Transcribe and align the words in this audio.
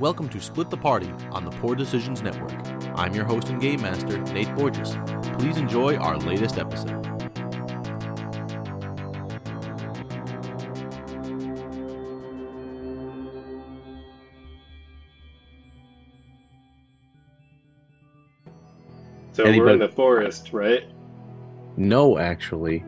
Welcome 0.00 0.30
to 0.30 0.40
Split 0.40 0.70
the 0.70 0.78
Party 0.78 1.12
on 1.30 1.44
the 1.44 1.50
Poor 1.50 1.74
Decisions 1.74 2.22
Network. 2.22 2.54
I'm 2.94 3.14
your 3.14 3.26
host 3.26 3.50
and 3.50 3.60
game 3.60 3.82
master, 3.82 4.16
Nate 4.32 4.54
Borges. 4.54 4.96
Please 5.38 5.58
enjoy 5.58 5.96
our 5.96 6.16
latest 6.16 6.56
episode. 6.56 7.04
So 19.32 19.44
we're 19.44 19.68
in 19.68 19.80
the 19.80 19.92
forest, 19.94 20.54
right? 20.54 20.84
No, 21.76 22.16
actually. 22.16 22.82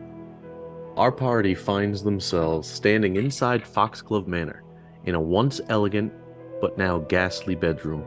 Our 0.97 1.11
party 1.11 1.53
finds 1.53 2.01
themselves 2.01 2.67
standing 2.67 3.17
inside 3.17 3.67
Foxglove 3.67 4.27
Manor 4.27 4.63
in 5.05 5.13
a 5.13 5.21
once 5.21 5.61
elegant 5.69 6.11
but 6.63 6.77
now 6.77 6.99
ghastly 6.99 7.55
bedroom. 7.55 8.05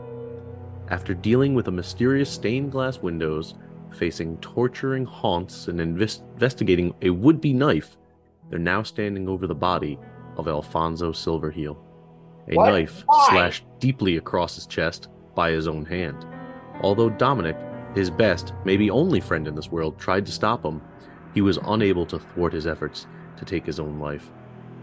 After 0.89 1.13
dealing 1.13 1.53
with 1.53 1.67
a 1.67 1.71
mysterious 1.71 2.27
stained 2.27 2.71
glass 2.71 2.97
windows, 2.97 3.53
facing 3.91 4.35
torturing 4.37 5.05
haunts, 5.05 5.67
and 5.67 5.79
inves- 5.79 6.23
investigating 6.33 6.91
a 7.03 7.11
would 7.11 7.39
be 7.39 7.53
knife, 7.53 7.97
they're 8.49 8.57
now 8.57 8.81
standing 8.81 9.29
over 9.29 9.45
the 9.45 9.53
body 9.53 9.99
of 10.37 10.47
Alfonso 10.47 11.11
Silverheel. 11.11 11.77
A 12.51 12.55
What? 12.55 12.71
knife 12.71 13.03
Why? 13.05 13.27
slashed 13.29 13.65
deeply 13.77 14.17
across 14.17 14.55
his 14.55 14.65
chest 14.65 15.09
by 15.35 15.51
his 15.51 15.67
own 15.67 15.85
hand. 15.85 16.25
Although 16.81 17.11
Dominic, 17.11 17.57
his 17.93 18.09
best, 18.09 18.53
maybe 18.65 18.89
only 18.89 19.19
friend 19.19 19.47
in 19.47 19.53
this 19.53 19.71
world, 19.71 19.99
tried 19.99 20.25
to 20.25 20.31
stop 20.31 20.65
him, 20.65 20.81
he 21.35 21.41
was 21.41 21.59
unable 21.67 22.07
to 22.07 22.17
thwart 22.17 22.53
his 22.53 22.65
efforts 22.65 23.05
to 23.37 23.45
take 23.45 23.67
his 23.67 23.79
own 23.79 23.99
life. 23.99 24.31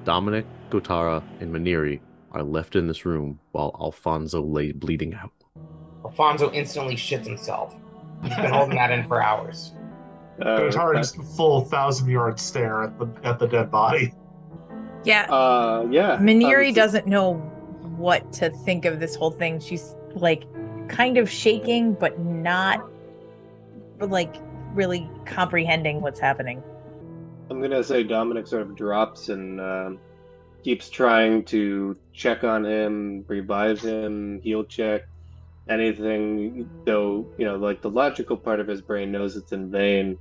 Dominic, 0.05 0.47
Gotara, 0.71 1.25
and 1.41 1.53
Maniri 1.53 1.99
are 2.35 2.43
left 2.43 2.77
in 2.77 2.89
this 2.89 3.07
room 3.07 3.39
while 3.53 3.75
Alfonso 3.81 4.43
lay 4.43 4.73
bleeding 4.73 5.15
out. 5.15 5.33
Alfonso 6.05 6.53
instantly 6.53 6.97
shits 6.97 7.25
himself. 7.25 7.75
He's 8.23 8.35
been 8.37 8.53
holding 8.53 8.77
that 8.77 8.91
in 8.91 9.07
for 9.07 9.23
hours. 9.23 9.73
Uh, 10.41 10.59
Gotara 10.59 10.97
just 10.97 11.17
full 11.37 11.65
thousand 11.65 12.11
yard 12.11 12.41
stare 12.41 12.83
at 12.83 12.99
the 12.99 13.07
at 13.23 13.39
the 13.39 13.47
dead 13.47 13.71
body. 13.71 14.13
Yeah, 15.05 15.31
uh, 15.31 15.87
yeah. 15.91 16.17
Maniri 16.17 16.69
um, 16.69 16.75
doesn't 16.75 17.07
know 17.07 17.35
what 17.97 18.33
to 18.35 18.51
think 18.51 18.85
of 18.85 18.99
this 18.99 19.15
whole 19.15 19.31
thing. 19.31 19.61
She's 19.61 19.95
like 20.15 20.45
kind 20.89 21.19
of 21.19 21.31
shaking, 21.31 21.95
but 21.95 22.19
not 22.19 22.85
like 24.01 24.35
really 24.73 25.09
comprehending 25.25 26.01
what's 26.01 26.19
happening. 26.19 26.63
I'm 27.49 27.61
gonna 27.61 27.85
say 27.85 28.03
Dominic 28.03 28.49
sort 28.49 28.63
of 28.63 28.75
drops 28.75 29.29
and 29.29 29.61
um, 29.61 29.99
keeps 30.65 30.89
trying 30.91 31.45
to 31.47 31.97
check 32.15 32.43
on 32.45 32.65
him, 32.65 33.25
revive 33.29 33.81
him, 33.81 34.41
heal 34.43 34.65
check, 34.65 35.03
anything. 35.69 36.71
Though 36.87 37.29
you 37.37 37.45
know, 37.45 37.57
like 37.57 37.83
the 37.83 37.91
logical 37.91 38.37
part 38.37 38.61
of 38.61 38.67
his 38.67 38.83
brain 38.83 39.13
knows 39.13 39.37
it's 39.37 39.53
in 39.53 39.71
vain. 39.71 40.19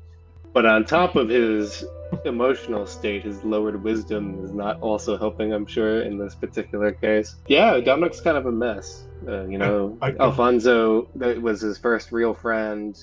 But 0.54 0.66
on 0.66 0.86
top 0.86 1.16
of 1.16 1.30
his 1.30 1.84
emotional 2.26 2.86
state, 2.86 3.24
his 3.24 3.44
lowered 3.44 3.82
wisdom 3.84 4.44
is 4.44 4.54
not 4.54 4.78
also 4.82 5.18
helping. 5.18 5.52
I'm 5.52 5.66
sure 5.66 6.04
in 6.04 6.18
this 6.18 6.36
particular 6.36 6.92
case. 6.92 7.36
Yeah, 7.48 7.80
Dominic's 7.80 8.22
kind 8.22 8.38
of 8.38 8.46
a 8.46 8.52
mess. 8.52 9.04
Uh, 9.28 9.46
you 9.46 9.58
know, 9.58 9.98
I- 10.02 10.10
I- 10.10 10.16
Alfonso 10.20 11.08
that 11.16 11.42
was 11.42 11.62
his 11.62 11.78
first 11.78 12.12
real 12.12 12.34
friend 12.36 12.96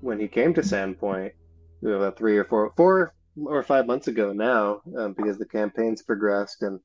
when 0.00 0.18
he 0.18 0.28
came 0.28 0.54
to 0.54 0.62
Sandpoint 0.62 1.30
you 1.82 1.90
know, 1.90 1.96
about 1.98 2.16
three 2.18 2.38
or 2.38 2.44
four, 2.44 2.72
four 2.76 3.12
or 3.44 3.62
five 3.62 3.86
months 3.86 4.08
ago 4.08 4.32
now, 4.32 4.80
um, 4.96 5.12
because 5.12 5.38
the 5.38 5.46
campaign's 5.46 6.02
progressed 6.02 6.62
and 6.62 6.80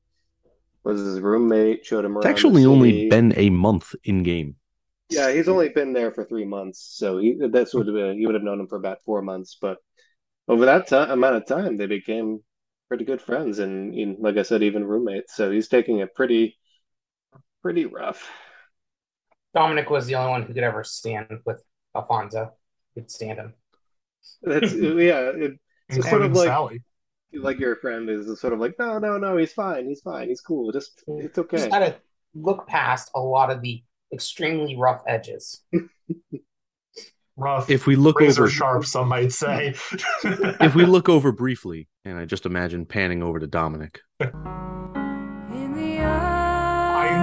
was 0.84 1.00
his 1.00 1.20
roommate, 1.20 1.86
showed 1.86 2.04
him 2.04 2.12
around. 2.16 2.24
It's 2.24 2.30
actually 2.30 2.64
only 2.64 3.08
been 3.08 3.32
a 3.36 3.50
month 3.50 3.94
in 4.04 4.22
game. 4.22 4.56
Yeah, 5.10 5.30
he's 5.30 5.48
only 5.48 5.68
been 5.68 5.92
there 5.92 6.10
for 6.10 6.24
three 6.24 6.44
months, 6.44 6.80
so 6.96 7.18
he, 7.18 7.38
that's 7.50 7.74
would 7.74 7.86
have 7.86 7.94
been, 7.94 8.18
you 8.18 8.26
would 8.26 8.34
have 8.34 8.42
known 8.42 8.60
him 8.60 8.66
for 8.66 8.76
about 8.76 9.02
four 9.04 9.22
months. 9.22 9.56
But 9.60 9.78
over 10.48 10.64
that 10.66 10.88
ti 10.88 10.96
amount 10.96 11.36
of 11.36 11.46
time, 11.46 11.76
they 11.76 11.86
became 11.86 12.40
pretty 12.88 13.04
good 13.04 13.20
friends, 13.20 13.58
and, 13.58 13.94
and 13.94 14.18
like 14.18 14.36
I 14.36 14.42
said, 14.42 14.62
even 14.62 14.84
roommates. 14.84 15.34
So 15.34 15.50
he's 15.50 15.68
taking 15.68 15.98
it 15.98 16.14
pretty, 16.14 16.58
pretty 17.62 17.84
rough. 17.84 18.28
Dominic 19.54 19.90
was 19.90 20.06
the 20.06 20.14
only 20.14 20.30
one 20.30 20.42
who 20.42 20.54
could 20.54 20.62
ever 20.62 20.82
stand 20.82 21.40
with 21.44 21.62
Alfonso. 21.94 22.52
Could 22.94 23.10
stand 23.10 23.38
him. 23.38 23.54
That's 24.42 24.72
yeah. 24.74 25.30
It, 25.34 25.60
It's 25.96 26.08
sort 26.08 26.22
including 26.22 26.30
of 26.30 26.36
like- 26.36 26.48
Sally. 26.48 26.82
like 27.34 27.58
your 27.58 27.76
friend 27.76 28.08
is 28.10 28.40
sort 28.40 28.52
of 28.52 28.60
like, 28.60 28.74
no, 28.78 28.98
no, 28.98 29.16
no, 29.18 29.36
he's 29.36 29.52
fine, 29.52 29.86
he's 29.86 30.00
fine, 30.02 30.28
he's 30.28 30.40
cool. 30.40 30.70
Just 30.72 31.02
it's 31.06 31.36
You 31.36 31.42
okay. 31.44 31.56
Just 31.56 31.70
gotta 31.70 31.96
look 32.34 32.66
past 32.66 33.10
a 33.14 33.20
lot 33.20 33.50
of 33.50 33.62
the 33.62 33.82
extremely 34.12 34.76
rough 34.76 35.02
edges. 35.06 35.62
Rough, 37.36 37.70
If 37.70 37.86
we 37.86 37.96
look 37.96 38.20
razor 38.20 38.42
over, 38.42 38.50
sharp, 38.50 38.84
some 38.84 39.08
might 39.08 39.32
say. 39.32 39.68
if 40.24 40.74
we 40.74 40.84
look 40.84 41.08
over 41.08 41.32
briefly, 41.32 41.88
and 42.04 42.18
I 42.18 42.26
just 42.26 42.44
imagine 42.44 42.84
panning 42.84 43.22
over 43.22 43.40
to 43.40 43.46
Dominic, 43.46 44.00
I 44.20 44.30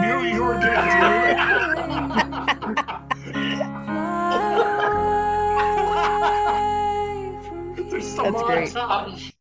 knew 0.02 0.28
you 0.28 0.44
were 0.44 0.60
getting 0.60 1.76
There's 8.24 8.28
so 8.28 8.32
That's 8.32 8.44
great. 8.44 8.70
montage 8.74 9.34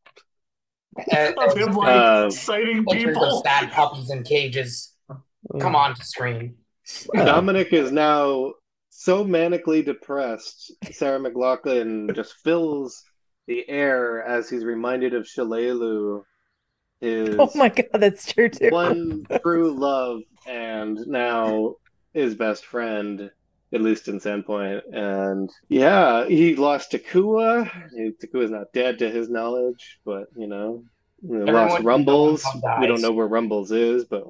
Uh, 1.12 1.33
of 1.39 1.56
him 1.56 1.75
like 1.77 1.97
Uh, 1.97 2.31
citing 2.31 2.84
Pictures 2.87 3.16
of 3.16 3.22
people. 3.22 3.43
sad 3.44 3.71
puppies 3.72 4.11
in 4.11 4.22
cages 4.25 4.94
come 5.61 5.75
on 5.77 5.94
to 5.94 6.05
screen. 6.05 6.56
Dominic 7.15 7.72
is 7.72 7.93
now 7.93 8.53
so 8.91 9.25
manically 9.25 9.84
depressed. 9.84 10.72
Sarah 10.91 11.19
McLachlan 11.21 12.15
just 12.15 12.34
fills 12.44 13.03
the 13.47 13.69
air 13.69 14.22
as 14.22 14.50
he's 14.50 14.65
reminded 14.65 15.15
of 15.15 15.25
Shalelu, 15.25 16.22
his 17.00 17.37
Oh 17.39 17.50
my 17.55 17.69
god, 17.69 17.87
that's 17.95 18.33
true 18.33 18.49
too. 18.49 18.71
one 18.71 19.27
true 19.43 19.72
love, 19.72 20.21
and 20.47 20.99
now 21.06 21.77
his 22.12 22.34
best 22.34 22.65
friend, 22.66 23.31
at 23.72 23.80
least 23.82 24.08
in 24.08 24.20
Sandpoint. 24.20 24.82
And 24.92 25.50
yeah, 25.68 26.26
he 26.26 26.56
lost 26.56 26.92
Takua. 26.92 27.70
Takua's 28.20 28.50
not 28.50 28.72
dead 28.72 28.98
to 29.00 29.10
his 29.10 29.28
knowledge, 29.28 29.98
but 30.04 30.28
you 30.36 30.46
know, 30.46 30.84
lost 31.22 31.82
Rumbles. 31.82 32.44
We 32.80 32.86
don't 32.86 33.02
know 33.02 33.12
where 33.12 33.26
Rumbles 33.26 33.70
is, 33.72 34.04
but 34.04 34.24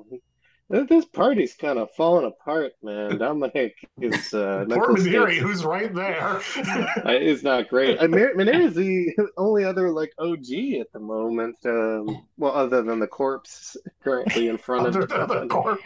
this 0.71 1.07
party's 1.07 1.55
kind 1.55 1.79
of 1.79 1.91
falling 1.93 2.27
apart, 2.27 2.73
man. 2.83 3.17
Dominic 3.19 3.75
is 4.01 4.35
uh, 4.35 4.67
Poor 4.69 4.97
state 4.99 5.39
who's 5.39 5.65
right 5.65 5.95
there. 5.95 6.41
it's 6.57 7.43
not 7.43 7.69
great. 7.69 8.01
I 8.01 8.07
mean, 8.07 8.37
Manir 8.37 8.67
is 8.67 8.75
the 8.75 9.15
only 9.39 9.65
other 9.65 9.91
like 9.91 10.13
OG 10.19 10.51
at 10.81 10.93
the 10.93 11.01
moment. 11.01 11.57
Um, 11.65 12.27
well, 12.37 12.53
other 12.53 12.83
than 12.83 12.99
the 12.99 13.07
corpse 13.07 13.77
currently 14.03 14.49
in 14.49 14.59
front 14.59 14.87
Under 14.87 15.03
of 15.03 15.09
the 15.09 15.47
corpse. 15.49 15.83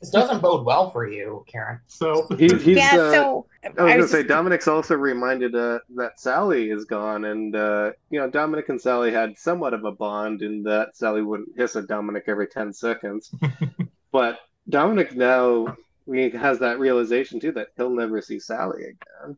This 0.00 0.10
doesn't 0.10 0.40
bode 0.40 0.64
well 0.64 0.90
for 0.90 1.08
you, 1.08 1.44
Karen. 1.46 1.80
So 1.86 2.26
He, 2.38 2.48
he's, 2.48 2.76
yeah, 2.76 2.90
uh, 2.92 3.10
so 3.12 3.46
I 3.64 3.68
was 3.68 3.76
gonna 3.76 3.96
was 3.96 4.10
say 4.10 4.22
Dominic's 4.22 4.68
also 4.68 4.94
reminded 4.94 5.54
uh, 5.54 5.78
that 5.96 6.20
Sally 6.20 6.70
is 6.70 6.84
gone, 6.84 7.24
and 7.24 7.54
uh, 7.56 7.92
you 8.10 8.20
know 8.20 8.28
Dominic 8.28 8.68
and 8.68 8.80
Sally 8.80 9.12
had 9.12 9.38
somewhat 9.38 9.74
of 9.74 9.84
a 9.84 9.92
bond 9.92 10.42
in 10.42 10.62
that 10.64 10.96
Sally 10.96 11.22
wouldn't 11.22 11.56
hiss 11.56 11.76
at 11.76 11.86
Dominic 11.86 12.24
every 12.26 12.46
ten 12.46 12.72
seconds, 12.72 13.32
but 14.12 14.40
Dominic 14.68 15.14
now 15.14 15.76
he 16.06 16.30
has 16.30 16.58
that 16.58 16.78
realization 16.78 17.40
too 17.40 17.52
that 17.52 17.68
he'll 17.76 17.90
never 17.90 18.20
see 18.20 18.38
Sally 18.38 18.82
again. 18.84 19.36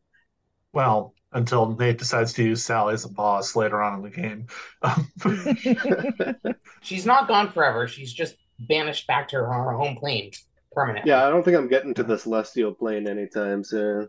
well, 0.72 1.14
until 1.32 1.74
Nate 1.76 1.98
decides 1.98 2.32
to 2.34 2.42
use 2.42 2.64
Sally 2.64 2.94
as 2.94 3.04
a 3.04 3.08
boss 3.08 3.54
later 3.56 3.82
on 3.82 3.94
in 3.98 4.02
the 4.02 4.10
game. 4.10 4.46
Um, 4.82 6.54
She's 6.82 7.06
not 7.06 7.28
gone 7.28 7.50
forever. 7.50 7.86
She's 7.86 8.12
just 8.12 8.36
banished 8.60 9.06
back 9.06 9.28
to 9.28 9.36
her 9.36 9.72
home 9.72 9.96
plane 9.96 10.30
permanently. 10.72 11.10
Yeah, 11.10 11.26
I 11.26 11.30
don't 11.30 11.42
think 11.42 11.56
I'm 11.56 11.68
getting 11.68 11.94
to 11.94 12.02
the 12.02 12.18
celestial 12.18 12.72
plane 12.72 13.08
anytime 13.08 13.64
soon. 13.64 14.08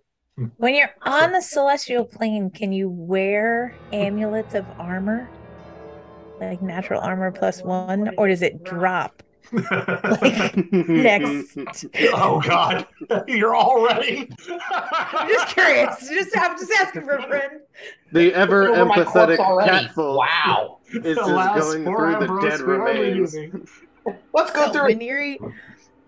when 0.58 0.76
you're 0.76 0.94
on 1.04 1.32
the 1.32 1.42
celestial 1.42 2.06
plane, 2.06 2.50
can 2.52 2.72
you 2.72 2.90
wear 2.90 3.74
amulets 3.94 4.54
of 4.56 4.66
armor? 4.80 5.30
Like 6.40 6.62
natural 6.62 7.02
armor 7.02 7.32
plus 7.32 7.64
one, 7.64 8.12
or 8.18 8.28
does 8.28 8.42
it 8.44 8.64
drop? 8.64 9.24
Next. 9.52 11.86
oh 12.14 12.42
God, 12.46 12.86
you're 13.28 13.56
already. 13.56 14.30
I'm 14.72 15.30
just 15.30 15.48
curious. 15.56 16.08
Just 16.10 16.38
I'm 16.38 16.58
just 16.58 16.72
asking 16.80 17.04
for 17.04 17.16
a 17.16 17.28
friend. 17.28 17.62
The 18.12 18.34
ever 18.34 18.70
Over 18.70 18.86
my 18.86 18.96
corpse 19.04 19.12
empathetic 19.12 19.40
already. 19.40 19.86
catful 19.86 20.18
Wow. 20.18 20.80
is 20.94 21.18
just 21.18 21.28
going 21.28 21.84
through 21.86 22.12
the 22.12 22.20
Ambrose, 22.22 22.44
dead 22.44 22.60
remains. 22.62 23.36
Let's 24.34 24.52
go 24.52 24.68
No, 24.68 24.72
through 24.72 24.90
it. 24.90 25.00
Maniri, 25.00 25.54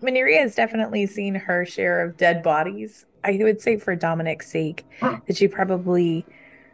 Maniri 0.02 0.38
has 0.38 0.54
definitely 0.54 1.06
seen 1.06 1.34
her 1.34 1.64
share 1.64 2.02
of 2.04 2.16
dead 2.16 2.42
bodies. 2.42 3.06
I 3.22 3.38
would 3.40 3.60
say 3.60 3.76
for 3.76 3.94
Dominic's 3.94 4.50
sake 4.50 4.86
that 5.00 5.36
she 5.36 5.46
probably 5.48 6.24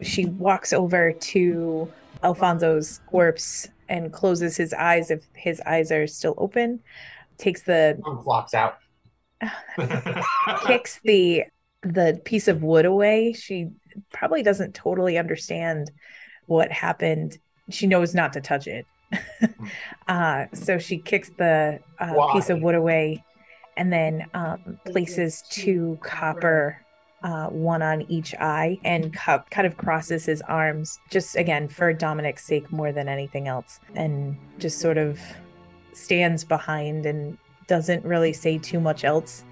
she 0.02 0.26
walks 0.26 0.73
over 0.73 1.12
to 1.12 1.90
Alfonso's 2.23 3.00
corpse 3.06 3.69
and 3.88 4.12
closes 4.12 4.56
his 4.56 4.73
eyes 4.75 5.11
if 5.11 5.25
his 5.34 5.61
eyes 5.62 5.90
are 5.90 6.06
still 6.06 6.34
open. 6.38 6.81
Takes 7.38 7.62
the 7.62 7.99
oh, 8.05 8.14
Tongue 8.14 8.23
flocks 8.23 8.55
out. 8.55 8.78
kicks 10.67 11.00
the 11.05 11.44
the 11.82 12.20
piece 12.25 12.49
of 12.49 12.62
wood 12.62 12.84
away. 12.84 13.32
She 13.32 13.69
probably 14.12 14.43
doesn't 14.43 14.75
totally 14.75 15.19
understand 15.19 15.90
what 16.46 16.73
happened. 16.73 17.38
She 17.70 17.87
knows 17.87 18.14
not 18.14 18.32
to 18.34 18.40
touch 18.40 18.67
it. 18.67 18.87
uh, 20.08 20.46
so 20.52 20.78
she 20.78 20.98
kicks 20.98 21.30
the 21.36 21.80
uh, 21.98 22.32
piece 22.32 22.50
of 22.50 22.60
wood 22.60 22.74
away 22.74 23.24
and 23.76 23.92
then 23.92 24.26
um, 24.34 24.78
places 24.86 25.42
two 25.50 25.98
copper, 26.02 26.80
uh, 27.22 27.46
one 27.48 27.82
on 27.82 28.02
each 28.10 28.34
eye, 28.36 28.78
and 28.84 29.14
co- 29.14 29.42
kind 29.50 29.66
of 29.66 29.76
crosses 29.76 30.24
his 30.24 30.40
arms, 30.42 30.98
just 31.10 31.36
again 31.36 31.68
for 31.68 31.92
Dominic's 31.92 32.44
sake 32.44 32.70
more 32.72 32.92
than 32.92 33.08
anything 33.08 33.48
else, 33.48 33.80
and 33.94 34.36
just 34.58 34.80
sort 34.80 34.98
of 34.98 35.20
stands 35.92 36.44
behind 36.44 37.06
and 37.06 37.36
doesn't 37.66 38.04
really 38.04 38.32
say 38.32 38.58
too 38.58 38.80
much 38.80 39.04
else 39.04 39.44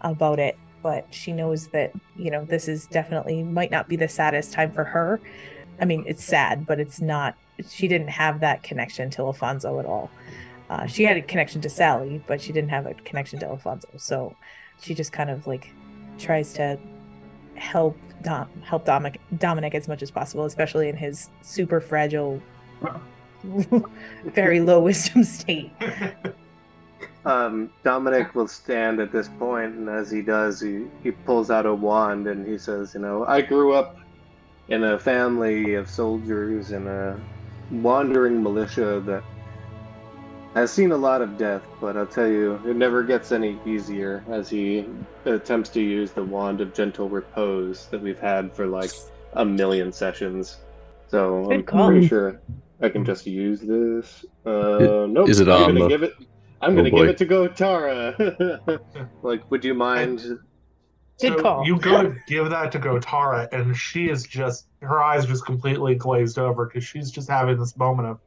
about 0.00 0.38
it. 0.38 0.56
But 0.82 1.06
she 1.10 1.32
knows 1.32 1.68
that, 1.68 1.92
you 2.16 2.30
know, 2.30 2.44
this 2.44 2.66
is 2.66 2.86
definitely 2.86 3.42
might 3.42 3.70
not 3.70 3.86
be 3.88 3.96
the 3.96 4.08
saddest 4.08 4.52
time 4.52 4.72
for 4.72 4.84
her. 4.84 5.20
I 5.80 5.84
mean, 5.84 6.04
it's 6.06 6.24
sad, 6.24 6.66
but 6.66 6.80
it's 6.80 7.00
not, 7.00 7.36
she 7.68 7.88
didn't 7.88 8.08
have 8.08 8.40
that 8.40 8.62
connection 8.62 9.10
to 9.10 9.22
Alfonso 9.22 9.78
at 9.78 9.86
all. 9.86 10.10
Uh, 10.68 10.86
she 10.86 11.02
had 11.02 11.16
a 11.16 11.22
connection 11.22 11.60
to 11.60 11.68
Sally, 11.68 12.22
but 12.26 12.40
she 12.40 12.52
didn't 12.52 12.70
have 12.70 12.86
a 12.86 12.94
connection 12.94 13.38
to 13.40 13.46
Alfonso. 13.46 13.88
So 13.96 14.36
she 14.80 14.94
just 14.94 15.12
kind 15.12 15.28
of 15.28 15.46
like 15.46 15.72
tries 16.18 16.52
to 16.54 16.78
help 17.56 17.96
Dom, 18.22 18.48
help 18.62 18.84
Dominic, 18.84 19.20
Dominic 19.38 19.74
as 19.74 19.88
much 19.88 20.02
as 20.02 20.10
possible, 20.10 20.44
especially 20.44 20.88
in 20.88 20.96
his 20.96 21.30
super 21.42 21.80
fragile, 21.80 22.40
very 24.24 24.60
low 24.60 24.80
wisdom 24.80 25.24
state. 25.24 25.72
Um, 27.24 27.70
Dominic 27.82 28.34
will 28.34 28.48
stand 28.48 28.98
at 29.00 29.12
this 29.12 29.28
point, 29.38 29.74
and 29.74 29.88
as 29.88 30.10
he 30.10 30.22
does, 30.22 30.60
he, 30.60 30.86
he 31.02 31.10
pulls 31.10 31.50
out 31.50 31.66
a 31.66 31.74
wand 31.74 32.26
and 32.26 32.46
he 32.46 32.56
says, 32.56 32.94
You 32.94 33.00
know, 33.00 33.26
I 33.26 33.42
grew 33.42 33.74
up 33.74 33.98
in 34.68 34.84
a 34.84 34.98
family 34.98 35.74
of 35.74 35.90
soldiers 35.90 36.72
in 36.72 36.86
a 36.86 37.20
wandering 37.70 38.42
militia 38.42 39.00
that 39.06 39.22
has 40.54 40.72
seen 40.72 40.90
a 40.92 40.96
lot 40.96 41.22
of 41.22 41.38
death, 41.38 41.62
but 41.80 41.96
I'll 41.96 42.06
tell 42.06 42.26
you, 42.26 42.60
it 42.66 42.76
never 42.76 43.02
gets 43.04 43.30
any 43.30 43.58
easier 43.64 44.24
as 44.28 44.48
he 44.48 44.84
attempts 45.24 45.70
to 45.70 45.80
use 45.80 46.10
the 46.10 46.24
wand 46.24 46.60
of 46.60 46.74
gentle 46.74 47.08
repose 47.08 47.86
that 47.86 48.00
we've 48.02 48.18
had 48.18 48.52
for 48.52 48.66
like 48.66 48.90
a 49.34 49.44
million 49.44 49.92
sessions. 49.92 50.58
So 51.08 51.44
Good 51.44 51.52
I'm 51.54 51.62
call. 51.64 51.88
pretty 51.90 52.08
sure 52.08 52.40
I 52.80 52.88
can 52.88 53.04
just 53.04 53.26
use 53.26 53.60
this. 53.60 54.24
Uh, 54.44 55.06
nope. 55.08 55.28
is 55.28 55.38
it 55.40 55.48
I'm 55.48 55.62
on 55.62 55.68
gonna 55.68 55.80
the- 55.80 55.88
give 55.88 56.02
it. 56.02 56.14
I'm 56.62 56.72
Oh, 56.72 56.76
gonna 56.76 56.90
boy. 56.90 56.98
give 57.00 57.08
it 57.10 57.18
to 57.18 57.26
Gotara. 57.26 58.80
like, 59.22 59.48
would 59.50 59.64
you 59.64 59.72
mind? 59.74 60.18
Good 61.20 61.36
so 61.36 61.42
call. 61.42 61.66
You 61.66 61.78
go 61.78 62.02
to 62.02 62.14
give 62.26 62.50
that 62.50 62.72
to 62.72 62.78
Gotara, 62.78 63.48
and 63.52 63.74
she 63.76 64.08
is 64.10 64.24
just 64.24 64.66
her 64.82 65.02
eyes 65.02 65.26
just 65.26 65.44
completely 65.44 65.94
glazed 65.94 66.38
over 66.38 66.66
because 66.66 66.84
she's 66.84 67.10
just 67.10 67.28
having 67.28 67.58
this 67.58 67.76
moment 67.76 68.08
of, 68.08 68.18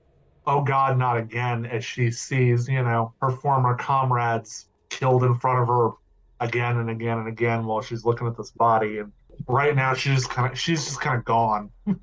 oh 0.45 0.61
God, 0.61 0.97
not 0.97 1.17
again, 1.17 1.65
as 1.65 1.83
she 1.83 2.11
sees, 2.11 2.67
you 2.67 2.83
know, 2.83 3.13
her 3.21 3.31
former 3.31 3.75
comrades 3.75 4.67
killed 4.89 5.23
in 5.23 5.35
front 5.35 5.59
of 5.59 5.67
her 5.67 5.91
again 6.39 6.77
and 6.77 6.89
again 6.89 7.17
and 7.17 7.27
again 7.27 7.65
while 7.65 7.81
she's 7.81 8.05
looking 8.05 8.27
at 8.27 8.37
this 8.37 8.51
body. 8.51 8.99
And 8.99 9.11
right 9.47 9.75
now, 9.75 9.93
she's 9.93 10.15
just 10.15 10.29
kind 10.29 10.51
of 10.51 10.59
she's 10.59 10.85
just 10.85 11.01
kind 11.01 11.17
of 11.17 11.25
gone. 11.25 11.69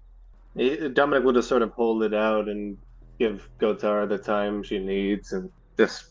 Eh, 0.59 0.89
Dominic 0.89 1.23
will 1.23 1.33
just 1.33 1.49
sort 1.49 1.63
of 1.63 1.71
hold 1.71 2.03
it 2.03 2.13
out 2.13 2.49
and 2.49 2.77
give 3.21 3.49
Gotar 3.61 4.09
the 4.09 4.19
time 4.19 4.65
she 4.65 4.81
needs, 4.81 5.33
and 5.33 5.49
just 5.79 6.07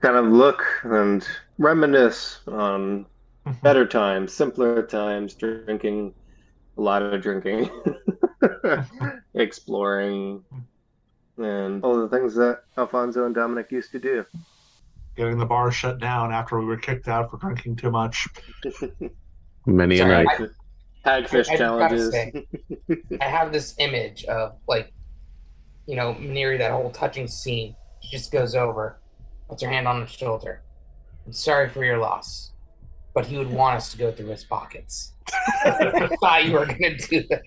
kind 0.00 0.16
of 0.16 0.26
look 0.26 0.64
and 0.82 1.24
reminisce 1.58 2.40
on 2.48 3.06
better 3.62 3.86
times, 3.86 4.32
simpler 4.32 4.82
times, 4.82 5.34
drinking 5.34 6.12
a 6.76 6.80
lot 6.80 7.02
of 7.02 7.20
drinking, 7.22 7.70
exploring, 9.34 10.42
and 11.38 11.82
all 11.84 11.96
the 12.00 12.08
things 12.08 12.34
that 12.34 12.60
Alfonso 12.76 13.26
and 13.26 13.34
Dominic 13.34 13.70
used 13.70 13.90
to 13.92 13.98
do. 13.98 14.24
Getting 15.16 15.38
the 15.38 15.46
bar 15.46 15.70
shut 15.70 15.98
down 16.00 16.32
after 16.32 16.58
we 16.58 16.64
were 16.66 16.76
kicked 16.76 17.08
out 17.08 17.30
for 17.30 17.36
drinking 17.36 17.76
too 17.76 17.90
much. 17.90 18.26
Many 19.66 19.96
a 19.96 19.98
Sorry, 19.98 20.24
night. 20.24 20.40
Hagfish 21.06 21.48
I- 21.50 21.54
I 21.54 21.56
challenges. 21.56 22.10
say. 22.12 22.46
I 23.20 23.24
have 23.24 23.52
this 23.52 23.74
image 23.78 24.24
of 24.24 24.56
like, 24.66 24.92
you 25.86 25.96
know, 25.96 26.14
Maniri, 26.14 26.58
that 26.58 26.70
whole 26.72 26.90
touching 26.90 27.28
scene. 27.28 27.76
She 28.00 28.10
just 28.16 28.32
goes 28.32 28.54
over, 28.54 29.00
puts 29.48 29.62
her 29.62 29.68
hand 29.68 29.86
on 29.86 30.00
his 30.02 30.10
shoulder. 30.10 30.62
I'm 31.26 31.32
sorry 31.32 31.68
for 31.70 31.84
your 31.84 31.98
loss, 31.98 32.52
but 33.14 33.24
he 33.26 33.38
would 33.38 33.50
want 33.50 33.76
us 33.76 33.90
to 33.92 33.98
go 33.98 34.10
through 34.12 34.26
his 34.28 34.44
pockets. 34.44 35.12
I 35.64 36.10
thought 36.20 36.44
you 36.44 36.52
were 36.52 36.66
gonna 36.66 36.96
do 36.96 37.22
that. 37.30 37.42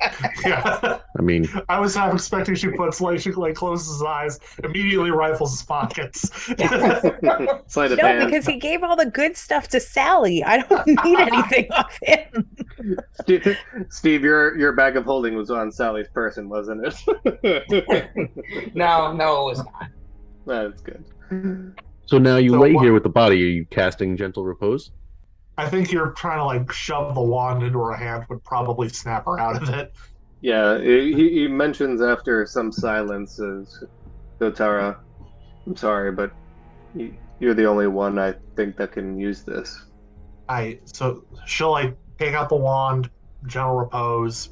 yeah. 0.46 1.00
I 1.18 1.22
mean, 1.22 1.48
I 1.70 1.80
was 1.80 1.96
half 1.96 2.14
expecting 2.14 2.56
she 2.56 2.70
puts 2.70 3.00
like 3.02 3.20
she 3.20 3.32
like 3.32 3.56
closes 3.56 3.88
his 3.94 4.02
eyes, 4.04 4.40
immediately 4.64 5.12
rifles 5.12 5.52
his 5.60 5.64
pockets. 5.64 6.22
Sleight 7.68 7.92
No, 7.92 7.98
hand. 7.98 8.26
because 8.26 8.46
he 8.46 8.58
gave 8.58 8.84
all 8.84 8.96
the 8.96 9.06
good 9.06 9.36
stuff 9.38 9.68
to 9.70 9.80
Sally. 9.80 10.44
I 10.44 10.60
don't 10.64 10.88
need 11.06 11.20
anything 11.20 11.72
off 11.72 11.98
him. 12.02 12.50
Steve, 13.22 13.58
Steve, 13.90 14.24
your 14.24 14.58
your 14.58 14.74
bag 14.74 14.98
of 14.98 15.06
holding 15.06 15.36
was 15.36 15.52
on 15.52 15.72
Sally's 15.72 16.08
person, 16.10 16.50
wasn't 16.50 16.86
it? 16.86 18.74
No, 18.74 19.12
no, 19.14 19.42
it 19.42 19.52
was 19.52 19.58
not. 19.60 19.90
That's 20.46 20.82
good. 20.82 21.04
so 22.06 22.18
now 22.18 22.38
you 22.38 22.52
So 22.52 22.60
lay 22.60 22.74
what- 22.74 22.84
here 22.84 22.94
with 22.94 23.04
the 23.04 23.10
body. 23.10 23.36
Are 23.44 23.48
you 23.48 23.66
casting 23.66 24.16
gentle 24.18 24.46
repose? 24.46 24.92
I 25.58 25.68
think 25.68 25.92
you're 25.92 26.12
trying 26.12 26.38
to 26.38 26.46
like 26.46 26.72
shove 26.72 27.16
the 27.16 27.22
wand 27.22 27.64
into 27.64 27.80
her 27.80 27.94
hand 27.96 28.26
would 28.30 28.44
probably 28.44 28.90
snap 28.90 29.26
her 29.26 29.40
out 29.40 29.62
of 29.62 29.70
it. 29.70 29.92
Yeah, 30.40 30.80
he, 30.80 31.14
he 31.14 31.48
mentions 31.48 32.00
after 32.02 32.46
some 32.46 32.72
silence, 32.72 33.40
as 33.40 33.84
Gotara, 34.40 34.96
I'm 35.66 35.76
sorry, 35.76 36.12
but 36.12 36.32
you're 37.40 37.56
the 37.56 37.66
only 37.66 37.88
one 37.88 38.20
I 38.20 38.36
think 38.56 38.78
that 38.78 38.92
can 38.92 39.20
use 39.20 39.44
this. 39.44 39.76
I 40.48 40.80
so 40.86 41.24
she'll 41.48 41.72
like 41.72 41.98
take 42.20 42.36
out 42.36 42.50
the 42.50 42.56
wand, 42.56 43.10
gentle 43.48 43.76
repose, 43.76 44.50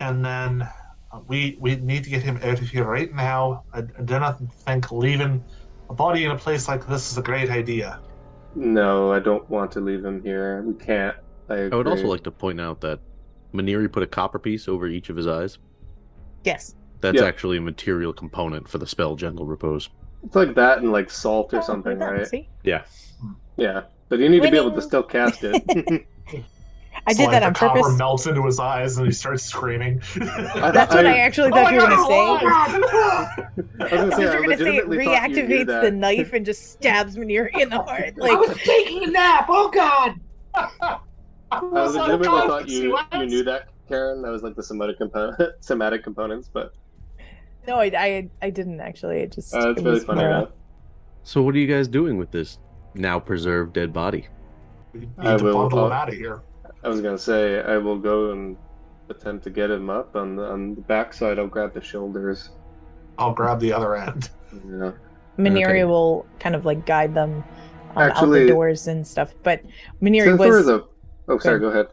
and 0.00 0.24
then 0.24 0.68
uh, 1.12 1.20
we 1.28 1.56
we 1.60 1.76
need 1.76 2.04
to 2.04 2.10
get 2.10 2.22
him 2.22 2.38
out 2.42 2.60
of 2.60 2.68
here 2.68 2.84
right 2.84 3.14
now. 3.14 3.64
I, 3.72 3.78
I 3.78 4.02
do 4.04 4.18
not 4.18 4.40
think 4.66 4.90
leaving 4.90 5.44
a 5.88 5.94
body 5.94 6.24
in 6.24 6.32
a 6.32 6.36
place 6.36 6.68
like 6.68 6.86
this 6.86 7.12
is 7.12 7.18
a 7.18 7.22
great 7.22 7.50
idea. 7.50 8.00
No, 8.54 9.12
I 9.12 9.18
don't 9.20 9.48
want 9.48 9.70
to 9.72 9.80
leave 9.80 10.04
him 10.04 10.22
here. 10.22 10.62
We 10.62 10.74
can't. 10.74 11.16
I, 11.48 11.54
I 11.64 11.68
would 11.74 11.86
also 11.86 12.06
like 12.06 12.22
to 12.24 12.30
point 12.30 12.60
out 12.60 12.80
that 12.82 13.00
Maniri 13.54 13.90
put 13.90 14.02
a 14.02 14.06
copper 14.06 14.38
piece 14.38 14.68
over 14.68 14.86
each 14.86 15.08
of 15.10 15.16
his 15.16 15.26
eyes. 15.26 15.58
Yes. 16.44 16.74
That's 17.00 17.16
Yeah. 17.18 17.24
actually 17.24 17.58
a 17.58 17.60
material 17.60 18.12
component 18.12 18.68
for 18.68 18.78
the 18.78 18.86
spell 18.86 19.16
Gentle 19.16 19.46
Repose. 19.46 19.88
It's 20.24 20.36
like 20.36 20.54
that 20.54 20.78
and 20.78 20.92
like 20.92 21.10
salt 21.10 21.52
or 21.54 21.58
Oh, 21.58 21.62
something, 21.62 21.98
look 21.98 22.10
right? 22.10 22.26
See? 22.26 22.48
Yeah. 22.62 22.84
Yeah, 23.56 23.82
but 24.08 24.18
you 24.18 24.28
need 24.28 24.42
to 24.42 24.50
be 24.50 24.56
able 24.56 24.72
to 24.72 24.82
still 24.82 25.02
cast 25.02 25.40
it. 25.42 26.06
I 27.06 27.12
did 27.12 27.24
like, 27.24 27.30
that 27.32 27.40
the 27.40 27.46
on 27.46 27.54
copper 27.54 27.80
purpose. 27.80 27.98
melts 27.98 28.26
into 28.26 28.44
his 28.44 28.58
eyes 28.60 28.96
and 28.98 29.06
he 29.06 29.12
starts 29.12 29.42
screaming. 29.42 30.00
That's 30.16 30.94
what 30.94 31.06
I 31.06 31.18
actually 31.18 31.50
thought 31.50 31.66
Oh 31.66 31.74
you 31.74 31.80
were 31.80 31.86
going 31.88 31.98
to 31.98 32.06
say. 32.06 33.90
I 33.98 34.04
was 34.04 34.14
gonna 34.14 34.16
say, 34.16 34.22
I 34.28 34.32
you 34.34 34.40
were 34.40 34.44
going 34.46 34.58
to 34.58 34.64
say 34.64 34.76
it 34.76 34.88
legitimately 34.88 35.04
thought 35.04 35.30
reactivates 35.30 35.82
the 35.82 35.90
knife 35.90 36.32
and 36.32 36.44
just 36.46 36.72
stabs 36.72 37.16
Maniri 37.16 37.58
in 37.60 37.68
the 37.70 37.78
heart. 37.82 38.14
I 38.22 38.34
was 38.34 38.56
taking 38.58 39.04
a 39.04 39.06
nap. 39.08 39.46
Oh 39.48 39.70
God! 39.70 40.14
I 40.54 40.98
was 41.62 41.94
legitimately 41.94 42.26
thought 42.26 42.68
you 42.68 42.98
you 43.14 43.26
knew 43.26 43.44
that, 43.44 43.68
Karen. 43.88 44.22
That 44.22 44.30
was 44.30 44.42
like 44.42 44.54
the 44.56 44.62
somatic 44.62 44.98
component, 44.98 45.52
somatic 45.64 46.04
components, 46.04 46.50
but 46.52 46.74
no, 47.66 47.76
I, 47.76 47.86
I, 47.96 48.28
I 48.42 48.50
didn't 48.50 48.80
actually. 48.80 49.18
It 49.18 49.32
just. 49.32 49.54
uh, 49.54 49.70
it's 49.70 49.80
it 49.80 49.84
really 49.84 50.00
funny 50.00 50.22
more- 50.22 50.48
So 51.22 51.42
what 51.42 51.54
are 51.54 51.58
you 51.58 51.66
guys 51.66 51.88
doing 51.88 52.16
with 52.18 52.30
this 52.30 52.58
now 52.94 53.18
preserved 53.20 53.72
dead 53.72 53.92
body? 53.92 54.28
We 54.92 55.00
need 55.00 55.10
I 55.18 55.36
to 55.36 55.44
will- 55.44 55.54
bundle 55.68 55.86
him 55.86 55.92
out 55.92 56.08
of 56.08 56.14
here. 56.14 56.40
I 56.82 56.88
was 56.88 57.00
gonna 57.00 57.18
say 57.18 57.60
I 57.60 57.76
will 57.76 57.98
go 57.98 58.32
and 58.32 58.56
attempt 59.08 59.44
to 59.44 59.50
get 59.50 59.70
him 59.70 59.90
up 59.90 60.16
on 60.16 60.36
the 60.36 60.44
on 60.44 60.74
the 60.74 60.80
backside. 60.82 61.38
I'll 61.38 61.46
grab 61.46 61.74
the 61.74 61.80
shoulders. 61.82 62.50
I'll 63.18 63.34
grab 63.34 63.60
the 63.60 63.72
other 63.72 63.96
end. 63.96 64.30
Yeah. 64.52 64.92
Maniri 65.38 65.68
Okay. 65.68 65.84
will 65.84 66.26
kind 66.38 66.54
of 66.54 66.64
like 66.64 66.86
guide 66.86 67.14
them 67.14 67.44
um, 67.96 68.12
out 68.12 68.30
the 68.30 68.46
doors 68.46 68.86
and 68.86 69.06
stuff. 69.06 69.34
But 69.42 69.62
Maniri 70.02 70.38
was. 70.38 70.66
was 70.66 70.68
a 70.68 70.84
oh 71.28 71.38
sorry, 71.38 71.60
go 71.60 71.68
ahead. 71.68 71.88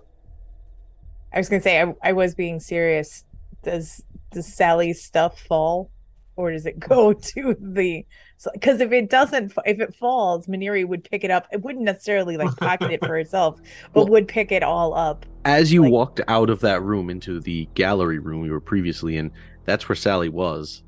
I 1.34 1.38
was 1.39 1.50
gonna 1.50 1.62
say 1.62 1.82
I, 1.82 1.94
I 2.03 2.13
was 2.13 2.34
being 2.36 2.60
serious. 2.60 3.25
Does 3.63 4.03
does 4.32 4.53
Sally's 4.53 5.03
stuff 5.03 5.39
fall, 5.39 5.91
or 6.36 6.51
does 6.51 6.65
it 6.65 6.79
go 6.88 7.13
to 7.13 7.56
the? 7.60 8.06
Because 8.53 8.82
if 8.82 8.91
it 8.91 9.10
doesn't, 9.10 9.53
if 9.65 9.79
it 9.79 9.96
falls, 9.96 10.48
Maniri 10.48 10.88
would 10.88 11.03
pick 11.10 11.24
it 11.24 11.32
up. 11.32 11.48
It 11.51 11.62
wouldn't 11.63 11.84
necessarily 11.86 12.38
like 12.38 12.56
pocket 12.58 12.91
it 12.91 13.00
for 13.06 13.10
herself, 13.15 13.60
but 13.94 14.01
Well- 14.03 14.10
would 14.10 14.27
pick 14.27 14.51
it 14.51 14.63
all 14.63 14.94
up. 14.94 15.25
As 15.46 15.72
you 15.74 15.84
Like- 15.84 15.91
walked 15.91 16.22
out 16.27 16.50
of 16.50 16.60
that 16.62 16.82
room 16.84 17.10
into 17.10 17.39
the 17.39 17.67
gallery 17.74 18.20
room 18.20 18.41
we 18.41 18.51
were 18.51 18.60
previously 18.60 19.17
in, 19.17 19.32
that's 19.65 19.88
where 19.89 19.96
Sally 19.96 20.29
was. 20.29 20.84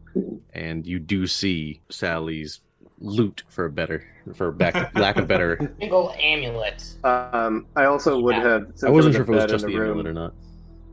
And 0.54 0.86
you 0.86 1.00
do 1.00 1.28
see 1.28 1.82
Sally's 1.90 2.62
loot 3.00 3.44
for 3.48 3.66
a 3.66 3.70
better, 3.72 4.04
for 4.36 4.52
back, 4.52 4.94
lack 4.96 5.18
of 5.18 5.28
better. 5.28 5.74
Single 5.80 6.14
amulet. 6.22 6.84
Um, 7.04 7.68
I 7.76 7.86
also 7.86 8.20
would 8.20 8.36
Yeah. 8.36 8.44
have. 8.50 8.72
I 8.86 8.90
wasn't 8.90 9.16
sure 9.16 9.24
if 9.24 9.30
it 9.30 9.34
was 9.34 9.46
just 9.46 9.64
in 9.66 9.72
the 9.72 9.78
the 9.78 9.82
room 9.82 9.92
amulet 9.92 10.08
or 10.08 10.14
not. 10.14 10.34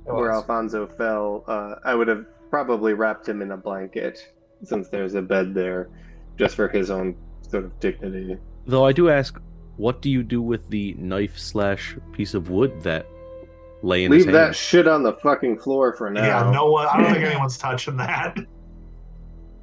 It 0.06 0.12
where. 0.14 0.30
Alfonso 0.32 0.86
fell. 0.86 1.44
Uh, 1.48 1.76
I 1.84 1.94
would 1.96 2.06
have 2.08 2.25
probably 2.50 2.92
wrapped 2.94 3.28
him 3.28 3.42
in 3.42 3.50
a 3.50 3.56
blanket, 3.56 4.32
since 4.62 4.88
there's 4.88 5.14
a 5.14 5.22
bed 5.22 5.52
there, 5.54 5.88
just 6.38 6.55
for 6.57 6.69
his 6.69 6.90
own 6.90 7.16
sort 7.49 7.64
of 7.64 7.78
dignity. 7.81 8.37
Though 8.66 8.85
I 8.85 8.93
do 8.93 9.09
ask, 9.11 9.38
what 9.76 10.02
do 10.02 10.11
you 10.11 10.23
do 10.23 10.40
with 10.43 10.69
the 10.71 10.95
knife 10.95 11.38
slash 11.38 11.97
piece 12.12 12.35
of 12.35 12.50
wood 12.50 12.83
that 12.83 13.07
lay 13.83 14.05
in 14.05 14.12
his 14.12 14.25
Leave 14.26 14.33
that 14.33 14.45
hand? 14.45 14.57
shit 14.57 14.88
on 14.88 15.02
the 15.02 15.12
fucking 15.14 15.59
floor 15.59 15.95
for 15.95 16.11
now. 16.11 16.25
Yeah, 16.47 16.50
no 16.50 16.71
one. 16.71 16.87
I 16.87 17.00
don't 17.00 17.12
think 17.12 17.25
anyone's 17.31 17.59
touching 17.59 17.97
that. 17.99 18.37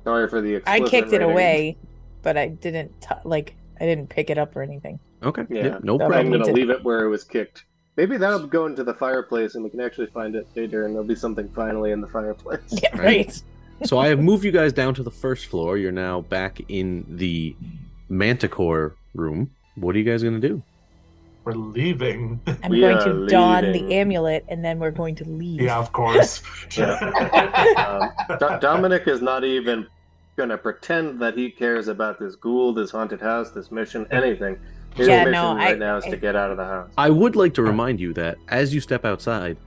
Sorry 0.03 0.27
for 0.29 0.41
the. 0.41 0.55
I 0.55 0.77
explicit 0.77 0.89
kicked 0.89 1.13
it 1.13 1.21
away, 1.21 1.77
but 2.21 2.37
I 2.37 2.47
didn't 2.49 2.91
t- 3.01 3.15
like. 3.23 3.55
I 3.81 3.85
didn't 3.85 4.07
pick 4.09 4.29
it 4.29 4.37
up 4.37 4.55
or 4.55 4.61
anything. 4.61 4.99
Okay, 5.23 5.45
Yeah. 5.49 5.63
yeah, 5.65 5.77
no 5.81 5.97
So- 5.97 6.05
I'm 6.05 6.11
problem. 6.11 6.31
Gonna 6.41 6.53
leave 6.53 6.69
it 6.69 6.83
where 6.83 7.05
it 7.05 7.09
was 7.09 7.23
kicked. 7.23 7.65
Maybe 7.97 8.17
that'll 8.17 8.47
go 8.47 8.65
into 8.65 8.83
the 8.83 8.93
fireplace, 8.93 9.55
and 9.55 9.63
we 9.63 9.69
can 9.69 9.79
actually 9.79 10.07
find 10.07 10.35
it 10.35 10.47
later, 10.55 10.85
and 10.85 10.93
there'll 10.95 11.07
be 11.07 11.15
something 11.15 11.47
finally 11.49 11.91
in 11.91 12.01
the 12.01 12.07
fireplace. 12.07 12.61
Yeah, 12.69 12.97
Right. 12.97 13.41
Right. 13.79 13.87
so 13.89 13.97
I 13.97 14.07
have 14.07 14.19
moved 14.19 14.43
you 14.43 14.51
guys 14.51 14.73
down 14.73 14.93
to 14.95 15.03
the 15.03 15.11
first 15.11 15.47
floor. 15.47 15.77
You're 15.77 15.91
now 15.91 16.21
back 16.21 16.59
in 16.69 17.05
the 17.09 17.55
Manticore 18.09 18.95
room. 19.15 19.49
What 19.75 19.95
are 19.95 19.99
you 19.99 20.05
guys 20.05 20.23
gonna 20.23 20.39
do? 20.39 20.61
We're 21.45 21.53
leaving. 21.53 22.39
I'm 22.63 22.71
We 22.71 22.79
going 22.79 22.95
are 22.95 23.03
to 23.03 23.27
don 23.27 23.65
leaving. 23.73 23.89
the 23.89 23.95
amulet, 23.95 24.45
and 24.47 24.63
then 24.63 24.79
we're 24.79 24.91
going 24.91 25.15
to 25.15 25.25
leave. 25.25 25.59
yeah, 25.61 25.77
of 25.77 25.91
course. 25.91 26.41
Um, 26.77 28.11
Do- 28.39 28.59
Dominic 28.61 29.07
is 29.07 29.21
not 29.21 29.43
even 29.43 29.87
gonna 30.37 30.57
pretend 30.57 31.19
that 31.21 31.37
he 31.37 31.49
cares 31.51 31.87
about 31.89 32.17
this 32.19 32.35
ghoul, 32.35 32.73
this 32.73 32.91
haunted 32.91 33.19
house, 33.21 33.51
this 33.51 33.71
mission, 33.71 34.07
anything. 34.11 34.57
His 34.95 35.07
Yeah, 35.07 35.19
mission 35.25 35.31
no, 35.33 35.55
right 35.55 35.75
I- 35.75 35.77
now 35.77 35.97
is 35.97 36.05
I- 36.05 36.11
to 36.11 36.17
get 36.17 36.35
out 36.35 36.49
of 36.51 36.57
the 36.57 36.65
house. 36.65 36.89
I 36.97 37.09
would 37.09 37.35
like 37.35 37.53
to 37.55 37.61
remind 37.61 37.99
you 37.99 38.13
that 38.13 38.37
as 38.47 38.73
you 38.73 38.79
step 38.79 39.03
outside, 39.05 39.57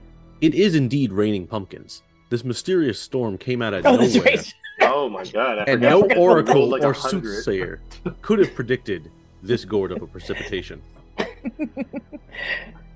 it 0.41 0.55
is 0.55 0.73
indeed 0.75 1.11
raining 1.11 1.45
pumpkins. 1.47 2.01
This 2.29 2.43
mysterious 2.43 2.99
storm 2.99 3.37
came 3.37 3.61
out 3.61 3.73
of 3.73 3.85
Oh, 3.85 3.91
nowhere, 3.95 4.07
that's 4.07 4.17
right. 4.25 4.53
Oh 4.79 5.09
my 5.09 5.23
god! 5.25 5.57
I 5.59 5.63
and 5.63 5.81
no 5.81 6.03
oracle 6.11 6.67
Like 6.69 6.83
or 6.83 6.93
soothsayer 6.93 7.81
could 8.21 8.37
have 8.39 8.53
predicted 8.53 9.09
this 9.41 9.65
gourd 9.65 9.91
of 9.91 10.01
a 10.03 10.07
precipitation. 10.07 10.81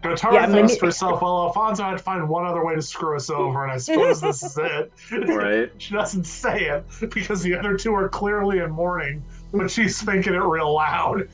Gotara 0.04 0.34
Yeah, 0.34 0.48
thinks 0.48 0.76
to 0.78 0.86
herself, 0.88 1.22
well, 1.22 1.44
Alfonso 1.48 1.84
had 1.84 1.92
to 1.92 1.98
find 2.00 2.28
one 2.28 2.46
other 2.46 2.66
way 2.66 2.74
to 2.76 2.82
screw 2.82 3.16
us 3.16 3.30
over, 3.30 3.64
and 3.64 3.72
I 3.72 3.78
suppose 3.78 4.20
this 4.20 4.42
is 4.42 4.58
it. 4.58 4.92
Right. 5.28 5.72
She 5.78 5.94
doesn't 5.94 6.24
say 6.26 6.66
it 6.70 6.86
because 7.14 7.44
the 7.44 7.54
other 7.56 7.78
two 7.78 7.94
are 7.94 8.10
clearly 8.10 8.60
in 8.60 8.72
mourning, 8.72 9.24
but 9.54 9.70
she's 9.70 10.02
thinking 10.02 10.34
it 10.34 10.38
real 10.38 10.74
loud. 10.74 11.30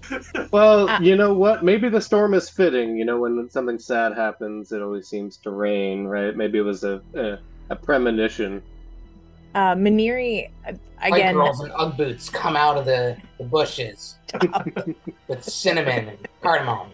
Well, 0.51 0.88
Ah. 0.89 1.00
you 1.00 1.16
know 1.16 1.34
what? 1.34 1.63
Maybe 1.63 1.88
the 1.88 2.01
storm 2.01 2.34
is 2.34 2.50
fitting. 2.50 2.98
You 2.98 3.06
know, 3.06 3.20
when 3.22 3.50
something 3.50 3.80
sad 3.80 4.13
happens, 4.16 4.72
it 4.74 4.82
always 4.82 5.08
seems 5.08 5.38
to 5.38 5.51
rain, 5.51 6.06
right? 6.06 6.36
Maybe 6.36 6.58
it 6.58 6.63
was 6.63 6.84
a 6.84 7.01
a, 7.16 7.38
a 7.70 7.76
premonition. 7.76 8.62
Uh, 9.56 9.76
Maniri, 9.76 10.50
uh, 10.68 10.74
White 11.00 11.14
again, 11.14 11.34
girls 11.36 11.64
in 11.64 11.72
UGG 11.72 11.98
boots 11.98 12.30
come 12.30 12.56
out 12.56 12.78
of 12.78 12.86
the, 12.86 13.18
the 13.38 13.44
bushes 13.44 14.16
with 15.28 15.44
cinnamon 15.44 16.10
and 16.10 16.28
cardamom. 16.42 16.90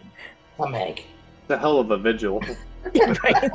A 0.60 0.68
egg. 0.74 1.04
It's 1.42 1.50
a 1.50 1.58
hell 1.58 1.78
of 1.78 1.90
a 1.90 1.98
vigil. 1.98 2.40
right? 3.24 3.50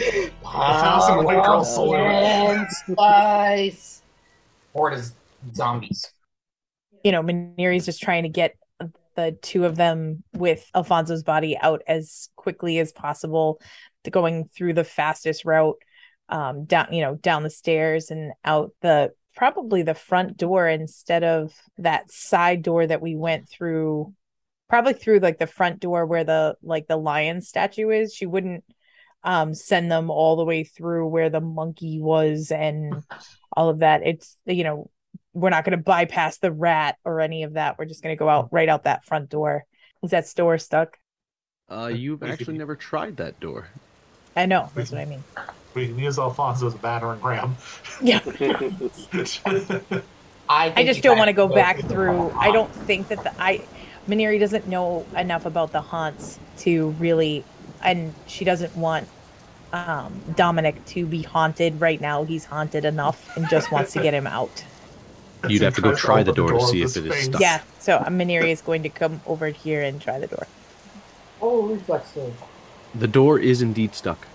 A 0.00 0.82
thousand 0.82 1.24
white 1.24 1.44
girls 1.44 1.74
salute. 1.74 1.96
And 1.96 2.66
spice. 2.70 4.02
Or 4.72 4.90
does 4.90 5.14
zombies. 5.54 6.12
you 7.04 7.12
know, 7.12 7.22
Maniri's 7.22 7.84
just 7.84 8.00
trying 8.00 8.22
to 8.22 8.28
get 8.28 8.56
the 9.16 9.36
two 9.42 9.64
of 9.64 9.76
them 9.76 10.22
with 10.34 10.68
Alfonso's 10.74 11.22
body 11.22 11.56
out 11.58 11.82
as 11.86 12.28
quickly 12.36 12.78
as 12.78 12.92
possible, 12.92 13.60
going 14.10 14.48
through 14.48 14.74
the 14.74 14.84
fastest 14.84 15.44
route, 15.44 15.76
um, 16.30 16.64
down, 16.64 16.92
you 16.92 17.02
know, 17.02 17.16
down 17.16 17.42
the 17.42 17.50
stairs 17.50 18.10
and 18.10 18.32
out 18.44 18.72
the 18.80 19.12
probably 19.36 19.82
the 19.82 19.94
front 19.94 20.36
door 20.36 20.68
instead 20.68 21.24
of 21.24 21.52
that 21.78 22.10
side 22.10 22.62
door 22.62 22.86
that 22.86 23.02
we 23.02 23.16
went 23.16 23.48
through, 23.48 24.14
probably 24.68 24.92
through 24.94 25.18
like 25.18 25.38
the 25.38 25.46
front 25.46 25.80
door 25.80 26.06
where 26.06 26.24
the 26.24 26.56
like 26.62 26.86
the 26.86 26.96
lion 26.96 27.42
statue 27.42 27.90
is. 27.90 28.14
She 28.14 28.26
wouldn't 28.26 28.64
um 29.22 29.52
send 29.52 29.90
them 29.90 30.10
all 30.10 30.36
the 30.36 30.44
way 30.44 30.64
through 30.64 31.06
where 31.08 31.28
the 31.28 31.40
monkey 31.40 32.00
was 32.00 32.50
and 32.50 33.02
all 33.52 33.68
of 33.68 33.80
that. 33.80 34.02
It's 34.04 34.36
you 34.46 34.64
know, 34.64 34.90
we're 35.32 35.50
not 35.50 35.64
going 35.64 35.76
to 35.76 35.84
bypass 35.84 36.38
the 36.38 36.52
rat 36.52 36.96
or 37.04 37.20
any 37.20 37.42
of 37.42 37.54
that. 37.54 37.78
We're 37.78 37.86
just 37.86 38.02
going 38.02 38.14
to 38.14 38.18
go 38.18 38.28
out 38.28 38.52
right 38.52 38.68
out 38.68 38.84
that 38.84 39.04
front 39.04 39.30
door. 39.30 39.64
Is 40.02 40.10
that 40.10 40.26
store 40.26 40.58
stuck? 40.58 40.96
Uh, 41.68 41.90
you've 41.94 42.22
actually 42.22 42.58
never 42.58 42.74
tried 42.74 43.16
that 43.18 43.38
door. 43.38 43.68
I 44.36 44.46
know. 44.46 44.70
That's 44.74 44.90
what 44.90 45.00
I 45.00 45.04
mean. 45.04 45.22
We 45.74 45.86
can 45.86 45.98
use 45.98 46.18
Alfonso 46.18 46.66
as 46.66 46.74
Alfonso's 46.74 46.82
battering 46.82 47.20
ram. 47.20 47.56
Yeah. 48.00 48.20
I, 50.48 50.72
I 50.74 50.84
just 50.84 51.02
don't 51.02 51.16
want 51.16 51.28
to 51.28 51.32
go 51.32 51.46
back 51.46 51.78
through. 51.80 52.30
I 52.32 52.50
don't 52.50 52.72
think 52.72 53.08
that 53.08 53.22
the 53.22 53.32
I 53.40 53.62
Maniri 54.08 54.40
doesn't 54.40 54.66
know 54.66 55.06
enough 55.16 55.46
about 55.46 55.70
the 55.70 55.80
haunts 55.80 56.40
to 56.58 56.90
really, 56.98 57.44
and 57.84 58.12
she 58.26 58.44
doesn't 58.44 58.74
want 58.76 59.08
um 59.72 60.20
Dominic 60.34 60.84
to 60.86 61.06
be 61.06 61.22
haunted 61.22 61.80
right 61.80 62.00
now. 62.00 62.24
He's 62.24 62.44
haunted 62.44 62.84
enough 62.84 63.36
and 63.36 63.48
just 63.48 63.70
wants 63.70 63.92
to 63.92 64.02
get 64.02 64.12
him 64.12 64.26
out. 64.26 64.64
You'd 65.48 65.62
have 65.62 65.76
to 65.76 65.82
go 65.82 65.94
try 65.94 66.22
the 66.22 66.32
open 66.32 66.46
door 66.46 66.58
to 66.58 66.66
see 66.66 66.82
if 66.82 66.96
it 66.96 67.06
is 67.06 67.24
stuck. 67.24 67.40
Yeah. 67.40 67.62
So 67.78 67.98
Maniri 68.00 68.50
is 68.50 68.60
going 68.60 68.82
to 68.82 68.88
come 68.88 69.20
over 69.26 69.46
here 69.46 69.82
and 69.82 70.00
try 70.00 70.18
the 70.18 70.26
door. 70.26 70.46
Oh, 71.40 71.62
reflex 71.62 72.10
save. 72.10 72.34
The 72.94 73.08
door 73.08 73.38
is 73.38 73.62
indeed 73.62 73.94
stuck. 73.94 74.26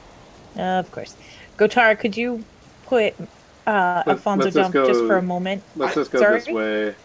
Uh, 0.58 0.62
of 0.80 0.92
course. 0.92 1.16
Gotara, 1.58 1.98
could 2.00 2.16
you 2.18 2.44
put 2.86 3.14
uh 3.68 4.04
Let's- 4.06 4.08
Alfonso 4.10 4.46
let's 4.46 4.56
just 4.56 4.74
down 4.74 4.86
just 4.88 5.00
for 5.02 5.18
a 5.18 5.22
moment? 5.22 5.64
Let's 5.76 5.96
just 5.96 6.12
go 6.12 6.20
Sorry? 6.20 6.40
this 6.40 6.48
way. 6.48 6.86
When, 6.86 6.96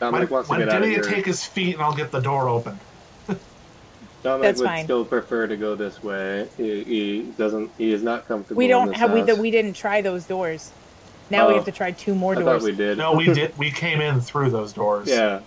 Dominic 0.00 0.30
wants 0.30 0.48
to 0.48 0.52
when 0.52 0.60
get 0.60 0.68
out 0.68 0.76
of 0.76 0.82
Didier 0.82 1.02
here. 1.04 1.12
take 1.14 1.26
his 1.26 1.44
feet 1.44 1.74
and 1.74 1.82
I'll 1.82 1.94
get 1.94 2.10
the 2.10 2.20
door 2.20 2.48
open. 2.48 2.78
Dominic 4.22 4.42
That's 4.42 4.60
would 4.60 4.66
fine. 4.66 4.84
still 4.84 5.04
prefer 5.04 5.46
to 5.46 5.56
go 5.56 5.74
this 5.74 6.02
way. 6.02 6.48
He, 6.56 6.84
he 6.84 7.22
doesn't. 7.38 7.70
He 7.78 7.92
is 7.92 8.02
not 8.02 8.26
comfortable. 8.28 8.58
We 8.58 8.66
don't 8.66 8.88
this 8.88 8.98
have 8.98 9.12
we 9.12 9.20
house. 9.20 9.38
we 9.38 9.50
didn't 9.50 9.74
try 9.74 10.00
those 10.00 10.24
doors. 10.24 10.70
Now 11.30 11.46
we 11.48 11.52
Oh. 11.54 11.56
have 11.56 11.64
to 11.66 11.72
try 11.72 11.92
two 11.92 12.14
more 12.14 12.32
I 12.32 12.36
thought 12.36 12.44
doors. 12.44 12.62
we 12.64 12.72
did. 12.72 12.98
No, 12.98 13.14
we 13.14 13.26
did. 13.26 13.56
We 13.56 13.70
came 13.70 14.00
in 14.00 14.20
through 14.20 14.50
those 14.50 14.72
doors. 14.72 15.08
Yeah. 15.08 15.40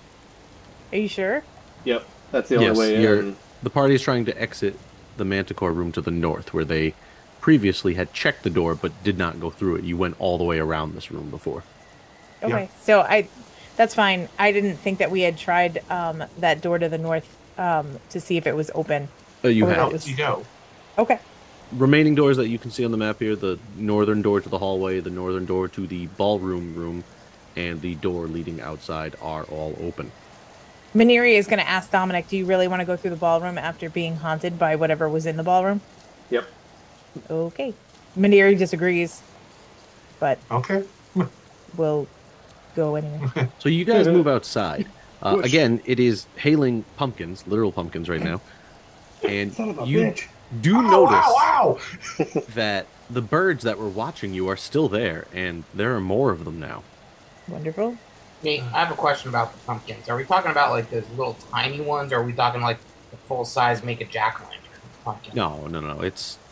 Are 0.91 0.97
you 0.97 1.07
sure? 1.07 1.43
Yep. 1.83 2.05
That's 2.31 2.49
the 2.49 2.55
only 2.55 2.67
Yes, 2.67 2.77
way 2.77 3.01
you're- 3.01 3.19
in. 3.19 3.35
The 3.61 3.69
party 3.69 3.93
is 3.95 4.01
trying 4.01 4.25
to 4.25 4.41
exit 4.41 4.77
the 5.17 5.25
Manticore 5.25 5.71
room 5.71 5.91
to 5.93 6.01
the 6.01 6.11
north, 6.11 6.53
where 6.53 6.65
they 6.65 6.93
previously 7.45 7.93
had 7.93 8.11
checked 8.11 8.41
the 8.41 8.49
door 8.49 8.73
but 8.73 8.91
did 9.03 9.19
not 9.19 9.39
go 9.39 9.51
through 9.51 9.75
it. 9.75 9.83
You 9.83 9.95
went 9.97 10.15
all 10.17 10.39
the 10.39 10.43
way 10.43 10.57
around 10.57 10.95
this 10.95 11.11
room 11.11 11.29
before. 11.29 11.61
Yeah. 12.41 12.47
Okay. 12.47 12.69
So 12.81 13.01
I 13.01 13.27
that's 13.75 13.93
fine. 13.93 14.29
I 14.39 14.51
didn't 14.51 14.77
think 14.77 14.97
that 14.97 15.11
we 15.11 15.21
had 15.21 15.37
tried 15.37 15.83
um 15.91 16.23
that 16.39 16.61
door 16.61 16.79
to 16.79 16.89
the 16.89 16.97
north 16.97 17.27
um 17.59 17.99
to 18.09 18.19
see 18.19 18.37
if 18.37 18.47
it 18.47 18.55
was 18.55 18.71
open. 18.73 19.09
Uh, 19.43 19.49
you 19.49 19.67
have 19.67 19.75
that 19.75 19.83
Out 19.83 19.93
was- 19.93 20.09
you 20.09 20.17
go. 20.17 20.43
Okay. 20.97 21.19
remaining 21.71 22.15
doors 22.15 22.37
that 22.37 22.47
you 22.47 22.57
can 22.57 22.71
see 22.71 22.83
on 22.83 22.89
the 22.89 22.97
map 22.97 23.19
here: 23.19 23.35
the 23.35 23.59
northern 23.77 24.23
door 24.23 24.41
to 24.41 24.49
the 24.49 24.57
hallway, 24.57 24.99
the 24.99 25.11
northern 25.11 25.45
door 25.45 25.67
to 25.67 25.85
the 25.85 26.07
ballroom 26.17 26.73
room, 26.73 27.03
and 27.55 27.79
the 27.79 27.93
door 27.93 28.25
leading 28.25 28.59
outside 28.59 29.13
are 29.21 29.43
all 29.43 29.77
open. 29.83 30.11
Maniri 30.95 31.33
is 31.37 31.45
going 31.45 31.59
to 31.59 31.69
ask 31.69 31.91
Dominic, 31.91 32.27
"Do 32.27 32.37
you 32.37 32.45
really 32.47 32.67
want 32.67 32.79
to 32.79 32.85
go 32.91 32.97
through 32.97 33.11
the 33.11 33.23
ballroom 33.27 33.59
after 33.59 33.87
being 33.87 34.15
haunted 34.15 34.57
by 34.57 34.75
whatever 34.75 35.07
was 35.07 35.27
in 35.27 35.37
the 35.37 35.43
ballroom?" 35.43 35.81
Yep. 36.31 36.45
Okay. 37.29 37.73
Maniri 38.17 38.57
disagrees, 38.57 39.21
but 40.19 40.37
Okay. 40.51 40.83
we'll 41.77 42.07
go 42.75 42.95
anyway. 42.95 43.49
So 43.59 43.69
you 43.69 43.85
guys 43.85 44.07
move 44.07 44.27
outside. 44.27 44.87
Uh, 45.21 45.39
again, 45.43 45.81
it 45.85 45.99
is 45.99 46.27
hailing 46.35 46.83
pumpkins, 46.97 47.45
literal 47.47 47.71
pumpkins 47.71 48.09
right 48.09 48.21
now, 48.21 48.41
and 49.27 49.51
Son 49.53 49.69
of 49.69 49.79
a 49.79 49.85
you 49.85 49.99
bitch. 49.99 50.27
do 50.61 50.75
Ow, 50.77 50.81
notice 50.81 51.25
ow, 51.25 51.79
ow! 52.19 52.41
that 52.53 52.85
the 53.09 53.21
birds 53.21 53.63
that 53.63 53.77
were 53.79 53.89
watching 53.89 54.33
you 54.33 54.47
are 54.49 54.57
still 54.57 54.87
there, 54.87 55.25
and 55.33 55.63
there 55.73 55.95
are 55.95 56.01
more 56.01 56.31
of 56.31 56.45
them 56.45 56.59
now. 56.59 56.83
Wonderful. 57.47 57.97
Nate, 58.43 58.61
I 58.61 58.79
have 58.83 58.91
a 58.91 58.95
question 58.95 59.29
about 59.29 59.53
the 59.53 59.59
pumpkins. 59.59 60.09
Are 60.09 60.15
we 60.15 60.25
talking 60.25 60.51
about 60.51 60.71
like 60.71 60.89
those 60.91 61.09
little 61.17 61.35
tiny 61.51 61.81
ones, 61.81 62.11
or 62.11 62.17
are 62.17 62.23
we 62.23 62.33
talking 62.33 62.61
like 62.61 62.77
the 63.11 63.17
full 63.17 63.45
size 63.45 63.83
make 63.83 64.01
a 64.01 64.05
jack 64.05 64.39
o' 64.41 64.43
lantern 64.43 64.61
pumpkin? 65.03 65.31
No, 65.35 65.65
no, 65.67 65.79
no. 65.79 66.01
It's 66.01 66.35
it, 66.35 66.44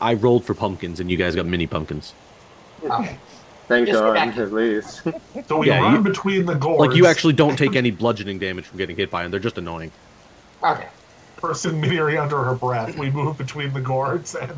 I 0.00 0.14
rolled 0.14 0.44
for 0.44 0.54
pumpkins, 0.54 1.00
and 1.00 1.10
you 1.10 1.16
guys 1.16 1.34
got 1.34 1.46
mini 1.46 1.66
pumpkins. 1.66 2.12
Oh, 2.84 3.00
okay. 3.00 3.18
Thank 3.68 3.86
Just 3.88 3.98
God, 3.98 4.16
at 4.38 4.52
least. 4.52 5.02
So 5.48 5.58
we 5.58 5.68
Yeah, 5.68 5.80
run 5.80 5.94
you- 5.94 6.00
between 6.02 6.44
the 6.46 6.54
gourds. 6.54 6.80
Like 6.80 6.96
you 6.96 7.06
actually 7.06 7.32
don't 7.32 7.56
take 7.56 7.76
any 7.76 7.90
bludgeoning 7.90 8.38
damage 8.38 8.66
from 8.66 8.78
getting 8.78 8.96
hit 8.96 9.10
by 9.10 9.22
them. 9.22 9.30
They're 9.30 9.40
just 9.40 9.56
annoying. 9.58 9.90
Okay. 10.62 10.86
Cursing 11.38 11.80
Miri 11.80 12.16
under 12.18 12.42
her 12.42 12.54
breath. 12.54 12.96
We 12.98 13.10
move 13.10 13.38
between 13.38 13.72
the 13.72 13.80
gourds 13.80 14.34
and 14.34 14.52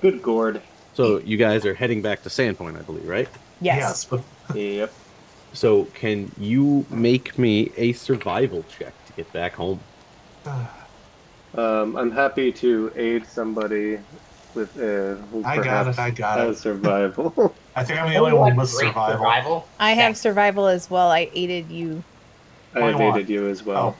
Good 0.00 0.22
gourd. 0.22 0.60
So 0.94 1.18
you 1.18 1.36
guys 1.36 1.64
are 1.64 1.74
heading 1.74 2.02
back 2.02 2.22
to 2.24 2.28
Sandpoint, 2.28 2.78
I 2.78 2.82
believe, 2.82 3.06
right? 3.08 3.28
Yes. 3.60 3.76
yes, 3.78 4.04
but 4.04 4.56
Yep. 4.56 4.92
So, 5.54 5.84
can 5.94 6.32
you 6.38 6.86
make 6.88 7.38
me 7.38 7.70
a 7.76 7.92
survival 7.92 8.64
check 8.78 8.92
to 9.06 9.12
get 9.12 9.30
back 9.34 9.52
home? 9.54 9.80
Uh, 10.46 10.66
Um, 11.54 11.96
I'm 11.96 12.10
happy 12.10 12.50
to 12.52 12.92
aid 12.96 13.26
somebody 13.26 13.98
with 14.54 14.76
uh, 14.78 15.16
I 15.46 15.56
got 15.56 15.64
perhaps 15.64 15.98
it, 15.98 16.00
I 16.00 16.10
got 16.10 16.38
has 16.38 16.56
it. 16.58 16.60
survival. 16.60 17.54
I 17.76 17.84
think 17.84 18.00
I'm 18.00 18.08
the 18.10 18.16
Oh, 18.16 18.24
only 18.24 18.32
one 18.32 18.50
like 18.50 18.58
with 18.58 18.68
survival. 18.70 19.12
survival. 19.18 19.68
I 19.78 19.90
Yeah. 19.90 20.02
have 20.02 20.16
survival 20.16 20.66
as 20.66 20.88
well. 20.90 21.10
I 21.10 21.30
aided 21.34 21.70
you 21.70 22.02
I 22.74 22.80
21. 22.80 23.02
evaded 23.02 23.28
you 23.28 23.48
as 23.48 23.62
well. 23.64 23.96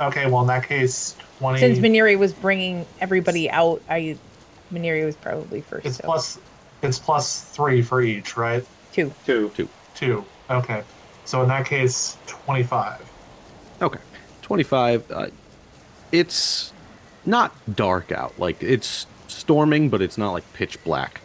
Okay, 0.00 0.26
well 0.26 0.40
in 0.42 0.46
that 0.48 0.66
case, 0.66 1.14
twenty. 1.38 1.60
since 1.60 1.78
Maniri 1.78 2.18
was 2.18 2.32
bringing 2.32 2.84
everybody 3.00 3.50
out. 3.50 3.80
I 3.88 4.16
Maniri 4.72 5.04
was 5.04 5.16
probably 5.16 5.60
first. 5.60 5.86
it's 5.86 5.96
so. 5.98 6.04
plus. 6.04 6.38
It's 6.82 6.98
plus 6.98 7.40
three 7.44 7.80
for 7.80 8.02
each, 8.02 8.36
right? 8.36 8.66
two. 8.92 9.10
Two. 9.24 9.50
Two. 9.94 10.24
Okay. 10.50 10.82
So 11.24 11.40
in 11.42 11.48
that 11.48 11.64
case, 11.66 12.18
twenty-five. 12.26 13.00
Okay. 13.80 14.00
25. 14.42 15.10
Uh, 15.10 15.26
it's 16.12 16.73
not 17.26 17.54
dark 17.74 18.12
out. 18.12 18.38
Like, 18.38 18.62
it's 18.62 19.06
storming, 19.28 19.88
but 19.88 20.02
it's 20.02 20.18
not 20.18 20.32
like 20.32 20.50
pitch 20.52 20.82
black. 20.84 21.20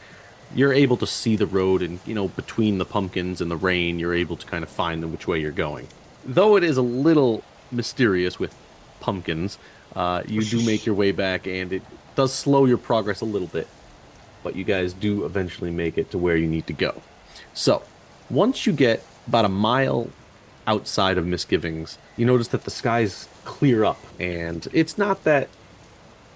You're 0.55 0.73
able 0.73 0.97
to 0.97 1.07
see 1.07 1.35
the 1.35 1.45
road, 1.45 1.81
and, 1.81 1.99
you 2.05 2.15
know, 2.15 2.29
between 2.29 2.77
the 2.77 2.85
pumpkins 2.85 3.41
and 3.41 3.51
the 3.51 3.57
rain, 3.57 3.99
you're 3.99 4.13
able 4.13 4.35
to 4.37 4.45
kind 4.47 4.63
of 4.63 4.69
find 4.69 5.03
them 5.03 5.11
which 5.11 5.27
way 5.27 5.39
you're 5.39 5.51
going. 5.51 5.87
Though 6.25 6.57
it 6.57 6.63
is 6.63 6.77
a 6.77 6.81
little 6.81 7.43
mysterious 7.71 8.39
with 8.39 8.55
pumpkins, 8.99 9.57
uh, 9.95 10.23
you 10.27 10.41
do 10.41 10.65
make 10.65 10.85
your 10.85 10.95
way 10.95 11.11
back, 11.11 11.47
and 11.47 11.71
it 11.73 11.83
does 12.15 12.33
slow 12.33 12.65
your 12.65 12.77
progress 12.77 13.21
a 13.21 13.25
little 13.25 13.47
bit. 13.47 13.67
But 14.43 14.55
you 14.55 14.63
guys 14.63 14.93
do 14.93 15.25
eventually 15.25 15.71
make 15.71 15.97
it 15.97 16.11
to 16.11 16.17
where 16.17 16.37
you 16.37 16.47
need 16.47 16.67
to 16.67 16.73
go. 16.73 17.01
So, 17.53 17.83
once 18.29 18.65
you 18.65 18.73
get 18.73 19.03
about 19.27 19.45
a 19.45 19.49
mile 19.49 20.09
outside 20.65 21.17
of 21.17 21.25
Misgivings, 21.25 21.97
you 22.15 22.25
notice 22.25 22.47
that 22.49 22.63
the 22.63 22.71
skies 22.71 23.27
clear 23.43 23.83
up, 23.83 23.99
and 24.19 24.67
it's 24.71 24.97
not 24.97 25.23
that 25.23 25.49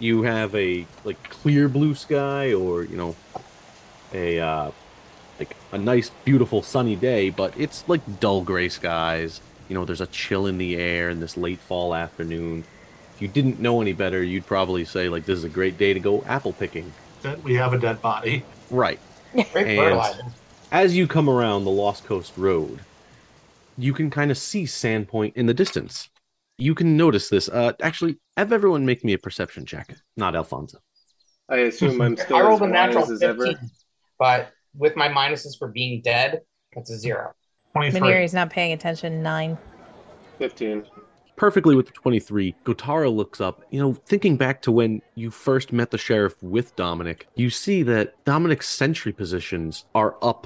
you 0.03 0.24
have 0.24 0.53
a 0.53 0.86
like 1.05 1.29
clear 1.29 1.69
blue 1.69 1.95
sky 1.95 2.53
or 2.53 2.83
you 2.83 2.98
know 2.98 3.15
a 4.13 4.39
uh, 4.39 4.72
like 5.39 5.55
a 5.72 5.77
nice, 5.77 6.12
beautiful 6.25 6.62
sunny 6.62 6.95
day, 6.95 7.29
but 7.29 7.53
it's 7.57 7.88
like 7.88 8.19
dull 8.19 8.41
gray 8.43 8.69
skies. 8.69 9.41
You 9.69 9.75
know, 9.75 9.86
there's 9.86 10.01
a 10.01 10.07
chill 10.07 10.45
in 10.45 10.57
the 10.57 10.75
air 10.75 11.10
in 11.10 11.19
this 11.19 11.38
late 11.38 11.60
fall 11.60 11.95
afternoon. 11.95 12.65
If 13.15 13.22
you 13.22 13.27
didn't 13.27 13.60
know 13.60 13.81
any 13.81 13.93
better, 13.93 14.22
you'd 14.22 14.45
probably 14.45 14.86
say 14.86 15.10
like 15.10 15.25
this 15.25 15.38
is 15.38 15.45
a 15.45 15.50
great 15.50 15.77
day 15.77 15.93
to 15.93 16.00
go 16.00 16.24
apple 16.27 16.53
picking. 16.53 16.91
That 17.22 17.41
we 17.41 17.55
have 17.55 17.74
a 17.74 17.79
dead 17.79 18.01
body. 18.01 18.43
Right. 18.69 19.00
And- 19.55 20.22
as 20.72 20.95
you 20.95 21.05
come 21.05 21.29
around 21.29 21.65
the 21.65 21.72
Lost 21.72 22.03
Coast 22.03 22.33
Road, 22.36 22.79
you 23.77 23.93
can 23.93 24.10
kind 24.10 24.31
of 24.31 24.39
see 24.39 24.63
Sandpoint 24.63 25.33
in 25.36 25.45
the 25.45 25.53
distance. 25.53 26.10
You 26.57 26.75
can 26.75 26.98
notice 26.98 27.29
this. 27.29 27.50
Uh, 27.50 27.74
actually, 27.81 28.17
have 28.38 28.51
everyone 28.51 28.86
make 28.86 29.03
me 29.03 29.13
a 29.13 29.17
perception 29.17 29.65
check. 29.65 29.95
Not 30.15 30.36
Alfonso. 30.36 30.79
I 31.50 31.57
assume 31.57 32.01
I'm 32.01 32.15
still 32.15 32.38
I 32.38 32.41
rolled 32.41 32.62
a 32.62 32.67
natural 32.67 33.01
wise 33.01 33.12
as 33.12 33.22
ever. 33.22 33.48
15, 33.48 33.69
but 34.17 34.51
with 34.75 34.95
my 34.95 35.07
minuses 35.07 35.57
for 35.57 35.67
being 35.67 36.01
dead, 36.01 36.41
that's 36.74 36.89
a 36.89 36.98
zero. 36.98 37.33
Twenty-three. 37.74 38.00
Maniri's 38.00 38.33
not 38.33 38.50
paying 38.50 38.74
attention. 38.74 39.22
Nine. 39.22 39.57
Fifteen. 40.38 40.86
Perfectly 41.36 41.75
with 41.75 41.88
the 41.88 41.93
23, 41.93 42.55
Gotara 42.63 43.13
looks 43.13 43.41
up. 43.41 43.63
You 43.72 43.79
know, 43.79 43.93
thinking 43.93 44.38
back 44.38 44.62
to 44.62 44.72
when 44.72 45.01
you 45.15 45.31
first 45.31 45.74
met 45.74 45.89
the 45.89 45.98
sheriff 45.98 46.41
with 46.43 46.75
Dominic, 46.75 47.27
you 47.33 47.50
see 47.50 47.81
that 47.83 48.24
Dominic's 48.24 48.69
sentry 48.69 49.12
positions 49.12 49.86
are 49.95 50.15
up 50.22 50.45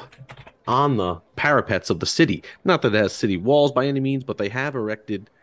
on 0.66 0.96
the 0.96 1.16
parapets 1.36 1.90
of 1.90 2.00
the 2.00 2.06
city. 2.06 2.42
Not 2.64 2.82
that 2.82 2.96
it 2.96 2.98
has 2.98 3.12
city 3.12 3.36
walls 3.36 3.74
by 3.74 3.86
any 3.86 4.00
means, 4.00 4.24
but 4.24 4.38
they 4.38 4.48
have 4.48 4.76
erected 4.76 5.24
like 5.24 5.37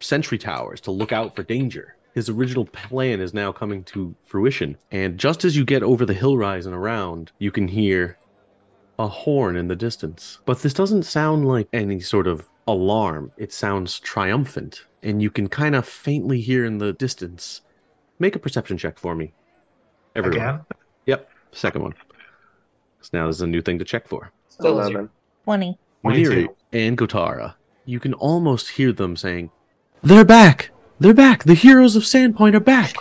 sentry 0.00 0.38
towers 0.38 0.80
to 0.82 0.90
look 0.90 1.12
out 1.12 1.34
for 1.34 1.42
danger. 1.42 1.96
His 2.14 2.28
original 2.28 2.64
plan 2.64 3.20
is 3.20 3.34
now 3.34 3.52
coming 3.52 3.84
to 3.84 4.14
fruition. 4.24 4.76
And 4.90 5.18
just 5.18 5.44
as 5.44 5.56
you 5.56 5.64
get 5.64 5.82
over 5.82 6.04
the 6.04 6.14
hill 6.14 6.36
rise 6.36 6.66
and 6.66 6.74
around, 6.74 7.32
you 7.38 7.50
can 7.50 7.68
hear 7.68 8.18
a 8.98 9.06
horn 9.06 9.56
in 9.56 9.68
the 9.68 9.76
distance. 9.76 10.38
But 10.44 10.60
this 10.62 10.74
doesn't 10.74 11.04
sound 11.04 11.46
like 11.46 11.68
any 11.72 12.00
sort 12.00 12.26
of 12.26 12.48
alarm. 12.66 13.30
It 13.36 13.52
sounds 13.52 14.00
triumphant. 14.00 14.84
And 15.02 15.22
you 15.22 15.30
can 15.30 15.48
kind 15.48 15.76
of 15.76 15.86
faintly 15.86 16.40
hear 16.40 16.64
in 16.64 16.78
the 16.78 16.92
distance. 16.92 17.60
Make 18.18 18.34
a 18.34 18.40
perception 18.40 18.78
check 18.78 18.98
for 18.98 19.14
me. 19.14 19.32
Everyone. 20.16 20.40
Again. 20.40 20.60
Yep. 21.06 21.30
Second 21.52 21.82
one. 21.82 21.92
'Cause 22.98 23.10
now 23.12 23.24
there's 23.24 23.40
a 23.40 23.46
new 23.46 23.62
thing 23.62 23.78
to 23.78 23.84
check 23.84 24.08
for. 24.08 24.32
Still 24.48 24.80
a. 24.80 24.82
Eleven. 24.82 25.10
Twenty. 25.44 25.78
Maniri 26.04 26.48
and 26.72 26.98
Gotara, 26.98 27.54
you 27.84 28.00
can 28.00 28.14
almost 28.14 28.70
hear 28.70 28.92
them 28.92 29.16
saying, 29.16 29.50
They're 30.02 30.24
back! 30.24 30.70
They're 31.00 31.12
back! 31.14 31.44
The 31.44 31.54
heroes 31.54 31.96
of 31.96 32.04
Sandpoint 32.04 32.54
are 32.54 32.60
back! 32.60 32.94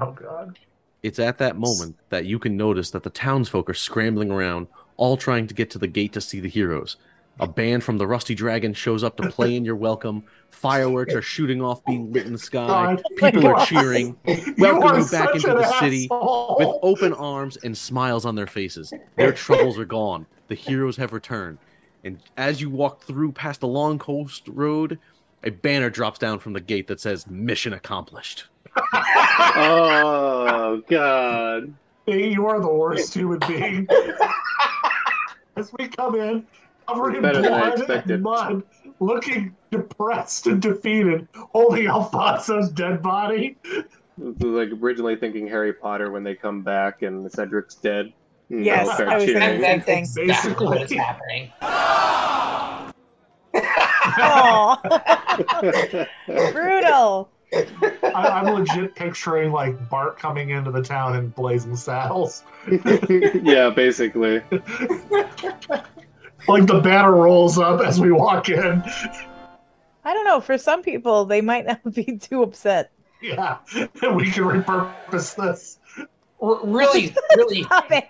Oh 0.00 0.12
god. 0.12 0.58
It's 1.02 1.18
at 1.18 1.38
that 1.38 1.58
moment 1.58 1.96
that 2.08 2.24
you 2.24 2.38
can 2.38 2.56
notice 2.56 2.90
that 2.90 3.02
the 3.02 3.10
townsfolk 3.10 3.68
are 3.68 3.74
scrambling 3.74 4.30
around, 4.30 4.66
all 4.96 5.16
trying 5.16 5.46
to 5.46 5.54
get 5.54 5.70
to 5.70 5.78
the 5.78 5.86
gate 5.86 6.12
to 6.14 6.20
see 6.20 6.40
the 6.40 6.48
heroes. 6.48 6.96
A 7.40 7.46
band 7.46 7.84
from 7.84 7.98
the 7.98 8.06
Rusty 8.06 8.34
Dragon 8.34 8.72
shows 8.72 9.04
up 9.04 9.16
to 9.18 9.30
play 9.30 9.54
in 9.54 9.64
your 9.64 9.76
welcome. 9.76 10.24
Fireworks 10.50 11.14
are 11.14 11.22
shooting 11.22 11.62
off, 11.62 11.84
being 11.84 12.12
lit 12.12 12.26
in 12.26 12.32
the 12.32 12.38
sky. 12.38 12.66
God. 12.66 13.02
People 13.16 13.46
are 13.46 13.54
God. 13.54 13.66
cheering, 13.66 14.16
You 14.26 14.54
welcome 14.58 14.82
are 14.88 14.98
you 15.00 15.08
back 15.08 15.34
into 15.34 15.50
an 15.52 15.58
the 15.58 15.78
city 15.78 16.08
with 16.10 16.78
open 16.82 17.12
arms 17.12 17.58
and 17.58 17.76
smiles 17.76 18.24
on 18.24 18.34
their 18.34 18.48
faces. 18.48 18.92
Their 19.16 19.32
troubles 19.32 19.78
are 19.78 19.84
gone. 19.84 20.26
The 20.48 20.56
heroes 20.56 20.96
have 20.96 21.12
returned. 21.12 21.58
And 22.02 22.18
as 22.36 22.60
you 22.60 22.70
walk 22.70 23.02
through 23.02 23.32
past 23.32 23.60
the 23.60 23.68
long 23.68 23.98
coast 23.98 24.48
road, 24.48 24.98
a 25.44 25.50
banner 25.50 25.90
drops 25.90 26.18
down 26.18 26.38
from 26.38 26.52
the 26.52 26.60
gate 26.60 26.86
that 26.88 27.00
says 27.00 27.26
"Mission 27.26 27.72
accomplished." 27.72 28.44
Oh 29.40 30.82
God. 30.88 31.72
Hey, 32.06 32.32
you 32.32 32.46
are 32.46 32.60
the 32.60 32.72
worst 32.72 33.14
human 33.14 33.38
being. 33.46 33.86
As 35.56 35.72
we 35.78 35.88
come 35.88 36.14
in, 36.16 36.46
covered 36.86 37.16
in 37.16 37.22
Better 37.22 37.42
than 37.42 37.52
I 37.52 37.74
blood 37.76 38.10
and 38.10 38.22
mud, 38.22 38.62
looking 39.00 39.54
depressed 39.70 40.46
and 40.48 40.60
defeated, 40.60 41.26
holding 41.34 41.86
Alfonso's 41.86 42.70
dead 42.70 43.02
body. 43.02 43.56
This 43.64 43.84
is 44.36 44.42
like 44.42 44.68
originally 44.80 45.16
thinking 45.16 45.46
Harry 45.48 45.72
Potter 45.72 46.10
when 46.10 46.24
they 46.24 46.34
come 46.34 46.62
back 46.62 47.02
and 47.02 47.30
Cedric's 47.30 47.74
dead. 47.76 48.12
And 48.50 48.64
Yes, 48.64 48.88
I 48.88 49.16
was 49.16 49.24
cheering. 49.24 49.40
thinking- 49.40 49.60
That's 49.62 49.86
Same 49.86 50.04
thing. 50.06 50.30
exactly 50.30 50.66
what 50.66 50.82
is 50.82 50.92
happening. 50.92 51.52
Oh, 54.20 56.06
brutal. 56.52 57.30
I, 57.52 57.62
I'm 58.12 58.54
legit 58.54 58.94
picturing 58.94 59.52
like 59.52 59.88
Bart 59.88 60.18
coming 60.18 60.50
into 60.50 60.70
the 60.70 60.82
town 60.82 61.16
in 61.16 61.28
blazing 61.28 61.76
saddles. 61.76 62.44
yeah, 63.42 63.70
basically. 63.70 64.42
Like 66.46 66.66
the 66.66 66.80
banner 66.80 67.12
rolls 67.12 67.58
up 67.58 67.82
as 67.82 68.00
we 68.00 68.10
walk 68.10 68.48
in. 68.48 68.82
I 70.04 70.14
don't 70.14 70.24
know. 70.24 70.40
For 70.40 70.56
some 70.56 70.82
people, 70.82 71.26
they 71.26 71.42
might 71.42 71.66
not 71.66 71.92
be 71.92 72.16
too 72.16 72.42
upset. 72.42 72.90
Yeah, 73.20 73.58
we 74.14 74.30
can 74.30 74.44
repurpose 74.44 75.34
this. 75.36 75.78
R- 76.40 76.60
really, 76.64 77.14
really, 77.36 77.64
Stop 77.64 77.90
it. 77.90 78.08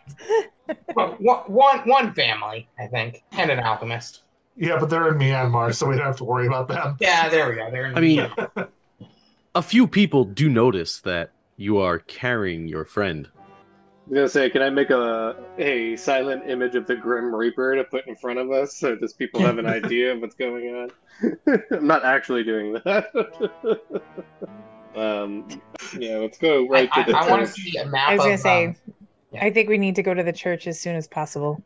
one, 0.92 1.40
one, 1.47 1.79
one 1.88 2.12
family, 2.12 2.68
I 2.79 2.87
think, 2.87 3.25
and 3.33 3.51
an 3.51 3.59
alchemist. 3.59 4.23
Yeah, 4.59 4.77
but 4.81 4.90
they're 4.90 5.09
in 5.09 5.18
Myanmar, 5.18 5.73
so 5.73 5.87
we 5.87 5.97
don't 5.97 6.05
have 6.05 6.16
to 6.16 6.25
worry 6.25 6.49
about 6.49 6.66
them. 6.66 6.97
Yeah, 7.01 7.29
there 7.29 7.49
we 7.49 7.55
go. 7.55 7.71
They're 7.71 7.87
in 7.87 7.97
I 7.97 8.01
mean, 8.01 8.29
a 9.55 9.62
few 9.62 9.87
people 9.87 10.25
do 10.25 10.49
notice 10.49 11.01
that 11.03 11.31
you 11.57 11.79
are 11.79 12.01
carrying 12.01 12.66
your 12.66 12.85
friend. 12.85 13.29
I 13.37 14.11
was 14.11 14.14
gonna 14.14 14.29
say, 14.29 14.51
can 14.51 14.62
I 14.62 14.71
make 14.71 14.90
a 14.90 15.37
a 15.59 15.94
silent 15.97 16.49
image 16.49 16.75
of 16.75 16.87
the 16.87 16.97
Grim 16.97 17.33
Reaper 17.33 17.77
to 17.77 17.85
put 17.85 18.09
in 18.09 18.16
front 18.16 18.38
of 18.40 18.51
us 18.51 18.75
so 18.75 18.97
just 18.97 19.16
people 19.18 19.40
have 19.42 19.59
an 19.59 19.66
idea 19.81 20.12
of 20.12 20.23
what's 20.23 20.35
going 20.35 20.75
on? 20.75 20.90
I'm 21.71 21.87
not 21.87 22.05
actually 22.05 22.42
doing 22.42 22.73
that. 22.85 23.07
um, 24.97 25.47
yeah, 25.97 26.16
let's 26.16 26.38
go 26.38 26.66
right 26.66 26.88
I, 26.92 27.03
to 27.03 27.12
the 27.12 27.18
I, 27.18 27.31
want 27.31 27.47
to 27.47 27.53
church. 27.53 27.73
see 27.73 27.79
a 27.79 27.87
map. 27.87 28.09
I 28.09 28.14
was 28.14 28.25
gonna 28.25 28.38
say, 28.38 28.66
um, 28.66 28.77
yeah. 29.33 29.44
I 29.44 29.51
think 29.53 29.68
we 29.68 29.79
need 29.79 29.94
to 29.97 30.03
go 30.03 30.14
to 30.14 30.23
the 30.23 30.33
church 30.33 30.66
as 30.66 30.81
soon 30.81 30.97
as 30.97 31.07
possible. 31.07 31.62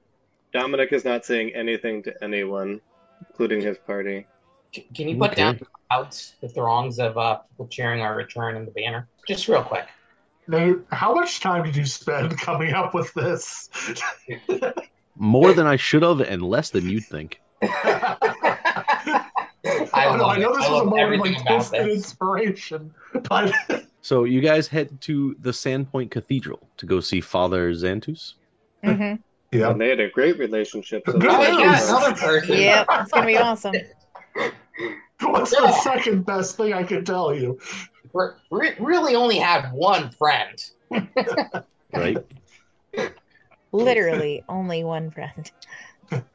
Dominic 0.52 0.92
is 0.92 1.04
not 1.04 1.24
saying 1.24 1.54
anything 1.54 2.02
to 2.04 2.12
anyone, 2.22 2.80
including 3.28 3.60
his 3.60 3.78
party. 3.78 4.26
can 4.94 5.08
you 5.08 5.16
put 5.16 5.32
Okay. 5.32 5.42
down 5.42 5.60
out 5.90 6.32
the 6.40 6.48
throngs 6.48 6.98
of 6.98 7.18
uh, 7.18 7.38
people 7.50 7.68
cheering 7.68 8.00
our 8.00 8.16
return 8.16 8.56
in 8.56 8.64
the 8.64 8.70
banner, 8.72 9.08
just 9.28 9.46
real 9.48 9.62
quick? 9.62 9.86
Nate, 10.48 10.76
how 10.90 11.14
much 11.14 11.40
time 11.40 11.62
did 11.64 11.76
you 11.76 11.84
spend 11.84 12.36
coming 12.40 12.72
up 12.72 12.94
with 12.94 13.12
this? 13.14 13.68
More 15.16 15.52
than 15.52 15.66
I 15.66 15.76
should 15.76 16.02
have, 16.02 16.20
and 16.20 16.42
less 16.42 16.70
than 16.70 16.88
you'd 16.88 17.04
think. 17.04 17.40
I 17.62 19.28
I, 19.94 20.16
know, 20.16 20.26
I 20.26 20.38
know 20.38 20.54
this 20.56 20.66
I 20.66 20.70
was 20.72 20.80
a 20.80 20.84
love 20.84 20.86
moment 20.86 21.14
of 21.14 21.20
like 21.20 21.50
instant 21.50 21.88
inspiration, 21.90 22.92
but 23.28 23.52
So 24.00 24.24
you 24.24 24.40
guys 24.40 24.68
head 24.68 25.00
to 25.02 25.36
the 25.40 25.50
Sandpoint 25.50 26.10
Cathedral 26.10 26.68
to 26.78 26.86
go 26.86 27.00
see 27.00 27.20
Father 27.20 27.72
Zantus. 27.72 28.34
hmm 28.82 29.14
Yeah. 29.52 29.70
And 29.70 29.80
they 29.80 29.90
had 29.90 30.00
a 30.00 30.08
great 30.10 30.38
relationship. 30.38 31.02
So 31.06 31.12
that's 31.12 31.34
Oh, 31.34 31.58
yeah, 31.58 31.88
another 31.88 32.14
person. 32.16 32.56
Yep, 32.56 32.86
it's 32.90 33.12
gonna 33.12 33.26
be 33.26 33.36
awesome. 33.38 33.74
What's 35.20 35.50
the 35.50 35.70
second 35.82 36.24
best 36.26 36.56
thing 36.56 36.72
I 36.72 36.82
can 36.82 37.04
tell 37.04 37.34
you? 37.34 37.58
Re- 38.14 38.30
re- 38.50 38.74
really 38.80 39.14
only 39.14 39.38
had 39.38 39.70
one 39.72 40.10
friend. 40.10 40.58
Right? 41.94 42.16
Literally, 43.72 44.42
only 44.48 44.82
one 44.82 45.10
friend. 45.10 45.50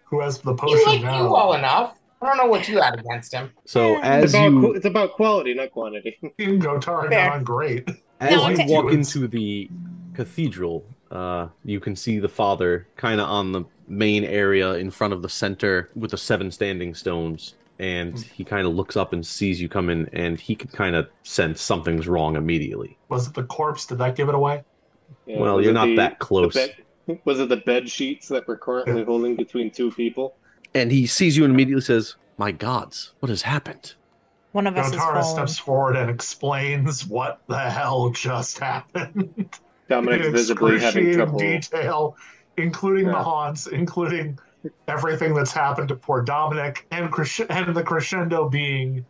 Who 0.06 0.20
has 0.22 0.38
the 0.40 0.52
He 0.54 0.58
potion 0.58 0.86
liked 0.86 1.04
now? 1.04 1.24
you 1.24 1.32
well 1.32 1.54
enough. 1.54 1.98
I 2.22 2.28
don't 2.28 2.38
know 2.38 2.46
what 2.46 2.68
you 2.68 2.80
had 2.80 3.00
against 3.00 3.34
him. 3.34 3.52
So 3.66 3.94
Yeah. 3.94 4.18
It's 4.18 4.26
as 4.26 4.34
about, 4.36 4.52
you 4.52 4.74
it's 4.74 4.86
about 4.86 5.14
quality, 5.14 5.54
not 5.56 5.72
quantity. 5.72 6.16
You 6.22 6.32
can 6.46 6.60
go 6.60 6.78
Tara 6.80 7.10
Fair. 7.10 7.40
great. 7.44 7.90
As 8.20 8.32
No, 8.32 8.48
you 8.50 8.54
okay. 8.54 8.66
walk 8.70 8.92
into 8.92 9.28
the 9.28 9.68
cathedral, 10.14 10.86
uh, 11.12 11.48
you 11.64 11.80
can 11.80 11.96
see 11.96 12.20
the 12.20 12.30
father 12.30 12.88
kind 12.96 13.20
of 13.22 13.28
on 13.30 13.52
the 13.52 13.64
main 13.88 14.24
area 14.24 14.74
in 14.74 14.92
front 14.92 15.14
of 15.14 15.22
the 15.22 15.30
center 15.30 15.90
with 15.96 16.12
the 16.12 16.18
seven 16.18 16.52
standing 16.52 16.94
stones. 16.94 17.56
And 17.80 18.20
he 18.20 18.44
kind 18.44 18.66
of 18.66 18.74
looks 18.74 18.98
up 18.98 19.14
and 19.14 19.24
sees 19.24 19.62
you 19.62 19.70
come 19.70 19.92
in, 19.92 20.10
and 20.12 20.40
he 20.40 20.56
can 20.56 20.70
kind 20.72 20.96
of 20.96 21.08
sense 21.22 21.62
something's 21.62 22.08
wrong 22.08 22.36
immediately. 22.36 22.98
Was 23.10 23.28
it 23.28 23.36
the 23.36 23.44
corpse? 23.44 23.86
Did 23.86 24.00
that 24.00 24.16
give 24.16 24.30
it 24.30 24.36
away? 24.36 24.64
Yeah, 25.28 25.40
well, 25.40 25.62
you're 25.62 25.74
not 25.74 25.86
the- 25.86 25.96
that 25.98 26.18
close. 26.18 26.56
bed- 26.56 26.76
was 27.26 27.40
it 27.40 27.50
the 27.50 27.58
bed 27.58 27.88
sheets 27.88 28.28
that 28.30 28.48
we're 28.48 28.58
currently 28.58 29.04
holding 29.04 29.36
between 29.36 29.70
two 29.70 29.92
people? 29.92 30.36
And 30.74 30.92
he 30.92 31.06
sees 31.06 31.38
you 31.38 31.44
and 31.46 31.54
immediately 31.54 31.82
says, 31.82 32.16
My 32.38 32.52
gods, 32.52 33.14
what 33.20 33.30
has 33.30 33.44
happened? 33.44 33.94
One 34.54 34.66
of 34.66 34.76
us 34.76 34.92
is 34.92 35.30
steps 35.30 35.60
forward 35.60 35.96
and 35.98 36.10
explains 36.10 37.06
what 37.06 37.42
the 37.48 37.60
hell 37.60 38.10
just 38.10 38.58
happened. 38.72 39.60
Dominic's 39.90 40.28
In 40.28 40.34
visibly 40.34 40.80
having 40.80 41.08
excruciating 41.08 41.16
trouble. 41.16 41.40
detail, 41.40 42.18
including 42.58 43.06
the 43.06 43.14
haunts, 43.14 43.68
including 43.68 44.38
everything 44.88 45.34
that's 45.34 45.52
happened 45.52 45.88
to 45.90 45.96
poor 45.96 46.22
Dominic, 46.22 46.86
and, 46.92 47.12
cres- 47.12 47.40
and 47.50 47.76
the 47.76 47.84
crescendo 47.84 48.50
being 48.50 49.06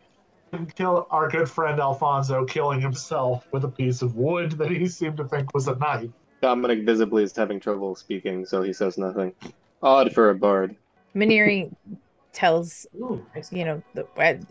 kill 0.75 1.07
our 1.11 1.29
good 1.29 1.49
friend 1.49 1.79
Alfonso 1.79 2.45
killing 2.45 2.79
himself 2.79 3.45
with 3.51 3.63
a 3.63 3.67
piece 3.67 4.01
of 4.01 4.15
wood 4.15 4.53
that 4.53 4.71
he 4.71 4.87
seemed 4.87 5.17
to 5.17 5.25
think 5.25 5.53
was 5.53 5.67
a 5.67 5.75
knife. 5.75 6.09
Dominic 6.41 6.85
visibly 6.85 7.23
is 7.23 7.35
having 7.35 7.59
trouble 7.59 7.95
speaking, 7.95 8.45
so 8.45 8.61
he 8.61 8.71
says 8.71 8.97
nothing. 8.97 9.33
Odd 9.81 10.13
for 10.13 10.29
a 10.29 10.35
bard. 10.35 10.75
Miniri 11.15 11.71
tells 12.33 12.85
Ooh, 12.95 13.25
you 13.51 13.65
know 13.65 13.81
the, 13.95 14.05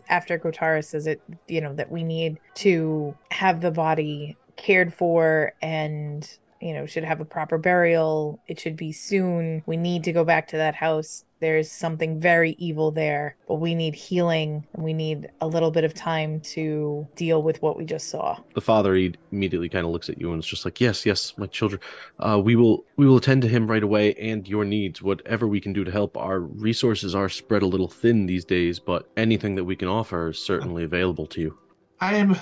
after 0.09 0.37
Gotara 0.37 0.83
says 0.83 1.07
it 1.07 1.21
you 1.47 1.61
know 1.61 1.73
that 1.73 1.89
we 1.89 2.03
need 2.03 2.37
to 2.55 3.15
have 3.31 3.61
the 3.61 3.71
body 3.71 4.35
cared 4.57 4.93
for 4.93 5.53
and 5.61 6.37
you 6.61 6.73
know 6.73 6.85
should 6.85 7.03
have 7.03 7.21
a 7.21 7.25
proper 7.25 7.57
burial 7.57 8.41
it 8.47 8.59
should 8.59 8.75
be 8.75 8.91
soon 8.91 9.63
we 9.65 9.77
need 9.77 10.03
to 10.03 10.11
go 10.11 10.23
back 10.23 10.47
to 10.47 10.57
that 10.57 10.75
house 10.75 11.23
there's 11.39 11.71
something 11.71 12.19
very 12.19 12.55
evil 12.57 12.89
there 12.89 13.35
but 13.47 13.55
we 13.55 13.75
need 13.75 13.93
healing 13.93 14.65
and 14.73 14.83
we 14.83 14.91
need 14.91 15.29
a 15.39 15.47
little 15.47 15.69
bit 15.69 15.83
of 15.83 15.93
time 15.93 16.39
to 16.39 17.07
deal 17.15 17.43
with 17.43 17.61
what 17.61 17.77
we 17.77 17.85
just 17.85 18.09
saw 18.09 18.35
The 18.55 18.61
father 18.61 18.95
he 18.95 19.13
immediately 19.31 19.69
kind 19.69 19.85
of 19.85 19.91
looks 19.91 20.09
at 20.09 20.19
you 20.19 20.31
and 20.31 20.39
is 20.39 20.47
just 20.47 20.65
like, 20.65 20.81
"Yes, 20.81 21.05
yes, 21.05 21.35
my 21.37 21.45
children. 21.45 21.79
Uh, 22.19 22.41
we 22.43 22.55
will 22.55 22.85
we 22.95 23.05
will 23.05 23.17
attend 23.17 23.43
to 23.43 23.47
him 23.47 23.67
right 23.67 23.83
away 23.83 24.15
and 24.15 24.47
your 24.47 24.65
needs, 24.65 25.01
whatever 25.01 25.47
we 25.47 25.59
can 25.59 25.73
do 25.73 25.83
to 25.83 25.91
help. 25.91 26.17
Our 26.17 26.39
resources 26.39 27.13
are 27.13 27.29
spread 27.29 27.61
a 27.61 27.67
little 27.67 27.87
thin 27.87 28.25
these 28.25 28.45
days, 28.45 28.79
but 28.79 29.07
anything 29.15 29.53
that 29.55 29.65
we 29.65 29.75
can 29.75 29.87
offer 29.87 30.29
is 30.29 30.39
certainly 30.39 30.83
available 30.83 31.27
to 31.27 31.41
you." 31.41 31.57
I 31.99 32.15
am 32.15 32.35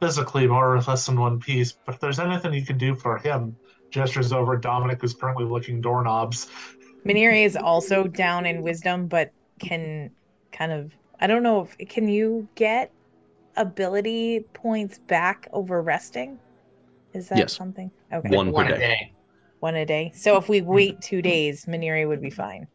physically 0.00 0.46
more 0.46 0.76
or 0.76 0.80
less 0.80 1.08
in 1.08 1.18
one 1.18 1.40
piece, 1.40 1.72
but 1.72 1.94
if 1.94 2.00
there's 2.00 2.18
anything 2.18 2.52
you 2.52 2.64
can 2.64 2.78
do 2.78 2.94
for 2.94 3.18
him, 3.18 3.56
gestures 3.90 4.32
over 4.32 4.56
Dominic, 4.56 5.00
who's 5.00 5.14
currently 5.14 5.44
licking 5.44 5.80
doorknobs. 5.80 6.48
Miniri 7.06 7.44
is 7.44 7.56
also 7.56 8.04
down 8.04 8.46
in 8.46 8.62
wisdom 8.62 9.06
but 9.08 9.30
can 9.58 10.10
kind 10.52 10.72
of 10.72 10.92
I 11.20 11.26
don't 11.26 11.42
know 11.42 11.62
if 11.62 11.88
can 11.88 12.08
you 12.08 12.48
get 12.54 12.92
ability 13.56 14.44
points 14.54 14.98
back 15.08 15.48
over 15.52 15.82
resting? 15.82 16.38
Is 17.14 17.28
that 17.28 17.38
Yes. 17.38 17.56
something? 17.56 17.90
Okay. 18.12 18.36
One 18.36 18.50
One 18.50 18.66
a 18.66 18.74
day. 18.74 18.78
day. 18.78 19.12
One 19.60 19.76
a 19.76 19.86
day. 19.86 20.12
So 20.14 20.36
if 20.36 20.48
we 20.48 20.60
wait 20.60 21.00
two 21.00 21.22
days, 21.22 21.66
Miniri 21.66 22.08
would 22.08 22.22
be 22.22 22.30
fine. 22.30 22.66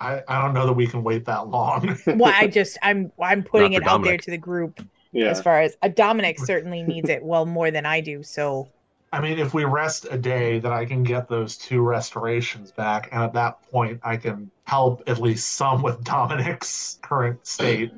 I, 0.00 0.22
I 0.26 0.42
don't 0.42 0.54
know 0.54 0.66
that 0.66 0.72
we 0.72 0.86
can 0.86 1.04
wait 1.04 1.26
that 1.26 1.48
long. 1.48 1.96
Well, 2.06 2.32
I 2.34 2.46
just 2.48 2.78
I'm 2.82 3.12
I'm 3.22 3.42
putting 3.44 3.74
it 3.74 3.82
for 3.82 3.88
out 3.90 4.02
there 4.02 4.18
to 4.18 4.30
the 4.30 4.38
group 4.38 4.80
Yeah. 5.12 5.26
as 5.28 5.40
far 5.42 5.60
as 5.60 5.76
uh, 5.82 5.88
Dominic 5.88 6.38
certainly 6.38 6.82
needs 6.94 7.08
it 7.10 7.22
well 7.22 7.44
more 7.46 7.70
than 7.70 7.84
I 7.86 8.00
do. 8.00 8.22
So 8.22 8.68
I 9.14 9.20
mean, 9.20 9.38
if 9.38 9.52
we 9.52 9.64
rest 9.64 10.06
a 10.10 10.16
day, 10.16 10.58
then 10.58 10.72
I 10.72 10.86
can 10.86 11.02
get 11.02 11.28
those 11.28 11.58
two 11.58 11.82
restorations 11.82 12.72
back, 12.72 13.10
and 13.12 13.22
at 13.22 13.34
that 13.34 13.60
point, 13.70 14.00
I 14.02 14.16
can 14.16 14.50
help 14.64 15.02
at 15.06 15.20
least 15.20 15.52
some 15.52 15.82
with 15.82 16.02
Dominic's 16.04 16.98
current 17.02 17.46
state. 17.46 17.92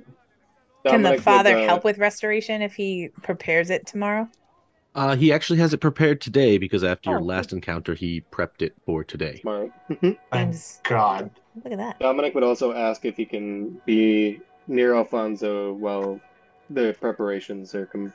can 0.84 1.02
the 1.02 1.18
father 1.20 1.54
would, 1.54 1.62
uh, 1.64 1.66
help 1.68 1.84
with 1.84 1.98
restoration 1.98 2.62
if 2.62 2.74
he 2.74 3.10
prepares 3.22 3.70
it 3.70 3.86
tomorrow? 3.86 4.28
Uh, 4.96 5.14
he 5.14 5.32
actually 5.32 5.58
has 5.60 5.72
it 5.72 5.78
prepared 5.78 6.20
today 6.20 6.58
because 6.58 6.82
after 6.82 7.10
your 7.10 7.20
Oh, 7.20 7.22
last 7.24 7.52
encounter, 7.52 7.94
he 7.94 8.22
prepped 8.32 8.60
it 8.62 8.74
for 8.84 9.02
today. 9.04 9.38
Smart. 9.40 9.70
Thank 10.00 10.18
Seems- 10.32 10.80
God. 10.82 11.30
Look 11.62 11.72
at 11.72 11.78
that. 11.78 11.98
Dominic 12.00 12.34
would 12.34 12.44
also 12.44 12.72
ask 12.72 13.04
if 13.04 13.16
he 13.16 13.24
can 13.24 13.80
be 13.86 14.40
near 14.66 14.94
Alfonso 14.94 15.72
while 15.74 16.20
the 16.70 16.96
preparations 17.00 17.74
are 17.74 17.86
com- 17.86 18.12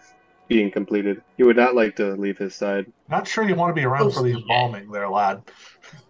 being 0.48 0.72
completed. 0.72 1.22
He 1.38 1.44
would 1.44 1.56
not 1.58 1.76
like 1.76 1.96
to 1.98 2.14
leave 2.16 2.38
his 2.38 2.56
side. 2.56 2.92
Not 3.10 3.28
sure 3.28 3.48
you 3.48 3.56
want 3.56 3.70
to 3.76 3.80
be 3.80 3.86
around 3.86 4.12
for 4.12 4.24
the 4.24 4.34
embalming 4.34 4.92
there, 4.92 5.08
lad. 5.10 5.44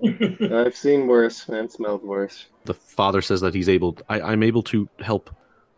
I've 0.03 0.75
seen 0.75 1.07
worse 1.07 1.47
and 1.49 1.69
smelled 1.71 2.03
worse. 2.03 2.45
The 2.65 2.73
father 2.73 3.21
says 3.21 3.41
that 3.41 3.53
he's 3.53 3.69
able. 3.69 3.97
I, 4.07 4.21
I'm 4.21 4.43
able 4.43 4.63
to 4.63 4.87
help 4.99 5.29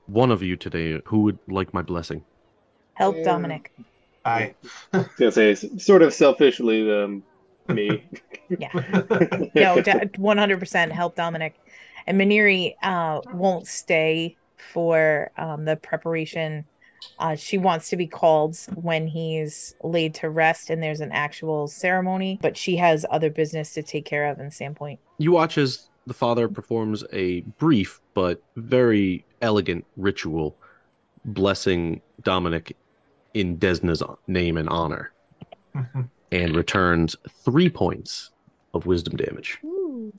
one 0.06 0.32
of 0.32 0.43
you 0.43 0.56
today. 0.56 1.02
Who 1.06 1.21
would 1.24 1.39
like 1.47 1.74
my 1.74 1.82
blessing? 1.82 2.24
Help 2.93 3.15
Yeah. 3.17 3.24
Dominic. 3.24 3.74
I. 4.26 4.54
I 4.93 4.97
was 4.97 5.08
gonna 5.19 5.32
say, 5.32 5.56
sort 5.56 6.04
of 6.04 6.13
selfishly, 6.13 6.89
um, 6.91 7.24
me. 7.67 8.04
Yeah. 8.60 8.67
No, 9.56 9.82
one 10.17 10.38
hundred 10.38 10.60
percent 10.60 10.91
help 10.91 11.15
Dominic. 11.15 11.58
And 12.06 12.19
Maniri 12.19 12.76
uh, 12.84 13.21
won't 13.34 13.65
stay 13.65 14.36
for 14.62 15.32
um, 15.38 15.65
the 15.65 15.76
preparation. 15.76 16.65
Uh, 17.17 17.36
she 17.36 17.58
wants 17.58 17.89
to 17.89 17.97
be 17.97 18.06
called 18.06 18.58
when 18.76 19.08
he's 19.08 19.76
laid 19.84 20.13
to 20.13 20.30
rest 20.30 20.69
and 20.69 20.84
there's 20.84 21.02
an 21.02 21.12
actual 21.12 21.67
ceremony, 21.67 22.38
but 22.41 22.56
she 22.56 22.78
has 22.78 23.06
other 23.10 23.30
business 23.30 23.74
to 23.74 23.82
take 23.82 24.06
care 24.06 24.28
of 24.30 24.39
in 24.39 24.50
Sandpoint. 24.50 25.00
You 25.17 25.32
watch 25.32 25.58
as 25.58 25.89
the 26.06 26.13
father 26.13 26.47
performs 26.47 27.04
a 27.12 27.41
brief 27.41 28.02
but 28.13 28.41
very 28.56 29.26
elegant 29.41 29.86
ritual, 29.97 30.56
blessing 31.26 32.02
Dominic 32.21 32.76
in 33.34 33.58
Desna's 33.58 34.04
name 34.28 34.58
and 34.58 34.69
honor, 34.69 35.12
and 36.32 36.56
returns 36.56 37.15
three 37.30 37.69
points 37.69 38.32
of 38.74 38.86
wisdom 38.86 39.15
damage. 39.17 39.60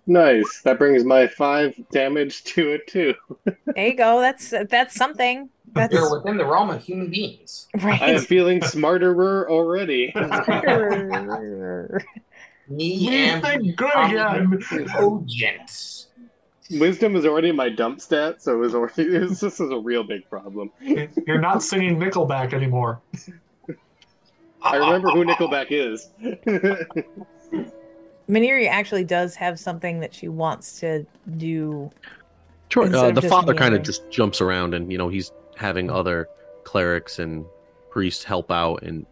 Nice. 0.07 0.61
That 0.63 0.79
brings 0.79 1.05
my 1.05 1.27
five 1.27 1.75
damage 1.91 2.45
to 2.45 2.73
it 2.73 2.87
too. 2.87 3.15
There 3.45 3.87
you 3.87 3.97
go. 3.97 4.21
That's 4.21 4.53
that's 4.69 4.95
something. 4.95 5.49
That's 5.75 5.93
You're 5.93 6.19
within 6.19 6.37
the 6.37 6.45
realm 6.45 6.71
of 6.71 6.83
human 6.83 7.11
beings. 7.11 7.69
I 7.81 8.13
am 8.13 8.21
feeling 8.21 8.61
smarterer 8.61 9.49
already. 9.49 10.13
Me 12.69 13.09
and 13.09 13.43
think 13.43 13.77
good 13.77 13.91
again. 13.95 14.63
Cogent. 14.89 16.07
Wisdom 16.71 17.17
is 17.17 17.27
already 17.27 17.53
my 17.53 17.69
dump 17.69 18.01
stat, 18.01 18.43
so 18.43 18.53
it 18.55 18.59
was 18.59 18.75
already 18.75 19.05
this 19.29 19.43
is 19.43 19.61
a 19.61 19.79
real 19.79 20.05
big 20.05 20.29
problem. 20.29 20.71
You're 20.81 21.41
not 21.41 21.63
singing 21.63 21.99
Nickelback 21.99 22.53
anymore. 22.53 23.01
I 24.63 24.77
remember 24.77 25.11
who 25.11 25.25
Nickelback 25.25 25.67
is. 25.71 26.11
Maniri 28.29 28.69
actually 28.69 29.05
does 29.05 29.35
have 29.37 29.59
something 29.59 30.01
that 30.01 30.15
she 30.15 30.29
wants 30.29 30.79
to 30.81 31.05
do. 31.37 31.91
Sure. 32.69 32.85
Uh, 32.95 33.11
the 33.11 33.23
father 33.23 33.55
kind 33.55 33.75
of 33.75 33.83
just 33.83 34.09
jumps 34.11 34.41
around, 34.41 34.75
and 34.75 34.91
you 34.91 34.97
know 34.99 35.09
he's 35.09 35.33
having 35.57 35.91
other 35.91 36.29
clerics 36.65 37.19
and 37.19 37.45
priests 37.91 38.25
help 38.25 38.51
out, 38.51 38.83
and 38.83 39.05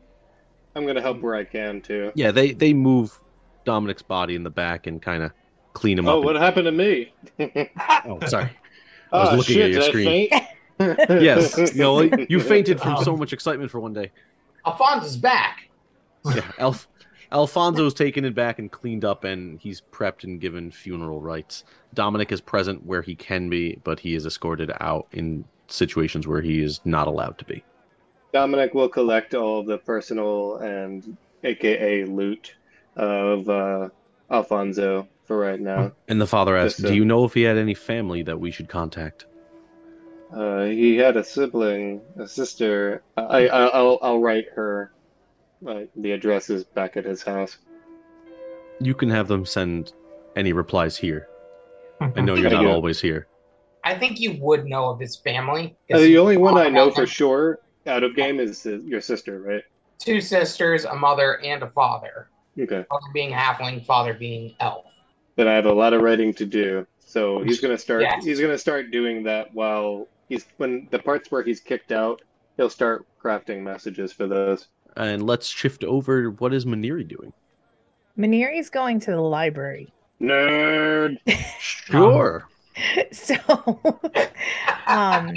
I'm 0.74 0.86
gonna 0.86 1.02
help 1.02 1.20
where 1.20 1.34
I 1.34 1.44
can 1.44 1.80
too. 1.82 2.12
yeah, 2.14 2.30
they 2.30 2.52
they 2.52 2.72
move 2.72 3.18
Dominic's 3.64 4.02
body 4.02 4.34
in 4.34 4.44
the 4.44 4.50
back 4.50 4.86
and 4.86 5.02
kind 5.02 5.22
of 5.22 5.32
clean 5.74 5.98
him 5.98 6.08
Oh, 6.08 6.12
up. 6.12 6.16
Oh, 6.16 6.20
what 6.22 6.36
happened 6.36 6.64
to 6.66 6.72
me? 6.72 7.12
Oh, 8.06 8.18
sorry. 8.26 8.50
I 9.12 9.18
was 9.18 9.28
oh 9.32 9.36
looking 9.36 9.54
shit! 9.56 9.64
at 9.66 9.70
your 9.72 9.80
did 9.82 9.88
screen. 9.88 10.28
I 10.32 10.48
faint? 10.78 10.98
yes, 11.22 11.74
you 11.74 11.80
know 11.80 12.00
you 12.00 12.40
fainted 12.54 12.80
from 12.80 12.94
Um, 12.96 13.04
so 13.04 13.16
much 13.16 13.32
excitement 13.34 13.70
for 13.70 13.80
one 13.80 13.92
day. 13.92 14.10
Alphonse 14.64 15.04
is 15.04 15.16
back. 15.18 15.68
Yeah, 16.24 16.40
Alf- 16.58 16.88
Alfonso's 17.32 17.94
taken 17.94 18.24
it 18.24 18.34
back 18.34 18.58
and 18.58 18.70
cleaned 18.70 19.04
up, 19.04 19.24
and 19.24 19.60
he's 19.60 19.80
prepped 19.80 20.24
and 20.24 20.40
given 20.40 20.70
funeral 20.70 21.20
rites. 21.20 21.64
Dominic 21.94 22.32
is 22.32 22.40
present 22.40 22.84
where 22.84 23.02
he 23.02 23.14
can 23.14 23.48
be, 23.48 23.78
but 23.84 24.00
he 24.00 24.14
is 24.14 24.26
escorted 24.26 24.72
out 24.80 25.06
in 25.12 25.44
situations 25.68 26.26
where 26.26 26.40
he 26.40 26.60
is 26.62 26.80
not 26.84 27.06
allowed 27.06 27.38
to 27.38 27.44
be. 27.44 27.64
Dominic 28.32 28.74
will 28.74 28.88
collect 28.88 29.34
all 29.34 29.60
of 29.60 29.66
the 29.66 29.78
personal 29.78 30.56
and 30.56 31.16
AKA 31.44 32.04
loot 32.04 32.54
of 32.96 33.48
uh, 33.48 33.88
Alfonso 34.30 35.08
for 35.24 35.38
right 35.38 35.60
now. 35.60 35.92
And 36.08 36.20
the 36.20 36.26
father 36.26 36.56
asked, 36.56 36.80
Yes, 36.80 36.90
Do 36.90 36.94
you 36.94 37.04
know 37.04 37.24
if 37.24 37.34
he 37.34 37.42
had 37.42 37.56
any 37.56 37.74
family 37.74 38.22
that 38.22 38.40
we 38.40 38.50
should 38.50 38.68
contact? 38.68 39.26
Uh, 40.32 40.64
he 40.64 40.96
had 40.96 41.16
a 41.16 41.24
sibling, 41.24 42.00
a 42.16 42.26
sister. 42.26 43.02
I, 43.16 43.48
I 43.48 43.66
I'll 43.66 43.98
I'll 44.00 44.20
write 44.20 44.46
her. 44.54 44.92
Uh, 45.66 45.80
the 45.96 46.12
address 46.12 46.50
is 46.50 46.64
back 46.64 46.96
at 46.96 47.04
his 47.04 47.22
house. 47.22 47.58
You 48.80 48.94
can 48.94 49.10
have 49.10 49.28
them 49.28 49.44
send 49.44 49.92
any 50.36 50.52
replies 50.52 50.96
here. 50.96 51.28
I 52.00 52.20
know 52.20 52.34
you're 52.34 52.50
not 52.50 52.62
you. 52.62 52.70
always 52.70 53.00
here. 53.00 53.26
I 53.84 53.98
think 53.98 54.20
you 54.20 54.38
would 54.40 54.66
know 54.66 54.88
of 54.90 55.00
his 55.00 55.16
family. 55.16 55.76
Uh, 55.92 55.98
the 55.98 56.18
only 56.18 56.36
one 56.36 56.56
I 56.58 56.68
know 56.68 56.90
for 56.90 57.02
them. 57.02 57.06
sure 57.06 57.58
out 57.86 58.02
of 58.02 58.14
game 58.14 58.40
is 58.40 58.66
uh, 58.66 58.78
your 58.84 59.00
sister, 59.00 59.40
right? 59.40 59.62
Two 59.98 60.20
sisters, 60.20 60.84
a 60.84 60.94
mother, 60.94 61.40
and 61.40 61.62
a 61.62 61.68
father. 61.68 62.28
Okay. 62.58 62.84
Mother 62.90 63.06
being 63.12 63.32
halfling, 63.32 63.84
father 63.84 64.14
being 64.14 64.54
elf. 64.60 64.86
Then 65.36 65.48
I 65.48 65.54
have 65.54 65.66
a 65.66 65.72
lot 65.72 65.92
of 65.92 66.02
writing 66.02 66.34
to 66.34 66.46
do. 66.46 66.86
So 66.98 67.42
he's 67.42 67.60
gonna 67.60 67.78
start. 67.78 68.02
Yes. 68.02 68.24
He's 68.24 68.40
gonna 68.40 68.58
start 68.58 68.90
doing 68.90 69.22
that 69.24 69.52
while 69.54 70.06
he's 70.28 70.46
when 70.58 70.88
the 70.90 70.98
parts 70.98 71.30
where 71.30 71.42
he's 71.42 71.60
kicked 71.60 71.92
out. 71.92 72.22
He'll 72.56 72.70
start 72.70 73.06
crafting 73.22 73.62
messages 73.62 74.12
for 74.12 74.26
those. 74.26 74.68
And 74.96 75.26
let's 75.26 75.46
shift 75.48 75.84
over. 75.84 76.30
What 76.30 76.52
is 76.52 76.64
Maniri 76.64 77.06
doing? 77.06 77.32
Maniri's 78.18 78.70
going 78.70 79.00
to 79.00 79.12
the 79.12 79.20
library. 79.20 79.92
Nerd. 80.20 81.18
Sure. 81.60 82.46
So 83.12 83.34
um 84.86 85.34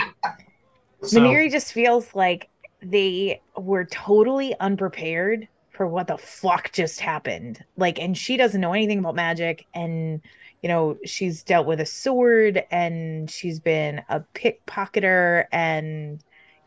So, 1.02 1.20
Maniri 1.20 1.52
just 1.52 1.74
feels 1.74 2.14
like 2.16 2.50
they 2.82 3.42
were 3.58 3.86
totally 3.86 4.56
unprepared 4.60 5.48
for 5.72 5.88
what 5.88 6.08
the 6.08 6.18
fuck 6.18 6.72
just 6.72 7.00
happened. 7.00 7.64
Like, 7.76 8.00
and 8.00 8.18
she 8.18 8.38
doesn't 8.38 8.62
know 8.62 8.74
anything 8.74 9.00
about 9.00 9.16
magic. 9.16 9.66
And, 9.74 10.22
you 10.62 10.70
know, 10.70 10.98
she's 11.04 11.44
dealt 11.44 11.66
with 11.66 11.82
a 11.82 11.86
sword 11.86 12.64
and 12.72 13.30
she's 13.30 13.60
been 13.60 14.02
a 14.10 14.22
pickpocketer 14.36 15.46
and, 15.52 16.24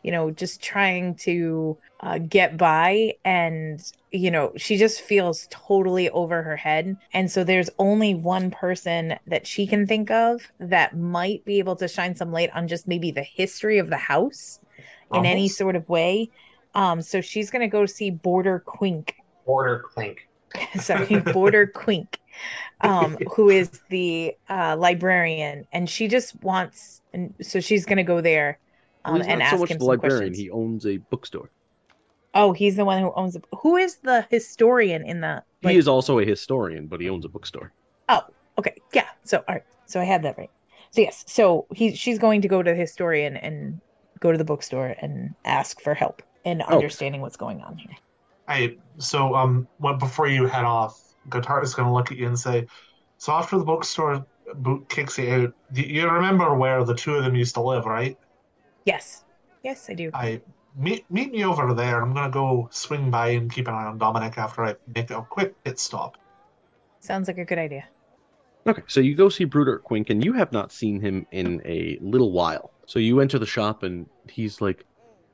you 0.07 0.13
know, 0.13 0.31
just 0.31 0.63
trying 0.63 1.15
to 1.15 1.77
uh, 1.99 2.17
get 2.17 2.55
by. 2.55 3.13
And, 3.25 3.83
you 4.09 4.31
know, 4.31 4.53
she 4.55 4.77
just 4.77 5.01
feels 5.01 5.49
totally 5.49 6.09
over 6.11 6.41
her 6.43 6.55
head. 6.55 6.95
And 7.11 7.29
so 7.29 7.43
there's 7.43 7.69
only 7.77 8.15
one 8.15 8.49
person 8.49 9.19
that 9.27 9.45
she 9.45 9.67
can 9.67 9.85
think 9.85 10.09
of 10.09 10.49
that 10.61 10.95
might 10.95 11.43
be 11.43 11.59
able 11.59 11.75
to 11.75 11.89
shine 11.89 12.15
some 12.15 12.31
light 12.31 12.49
on 12.55 12.69
just 12.69 12.87
maybe 12.87 13.11
the 13.11 13.21
history 13.21 13.79
of 13.79 13.89
the 13.89 13.97
house 13.97 14.61
in 15.13 15.25
any 15.25 15.49
sort 15.49 15.75
of 15.75 15.89
way. 15.89 16.29
Um, 16.73 17.01
so 17.01 17.19
she's 17.19 17.51
gonna 17.51 17.67
go 17.67 17.85
see 17.85 18.09
Border 18.09 18.63
Quink. 18.65 19.11
Border 19.45 19.83
Quink. 19.93 20.19
Sorry, 20.79 21.19
Border 21.19 21.67
Quink, 21.67 22.15
um, 22.79 23.17
who 23.35 23.49
is 23.49 23.81
the 23.89 24.37
uh, 24.49 24.77
librarian, 24.79 25.67
and 25.73 25.89
she 25.89 26.07
just 26.07 26.41
wants, 26.41 27.01
and 27.11 27.33
so 27.41 27.59
she's 27.59 27.85
gonna 27.85 28.05
go 28.05 28.21
there 28.21 28.59
Well, 29.07 29.15
um, 29.15 29.21
he's 29.21 29.27
and 29.27 29.39
not 29.39 29.43
ask 29.43 29.55
so 29.55 29.61
much 29.61 29.71
him 29.71 29.79
the 29.79 29.85
some 29.85 29.87
librarian. 29.87 30.29
questions. 30.29 30.37
He 30.37 30.49
owns 30.49 30.85
a 30.85 30.97
bookstore. 30.97 31.49
Oh, 32.33 32.53
he's 32.53 32.75
the 32.75 32.85
one 32.85 33.01
who 33.01 33.11
owns 33.15 33.35
it. 33.35 33.43
Who 33.61 33.77
is 33.77 33.97
the 34.03 34.27
historian 34.29 35.05
in 35.05 35.21
the? 35.21 35.43
Like, 35.63 35.73
he 35.73 35.79
is 35.79 35.87
also 35.87 36.19
a 36.19 36.25
historian, 36.25 36.87
but 36.87 37.01
he 37.01 37.09
owns 37.09 37.25
a 37.25 37.29
bookstore. 37.29 37.73
Oh, 38.09 38.21
okay, 38.59 38.75
yeah. 38.93 39.07
So 39.25 39.43
all 39.47 39.55
right, 39.55 39.63
so 39.87 39.99
I 39.99 40.03
had 40.03 40.23
that 40.23 40.37
right. 40.37 40.49
So 40.91 41.01
yes, 41.01 41.23
so 41.27 41.67
he 41.73 41.95
she's 41.95 42.19
going 42.19 42.41
to 42.41 42.47
go 42.47 42.61
to 42.61 42.71
the 42.71 42.75
historian 42.77 43.37
and 43.37 43.81
go 44.19 44.31
to 44.31 44.37
the 44.37 44.45
bookstore 44.45 44.95
and 44.99 45.31
ask 45.45 45.81
for 45.81 45.93
help 45.93 46.21
in 46.43 46.61
Oh. 46.61 46.79
understanding 46.79 47.21
what's 47.21 47.37
going 47.37 47.61
on 47.61 47.77
here. 47.77 47.95
I 48.47 48.77
so 48.97 49.35
um 49.35 49.67
what 49.77 49.99
before 49.99 50.27
you 50.27 50.45
head 50.47 50.65
off, 50.65 50.97
Guitar 51.29 51.61
is 51.63 51.73
gonna 51.73 51.93
look 51.93 52.11
at 52.11 52.17
you 52.17 52.27
and 52.27 52.39
say, 52.39 52.65
So 53.17 53.33
after 53.33 53.57
the 53.57 53.65
bookstore 53.65 54.25
boot 54.55 54.87
kicks 54.89 55.17
you 55.17 55.29
out, 55.29 55.49
you 55.73 56.09
remember 56.09 56.55
where 56.55 56.83
the 56.85 56.95
two 56.95 57.15
of 57.15 57.23
them 57.23 57.35
used 57.35 57.55
to 57.55 57.61
live, 57.61 57.85
right? 57.85 58.17
Yes, 58.87 59.25
yes, 59.63 59.89
I 59.89 59.93
do. 59.95 60.09
I 60.13 60.39
meet 60.77 61.03
meet 61.11 61.33
me 61.33 61.43
over 61.43 61.73
there. 61.73 62.01
I'm 62.01 62.13
gonna 62.13 62.31
go 62.31 62.69
swing 62.71 63.11
by 63.11 63.27
and 63.31 63.51
keep 63.51 63.67
an 63.67 63.73
eye 63.73 63.83
on 63.83 63.97
Dominic 63.97 64.37
after 64.37 64.63
I 64.63 64.75
make 64.95 65.11
a 65.11 65.21
quick 65.23 65.61
pit 65.65 65.77
stop. 65.77 66.15
Sounds 67.01 67.27
like 67.27 67.37
a 67.37 67.43
good 67.43 67.57
idea. 67.57 67.83
Okay, 68.65 68.83
so 68.87 69.01
you 69.01 69.13
go 69.13 69.27
see 69.27 69.45
Brodert 69.45 69.81
Quink, 69.83 70.09
and 70.09 70.23
you 70.23 70.31
have 70.31 70.53
not 70.53 70.71
seen 70.71 71.01
him 71.01 71.27
in 71.31 71.61
a 71.65 71.97
little 71.99 72.31
while. 72.31 72.71
So 72.85 72.99
you 72.99 73.19
enter 73.19 73.37
the 73.37 73.45
shop, 73.45 73.83
and 73.83 74.07
he's 74.29 74.61
like, 74.61 74.85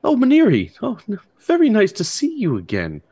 "Oh, 0.02 0.16
Maniri, 0.16 0.72
oh, 0.82 0.98
very 1.38 1.70
nice 1.70 1.92
to 1.92 2.04
see 2.04 2.34
you 2.36 2.56
again. 2.56 3.02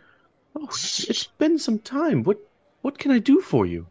Oh, 0.56 0.66
it's, 0.66 1.04
it's 1.04 1.28
been 1.38 1.56
some 1.56 1.78
time. 1.78 2.24
What, 2.24 2.38
what 2.80 2.98
can 2.98 3.12
I 3.12 3.20
do 3.20 3.40
for 3.40 3.64
you?" 3.64 3.86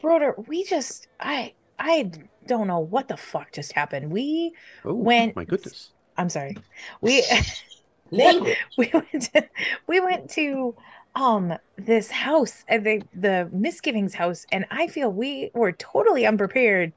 Broder, 0.00 0.34
we 0.48 0.64
just 0.64 1.06
I 1.20 1.54
I 1.78 2.10
don't 2.48 2.66
know 2.66 2.80
what 2.80 3.06
the 3.08 3.16
fuck 3.16 3.52
just 3.52 3.72
happened. 3.72 4.10
We 4.10 4.52
Oh, 4.84 4.94
When- 4.94 5.32
my 5.36 5.44
goodness. 5.44 5.92
I'm 6.16 6.28
sorry. 6.28 6.56
We 7.00 7.22
we 8.10 8.90
went 8.92 9.22
to, 9.34 9.48
we 9.86 10.00
went 10.00 10.30
to 10.30 10.74
um 11.14 11.54
this 11.76 12.10
house 12.10 12.64
uh, 12.70 12.78
the 12.78 13.02
the 13.14 13.48
misgivings 13.52 14.14
house 14.14 14.46
and 14.50 14.64
I 14.70 14.86
feel 14.86 15.10
we 15.12 15.50
were 15.54 15.72
totally 15.72 16.24
unprepared 16.26 16.92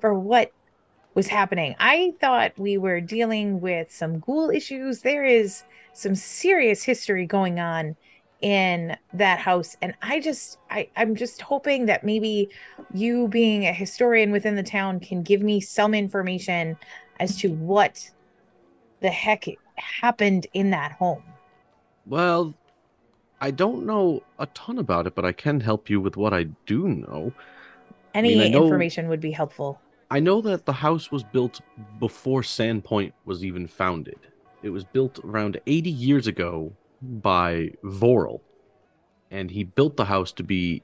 for 0.00 0.12
what 0.14 0.50
was 1.14 1.28
happening. 1.28 1.74
I 1.78 2.14
thought 2.20 2.52
we 2.58 2.76
were 2.78 3.00
dealing 3.00 3.60
with 3.60 3.90
some 3.90 4.18
ghoul 4.20 4.50
issues. 4.50 5.00
There 5.02 5.24
is 5.24 5.62
some 5.92 6.14
serious 6.14 6.82
history 6.82 7.26
going 7.26 7.58
on 7.60 7.96
in 8.42 8.96
that 9.14 9.38
house 9.38 9.76
and 9.80 9.94
I 10.02 10.20
just 10.20 10.58
I 10.70 10.88
I'm 10.96 11.14
just 11.14 11.40
hoping 11.40 11.86
that 11.86 12.04
maybe 12.04 12.50
you 12.92 13.28
being 13.28 13.66
a 13.66 13.72
historian 13.72 14.30
within 14.30 14.56
the 14.56 14.62
town 14.62 15.00
can 15.00 15.22
give 15.22 15.40
me 15.40 15.60
some 15.60 15.94
information 15.94 16.76
as 17.18 17.36
to 17.38 17.50
what 17.52 18.10
the 19.00 19.08
heck 19.08 19.46
happened 19.76 20.46
in 20.52 20.70
that 20.70 20.92
home. 20.92 21.22
Well, 22.04 22.54
I 23.40 23.50
don't 23.50 23.86
know 23.86 24.22
a 24.38 24.46
ton 24.46 24.78
about 24.78 25.06
it, 25.06 25.14
but 25.14 25.24
I 25.24 25.32
can 25.32 25.60
help 25.60 25.88
you 25.88 26.00
with 26.00 26.16
what 26.16 26.32
I 26.32 26.44
do 26.66 26.88
know. 26.88 27.32
Any 28.14 28.34
mean, 28.34 28.40
I 28.40 28.48
know- 28.48 28.64
information 28.64 29.08
would 29.08 29.20
be 29.20 29.30
helpful. 29.30 29.80
I 30.10 30.20
know 30.20 30.40
that 30.42 30.66
the 30.66 30.72
house 30.72 31.10
was 31.10 31.24
built 31.24 31.60
before 31.98 32.42
Sandpoint 32.42 33.12
was 33.24 33.44
even 33.44 33.66
founded. 33.66 34.18
It 34.62 34.70
was 34.70 34.84
built 34.84 35.18
around 35.24 35.60
80 35.66 35.90
years 35.90 36.28
ago 36.28 36.72
by 37.02 37.70
Vorel. 37.84 38.40
And 39.30 39.50
he 39.50 39.64
built 39.64 39.96
the 39.96 40.06
house 40.06 40.32
to 40.32 40.42
be 40.42 40.82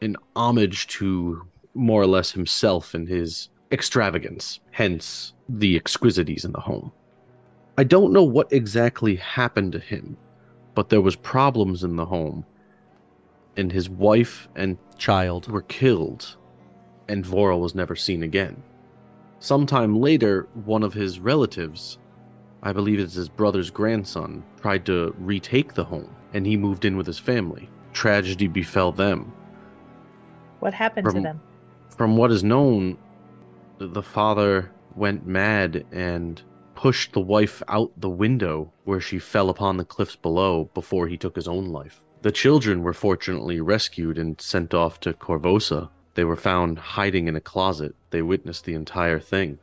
an 0.00 0.16
homage 0.36 0.86
to 0.88 1.46
more 1.74 2.02
or 2.02 2.06
less 2.06 2.32
himself 2.32 2.94
and 2.94 3.08
his 3.08 3.48
extravagance, 3.70 4.60
hence 4.72 5.34
the 5.48 5.76
exquisities 5.76 6.44
in 6.44 6.52
the 6.52 6.60
home. 6.60 6.92
I 7.76 7.84
don't 7.84 8.12
know 8.12 8.24
what 8.24 8.52
exactly 8.52 9.16
happened 9.16 9.72
to 9.72 9.78
him, 9.78 10.16
but 10.74 10.88
there 10.88 11.00
was 11.00 11.16
problems 11.16 11.84
in 11.84 11.96
the 11.96 12.06
home. 12.06 12.44
And 13.56 13.72
his 13.72 13.88
wife 13.88 14.48
and 14.54 14.78
child 14.96 15.48
were 15.48 15.62
killed 15.62 16.36
and 17.08 17.24
Vorel 17.24 17.60
was 17.60 17.74
never 17.74 17.96
seen 17.96 18.22
again. 18.22 18.62
Sometime 19.40 20.00
later, 20.00 20.48
one 20.64 20.82
of 20.82 20.94
his 20.94 21.18
relatives, 21.18 21.98
I 22.62 22.72
believe 22.72 22.98
it's 22.98 23.14
his 23.14 23.28
brother's 23.28 23.70
grandson, 23.70 24.42
tried 24.60 24.84
to 24.86 25.14
retake 25.18 25.74
the 25.74 25.84
home, 25.84 26.14
and 26.32 26.46
he 26.46 26.56
moved 26.56 26.84
in 26.84 26.96
with 26.96 27.06
his 27.06 27.18
family. 27.18 27.68
Tragedy 27.92 28.48
befell 28.48 28.92
them. 28.92 29.32
What 30.60 30.74
happened 30.74 31.10
to 31.10 31.20
them? 31.20 31.40
From 31.96 32.16
what 32.16 32.30
is 32.30 32.42
known, 32.44 32.98
the 33.78 34.02
father 34.02 34.72
went 34.94 35.26
mad 35.26 35.86
and 35.92 36.42
pushed 36.74 37.12
the 37.12 37.20
wife 37.20 37.62
out 37.68 37.92
the 37.96 38.08
window 38.08 38.72
where 38.84 39.00
she 39.00 39.18
fell 39.18 39.50
upon 39.50 39.76
the 39.76 39.84
cliffs 39.84 40.16
below 40.16 40.70
before 40.74 41.08
he 41.08 41.16
took 41.16 41.36
his 41.36 41.48
own 41.48 41.68
life. 41.68 42.04
The 42.22 42.32
children 42.32 42.82
were 42.82 42.92
fortunately 42.92 43.60
rescued 43.60 44.18
and 44.18 44.40
sent 44.40 44.74
off 44.74 44.98
to 45.00 45.12
Korvosa. 45.12 45.90
They 46.14 46.24
were 46.24 46.36
found 46.36 46.78
hiding 46.78 47.28
in 47.28 47.36
a 47.36 47.40
closet. 47.40 47.94
They 48.10 48.22
witnessed 48.22 48.64
the 48.64 48.74
entire 48.74 49.20
thing. 49.20 49.58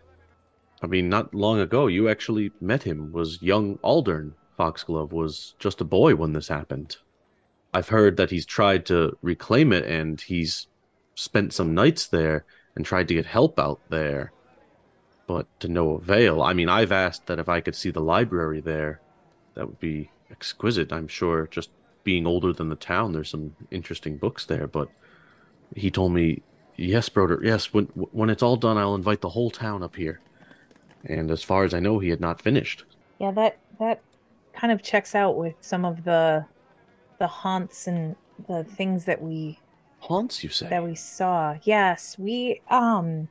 I 0.85 0.87
mean, 0.87 1.09
not 1.09 1.33
long 1.33 1.59
ago, 1.59 1.87
you 1.87 2.07
actually 2.07 2.51
met 2.61 2.83
him. 2.83 3.11
Was 3.11 3.41
young 3.41 3.79
Aldern 3.79 4.33
Foxglove 4.55 5.11
was 5.11 5.55
just 5.57 5.81
a 5.81 5.83
boy 5.83 6.13
when 6.13 6.33
this 6.33 6.47
happened. 6.47 6.97
I've 7.73 7.89
heard 7.89 8.17
that 8.17 8.29
he's 8.29 8.45
tried 8.45 8.85
to 8.85 9.17
reclaim 9.23 9.73
it 9.73 9.83
and 9.85 10.21
he's 10.21 10.67
spent 11.15 11.53
some 11.53 11.73
nights 11.73 12.05
there 12.05 12.45
and 12.75 12.85
tried 12.85 13.07
to 13.07 13.15
get 13.15 13.25
help 13.25 13.59
out 13.59 13.79
there, 13.89 14.31
but 15.25 15.47
to 15.59 15.67
no 15.67 15.95
avail. 15.95 16.43
I 16.43 16.53
mean, 16.53 16.69
I've 16.69 16.91
asked 16.91 17.25
that 17.25 17.39
if 17.39 17.49
I 17.49 17.61
could 17.61 17.75
see 17.75 17.89
the 17.89 17.99
library 17.99 18.61
there, 18.61 19.01
that 19.55 19.65
would 19.65 19.79
be 19.79 20.11
exquisite. 20.29 20.93
I'm 20.93 21.07
sure 21.07 21.47
just 21.47 21.71
being 22.03 22.27
older 22.27 22.53
than 22.53 22.69
the 22.69 22.75
town, 22.75 23.11
there's 23.11 23.31
some 23.31 23.55
interesting 23.71 24.17
books 24.17 24.45
there, 24.45 24.67
but 24.67 24.89
he 25.75 25.89
told 25.89 26.13
me, 26.13 26.43
yes, 26.75 27.09
Broder. 27.09 27.41
yes, 27.43 27.73
when, 27.73 27.85
when 27.95 28.29
it's 28.29 28.43
all 28.43 28.55
done, 28.55 28.77
I'll 28.77 28.93
invite 28.93 29.21
the 29.21 29.29
whole 29.29 29.49
town 29.49 29.81
up 29.81 29.95
here. 29.95 30.21
And 31.05 31.31
as 31.31 31.43
far 31.43 31.63
as 31.63 31.73
I 31.73 31.79
know, 31.79 31.99
he 31.99 32.09
had 32.09 32.21
not 32.21 32.41
finished. 32.41 32.83
Yeah, 33.19 33.31
that 33.31 33.57
that 33.79 34.01
kind 34.53 34.71
of 34.71 34.81
checks 34.81 35.15
out 35.15 35.37
with 35.37 35.55
some 35.61 35.85
of 35.85 36.03
the 36.03 36.45
the 37.19 37.27
haunts 37.27 37.87
and 37.87 38.15
the 38.47 38.63
things 38.63 39.05
that 39.05 39.21
we 39.21 39.59
Haunts, 39.99 40.43
you 40.43 40.49
say? 40.49 40.67
that 40.69 40.83
we 40.83 40.95
saw. 40.95 41.55
Yes, 41.63 42.17
we 42.17 42.61
um 42.69 43.29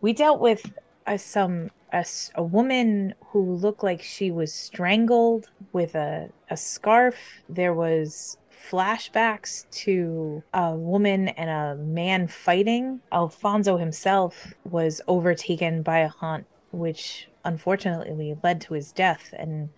we 0.00 0.12
dealt 0.12 0.40
with 0.40 0.72
a, 1.06 1.18
some 1.18 1.70
a, 1.92 2.04
a 2.34 2.42
woman 2.42 3.14
who 3.26 3.54
looked 3.54 3.82
like 3.82 4.02
she 4.02 4.30
was 4.30 4.52
strangled 4.52 5.50
with 5.72 5.94
a 5.94 6.30
a 6.50 6.56
scarf. 6.56 7.16
There 7.48 7.74
was 7.74 8.38
flashbacks 8.70 9.68
to 9.70 10.42
a 10.52 10.74
woman 10.74 11.28
and 11.28 11.50
a 11.50 11.82
man 11.82 12.26
fighting. 12.26 13.00
Alfonso 13.12 13.76
himself 13.76 14.54
was 14.64 15.00
overtaken 15.06 15.82
by 15.82 15.98
a 15.98 16.08
haunt, 16.08 16.46
which 16.74 17.28
unfortunately 17.44 18.36
led 18.42 18.60
to 18.62 18.74
his 18.74 18.92
death. 18.92 19.34
And 19.36 19.70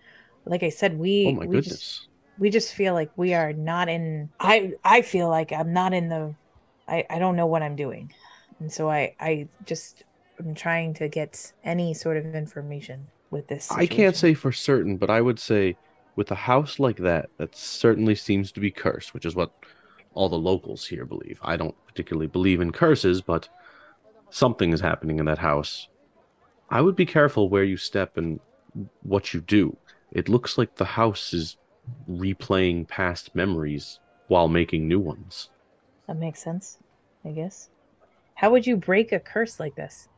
like 0.45 0.63
I 0.63 0.69
said, 0.69 0.97
we 0.97 1.27
oh 1.27 1.31
my 1.33 1.45
we 1.45 1.57
goodness. 1.57 1.67
just 1.67 2.07
we 2.37 2.49
just 2.49 2.73
feel 2.73 2.93
like 2.93 3.11
we 3.15 3.33
are 3.33 3.51
not 3.51 3.89
in 3.89 4.29
i 4.39 4.71
i 4.83 5.01
feel 5.01 5.27
like 5.27 5.51
i'm 5.51 5.73
not 5.73 5.91
in 5.91 6.07
the 6.07 6.35
i 6.87 7.03
i 7.09 7.17
don't 7.17 7.35
know 7.35 7.47
what 7.47 7.63
i'm 7.63 7.75
doing 7.75 8.13
and 8.59 8.71
so 8.71 8.91
i 8.91 9.15
i 9.19 9.47
just 9.65 10.03
i'm 10.37 10.53
trying 10.53 10.93
to 10.93 11.07
get 11.07 11.51
any 11.63 11.95
sort 11.95 12.15
of 12.15 12.35
information 12.35 13.07
with 13.31 13.47
this 13.47 13.71
I 13.71 13.85
can't 13.85 14.15
say 14.15 14.33
for 14.33 14.51
certain, 14.51 14.97
but 14.97 15.09
I 15.09 15.21
would 15.21 15.39
say 15.39 15.75
with 16.15 16.31
a 16.31 16.35
house 16.35 16.79
like 16.79 16.97
that, 16.97 17.29
that 17.37 17.55
certainly 17.55 18.15
seems 18.15 18.51
to 18.53 18.59
be 18.59 18.71
cursed, 18.71 19.13
which 19.13 19.25
is 19.25 19.35
what 19.35 19.51
all 20.13 20.29
the 20.29 20.39
locals 20.39 20.85
here 20.85 21.05
believe. 21.05 21.39
I 21.43 21.57
don't 21.57 21.75
particularly 21.85 22.27
believe 22.27 22.61
in 22.61 22.71
curses, 22.71 23.21
but 23.21 23.49
something 24.29 24.73
is 24.73 24.81
happening 24.81 25.19
in 25.19 25.25
that 25.25 25.37
house. 25.37 25.89
I 26.69 26.81
would 26.81 26.95
be 26.95 27.05
careful 27.05 27.49
where 27.49 27.63
you 27.63 27.77
step 27.77 28.17
and 28.17 28.39
what 29.03 29.33
you 29.33 29.41
do. 29.41 29.77
It 30.11 30.29
looks 30.29 30.57
like 30.57 30.75
the 30.75 30.85
house 30.85 31.33
is 31.33 31.57
replaying 32.09 32.87
past 32.87 33.33
memories 33.35 33.99
while 34.27 34.47
making 34.47 34.87
new 34.87 34.99
ones. 34.99 35.49
that 36.07 36.17
makes 36.17 36.41
sense 36.43 36.77
i 37.25 37.29
guess 37.29 37.69
how 38.35 38.49
would 38.51 38.67
you 38.67 38.75
break 38.75 39.11
a 39.13 39.19
curse 39.19 39.57
like 39.59 39.75
this 39.75 40.09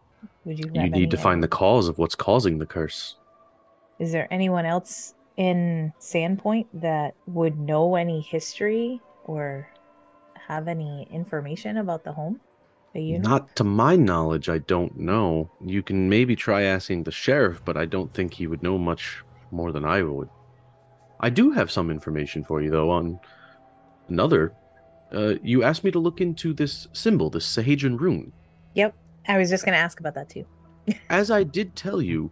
would 0.46 0.58
you 0.58 0.70
You 0.74 0.90
need 0.90 1.12
to 1.12 1.18
find 1.18 1.44
the 1.44 1.48
cause 1.48 1.88
of 1.88 1.98
what's 2.00 2.16
causing 2.16 2.58
the 2.58 2.66
curse. 2.66 3.18
is 4.00 4.12
there 4.12 4.28
anyone 4.32 4.66
else 4.66 5.14
in 5.38 5.94
sandpoint 6.00 6.66
that 6.74 7.14
would 7.28 7.58
know 7.60 7.96
any 7.96 8.20
history 8.22 9.00
or 9.26 9.70
have 10.48 10.68
any 10.68 11.08
information 11.12 11.78
about 11.78 12.04
the 12.04 12.12
home 12.12 12.40
you 12.94 13.20
know 13.20 13.30
Not 13.30 13.56
to 13.58 13.64
my 13.64 13.96
knowledge, 13.96 14.50
I 14.50 14.60
don't 14.60 14.98
know. 14.98 15.50
You 15.64 15.84
can 15.84 16.10
maybe 16.10 16.36
try 16.36 16.64
asking 16.64 17.04
the 17.04 17.12
sheriff, 17.12 17.62
but 17.64 17.78
I 17.78 17.86
don't 17.86 18.14
think 18.14 18.34
he 18.34 18.48
would 18.48 18.64
know 18.64 18.78
much 18.78 19.24
more 19.52 19.72
than 19.72 19.86
I 19.86 20.02
would. 20.04 20.30
I 21.20 21.30
do 21.30 21.52
have 21.52 21.72
some 21.72 21.92
information 21.92 22.44
for 22.44 22.62
you, 22.62 22.72
though, 22.72 22.90
on 22.90 23.20
another. 24.08 24.54
Uh, 25.14 25.36
you 25.44 25.64
asked 25.64 25.84
me 25.84 25.92
to 25.92 26.00
look 26.00 26.22
into 26.22 26.54
this 26.54 26.88
symbol, 26.94 27.30
this 27.30 27.46
Sihedron 27.46 28.00
rune. 28.00 28.32
yep 28.76 28.94
i 29.28 29.38
was 29.38 29.50
just 29.50 29.66
going 29.66 29.74
to 29.74 29.80
ask 29.80 30.00
about 30.00 30.14
that 30.16 30.30
too 30.30 30.46
As 31.10 31.32
I 31.32 31.44
did 31.44 31.76
tell 31.76 32.02
you, 32.02 32.32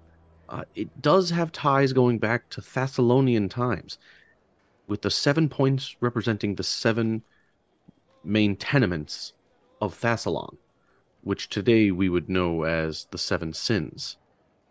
uh, 0.50 0.64
it 0.76 1.02
does 1.02 1.30
have 1.32 1.52
ties 1.52 1.94
going 1.94 2.20
back 2.20 2.50
to 2.50 2.62
Thassilonian 2.62 3.50
times, 3.50 3.98
with 4.88 5.02
the 5.02 5.12
seven 5.12 5.50
points 5.50 5.96
representing 6.00 6.56
the 6.56 6.64
seven 6.64 7.24
main 8.24 8.56
tenements 8.56 9.34
of 9.82 10.00
Thassilon, 10.00 10.58
which 11.22 11.50
today 11.50 11.92
we 11.92 12.10
would 12.10 12.30
know 12.30 12.64
as 12.64 13.08
the 13.12 13.18
seven 13.18 13.54
sins. 13.54 14.18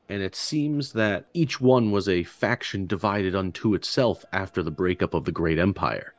And 0.09 0.23
it 0.23 0.37
seems 0.37 0.93
that 0.93 1.27
each 1.35 1.61
one 1.61 1.91
was 1.91 2.09
a 2.09 2.23
faction 2.25 2.87
divided 2.87 3.35
unto 3.35 3.75
itself 3.75 4.25
after 4.33 4.63
the 4.63 4.71
breakup 4.71 5.15
of 5.15 5.25
the 5.25 5.33
Great 5.33 5.59
Empire, 5.59 6.15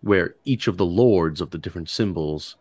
where 0.00 0.34
each 0.44 0.66
of 0.66 0.78
the 0.78 0.86
lords 0.86 1.40
of 1.40 1.50
the 1.50 1.58
different 1.58 1.90
symbols 1.90 2.56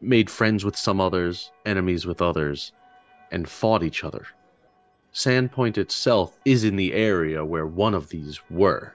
made 0.00 0.30
friends 0.30 0.64
with 0.64 0.76
some 0.76 1.00
others, 1.00 1.50
enemies 1.66 2.06
with 2.06 2.22
others, 2.22 2.72
and 3.30 3.48
fought 3.48 3.82
each 3.82 4.04
other. 4.04 4.26
Sandpoint 5.12 5.78
itself 5.78 6.38
is 6.44 6.64
in 6.64 6.76
the 6.76 6.92
area 6.92 7.44
where 7.44 7.66
one 7.66 7.94
of 7.94 8.08
these 8.08 8.40
were. 8.50 8.94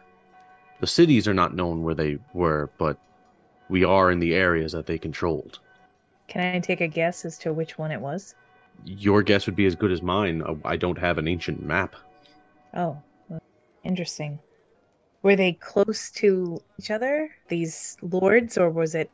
The 0.82 0.88
cities 0.88 1.28
are 1.28 1.34
not 1.34 1.56
known 1.56 1.84
where 1.84 1.96
they 1.96 2.20
were, 2.34 2.70
but 2.78 2.98
we 3.70 3.84
are 3.84 4.12
in 4.12 4.20
the 4.20 4.34
areas 4.34 4.72
that 4.74 4.86
they 4.86 4.98
controlled. 4.98 5.60
Can 6.28 6.56
I 6.56 6.60
take 6.60 6.82
a 6.82 6.88
guess 6.88 7.26
as 7.26 7.38
to 7.40 7.54
which 7.54 7.78
one 7.78 7.92
it 7.92 8.02
was? 8.02 8.36
Your 8.86 9.22
guess 9.24 9.46
would 9.46 9.56
be 9.56 9.66
as 9.66 9.76
good 9.76 9.92
as 9.92 10.02
mine. 10.02 10.42
Uh, 10.42 10.56
I 10.66 10.78
don't 10.78 10.98
have 10.98 11.18
an 11.18 11.28
ancient 11.28 11.64
map. 11.64 11.96
Oh, 12.76 13.02
interesting. 13.84 14.40
Were 15.22 15.36
they 15.36 15.54
close 15.54 16.12
to 16.12 16.62
each 16.80 16.92
other, 16.92 17.32
these 17.50 17.98
lords, 18.02 18.58
or 18.58 18.70
was 18.70 18.96
it 18.96 19.10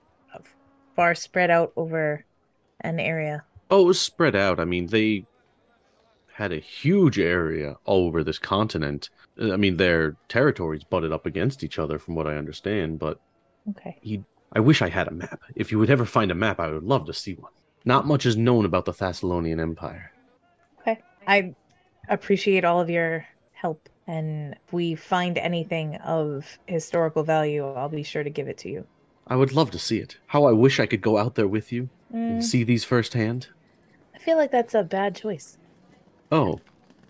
far 0.96 1.16
spread 1.16 1.50
out 1.50 1.74
over 1.76 2.24
an 2.82 3.00
area? 3.00 3.44
Oh, 3.72 3.82
it 3.82 3.88
was 3.88 4.00
spread 4.00 4.36
out. 4.36 4.60
I 4.60 4.66
mean, 4.66 4.88
they 4.88 5.26
had 6.34 6.52
a 6.52 6.60
huge 6.60 7.18
area 7.18 7.76
all 7.86 8.06
over 8.06 8.24
this 8.24 8.38
continent. 8.38 9.10
Uh, 9.42 9.54
I 9.54 9.58
mean, 9.58 9.78
their 9.78 10.16
territories 10.28 10.84
butted 10.84 11.12
up 11.12 11.26
against 11.26 11.64
each 11.64 11.80
other, 11.80 11.98
from 11.98 12.14
what 12.16 12.28
I 12.28 12.36
understand, 12.38 13.00
but 13.00 13.20
Okay. 13.70 13.98
I 14.56 14.60
wish 14.62 14.82
I 14.82 14.90
had 14.90 15.08
a 15.10 15.12
map. 15.12 15.42
If 15.56 15.72
you 15.72 15.80
would 15.80 15.90
ever 15.90 16.06
find 16.06 16.32
a 16.32 16.36
map, 16.36 16.60
I 16.60 16.70
would 16.72 16.84
love 16.84 17.06
to 17.08 17.14
see 17.14 17.34
one. 17.34 17.52
Not 17.84 18.08
much 18.08 18.26
is 18.26 18.38
known 18.38 18.66
about 18.66 18.86
the 18.86 18.94
Thassilonian 18.94 19.60
Empire. 19.60 20.12
Okay. 20.82 21.02
I 21.28 21.54
appreciate 22.10 22.64
all 22.64 22.80
of 22.80 22.90
your 22.90 23.26
help. 23.54 23.90
And 24.08 24.54
if 24.54 24.72
we 24.74 24.96
find 24.96 25.38
anything 25.38 25.96
of 25.98 26.58
historical 26.68 27.24
value, 27.24 27.66
I'll 27.68 27.90
be 27.90 28.04
sure 28.04 28.24
to 28.24 28.30
give 28.30 28.48
it 28.48 28.58
to 28.60 28.70
you. 28.70 28.86
I 29.28 29.36
would 29.36 29.52
love 29.54 29.72
to 29.72 29.80
see 29.80 29.98
it. 30.00 30.18
How 30.28 30.46
I 30.46 30.52
wish 30.52 30.80
I 30.80 30.86
could 30.86 31.02
go 31.02 31.18
out 31.18 31.36
there 31.36 31.48
with 31.48 31.72
you 31.72 31.90
Mm, 32.14 32.30
and 32.34 32.46
see 32.46 32.64
these 32.64 32.84
firsthand. 32.84 33.48
I 34.14 34.20
feel 34.20 34.38
like 34.38 34.52
that's 34.52 34.76
a 34.76 34.84
bad 34.84 35.16
choice. 35.16 35.58
Oh, 36.32 36.60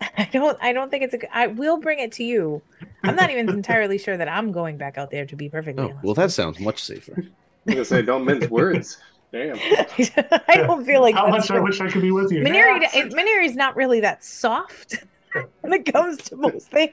I 0.16 0.24
don't. 0.32 0.56
I 0.62 0.72
don't 0.72 0.90
think 0.90 1.04
it's 1.04 1.12
a. 1.12 1.18
good- 1.18 1.28
I 1.34 1.48
will 1.48 1.76
bring 1.76 1.98
it 1.98 2.12
to 2.12 2.24
you. 2.24 2.62
I'm 3.06 3.16
not 3.16 3.30
even 3.30 3.48
entirely 3.48 3.98
sure 3.98 4.16
that 4.16 4.28
I'm 4.28 4.52
going 4.52 4.76
back 4.76 4.98
out 4.98 5.10
there. 5.10 5.26
To 5.26 5.36
be 5.36 5.48
perfectly 5.48 5.82
oh 5.84 5.88
honest. 5.88 6.04
well, 6.04 6.14
that 6.14 6.30
sounds 6.32 6.60
much 6.60 6.82
safer. 6.82 7.12
I 7.18 7.22
was 7.66 7.74
gonna 7.74 7.84
say, 7.84 8.02
don't 8.02 8.24
mince 8.24 8.48
words. 8.48 8.98
Damn. 9.32 9.56
I 10.48 10.56
don't 10.56 10.84
feel 10.84 11.00
like 11.02 11.14
How 11.14 11.30
that's 11.30 11.48
much 11.50 11.56
I 11.56 11.60
wish 11.60 11.80
I 11.80 11.88
could 11.90 12.00
be 12.02 12.12
with 12.12 12.30
you. 12.30 12.42
Maniri, 12.42 12.80
Yeah. 12.82 12.90
it- 13.06 13.54
not 13.56 13.74
really 13.76 14.00
that 14.00 14.22
soft 14.24 15.04
when 15.62 15.72
it 15.72 15.92
comes 15.92 16.18
to 16.24 16.36
most 16.36 16.70
things. 16.70 16.92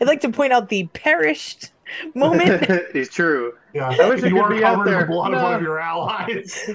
I'd 0.00 0.06
like 0.06 0.20
to 0.22 0.30
point 0.30 0.52
out 0.52 0.68
the 0.68 0.86
perished 0.94 1.72
moment. 2.14 2.62
it's 2.94 3.12
true. 3.14 3.54
Yeah, 3.74 3.88
I 3.90 4.08
wish 4.08 4.22
I 4.22 4.28
you 4.28 4.42
could 4.42 4.56
be 4.56 4.64
out 4.64 4.76
covered 4.76 4.86
in 4.88 4.92
the 4.92 4.98
there. 4.98 5.06
blood 5.06 5.32
of 5.34 5.42
one 5.42 5.50
No. 5.50 5.56
of 5.56 5.62
your 5.62 5.78
allies. 5.80 6.70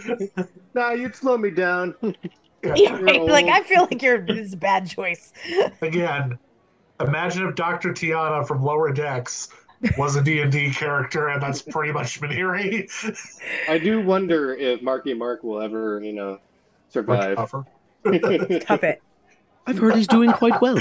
Nah, 0.74 0.92
you'd 0.92 1.16
slow 1.16 1.38
me 1.38 1.50
down. 1.50 1.96
Yeah. 2.64 2.74
yeah, 2.76 3.00
right. 3.02 3.22
Like. 3.24 3.46
I 3.48 3.64
feel 3.64 3.82
like 3.84 4.02
you're 4.04 4.20
this 4.24 4.38
is 4.38 4.54
a 4.54 4.58
bad 4.58 4.88
choice. 4.88 5.34
Again, 5.82 6.38
imagine 7.08 7.48
if 7.48 7.56
Dr. 7.56 7.92
T'Ana 7.94 8.46
from 8.48 8.64
Lower 8.64 8.92
Decks 8.92 9.50
was 9.98 10.16
a 10.16 10.22
D&D 10.24 10.72
character, 10.72 11.30
and 11.30 11.42
that's 11.42 11.62
pretty 11.62 11.92
much 11.92 12.22
Maniri. 12.22 12.88
I 13.68 13.78
do 13.78 14.02
wonder 14.02 14.54
if 14.54 14.82
Marky 14.82 15.14
Mark 15.14 15.44
will 15.44 15.62
ever, 15.62 16.00
you 16.04 16.14
know, 16.14 16.40
survive. 16.90 17.38
Tougher. 17.38 17.66
Tough 18.06 18.84
it. 18.84 19.02
I've 19.68 19.78
heard 19.78 19.96
he's 19.96 20.08
doing 20.08 20.32
quite 20.32 20.60
well. 20.62 20.78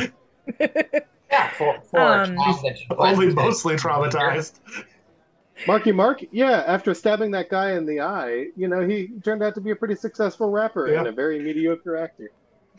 Yeah, 0.58 1.50
for, 1.50 1.80
for 1.82 2.00
Um, 2.00 2.32
a 2.32 2.36
child 2.36 2.56
that 2.64 2.80
you 2.80 2.86
Only 2.98 3.32
mostly 3.34 3.74
traumatized. 3.76 4.58
Marky 5.66 5.92
Mark, 5.92 6.22
yeah, 6.32 6.64
after 6.66 6.94
stabbing 6.94 7.30
that 7.32 7.50
guy 7.50 7.72
in 7.72 7.84
the 7.86 8.00
eye, 8.00 8.46
you 8.56 8.66
know, 8.66 8.86
he 8.86 9.08
turned 9.22 9.42
out 9.42 9.54
to 9.54 9.60
be 9.60 9.70
a 9.70 9.76
pretty 9.76 9.94
successful 9.94 10.50
rapper 10.50 10.86
and 10.86 11.06
a 11.06 11.12
very 11.12 11.38
mediocre 11.40 11.96
actor. 11.96 12.30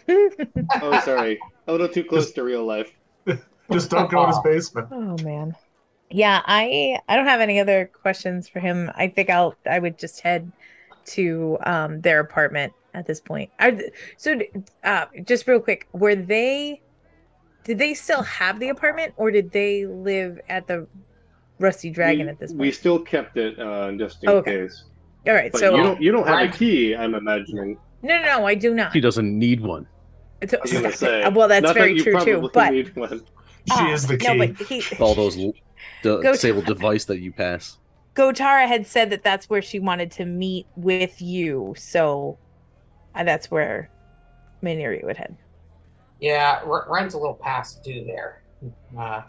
Oh, 0.81 0.99
sorry. 1.01 1.39
A 1.67 1.71
little 1.71 1.87
too 1.87 2.03
close 2.03 2.31
to 2.31 2.43
real 2.43 2.65
life. 2.65 2.91
Just 3.71 3.89
don't 3.89 4.09
go 4.09 4.23
in 4.23 4.29
his 4.29 4.39
basement. 4.43 4.87
Oh 4.91 5.17
man. 5.17 5.55
Yeah, 6.09 6.41
I 6.45 6.99
I 7.07 7.15
don't 7.15 7.27
have 7.27 7.41
any 7.41 7.59
other 7.59 7.89
questions 8.01 8.49
for 8.49 8.59
him. 8.59 8.91
I 8.95 9.07
think 9.07 9.29
I'll 9.29 9.55
I 9.65 9.79
would 9.79 9.97
just 9.97 10.21
head 10.21 10.51
to 11.07 11.57
um 11.65 12.01
their 12.01 12.19
apartment 12.19 12.73
at 12.93 13.07
this 13.07 13.21
point. 13.21 13.51
I, 13.59 13.79
so 14.17 14.39
uh 14.83 15.05
just 15.25 15.47
real 15.47 15.59
quick, 15.61 15.87
were 15.93 16.15
they 16.15 16.81
did 17.63 17.77
they 17.79 17.93
still 17.93 18.23
have 18.23 18.59
the 18.59 18.69
apartment 18.69 19.13
or 19.17 19.31
did 19.31 19.51
they 19.51 19.85
live 19.85 20.39
at 20.49 20.67
the 20.67 20.87
Rusty 21.59 21.89
Dragon 21.91 22.25
we, 22.25 22.31
at 22.31 22.39
this 22.39 22.53
point? 22.53 22.59
we 22.59 22.71
still 22.71 22.99
kept 22.99 23.37
it 23.37 23.59
uh, 23.59 23.91
just 23.93 24.23
in 24.23 24.29
Oh, 24.31 24.37
okay. 24.37 24.57
case. 24.63 24.85
All 25.27 25.33
right, 25.33 25.51
But 25.51 25.59
so 25.59 25.75
you 25.75 25.83
don't 25.83 26.01
you 26.01 26.11
don't 26.11 26.27
have 26.27 26.35
Right. 26.35 26.53
a 26.53 26.57
key, 26.57 26.95
I'm 26.95 27.13
imagining. 27.15 27.77
no, 28.01 28.17
no, 28.19 28.25
no, 28.39 28.45
I 28.47 28.55
do 28.55 28.73
not. 28.73 28.93
He 28.93 28.99
doesn't 29.01 29.37
need 29.37 29.61
one. 29.61 29.87
It's- 30.41 30.53
I 30.53 30.59
was 30.61 30.71
gonna 30.73 30.91
say. 30.91 31.29
well, 31.29 31.47
that's 31.47 31.71
very 31.71 31.97
that 31.97 32.03
true 32.03 32.25
too. 32.25 32.49
But. 32.53 32.73
She 32.73 33.21
Ah, 33.69 33.93
is 33.93 34.07
the 34.07 34.17
key. 34.17 34.27
No, 34.27 34.37
but 34.47 34.67
he, 34.67 34.83
All 34.99 35.13
those 35.13 35.37
l- 35.37 35.53
the 36.01 36.19
disabled 36.21 36.65
device 36.65 37.05
that 37.05 37.19
you 37.19 37.31
pass. 37.31 37.77
Gotara 38.15 38.67
had 38.67 38.87
said 38.87 39.11
that 39.11 39.23
that's 39.23 39.49
where 39.51 39.61
she 39.61 39.79
wanted 39.79 40.09
to 40.13 40.25
meet 40.25 40.65
with 40.75 41.21
you, 41.21 41.75
so 41.77 42.39
uh, 43.13 43.23
that's 43.23 43.51
where 43.51 43.89
Maniri 44.63 45.03
would 45.05 45.15
head. 45.17 45.37
Yeah, 46.19 46.59
R- 46.65 46.87
Ryan's 46.89 47.13
a 47.13 47.17
little 47.19 47.35
past 47.35 47.83
due 47.83 48.03
there. 48.03 48.41
Uh, 48.97 49.21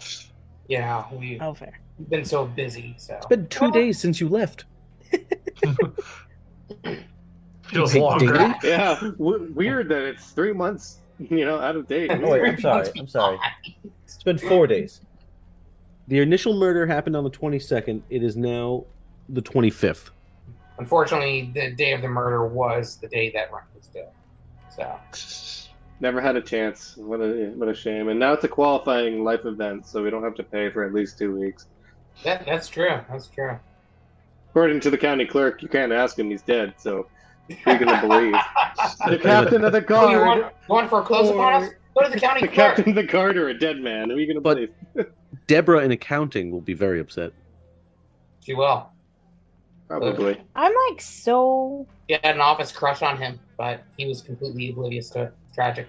you 0.69 0.79
know, 0.79 1.05
we've 1.13 1.41
Oh, 1.43 1.53
fair. 1.53 1.79
been 2.09 2.25
so 2.25 2.47
busy. 2.47 2.95
So 2.97 3.17
It's 3.17 3.27
been 3.27 3.47
two 3.49 3.71
days 3.71 3.99
since 4.01 4.19
you 4.19 4.29
left. 4.31 4.65
Feels 7.65 7.93
Hey, 7.93 8.01
longer. 8.01 8.33
Dingy? 8.39 8.55
Yeah, 8.65 8.99
w- 9.19 9.53
weird 9.55 9.89
that 9.91 10.03
it's 10.03 10.31
three 10.31 10.53
months, 10.55 10.99
you 11.31 11.45
know, 11.45 11.59
out 11.59 11.77
of 11.77 11.89
date. 11.89 12.11
Oh, 12.23 12.31
wait, 12.31 12.43
I'm 12.43 12.61
sorry. 12.61 12.89
I'm 12.99 13.09
sorry. 13.09 13.39
It's 14.05 14.23
been 14.23 14.39
four 14.39 14.67
days. 14.67 15.01
The 16.09 16.21
initial 16.21 16.55
murder 16.55 16.87
happened 16.87 17.17
on 17.17 17.25
the 17.25 17.31
22nd. 17.31 18.03
It 18.11 18.23
is 18.23 18.37
now 18.37 18.85
the 19.29 19.43
25th. 19.43 20.11
Unfortunately, 20.79 21.51
the 21.55 21.71
day 21.71 21.93
of 21.93 22.03
the 22.03 22.09
murder 22.09 22.47
was 22.47 22.97
the 22.97 23.09
day 23.09 23.31
that 23.33 23.53
Ryan 23.53 23.67
was 23.77 23.89
killed. 23.93 24.09
So 24.77 24.99
Never 26.03 26.21
had 26.21 26.35
a 26.35 26.41
chance. 26.41 26.97
What 26.97 27.21
a 27.21 27.53
what 27.55 27.69
a 27.69 27.75
shame. 27.75 28.09
And 28.09 28.19
now 28.19 28.33
it's 28.33 28.43
a 28.43 28.49
qualifying 28.49 29.23
life 29.23 29.45
event, 29.45 29.87
so 29.87 30.03
we 30.03 30.11
don't 30.11 30.25
have 30.25 30.35
to 30.35 30.43
pay 30.43 30.69
for 30.69 30.83
at 30.83 30.93
least 30.93 31.17
two 31.17 31.39
weeks. 31.39 31.69
that 32.25 32.45
that's 32.45 32.67
true. 32.67 32.99
That's 33.09 33.29
true. 33.29 33.57
According 34.51 34.81
to 34.81 34.91
the 34.91 34.99
county 34.99 35.27
clerk, 35.27 35.63
you 35.63 35.69
can't 35.69 35.93
ask 35.93 36.19
him; 36.19 36.31
he's 36.31 36.43
dead. 36.43 36.75
So 36.77 37.07
who 37.49 37.55
are 37.67 37.75
you 37.75 37.85
gonna 37.85 38.01
believe? 38.01 38.35
The 39.09 39.19
captain 39.19 39.65
of 39.65 39.73
the 39.73 39.85
Oh, 39.91 40.09
you 40.11 40.19
want, 40.19 40.41
you 40.41 40.47
want 40.69 40.89
for 40.91 41.01
a 41.01 41.05
close 41.05 41.29
up 41.31 41.37
on 41.37 41.63
us? 41.65 41.71
Go 41.95 42.05
to 42.05 42.11
the 42.11 42.19
county 42.21 42.41
the 42.43 42.49
clerk. 42.49 42.77
captain 42.77 42.89
of 42.91 42.95
the 42.95 43.03
guard, 43.03 43.37
or 43.37 43.49
a 43.49 43.59
dead 43.59 43.79
man? 43.81 44.09
Who 44.11 44.17
are 44.17 44.21
you 44.21 44.27
gonna 44.27 44.41
But- 44.41 44.55
believe? 44.95 45.07
Deborah 45.47 45.81
in 45.85 45.91
accounting 45.91 46.51
will 46.51 46.61
be 46.61 46.73
very 46.75 47.01
upset. 47.01 47.33
She 48.41 48.55
will. 48.55 48.89
Probably. 49.89 50.41
I'm 50.55 50.73
like 50.91 51.01
so. 51.01 51.87
She 52.09 52.15
had 52.23 52.35
an 52.37 52.41
office 52.41 52.73
crush 52.73 53.03
on 53.03 53.19
him, 53.19 53.39
but 53.59 53.83
he 53.99 54.07
was 54.07 54.23
completely 54.23 54.71
oblivious 54.71 55.11
to 55.11 55.23
it. 55.25 55.35
Tragic. 55.55 55.87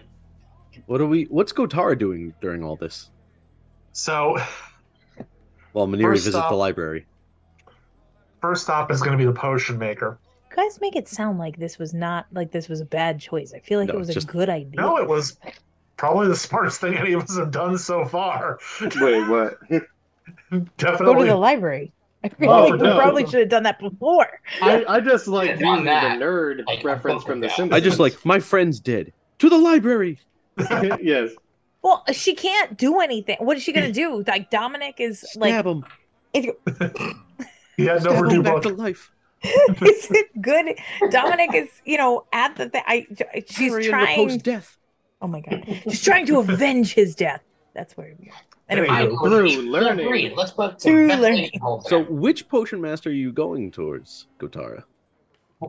What 0.88 1.00
are 1.02 1.06
we? 1.06 1.26
What's 1.26 1.54
Gotara 1.54 1.98
doing 1.98 2.34
during 2.42 2.64
all 2.64 2.76
this? 2.76 3.12
So, 3.94 4.38
While 5.72 5.88
Maniri 5.88 6.02
First 6.02 6.24
visits 6.26 6.36
off- 6.36 6.50
the 6.50 6.56
library. 6.56 7.06
first 8.42 8.64
stop 8.64 8.92
is 8.92 9.00
going 9.02 9.12
to 9.12 9.18
be 9.18 9.26
the 9.26 9.32
potion 9.38 9.78
maker. 9.78 10.18
You 10.56 10.64
guys 10.64 10.80
make 10.82 10.96
it 10.96 11.08
sound 11.08 11.40
like 11.40 11.58
this 11.58 11.80
was 11.80 11.94
not 11.94 12.28
like 12.32 12.52
this 12.52 12.70
was 12.70 12.80
a 12.80 12.86
bad 12.86 13.20
choice. 13.20 13.54
I 13.56 13.60
feel 13.60 13.80
like 13.80 13.88
No, 13.90 13.96
it 13.96 13.98
was 13.98 14.16
a 14.16 14.22
good 14.22 14.50
idea. 14.50 14.80
No, 14.82 14.98
it 14.98 15.08
was 15.08 15.38
probably 15.98 16.28
the 16.28 16.36
smartest 16.36 16.80
thing 16.80 16.96
any 16.96 17.14
of 17.14 17.24
us 17.24 17.36
have 17.38 17.50
done 17.52 17.78
so 17.78 18.06
far. 18.06 18.60
Wait, 18.82 19.28
what? 19.28 19.58
Definitely. 19.70 19.86
Go 20.80 21.20
to 21.20 21.26
the 21.26 21.36
library. 21.36 21.92
I 22.24 22.30
feel 22.30 22.52
Oh, 22.52 22.68
like 22.68 22.82
we 22.82 22.88
probably 22.88 23.26
should 23.26 23.40
have 23.42 23.50
done 23.50 23.64
that 23.64 23.80
before. 23.80 24.28
I, 24.62 24.86
I 24.88 25.00
just 25.00 25.28
like 25.28 25.50
Yeah, 25.50 25.56
doing 25.56 25.86
the 25.86 25.92
nerd 25.92 26.66
Like, 26.68 26.84
reference 26.84 27.24
from 27.24 27.40
The 27.40 27.48
yeah. 27.48 27.56
Simpsons. 27.56 27.76
I 27.76 27.80
just 27.84 28.00
like 28.00 28.24
my 28.26 28.40
friend's 28.40 28.80
did 28.80 29.12
To 29.40 29.50
the 29.50 29.58
library. 29.58 30.20
yes. 31.02 31.32
Well, 31.82 32.04
she 32.14 32.36
can't 32.36 32.78
do 32.78 33.00
anything. 33.00 33.38
What 33.40 33.58
is 33.58 33.64
she 33.64 33.74
gonna 33.74 33.92
do? 33.92 34.24
Like 34.28 34.50
Dominic 34.52 34.96
is 35.00 35.26
like, 35.36 35.52
Stab 35.52 35.66
him. 35.66 35.84
he 36.34 37.86
had 37.86 38.04
no 38.04 38.12
Stab 38.12 38.20
Purdue 38.24 38.36
him 38.36 38.44
back 38.44 38.54
book. 38.54 38.64
to 38.64 38.70
life. 38.76 39.10
is 39.82 40.08
it 40.12 40.42
good? 40.42 40.76
Dominic 41.12 41.54
is, 41.54 41.70
you 41.86 41.98
know, 41.98 42.26
at 42.32 42.56
the 42.56 42.70
thing. 42.70 42.84
I 42.86 43.08
she's 43.48 43.72
Harry 43.72 43.86
and 43.86 43.92
trying. 43.92 44.20
Repose 44.20 44.42
death. 44.42 44.78
Oh 45.22 45.28
my 45.28 45.42
god, 45.42 45.66
she's 45.84 46.02
trying 46.04 46.26
to 46.28 46.40
avenge 46.40 46.94
his 46.94 47.16
death. 47.16 47.42
That's 47.74 47.98
where 47.98 48.14
we 48.20 48.30
are. 48.30 48.34
Anyway, 48.70 48.88
I 48.88 49.02
agree. 49.02 49.56
Through 49.56 49.64
learning. 49.64 50.06
Agreed. 50.06 50.34
Let's 50.36 50.52
put 50.52 50.82
Through 50.82 51.08
learning. 51.08 51.52
So, 51.86 52.04
which 52.04 52.48
potion 52.48 52.80
master 52.80 53.10
are 53.10 53.14
you 53.14 53.32
going 53.32 53.72
towards, 53.72 54.28
Gotara? 54.40 54.84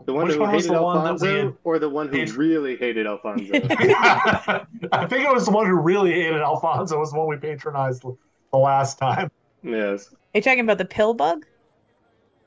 The 0.06 0.12
one 0.12 0.26
Which 0.26 0.34
who 0.34 0.40
one 0.40 0.50
hated 0.54 0.70
the 0.70 0.82
one 0.82 1.04
that 1.04 1.10
Alfonso, 1.12 1.56
or 1.64 1.78
the 1.78 1.88
one 1.88 2.08
who 2.08 2.18
Hated- 2.18 2.34
really 2.34 2.76
hated 2.76 3.06
Alfonso? 3.06 3.52
I 3.54 5.06
think 5.08 5.24
it 5.24 5.32
was 5.32 5.46
the 5.46 5.52
one 5.52 5.66
who 5.66 5.74
really 5.74 6.12
hated 6.12 6.40
Alfonso 6.40 6.98
was 6.98 7.12
the 7.12 7.18
one 7.18 7.28
we 7.28 7.36
patronized 7.36 8.02
the 8.02 8.58
last 8.58 8.98
time. 8.98 9.30
yes. 9.62 10.08
are 10.12 10.38
you 10.38 10.42
talking 10.42 10.60
about 10.60 10.78
the 10.78 10.84
pill 10.84 11.14
bug? 11.14 11.46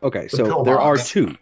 Okay, 0.04 0.24
The 0.24 0.38
so 0.38 0.46
pill 0.46 0.64
there 0.64 0.80
are 0.80 0.98
two. 0.98 1.36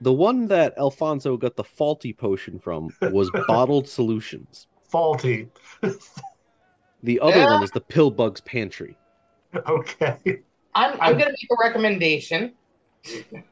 The 0.00 0.12
one 0.12 0.46
that 0.48 0.76
Alfonso 0.78 1.36
got 1.36 1.56
the 1.56 1.64
faulty 1.64 2.12
potion 2.12 2.58
from 2.58 2.90
was 3.10 3.30
bottled 3.48 3.88
solutions. 3.88 4.66
Faulty. 4.90 5.48
The 7.02 7.20
other 7.20 7.38
Yeah. 7.38 7.52
one 7.54 7.62
is 7.62 7.70
the 7.70 7.80
pill 7.80 8.10
bug's 8.10 8.40
pantry. 8.42 8.96
Okay. 9.68 10.42
I'm, 10.74 11.00
I'm 11.00 11.12
going 11.12 11.26
to 11.26 11.30
make 11.30 11.48
a 11.50 11.56
recommendation. 11.62 12.52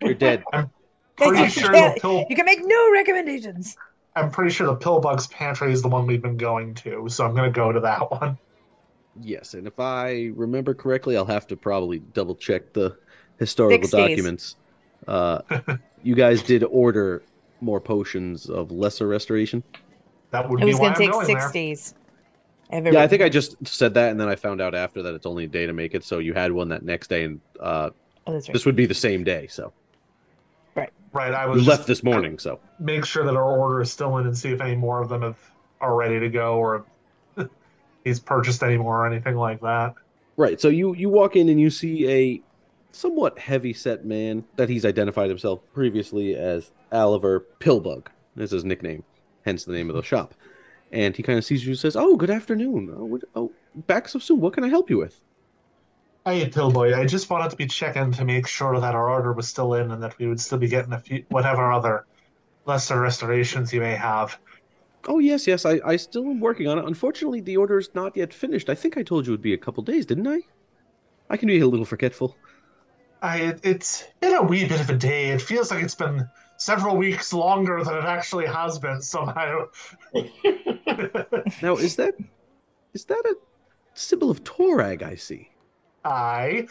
You're 0.03 0.15
dead. 0.15 0.43
Pretty 1.17 1.43
You 1.43 1.49
sure 1.49 1.71
the 1.73 1.99
pill 2.01 2.25
You 2.29 2.35
can 2.37 2.45
make 2.47 2.61
no 2.63 2.91
recommendations. 2.93 3.77
I'm 4.17 4.31
pretty 4.31 4.51
sure 4.51 4.67
the 4.67 4.77
Pillbug's 4.77 5.27
pantry 5.29 5.73
is 5.73 5.81
the 5.81 5.89
one 5.89 6.07
we've 6.07 6.21
been 6.21 6.37
going 6.37 6.75
to, 6.77 7.09
so 7.09 7.25
I'm 7.25 7.35
gonna 7.35 7.51
go 7.51 7.73
to 7.73 7.81
that 7.81 8.11
one. 8.11 8.37
Yes, 9.21 9.55
and 9.55 9.67
if 9.67 9.79
I 9.81 10.31
remember 10.35 10.75
correctly, 10.75 11.17
I'll 11.17 11.25
have 11.25 11.47
to 11.47 11.57
probably 11.57 12.01
double 12.01 12.35
check 12.35 12.73
the 12.75 12.97
historical 13.43 13.89
Six 13.89 13.95
days. 13.95 14.19
documents. 14.21 14.57
Uh, 15.07 15.41
you 16.03 16.15
guys 16.15 16.43
did 16.43 16.65
order 16.65 17.25
more 17.61 17.81
potions 17.81 18.49
of 18.49 18.71
lesser 18.71 19.07
restoration. 19.07 19.65
That 20.31 20.49
would 20.51 20.61
It 20.61 20.65
be 20.65 20.73
was 20.73 20.81
why 20.81 20.89
gonna 20.89 20.95
I'm 20.95 20.99
take 20.99 21.13
going 21.13 21.27
six 21.27 21.45
there. 21.45 21.53
days. 21.53 21.95
I 22.71 22.77
have 22.77 22.87
it 22.87 22.95
Yeah, 22.95 23.03
I 23.03 23.09
think 23.09 23.23
I 23.23 23.29
just 23.29 23.57
said 23.67 23.95
that, 23.95 24.11
and 24.11 24.21
then 24.21 24.29
I 24.29 24.37
found 24.37 24.61
out 24.61 24.75
after 24.75 25.03
that 25.03 25.15
it's 25.15 25.27
only 25.27 25.45
a 25.45 25.49
day 25.49 25.67
to 25.67 25.73
make 25.73 25.95
it. 25.95 26.05
So 26.05 26.19
you 26.19 26.35
had 26.35 26.53
one 26.53 26.69
that 26.71 26.83
next 26.83 27.09
day, 27.09 27.25
and 27.25 27.41
uh, 27.61 27.91
Oh, 28.27 28.33
right. 28.35 28.45
this 28.53 28.67
would 28.67 28.77
be 28.77 28.87
the 28.87 28.95
same 28.95 29.25
day. 29.25 29.47
So 29.49 29.75
Right, 30.75 30.91
right. 31.13 31.35
I 31.35 31.47
we 31.51 31.59
was 31.59 31.67
left 31.67 31.87
just 31.87 31.87
this 31.87 32.03
morning. 32.03 32.39
So 32.39 32.61
make 32.79 33.05
sure 33.05 33.25
that 33.25 33.37
our 33.37 33.59
order 33.59 33.81
is 33.81 33.93
still 33.93 34.19
in 34.19 34.27
and 34.27 34.37
see 34.37 34.51
if 34.53 34.61
any 34.61 34.77
more 34.77 35.03
of 35.03 35.09
them 35.09 35.23
have 35.23 35.39
are 35.81 35.95
ready 35.97 36.21
to 36.21 36.29
go 36.31 36.57
or 36.59 36.87
he's 38.05 38.21
purchased 38.21 38.63
any 38.63 38.77
more 38.79 39.05
or 39.05 39.07
anything 39.07 39.37
like 39.37 39.61
that. 39.61 39.95
right, 40.37 40.61
so 40.61 40.69
you 40.69 40.95
you 40.95 41.09
walk 41.09 41.37
in 41.37 41.49
and 41.49 41.61
you 41.61 41.71
see 41.71 42.09
a 42.09 42.43
somewhat 42.93 43.39
heavy 43.39 43.73
set 43.73 44.05
man 44.05 44.45
that 44.57 44.69
he's 44.69 44.85
identified 44.85 45.29
himself 45.29 45.61
previously 45.73 46.35
as 46.35 46.71
Oliver 46.93 47.47
Pillbug. 47.59 48.07
That's 48.37 48.53
his 48.53 48.65
nickname, 48.65 49.03
hence 49.45 49.65
the 49.65 49.73
name 49.73 49.91
of 49.91 49.97
the 49.97 50.03
shop. 50.03 50.35
And 50.93 51.17
he 51.17 51.23
kind 51.23 51.39
of 51.39 51.45
sees 51.45 51.65
you 51.65 51.73
and 51.73 51.79
says, 51.79 51.97
"Oh, 51.97 52.17
good 52.17 52.31
afternoon. 52.31 52.95
Oh, 52.97 53.05
what- 53.05 53.25
oh, 53.35 53.53
back 53.87 54.09
so 54.09 54.19
soon. 54.19 54.41
What 54.41 54.53
can 54.53 54.65
I 54.65 54.69
help 54.69 54.91
you 54.91 54.99
with?" 54.99 55.21
Hey, 56.25 56.49
Pillboy, 56.49 56.95
I 56.95 57.05
just 57.05 57.29
wanted 57.31 57.51
to 57.51 57.57
be 57.57 57.67
checking 57.67 58.13
to 58.13 58.25
make 58.25 58.47
sure 58.47 58.79
that 58.79 58.95
our 58.95 59.11
order 59.11 59.33
was 59.33 59.49
still 59.49 59.75
in 59.75 59.91
and 59.91 60.03
that 60.03 60.17
we 60.19 60.29
would 60.29 60.39
still 60.41 60.59
be 60.59 60.69
getting 60.69 60.93
a 60.93 60.99
few 61.01 61.25
whatever 61.31 61.73
other 61.73 62.07
lesser 62.67 63.01
restorations 63.01 63.73
you 63.73 63.81
may 63.81 63.97
have. 63.97 64.39
Oh 65.09 65.19
yes, 65.19 65.49
yes. 65.49 65.67
I, 65.67 65.81
I 65.85 65.97
still 65.97 66.25
am 66.27 66.39
working 66.39 66.69
on 66.69 66.79
it. 66.79 66.85
Unfortunately, 66.85 67.41
the 67.41 67.57
order 67.57 67.77
is 67.79 67.91
not 67.95 68.17
yet 68.17 68.33
finished. 68.33 68.71
I 68.71 68.77
think 68.77 68.97
I 68.97 69.03
told 69.03 69.27
you 69.27 69.33
it 69.33 69.35
would 69.35 69.43
be 69.43 69.55
a 69.55 69.59
couple 69.59 69.83
days, 69.83 70.07
didn't 70.07 70.29
I? 70.29 70.43
I 71.29 71.37
can 71.37 71.49
be 71.49 71.59
a 71.59 71.67
little 71.67 71.87
forgetful. 71.87 72.37
I 73.23 73.37
it, 73.39 73.61
it's 73.63 74.09
been 74.21 74.35
a 74.35 74.43
wee 74.43 74.67
bit 74.67 74.81
of 74.81 74.91
a 74.91 74.97
day. 74.97 75.31
It 75.31 75.41
feels 75.41 75.71
like 75.71 75.83
it's 75.83 75.95
been 75.95 76.29
several 76.57 76.97
weeks 76.97 77.33
longer 77.33 77.83
than 77.85 77.97
it 77.97 78.05
actually 78.05 78.47
has 78.47 78.79
been 78.79 79.01
somehow. 79.01 79.67
Now, 81.63 81.77
is 81.77 81.97
that 81.97 82.15
is 82.93 83.05
that 83.07 83.23
a 83.25 83.37
symbol 83.95 84.31
of 84.31 84.45
Torag? 84.45 85.03
I 85.03 85.15
see. 85.15 85.51
I 86.05 86.67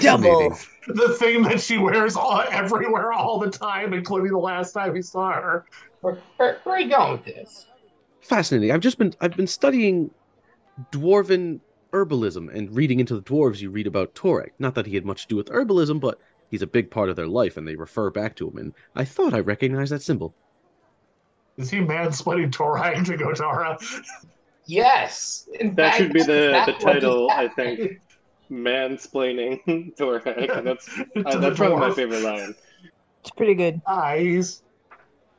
Double. 0.00 0.50
Fascinating. 0.50 0.56
the 0.88 1.16
thing 1.20 1.42
that 1.42 1.60
she 1.60 1.78
wears 1.78 2.16
all 2.16 2.42
everywhere 2.50 3.12
all 3.12 3.38
the 3.38 3.50
time, 3.50 3.92
including 3.94 4.32
the 4.32 4.38
last 4.38 4.72
time 4.72 4.92
we 4.92 5.02
saw 5.02 5.32
her. 5.32 5.66
Where, 6.00 6.18
where, 6.36 6.58
where 6.64 6.74
are 6.74 6.80
you 6.80 6.90
going 6.90 7.12
with 7.12 7.24
this? 7.24 7.66
Fascinating. 8.20 8.72
I've 8.72 8.80
just 8.80 8.98
been 8.98 9.14
I've 9.20 9.36
been 9.36 9.46
studying 9.46 10.10
dwarven 10.90 11.60
herbalism 11.92 12.54
and 12.54 12.74
reading 12.74 13.00
into 13.00 13.14
the 13.14 13.22
dwarves. 13.22 13.60
You 13.60 13.70
read 13.70 13.86
about 13.86 14.14
Torag. 14.14 14.50
Not 14.58 14.74
that 14.74 14.86
he 14.86 14.94
had 14.94 15.04
much 15.04 15.22
to 15.22 15.28
do 15.28 15.36
with 15.36 15.48
herbalism, 15.48 16.00
but 16.00 16.18
he's 16.50 16.62
a 16.62 16.66
big 16.66 16.90
part 16.90 17.10
of 17.10 17.16
their 17.16 17.26
life, 17.26 17.56
and 17.56 17.66
they 17.66 17.76
refer 17.76 18.10
back 18.10 18.36
to 18.36 18.48
him. 18.48 18.56
And 18.56 18.74
I 18.94 19.04
thought 19.04 19.34
I 19.34 19.40
recognized 19.40 19.92
that 19.92 20.02
symbol. 20.02 20.34
Is 21.56 21.70
he 21.70 21.78
mansplaining 21.78 22.50
Torag 22.50 23.04
to 23.06 23.16
Gotara? 23.16 23.78
Yes. 24.66 25.48
In 25.60 25.74
That 25.74 25.92
fact, 25.92 25.96
should 25.98 26.12
be 26.12 26.22
the, 26.22 26.62
the 26.66 26.72
title, 26.74 27.30
I 27.30 27.48
think. 27.48 28.00
Mansplaining 28.50 29.60
Torag. 29.96 30.64
That's 30.64 30.88
uh, 31.26 31.38
that's 31.40 31.56
probably 31.56 31.76
my 31.88 31.94
favorite 31.94 32.22
line. 32.22 32.54
It's 33.20 33.30
pretty 33.30 33.54
good. 33.54 33.80
Ah, 33.86 34.16
he's 34.16 34.62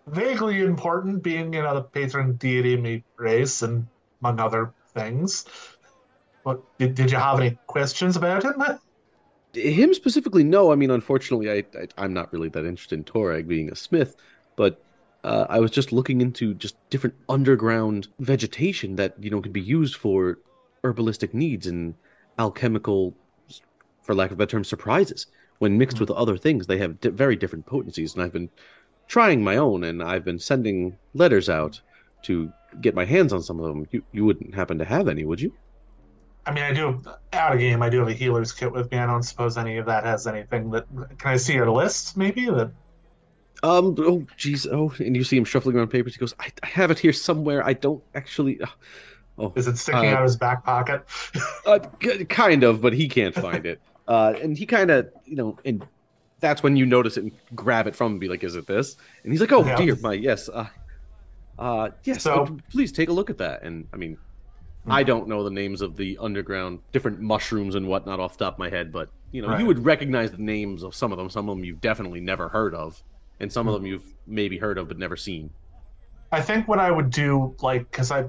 vaguely 0.07 0.61
important, 0.61 1.23
being 1.23 1.53
you 1.53 1.61
know 1.61 1.75
the 1.75 1.83
patron 1.83 2.33
deity 2.35 2.75
of 2.75 2.81
my 2.81 3.03
race 3.17 3.61
and 3.61 3.87
among 4.21 4.39
other 4.39 4.73
things. 4.93 5.45
But 6.43 6.61
did, 6.77 6.95
did 6.95 7.11
you 7.11 7.17
have 7.17 7.39
any 7.39 7.57
questions 7.67 8.15
about 8.17 8.43
him? 8.43 8.61
Him 9.53 9.93
specifically, 9.93 10.43
no. 10.43 10.71
I 10.71 10.75
mean, 10.75 10.91
unfortunately, 10.91 11.49
I, 11.51 11.63
I 11.79 11.87
I'm 11.97 12.13
not 12.13 12.33
really 12.33 12.49
that 12.49 12.65
interested 12.65 12.97
in 12.97 13.05
Torag 13.05 13.47
being 13.47 13.71
a 13.71 13.75
smith, 13.75 14.15
but 14.55 14.83
uh, 15.23 15.45
I 15.49 15.59
was 15.59 15.71
just 15.71 15.91
looking 15.91 16.21
into 16.21 16.53
just 16.53 16.75
different 16.89 17.15
underground 17.29 18.07
vegetation 18.19 18.95
that 18.97 19.15
you 19.21 19.29
know 19.29 19.41
could 19.41 19.53
be 19.53 19.61
used 19.61 19.95
for 19.95 20.39
herbalistic 20.83 21.33
needs 21.33 21.67
and 21.67 21.93
alchemical, 22.37 23.15
for 24.01 24.15
lack 24.15 24.31
of 24.31 24.33
a 24.33 24.37
better 24.37 24.51
term, 24.51 24.63
surprises. 24.63 25.27
When 25.59 25.77
mixed 25.77 25.99
with 25.99 26.11
other 26.11 26.35
things, 26.35 26.67
they 26.67 26.79
have 26.79 26.99
di- 26.99 27.09
very 27.09 27.35
different 27.37 27.65
potencies, 27.65 28.15
and 28.15 28.23
I've 28.23 28.33
been 28.33 28.49
trying 29.07 29.43
my 29.43 29.55
own, 29.55 29.83
and 29.83 30.03
I've 30.03 30.25
been 30.25 30.39
sending 30.39 30.97
letters 31.13 31.47
out 31.47 31.79
to 32.23 32.51
get 32.81 32.95
my 32.95 33.05
hands 33.05 33.31
on 33.31 33.43
some 33.43 33.59
of 33.59 33.67
them. 33.67 33.87
You 33.91 34.03
you 34.11 34.25
wouldn't 34.25 34.55
happen 34.55 34.77
to 34.79 34.85
have 34.85 35.07
any, 35.07 35.23
would 35.23 35.39
you? 35.39 35.53
I 36.45 36.51
mean, 36.53 36.63
I 36.63 36.73
do 36.73 37.01
out 37.31 37.53
of 37.53 37.59
game. 37.59 37.81
I 37.81 37.89
do 37.89 37.99
have 37.99 38.09
a 38.09 38.13
healer's 38.13 38.51
kit 38.51 38.71
with 38.71 38.91
me. 38.91 38.97
I 38.97 39.05
don't 39.05 39.23
suppose 39.23 39.57
any 39.57 39.77
of 39.77 39.85
that 39.85 40.03
has 40.03 40.27
anything 40.27 40.69
that. 40.71 40.85
Can 41.17 41.31
I 41.31 41.37
see 41.37 41.53
your 41.53 41.69
list? 41.71 42.17
Maybe 42.17 42.45
that. 42.47 42.71
Um. 43.63 43.95
Oh, 43.97 44.25
jeez. 44.37 44.67
Oh, 44.69 44.93
and 45.03 45.15
you 45.15 45.23
see 45.23 45.37
him 45.37 45.45
shuffling 45.45 45.77
around 45.77 45.87
papers. 45.89 46.13
He 46.15 46.19
goes, 46.19 46.35
"I, 46.39 46.49
I 46.63 46.67
have 46.67 46.91
it 46.91 46.99
here 46.99 47.13
somewhere. 47.13 47.65
I 47.65 47.73
don't 47.73 48.03
actually." 48.15 48.59
uh, 48.61 48.67
Oh, 49.39 49.51
Is 49.55 49.67
it 49.67 49.77
sticking 49.77 50.09
Uh, 50.09 50.11
out 50.11 50.17
of 50.19 50.23
his 50.25 50.35
back 50.35 50.63
pocket? 50.63 51.03
uh, 51.65 51.79
kind 52.29 52.63
of, 52.63 52.81
but 52.81 52.93
he 52.93 53.07
can't 53.07 53.33
find 53.35 53.65
it. 53.65 53.79
Uh, 54.05 54.33
and 54.41 54.57
he 54.57 54.65
kind 54.65 54.91
of, 54.91 55.09
you 55.23 55.37
know, 55.37 55.57
and 55.63 55.87
that's 56.41 56.61
when 56.61 56.75
you 56.75 56.85
notice 56.85 57.15
it 57.15 57.23
and 57.23 57.31
grab 57.55 57.87
it 57.87 57.95
from 57.95 58.07
him 58.07 58.11
and 58.15 58.19
be 58.19 58.27
like, 58.27 58.43
"Is 58.43 58.57
it 58.57 58.67
this?" 58.67 58.97
And 59.23 59.31
he's 59.31 59.39
like, 59.39 59.53
"Oh 59.53 59.63
Yeah. 59.65 59.77
dear, 59.77 59.95
my 60.01 60.11
yes, 60.11 60.49
uh, 60.49 60.67
uh, 61.57 61.89
yes. 62.03 62.23
So- 62.23 62.43
uh, 62.43 62.49
please 62.69 62.91
take 62.91 63.07
a 63.07 63.13
look 63.13 63.29
at 63.29 63.37
that." 63.37 63.63
And 63.63 63.87
I 63.93 63.95
mean, 63.95 64.17
I 64.87 65.03
don't 65.03 65.27
know 65.27 65.43
the 65.43 65.49
names 65.49 65.81
of 65.81 65.95
the 65.95 66.17
underground 66.19 66.79
different 66.91 67.19
mushrooms 67.21 67.75
and 67.75 67.87
whatnot 67.87 68.19
off 68.19 68.37
the 68.37 68.45
top 68.45 68.55
of 68.55 68.59
my 68.59 68.69
head, 68.69 68.91
but 68.91 69.09
you 69.31 69.41
know, 69.41 69.47
Right. 69.49 69.59
you 69.59 69.65
would 69.65 69.83
recognize 69.85 70.31
the 70.31 70.41
names 70.41 70.83
of 70.83 70.93
some 70.93 71.11
of 71.11 71.17
them. 71.17 71.29
Some 71.29 71.49
of 71.49 71.55
them 71.55 71.63
you've 71.65 71.81
definitely 71.81 72.19
never 72.19 72.49
heard 72.49 72.75
of, 72.75 73.01
and 73.39 73.51
some 73.51 73.67
of 73.67 73.73
them 73.73 73.85
you've 73.85 74.05
maybe 74.27 74.57
heard 74.57 74.77
of 74.77 74.87
but 74.87 74.97
never 74.99 75.15
seen. 75.15 75.49
I 76.31 76.41
think 76.41 76.67
what 76.67 76.79
I 76.79 76.91
would 76.91 77.09
do, 77.09 77.55
like, 77.61 77.89
because 77.91 78.11
I, 78.11 78.25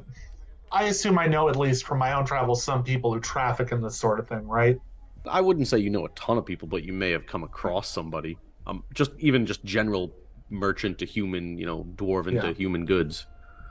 I 0.70 0.84
assume 0.84 1.18
I 1.18 1.26
know 1.26 1.48
at 1.48 1.56
least 1.56 1.84
from 1.84 1.98
my 1.98 2.12
own 2.12 2.24
travels 2.24 2.62
some 2.62 2.82
people 2.84 3.12
who 3.12 3.20
traffic 3.20 3.72
in 3.72 3.80
this 3.82 3.96
sort 3.96 4.18
of 4.20 4.28
thing, 4.28 4.46
right? 4.46 4.78
I 5.26 5.40
wouldn't 5.40 5.68
say 5.68 5.78
you 5.78 5.90
know 5.90 6.04
a 6.04 6.10
ton 6.10 6.36
of 6.38 6.44
people, 6.46 6.68
but 6.68 6.84
you 6.84 6.92
may 6.92 7.10
have 7.10 7.26
come 7.26 7.42
across 7.44 7.88
somebody. 7.88 8.38
Um, 8.66 8.84
just 8.94 9.10
even 9.18 9.46
just 9.46 9.64
general 9.64 10.12
merchant 10.50 10.98
to 10.98 11.06
human, 11.06 11.58
you 11.58 11.66
know, 11.66 11.84
dwarven 11.96 12.40
to 12.40 12.52
human 12.52 12.84
goods. 12.84 13.26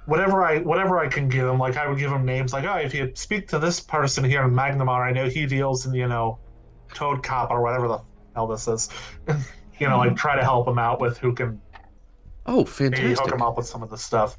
Whatever 0.06 0.44
I 0.44 0.60
whatever 0.60 1.00
I 1.00 1.08
can 1.08 1.30
give 1.30 1.48
him, 1.48 1.58
like 1.60 1.78
I 1.78 1.88
would 1.88 1.98
give 1.98 2.12
him 2.12 2.26
names, 2.26 2.52
like, 2.54 2.66
oh, 2.66 2.76
if 2.78 2.94
you 2.94 3.12
speak 3.16 3.48
to 3.50 3.60
this 3.60 3.80
person 3.80 4.24
here 4.24 4.44
in 4.44 4.52
Magnimar, 4.52 5.02
I 5.08 5.12
know 5.12 5.30
he 5.30 5.46
deals 5.46 5.86
in 5.86 5.94
you 5.94 6.08
know, 6.08 6.42
Toad 6.94 7.24
Cop 7.24 7.52
or 7.52 7.62
whatever 7.62 7.88
the 7.88 8.00
hell 8.36 8.48
this 8.48 8.68
is. 8.68 8.90
you 9.80 9.90
know, 9.90 9.98
like 10.00 10.16
try 10.16 10.36
to 10.36 10.44
help 10.44 10.68
him 10.68 10.80
out 10.80 11.02
with 11.02 11.18
who 11.20 11.34
can 11.36 11.62
Oh, 12.46 12.64
maybe 12.88 13.14
fantastic! 13.14 13.16
hook 13.16 13.34
him 13.34 13.42
up 13.42 13.58
with 13.58 13.68
some 13.68 13.84
of 13.84 13.90
the 13.90 13.98
stuff. 13.98 14.38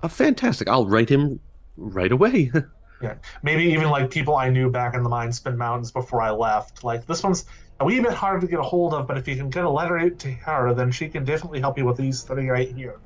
Uh, 0.00 0.08
fantastic! 0.08 0.68
I'll 0.68 0.86
write 0.86 1.08
him 1.08 1.40
right 1.76 2.12
away. 2.12 2.50
Yeah, 3.00 3.18
maybe 3.42 3.64
even 3.64 3.88
like 3.90 4.10
people 4.10 4.34
I 4.36 4.48
knew 4.50 4.70
back 4.70 4.94
in 4.94 5.02
the 5.02 5.10
Mindspin 5.10 5.56
Mountains 5.56 5.92
before 5.92 6.22
I 6.22 6.30
left. 6.30 6.82
Like 6.84 7.06
this 7.06 7.22
one's 7.22 7.44
a 7.80 7.84
wee 7.84 8.00
bit 8.00 8.12
harder 8.14 8.40
to 8.40 8.46
get 8.50 8.58
a 8.60 8.62
hold 8.62 8.94
of, 8.94 9.06
but 9.06 9.18
if 9.18 9.28
you 9.28 9.36
can 9.36 9.50
get 9.50 9.64
a 9.64 9.70
letter 9.70 9.98
out 9.98 10.18
to 10.20 10.32
her, 10.32 10.72
then 10.74 10.90
she 10.90 11.08
can 11.08 11.24
definitely 11.24 11.60
help 11.60 11.76
you 11.78 11.84
with 11.86 11.96
these 11.98 12.22
three 12.22 12.48
right 12.48 12.70
here. 12.74 13.00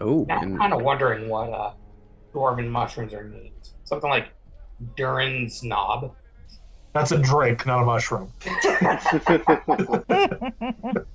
Oh, 0.00 0.24
Now 0.28 0.38
I'm 0.38 0.42
and 0.52 0.58
kind 0.58 0.72
of 0.72 0.82
wondering 0.82 1.28
what 1.28 1.50
uh, 1.52 1.72
dwarven 2.34 2.68
mushrooms 2.68 3.14
are 3.14 3.28
named. 3.28 3.52
Something 3.84 4.10
like 4.10 4.28
Durin's 4.96 5.62
knob. 5.62 6.14
That's 6.92 7.12
a 7.12 7.18
drink, 7.18 7.66
not 7.66 7.82
a 7.82 7.86
mushroom. 7.86 8.32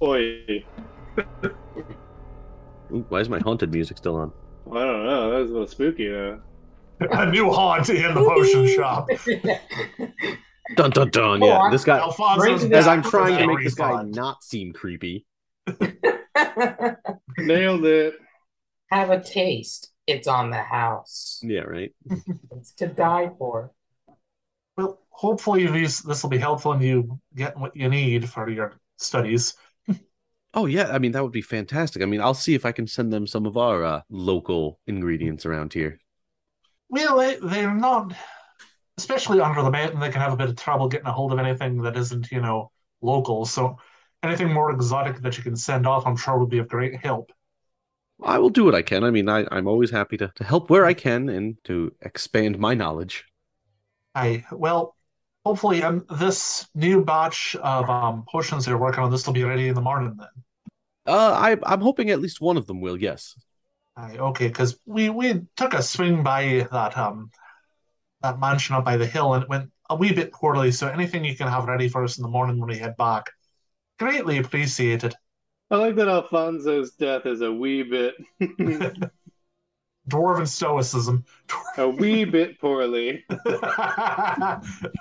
Oi. 0.01 0.63
ooh, 2.91 3.05
why 3.09 3.19
is 3.19 3.29
my 3.29 3.39
haunted 3.39 3.71
music 3.71 3.97
still 3.97 4.15
on? 4.15 4.31
Well, 4.65 4.81
I 4.81 4.85
don't 4.85 5.05
know. 5.05 5.31
That 5.31 5.37
was 5.41 5.49
a 5.49 5.53
little 5.53 5.67
spooky, 5.67 6.07
though. 6.09 6.41
a 7.01 7.29
new 7.29 7.51
haunt 7.51 7.89
in 7.89 8.13
the 8.13 8.23
potion 8.23 8.67
shop. 8.75 9.07
Dun 10.75 10.91
dun 10.91 11.09
dun! 11.09 11.41
Yeah, 11.41 11.57
I- 11.59 11.71
this 11.71 11.83
guy. 11.83 11.99
Alfonso's 11.99 12.63
As 12.71 12.87
I'm 12.87 13.03
trying 13.03 13.37
to 13.37 13.47
make 13.47 13.63
this 13.63 13.75
guy 13.75 13.91
refund. 13.91 14.15
not 14.15 14.43
seem 14.43 14.73
creepy. 14.73 15.25
Nailed 17.37 17.85
it. 17.85 18.15
Have 18.95 19.09
a 19.09 19.21
taste. 19.21 19.91
It's 20.07 20.25
on 20.25 20.51
the 20.51 20.61
house. 20.61 21.41
Yeah, 21.43 21.63
right. 21.63 21.93
It's 22.55 22.71
to 22.75 22.87
die 22.87 23.29
for. 23.37 23.73
Well, 24.77 25.01
hopefully 25.09 25.67
these 25.67 25.99
this 25.99 26.23
will 26.23 26.29
be 26.29 26.37
helpful 26.37 26.71
in 26.71 26.81
you 26.81 27.19
getting 27.35 27.59
what 27.59 27.75
you 27.75 27.89
need 27.89 28.29
for 28.29 28.49
your 28.49 28.79
studies. 28.95 29.53
Oh 30.57 30.67
yeah, 30.67 30.87
I 30.93 30.99
mean 30.99 31.11
that 31.11 31.21
would 31.21 31.33
be 31.33 31.41
fantastic. 31.41 32.01
I 32.01 32.05
mean, 32.05 32.21
I'll 32.21 32.33
see 32.33 32.53
if 32.55 32.65
I 32.65 32.71
can 32.71 32.87
send 32.87 33.11
them 33.11 33.27
some 33.27 33.45
of 33.45 33.57
our 33.57 33.83
uh, 33.83 34.01
local 34.09 34.79
ingredients 34.87 35.45
around 35.45 35.73
here. 35.73 35.99
Well, 36.87 37.17
they, 37.17 37.35
they're 37.35 37.75
not, 37.75 38.13
especially 38.97 39.41
under 39.41 39.61
the 39.61 39.69
mountain, 39.69 39.99
they 39.99 40.09
can 40.09 40.21
have 40.21 40.31
a 40.31 40.37
bit 40.37 40.47
of 40.47 40.55
trouble 40.55 40.87
getting 40.87 41.07
a 41.07 41.11
hold 41.11 41.33
of 41.33 41.39
anything 41.39 41.81
that 41.81 41.97
isn't, 41.97 42.31
you 42.31 42.39
know, 42.39 42.71
local. 43.01 43.43
So 43.43 43.77
anything 44.23 44.53
more 44.53 44.71
exotic 44.71 45.19
that 45.23 45.35
you 45.35 45.43
can 45.43 45.57
send 45.57 45.85
off, 45.85 46.07
I'm 46.07 46.15
sure 46.15 46.39
would 46.39 46.49
be 46.49 46.59
of 46.59 46.69
great 46.69 46.95
help. 47.03 47.33
I 48.23 48.39
will 48.39 48.49
do 48.49 48.63
what 48.63 48.75
I 48.75 48.81
can. 48.81 49.03
I 49.03 49.11
mean, 49.11 49.27
I, 49.29 49.45
I'm 49.51 49.67
always 49.67 49.91
happy 49.91 50.17
to, 50.17 50.31
to 50.35 50.43
help 50.43 50.69
where 50.69 50.85
I 50.85 50.93
can 50.93 51.29
and 51.29 51.57
to 51.65 51.93
expand 52.01 52.57
my 52.57 52.73
knowledge. 52.73 53.25
I 54.13 54.45
well, 54.51 54.95
hopefully, 55.45 55.83
um, 55.83 56.05
this 56.09 56.67
new 56.73 57.03
batch 57.03 57.55
of 57.57 57.89
um 57.89 58.23
potions 58.31 58.67
you're 58.67 58.77
working 58.77 59.03
on, 59.03 59.11
this 59.11 59.25
will 59.25 59.33
be 59.33 59.43
ready 59.43 59.67
in 59.67 59.75
the 59.75 59.81
morning 59.81 60.15
then. 60.17 60.27
Uh, 61.05 61.33
I, 61.33 61.57
I'm 61.71 61.81
hoping 61.81 62.09
at 62.09 62.21
least 62.21 62.41
one 62.41 62.57
of 62.57 62.65
them 62.65 62.81
will. 62.81 62.97
Yes. 62.97 63.35
Aye, 63.97 64.17
okay, 64.17 64.47
because 64.47 64.79
we 64.85 65.09
we 65.09 65.41
took 65.55 65.73
a 65.73 65.83
swing 65.83 66.23
by 66.23 66.67
that 66.71 66.97
um 66.97 67.31
that 68.21 68.39
mansion 68.39 68.75
up 68.75 68.85
by 68.85 68.97
the 68.97 69.05
hill 69.05 69.33
and 69.33 69.43
it 69.43 69.49
went 69.49 69.71
a 69.89 69.95
wee 69.95 70.13
bit 70.13 70.31
poorly. 70.31 70.71
So 70.71 70.87
anything 70.87 71.23
you 71.23 71.35
can 71.35 71.47
have 71.47 71.65
ready 71.65 71.89
for 71.89 72.03
us 72.03 72.17
in 72.17 72.23
the 72.23 72.29
morning 72.29 72.59
when 72.59 72.69
we 72.69 72.77
head 72.77 72.97
back, 72.97 73.25
greatly 73.99 74.37
appreciated. 74.37 75.13
I 75.75 75.77
like 75.77 75.95
that 75.95 76.07
Alfonso's 76.07 76.91
death 76.91 77.25
is 77.25 77.41
a 77.41 77.51
wee 77.51 77.83
bit, 77.83 78.15
Dwarven 80.09 80.47
stoicism. 80.47 81.25
a 81.77 81.89
wee 81.89 82.23
bit 82.23 82.59
poorly. 82.61 83.25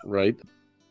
Right. 0.05 0.37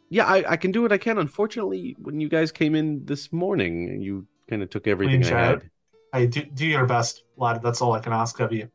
Yeah, 0.09 0.25
I, 0.25 0.51
I 0.51 0.57
can 0.57 0.71
do 0.71 0.81
what 0.83 0.91
I 0.93 0.97
can. 0.97 1.17
Unfortunately, 1.17 1.97
when 1.99 2.21
you 2.21 2.29
guys 2.29 2.51
came 2.51 2.75
in 2.75 3.03
this 3.05 3.33
morning, 3.33 3.99
you 3.99 4.25
kind 4.49 4.63
of 4.63 4.69
took 4.69 4.87
everything 4.87 5.21
Clean 5.21 5.33
I 5.33 5.37
shot. 5.37 5.61
had. 5.63 5.69
Hey, 6.13 6.27
do, 6.27 6.43
do 6.43 6.65
your 6.65 6.85
best, 6.85 7.23
lad. 7.35 7.61
That's 7.61 7.81
all 7.81 7.91
I 7.91 7.99
can 7.99 8.13
ask 8.13 8.39
of 8.39 8.53
you. 8.53 8.69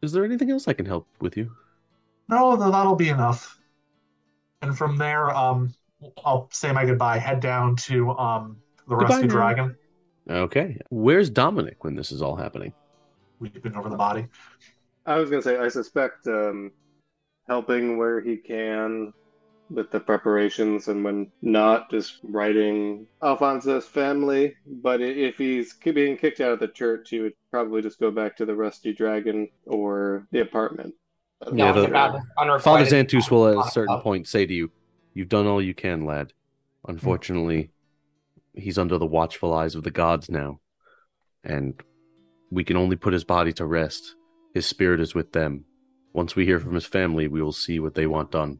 Is 0.00 0.12
there 0.12 0.24
anything 0.24 0.50
else 0.50 0.68
I 0.68 0.72
can 0.72 0.86
help 0.86 1.06
with 1.20 1.36
you? 1.36 1.50
No, 2.28 2.56
th- 2.56 2.70
that'll 2.70 2.94
be 2.96 3.08
enough. 3.10 3.58
And 4.62 4.78
from 4.78 4.96
there, 4.96 5.36
um, 5.36 5.74
I'll 6.24 6.48
say 6.50 6.72
my 6.72 6.86
goodbye. 6.86 7.18
Head 7.18 7.40
down 7.40 7.76
to 7.76 8.10
um 8.12 8.56
the 8.88 8.96
Goodbye 8.96 9.14
Rusty 9.14 9.26
now. 9.26 9.34
Dragon. 9.34 9.76
Okay. 10.28 10.78
Where's 10.90 11.30
Dominic 11.30 11.82
when 11.84 11.94
this 11.94 12.12
is 12.12 12.22
all 12.22 12.36
happening? 12.36 12.72
Weeping 13.38 13.74
over 13.74 13.88
the 13.88 13.96
body. 13.96 14.26
I 15.06 15.16
was 15.16 15.30
gonna 15.30 15.42
say, 15.42 15.58
I 15.58 15.68
suspect 15.68 16.26
um, 16.26 16.70
helping 17.48 17.96
where 17.96 18.20
he 18.20 18.36
can 18.36 19.12
with 19.70 19.90
the 19.92 20.00
preparations, 20.00 20.88
and 20.88 21.02
when 21.04 21.30
not, 21.42 21.90
just 21.90 22.18
writing 22.24 23.06
Alfonso's 23.22 23.86
family. 23.86 24.54
But 24.66 25.00
if 25.00 25.38
he's 25.38 25.72
being 25.74 26.16
kicked 26.16 26.40
out 26.40 26.52
of 26.52 26.58
the 26.60 26.68
church, 26.68 27.10
he 27.10 27.20
would 27.20 27.34
probably 27.50 27.80
just 27.80 27.98
go 28.00 28.10
back 28.10 28.36
to 28.36 28.44
the 28.44 28.54
Rusty 28.54 28.92
Dragon 28.92 29.48
or 29.66 30.26
the 30.32 30.40
apartment. 30.40 30.94
Yeah, 31.54 31.72
the- 31.72 31.82
the 31.82 31.88
Father 31.88 32.20
unrequited- 32.38 32.88
Zantus 33.08 33.30
will 33.30 33.46
at 33.60 33.66
a 33.66 33.70
certain 33.70 34.00
point 34.00 34.28
say 34.28 34.44
to 34.44 34.52
you, 34.52 34.70
You've 35.14 35.28
done 35.28 35.46
all 35.48 35.60
you 35.60 35.74
can, 35.74 36.04
lad. 36.04 36.32
Unfortunately, 36.86 37.70
he's 38.60 38.78
under 38.78 38.98
the 38.98 39.06
watchful 39.06 39.52
eyes 39.52 39.74
of 39.74 39.82
the 39.82 39.90
gods 39.90 40.30
now. 40.30 40.60
And 41.42 41.80
we 42.50 42.64
can 42.64 42.76
only 42.76 42.96
put 42.96 43.12
his 43.12 43.24
body 43.24 43.52
to 43.54 43.66
rest. 43.66 44.14
His 44.54 44.66
spirit 44.66 45.00
is 45.00 45.14
with 45.14 45.32
them. 45.32 45.64
Once 46.12 46.34
we 46.34 46.44
hear 46.44 46.58
from 46.58 46.74
his 46.74 46.86
family, 46.86 47.28
we 47.28 47.40
will 47.40 47.52
see 47.52 47.78
what 47.78 47.94
they 47.94 48.06
want 48.06 48.32
done. 48.32 48.58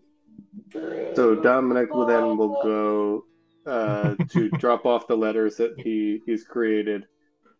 So 1.15 1.35
Dominic 1.35 1.93
will 1.93 2.07
then 2.07 2.37
will 2.37 2.63
go 2.63 3.25
uh, 3.67 4.15
to 4.31 4.51
drop 4.59 4.87
off 4.87 5.07
the 5.07 5.17
letters 5.17 5.57
that 5.57 5.79
he 5.79 6.21
he's 6.27 6.45
created, 6.45 7.07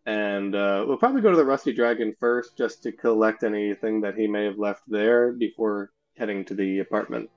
and 0.05 0.55
uh, 0.55 0.85
we'll 0.87 0.97
probably 0.97 1.21
go 1.21 1.29
to 1.29 1.37
the 1.37 1.45
Rusty 1.45 1.73
Dragon 1.73 2.15
first, 2.19 2.57
just 2.57 2.81
to 2.83 2.91
collect 2.91 3.43
anything 3.43 4.01
that 4.01 4.15
he 4.15 4.27
may 4.27 4.45
have 4.45 4.57
left 4.57 4.83
there 4.87 5.33
before 5.33 5.91
heading 6.17 6.45
to 6.45 6.53
the 6.53 6.79
apartment. 6.79 7.29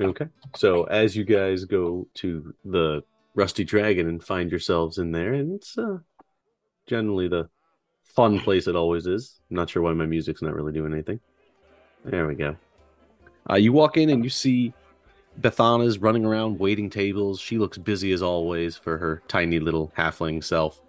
Okay. 0.00 0.26
So 0.56 0.84
as 0.84 1.16
you 1.16 1.24
guys 1.24 1.64
go 1.64 2.06
to 2.14 2.54
the 2.64 3.02
Rusty 3.34 3.64
Dragon 3.64 4.08
and 4.08 4.22
find 4.22 4.50
yourselves 4.50 4.98
in 4.98 5.12
there, 5.12 5.32
and 5.32 5.54
it's 5.54 5.78
uh, 5.78 5.98
generally 6.86 7.28
the 7.28 7.48
fun 8.04 8.40
place 8.40 8.66
it 8.66 8.76
always 8.76 9.06
is. 9.06 9.40
I'm 9.50 9.56
not 9.56 9.70
sure 9.70 9.82
why 9.82 9.92
my 9.92 10.06
music's 10.06 10.42
not 10.42 10.54
really 10.54 10.72
doing 10.72 10.92
anything. 10.92 11.20
There 12.04 12.26
we 12.26 12.34
go. 12.34 12.56
Uh, 13.48 13.56
you 13.56 13.72
walk 13.72 13.96
in 13.96 14.10
and 14.10 14.24
you 14.24 14.30
see 14.30 14.72
Bethana's 15.38 15.98
running 15.98 16.24
around 16.24 16.58
waiting 16.58 16.90
tables. 16.90 17.40
She 17.40 17.58
looks 17.58 17.78
busy 17.78 18.12
as 18.12 18.22
always 18.22 18.76
for 18.76 18.98
her 18.98 19.22
tiny 19.28 19.60
little 19.60 19.92
halfling 19.96 20.42
self. 20.42 20.80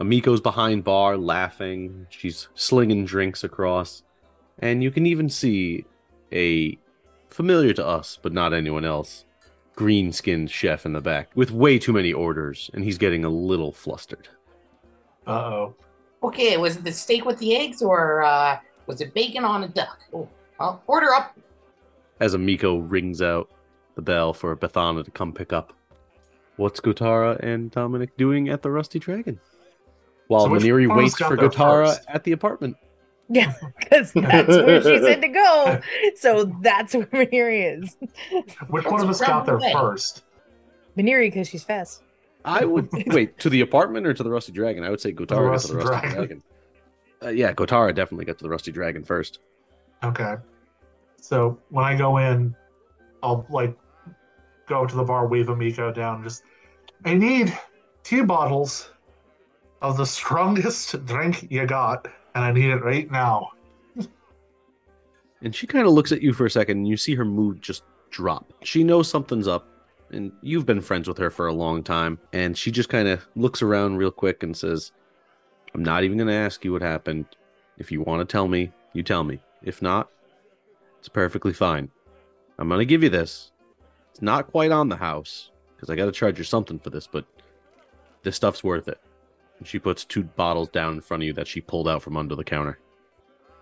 Amiko's 0.00 0.40
behind 0.40 0.84
bar 0.84 1.16
laughing. 1.16 2.06
She's 2.10 2.48
slinging 2.54 3.04
drinks 3.04 3.44
across. 3.44 4.02
And 4.58 4.82
you 4.82 4.90
can 4.90 5.06
even 5.06 5.28
see 5.28 5.84
a 6.32 6.78
familiar 7.30 7.72
to 7.74 7.86
us, 7.86 8.18
but 8.20 8.32
not 8.32 8.52
anyone 8.52 8.84
else, 8.84 9.24
green 9.76 10.12
skinned 10.12 10.50
chef 10.50 10.86
in 10.86 10.92
the 10.92 11.00
back 11.00 11.30
with 11.34 11.50
way 11.50 11.78
too 11.78 11.92
many 11.92 12.12
orders, 12.12 12.70
and 12.74 12.84
he's 12.84 12.98
getting 12.98 13.24
a 13.24 13.28
little 13.28 13.72
flustered. 13.72 14.28
Uh 15.26 15.30
oh. 15.30 15.74
Okay, 16.22 16.56
was 16.56 16.76
it 16.76 16.84
the 16.84 16.92
steak 16.92 17.24
with 17.24 17.38
the 17.38 17.54
eggs 17.56 17.82
or 17.82 18.22
uh, 18.22 18.58
was 18.86 19.00
it 19.00 19.12
bacon 19.14 19.44
on 19.44 19.64
a 19.64 19.68
duck? 19.68 19.98
Oh, 20.12 20.28
well, 20.58 20.82
order 20.86 21.12
up. 21.14 21.36
as 22.20 22.34
Amiko 22.34 22.84
rings 22.88 23.20
out 23.20 23.50
the 23.94 24.02
bell 24.02 24.32
for 24.32 24.56
Bethana 24.56 25.04
to 25.04 25.10
come 25.10 25.32
pick 25.32 25.52
up. 25.52 25.72
What's 26.56 26.80
Gotara 26.80 27.38
and 27.40 27.70
Dominic 27.70 28.16
doing 28.16 28.48
at 28.48 28.62
the 28.62 28.70
Rusty 28.70 28.98
Dragon? 28.98 29.40
While 30.28 30.44
So 30.44 30.50
Maniri 30.50 30.88
one 30.88 30.98
of 30.98 31.04
us 31.04 31.12
waits 31.12 31.16
for 31.16 31.36
there 31.36 31.48
Gotara 31.48 31.98
at 32.08 32.24
the 32.24 32.32
apartment. 32.32 32.76
Yeah, 33.30 33.54
because 33.78 34.12
that's 34.12 34.48
where 34.48 34.82
she 34.82 34.98
said 34.98 35.22
to 35.22 35.28
go. 35.28 35.80
So 36.14 36.44
that's 36.60 36.94
where 36.94 37.06
Maniri 37.06 37.82
is. 37.82 37.96
Which 38.68 38.84
one 38.84 39.00
of 39.00 39.08
us 39.08 39.18
got 39.18 39.46
there 39.46 39.56
way. 39.56 39.72
first? 39.72 40.24
Maniri, 40.96 41.28
because 41.28 41.48
she's 41.48 41.64
fast. 41.64 42.02
I 42.44 42.66
would 42.66 42.90
wait 43.06 43.38
to 43.38 43.48
the 43.48 43.62
apartment 43.62 44.06
or 44.06 44.12
to 44.12 44.22
the 44.22 44.30
Rusty 44.30 44.52
Dragon. 44.52 44.84
I 44.84 44.90
would 44.90 45.00
say 45.00 45.12
Gotara 45.12 45.52
got 45.52 45.60
to 45.60 45.68
the 45.68 45.76
Rusty 45.76 45.86
Dragon. 45.86 46.10
Dragon. 46.12 46.42
Uh, 47.22 47.28
yeah, 47.30 47.52
Gotara 47.54 47.94
definitely 47.94 48.26
got 48.26 48.36
to 48.38 48.44
the 48.44 48.50
Rusty 48.50 48.70
Dragon 48.70 49.02
first. 49.02 49.38
Okay. 50.02 50.36
So 51.20 51.58
when 51.70 51.86
I 51.86 51.96
go 51.96 52.18
in, 52.18 52.54
I'll 53.22 53.46
like 53.48 53.74
go 54.68 54.86
to 54.86 54.94
the 54.94 55.04
bar, 55.04 55.26
wave 55.26 55.46
Amiko 55.46 55.94
down. 55.94 56.22
Just, 56.22 56.42
I 57.06 57.14
need 57.14 57.56
two 58.02 58.24
bottles 58.24 58.90
of 59.80 59.96
the 59.96 60.04
strongest 60.18 61.04
drink 61.06 61.50
you 61.50 61.66
got, 61.66 62.06
and 62.34 62.44
I 62.44 62.52
need 62.52 62.70
it 62.70 62.82
right 62.82 63.10
now. 63.10 63.50
And 65.42 65.54
she 65.54 65.66
kind 65.66 65.86
of 65.86 65.92
looks 65.92 66.10
at 66.10 66.22
you 66.22 66.32
for 66.32 66.46
a 66.46 66.50
second, 66.50 66.78
and 66.78 66.88
you 66.88 66.96
see 66.96 67.14
her 67.14 67.24
mood 67.24 67.60
just 67.60 67.82
drop. 68.10 68.50
She 68.62 68.82
knows 68.82 69.10
something's 69.10 69.46
up, 69.46 69.68
and 70.10 70.32
you've 70.40 70.64
been 70.64 70.80
friends 70.80 71.06
with 71.06 71.18
her 71.18 71.30
for 71.30 71.48
a 71.48 71.52
long 71.52 71.82
time. 71.82 72.18
And 72.32 72.56
she 72.56 72.70
just 72.70 72.88
kind 72.88 73.08
of 73.08 73.26
looks 73.36 73.60
around 73.60 73.98
real 73.98 74.10
quick 74.10 74.42
and 74.42 74.56
says, 74.56 74.92
I'm 75.74 75.84
not 75.84 76.02
even 76.02 76.16
going 76.16 76.28
to 76.28 76.34
ask 76.34 76.64
you 76.64 76.72
what 76.72 76.80
happened. 76.80 77.26
If 77.76 77.92
you 77.92 78.00
want 78.00 78.26
to 78.26 78.32
tell 78.32 78.48
me, 78.48 78.72
you 78.94 79.02
tell 79.02 79.22
me. 79.22 79.38
If 79.62 79.82
not, 79.82 80.08
it's 80.98 81.10
perfectly 81.10 81.52
fine. 81.52 81.90
I'm 82.58 82.68
going 82.68 82.78
to 82.78 82.86
give 82.86 83.02
you 83.02 83.10
this. 83.10 83.50
It's 84.12 84.22
not 84.22 84.50
quite 84.50 84.70
on 84.70 84.88
the 84.88 84.96
house, 84.96 85.50
because 85.76 85.90
I 85.90 85.96
got 85.96 86.06
to 86.06 86.12
charge 86.12 86.38
you 86.38 86.44
something 86.44 86.78
for 86.78 86.88
this, 86.88 87.06
but 87.06 87.26
this 88.22 88.36
stuff's 88.36 88.64
worth 88.64 88.88
it. 88.88 89.00
She 89.64 89.78
puts 89.78 90.04
two 90.04 90.22
bottles 90.22 90.68
down 90.68 90.94
in 90.94 91.00
front 91.00 91.22
of 91.22 91.26
you 91.26 91.32
that 91.34 91.48
she 91.48 91.60
pulled 91.60 91.88
out 91.88 92.02
from 92.02 92.16
under 92.16 92.34
the 92.36 92.44
counter. 92.44 92.78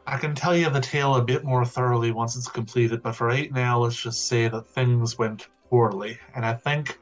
I 0.06 0.16
can 0.18 0.34
tell 0.34 0.56
you 0.56 0.68
the 0.68 0.80
tale 0.80 1.14
a 1.14 1.22
bit 1.22 1.44
more 1.44 1.64
thoroughly 1.64 2.10
once 2.10 2.36
it's 2.36 2.48
completed, 2.48 3.02
but 3.02 3.12
for 3.14 3.28
right 3.28 3.52
now, 3.52 3.78
let's 3.78 4.00
just 4.00 4.26
say 4.26 4.48
that 4.48 4.66
things 4.66 5.16
went 5.16 5.48
poorly. 5.70 6.18
And 6.34 6.44
I 6.44 6.54
think 6.54 6.98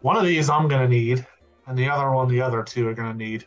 one 0.00 0.16
of 0.16 0.24
these 0.24 0.50
I'm 0.50 0.66
gonna 0.66 0.88
need, 0.88 1.24
and 1.68 1.78
the 1.78 1.88
other 1.88 2.10
one 2.10 2.28
the 2.28 2.40
other 2.42 2.64
two 2.64 2.88
are 2.88 2.94
gonna 2.94 3.14
need. 3.14 3.46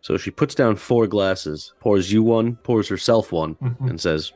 So 0.00 0.16
she 0.16 0.30
puts 0.30 0.54
down 0.54 0.76
four 0.76 1.06
glasses, 1.06 1.74
pours 1.80 2.10
you 2.10 2.22
one, 2.22 2.56
pours 2.56 2.88
herself 2.88 3.32
one, 3.32 3.56
Mhm. 3.56 3.90
and 3.90 4.00
says, 4.00 4.32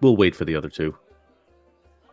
We'll 0.00 0.16
wait 0.16 0.36
for 0.36 0.44
the 0.44 0.54
other 0.56 0.68
two. 0.68 0.94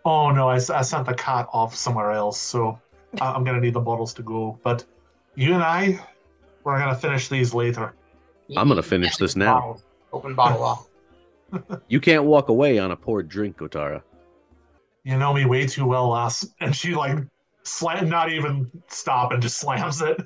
Oh 0.05 0.31
no, 0.31 0.47
I 0.47 0.59
sent 0.59 1.05
the 1.05 1.13
cat 1.13 1.47
off 1.51 1.75
somewhere 1.75 2.11
else, 2.11 2.39
so 2.39 2.79
I'm 3.19 3.43
gonna 3.43 3.59
need 3.59 3.73
the 3.73 3.81
bottles 3.81 4.13
to 4.13 4.23
go. 4.23 4.57
But 4.63 4.85
you 5.35 5.53
and 5.53 5.63
I, 5.63 5.99
we're 6.63 6.79
gonna 6.79 6.95
finish 6.95 7.27
these 7.27 7.53
later. 7.53 7.93
I'm 8.55 8.67
gonna 8.67 8.83
finish 8.83 9.17
this 9.17 9.35
now. 9.35 9.77
Open 10.13 10.35
bottle 10.35 10.63
off. 10.63 10.87
You 11.89 11.99
can't 11.99 12.23
walk 12.23 12.47
away 12.47 12.79
on 12.79 12.91
a 12.91 12.95
poured 12.95 13.27
drink, 13.27 13.57
Otara. 13.57 14.01
You 15.03 15.17
know 15.17 15.33
me 15.33 15.43
way 15.43 15.67
too 15.67 15.85
well, 15.85 16.07
lass. 16.07 16.47
And 16.61 16.73
she 16.73 16.95
like 16.95 17.17
slam, 17.63 18.07
not 18.07 18.31
even 18.31 18.71
stop, 18.87 19.33
and 19.33 19.41
just 19.41 19.57
slams 19.57 20.01
it. 20.01 20.21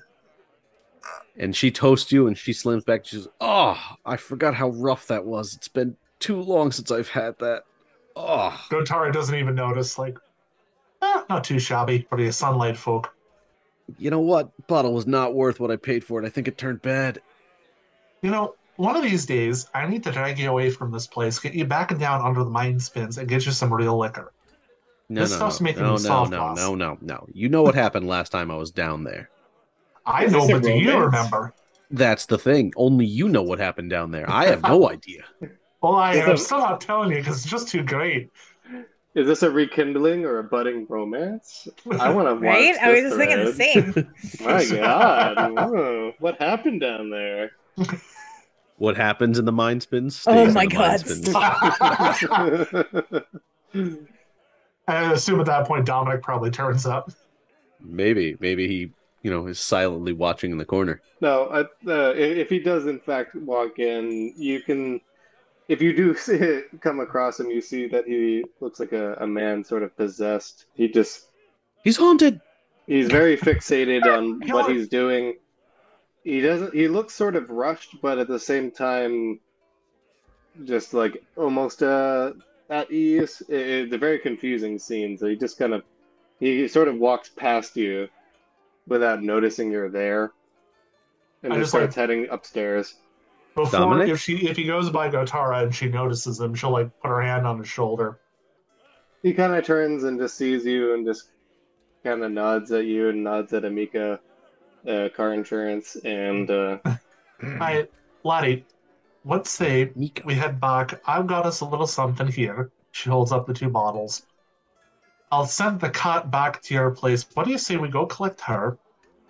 And 1.37 1.55
she 1.55 1.71
toasts 1.71 2.11
you 2.11 2.27
and 2.27 2.37
she 2.37 2.53
slams 2.53 2.83
back. 2.83 3.05
She 3.05 3.17
says, 3.17 3.27
Oh, 3.41 3.77
I 4.05 4.17
forgot 4.17 4.53
how 4.53 4.69
rough 4.69 5.07
that 5.07 5.25
was. 5.25 5.55
It's 5.55 5.67
been 5.67 5.97
too 6.19 6.39
long 6.39 6.71
since 6.71 6.91
I've 6.91 7.09
had 7.09 7.37
that. 7.39 7.63
Oh. 8.15 8.57
Gotara 8.69 9.11
doesn't 9.11 9.35
even 9.35 9.55
notice. 9.55 9.97
Like, 9.97 10.17
eh, 11.01 11.21
not 11.29 11.43
too 11.43 11.59
shabby 11.59 12.05
for 12.09 12.17
the 12.17 12.31
sunlight 12.31 12.77
folk. 12.77 13.14
You 13.97 14.09
know 14.09 14.19
what? 14.19 14.51
Bottle 14.67 14.93
was 14.93 15.07
not 15.07 15.33
worth 15.35 15.59
what 15.59 15.71
I 15.71 15.75
paid 15.75 16.03
for 16.03 16.21
it. 16.21 16.25
I 16.25 16.29
think 16.29 16.47
it 16.47 16.57
turned 16.57 16.81
bad. 16.81 17.21
You 18.21 18.31
know, 18.31 18.55
one 18.77 18.95
of 18.95 19.03
these 19.03 19.25
days, 19.25 19.67
I 19.73 19.87
need 19.87 20.03
to 20.03 20.11
drag 20.11 20.39
you 20.39 20.49
away 20.49 20.69
from 20.69 20.91
this 20.91 21.07
place, 21.07 21.39
get 21.39 21.53
you 21.53 21.65
back 21.65 21.91
and 21.91 21.99
down 21.99 22.21
under 22.21 22.43
the 22.43 22.49
Mindspins, 22.49 23.17
and 23.17 23.27
get 23.27 23.45
you 23.45 23.51
some 23.51 23.73
real 23.73 23.97
liquor. 23.97 24.33
No, 25.09 25.21
This 25.21 25.31
no, 25.31 25.35
stuff's 25.37 25.61
no, 25.61 25.63
making 25.65 25.83
no, 25.83 25.97
me 25.97 26.01
no, 26.03 26.09
soft, 26.09 26.31
no, 26.31 26.37
boss. 26.37 26.57
no, 26.57 26.75
no, 26.75 26.97
no. 27.01 27.27
You 27.31 27.49
know 27.49 27.63
what 27.63 27.75
happened 27.75 28.07
last 28.07 28.31
time 28.31 28.51
I 28.51 28.55
was 28.55 28.71
down 28.71 29.03
there. 29.03 29.29
I 30.05 30.25
know, 30.27 30.47
but 30.47 30.63
do 30.63 30.71
you 30.71 30.97
remember? 30.97 31.53
That's 31.91 32.25
the 32.25 32.37
thing. 32.37 32.73
Only 32.75 33.05
you 33.05 33.29
know 33.29 33.43
what 33.43 33.59
happened 33.59 33.89
down 33.89 34.11
there. 34.11 34.29
I 34.29 34.47
have 34.47 34.63
no 34.63 34.89
idea. 34.91 35.23
Well, 35.81 35.95
i 35.95 36.13
i'm 36.13 36.37
still 36.37 36.59
not 36.59 36.81
telling 36.81 37.11
you 37.11 37.17
because 37.17 37.41
it's 37.41 37.49
just 37.51 37.67
too 37.67 37.83
great. 37.83 38.31
Is 39.15 39.27
this 39.27 39.43
a 39.43 39.49
rekindling 39.49 40.25
or 40.25 40.39
a 40.39 40.43
budding 40.43 40.85
romance? 40.89 41.69
I 41.99 42.09
want 42.09 42.27
to 42.27 42.33
watch. 42.35 42.43
Right? 42.43 42.77
I 42.77 42.91
was 42.91 43.01
just 43.01 43.17
thinking 43.17 43.45
the 43.45 43.53
same. 43.53 44.13
My 44.45 44.65
God! 44.65 45.53
Whoa, 45.53 46.13
what 46.19 46.37
happened 46.41 46.81
down 46.81 47.09
there? 47.09 47.51
What 48.77 48.97
happens 48.97 49.39
in 49.39 49.45
the 49.45 49.53
Mindspins? 49.53 50.25
Oh 50.27 50.51
my 50.51 50.65
the 50.65 51.25
God. 52.33 53.25
I 54.87 55.13
assume 55.13 55.39
at 55.39 55.45
that 55.45 55.65
point 55.65 55.85
Dominic 55.85 56.21
probably 56.21 56.51
turns 56.51 56.85
up. 56.85 57.09
Maybe, 57.79 58.35
maybe 58.41 58.67
he, 58.67 58.91
you 59.21 59.31
know, 59.31 59.47
is 59.47 59.61
silently 59.61 60.11
watching 60.11 60.51
in 60.51 60.57
the 60.57 60.65
corner. 60.65 61.01
no, 61.21 61.45
I, 61.45 61.61
uh, 61.89 62.13
if 62.15 62.37
if 62.37 62.49
he 62.49 62.59
does 62.59 62.85
in 62.85 62.99
fact 62.99 63.33
walk 63.35 63.79
in, 63.79 64.33
you 64.35 64.59
can. 64.59 64.99
If 65.67 65.81
you 65.81 65.95
do 65.95 66.15
see, 66.25 66.61
come 66.81 66.99
across 66.99 67.39
him, 67.39 67.49
you 67.49 67.61
see 67.61 67.87
that 67.87 68.05
he 68.05 68.43
looks 68.59 68.79
like 68.79 68.91
a, 68.91 69.15
a 69.15 69.27
man 69.27 69.63
sort 69.63 69.83
of 69.83 69.95
possessed. 69.97 70.65
He 70.73 70.87
just 70.87 71.27
He's 71.83 71.97
haunted. 71.97 72.41
he's 72.87 73.07
very 73.07 73.37
fixated 73.37 74.03
on 74.05 74.41
what 74.49 74.71
he's 74.71 74.87
doing. 74.87 75.35
He 76.23 76.41
doesn't. 76.41 76.73
He 76.73 76.87
looks 76.87 77.13
sort 77.13 77.35
of 77.35 77.49
rushed, 77.51 78.01
but 78.01 78.17
at 78.17 78.27
the 78.27 78.39
same 78.39 78.71
time, 78.71 79.39
just 80.63 80.93
like 80.95 81.23
almost 81.35 81.83
uh, 81.83 82.33
at 82.69 82.89
ease. 82.91 83.43
It, 83.47 83.59
it's 83.59 83.93
a 83.93 83.97
very 83.99 84.17
confusing 84.17 84.79
scene. 84.79 85.17
So 85.17 85.27
he 85.27 85.35
just 85.35 85.59
kind 85.59 85.73
of 85.73 85.83
he 86.39 86.67
sort 86.67 86.87
of 86.87 86.97
walks 86.97 87.29
past 87.29 87.75
you 87.77 88.07
without 88.87 89.21
noticing 89.21 89.71
you're 89.71 89.89
there, 89.91 90.31
and 91.43 91.53
I 91.53 91.57
just 91.57 91.65
just 91.65 91.71
starts 91.71 91.95
like- 91.95 92.09
heading 92.09 92.27
upstairs. 92.31 92.95
Before, 93.55 93.79
Dominic? 93.79 94.09
if 94.09 94.19
she 94.19 94.47
if 94.49 94.57
he 94.57 94.65
goes 94.65 94.89
by 94.89 95.09
Gotara 95.09 95.63
and 95.63 95.73
she 95.73 95.87
notices 95.87 96.41
him, 96.41 96.53
she'll 96.53 96.71
like 96.71 96.89
put 96.99 97.07
her 97.07 97.21
hand 97.21 97.47
on 97.47 97.57
his 97.57 97.69
shoulder. 97.69 98.19
He 99.23 99.33
kind 99.33 99.55
of 99.55 99.65
turns 99.65 100.03
and 100.03 100.19
just 100.19 100.35
sees 100.35 100.65
you 100.65 100.93
and 100.93 101.05
just 101.05 101.29
kind 102.03 102.21
of 102.21 102.31
nods 102.31 102.71
at 102.73 102.85
you 102.85 103.09
and 103.09 103.23
nods 103.23 103.53
at 103.53 103.63
Amika, 103.63 104.19
uh, 104.87 105.09
car 105.15 105.33
insurance, 105.33 105.95
and 106.03 106.51
uh, 106.51 106.77
I, 107.41 107.87
laddie, 108.23 108.65
let's 109.23 109.49
say 109.49 109.89
Mika. 109.95 110.23
we 110.25 110.35
head 110.35 110.59
back. 110.59 111.01
I've 111.07 111.25
got 111.25 111.45
us 111.45 111.61
a 111.61 111.65
little 111.65 111.87
something 111.87 112.27
here. 112.27 112.71
She 112.91 113.09
holds 113.09 113.31
up 113.31 113.47
the 113.47 113.53
two 113.53 113.69
bottles. 113.69 114.27
I'll 115.31 115.45
send 115.45 115.79
the 115.79 115.89
cat 115.89 116.29
back 116.29 116.61
to 116.63 116.73
your 116.73 116.91
place. 116.91 117.25
What 117.33 117.45
do 117.45 117.51
you 117.51 117.57
say 117.57 117.77
we 117.77 117.87
go 117.87 118.05
collect 118.05 118.41
her, 118.41 118.77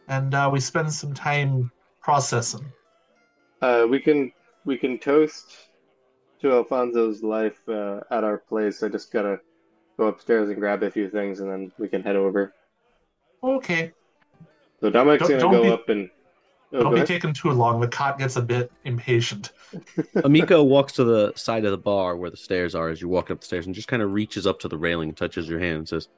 and 0.08 0.34
uh, 0.34 0.50
we 0.52 0.60
spend 0.60 0.92
some 0.92 1.14
time 1.14 1.72
processing? 2.02 2.66
Uh, 3.62 3.88
we 3.90 4.00
can 4.00 4.32
we 4.66 4.78
can 4.78 4.98
toast 5.00 5.52
to 6.42 6.52
Alfonso's 6.52 7.24
life 7.24 7.60
uh, 7.70 8.02
at 8.12 8.24
our 8.24 8.38
place. 8.38 8.84
I 8.84 8.90
just 8.90 9.12
gotta 9.12 9.40
go 9.98 10.08
upstairs 10.08 10.50
and 10.50 10.60
grab 10.60 10.84
a 10.84 10.92
few 10.92 11.10
things, 11.10 11.40
and 11.40 11.50
then 11.50 11.72
we 11.78 11.88
can 11.88 12.04
head 12.04 12.16
over. 12.16 12.54
Okay, 13.44 13.92
So 14.82 14.90
Dominic's 14.90 15.28
Don't- 15.28 15.40
gonna 15.40 15.42
don't 15.42 15.52
go 15.54 15.64
be- 15.64 15.70
up 15.70 15.90
and. 15.90 16.10
Oh, 16.74 16.78
don't 16.80 16.84
go 16.86 16.90
be 16.92 16.96
ahead. 16.98 17.08
taking 17.08 17.32
too 17.34 17.52
long. 17.52 17.80
The 17.80 17.88
cat 17.88 18.18
gets 18.18 18.36
a 18.38 18.42
bit 18.42 18.72
impatient. 18.86 19.52
Amiko 20.16 20.66
walks 20.68 20.94
to 20.94 21.04
the 21.06 21.32
side 21.36 21.64
of 21.64 21.72
the 21.72 21.78
bar 21.78 22.18
where 22.18 22.32
the 22.32 22.36
stairs 22.36 22.74
are 22.76 22.90
as 22.90 23.00
you 23.02 23.08
walk 23.08 23.30
up 23.32 23.40
the 23.40 23.46
stairs 23.46 23.68
and 23.68 23.74
just 23.76 23.88
kind 23.88 24.02
of 24.02 24.12
reaches 24.12 24.46
up 24.48 24.60
to 24.62 24.68
the 24.68 24.78
railing 24.78 25.10
and 25.10 25.18
touches 25.18 25.48
your 25.48 25.60
hand 25.60 25.78
and 25.78 25.88
says, 25.88 26.10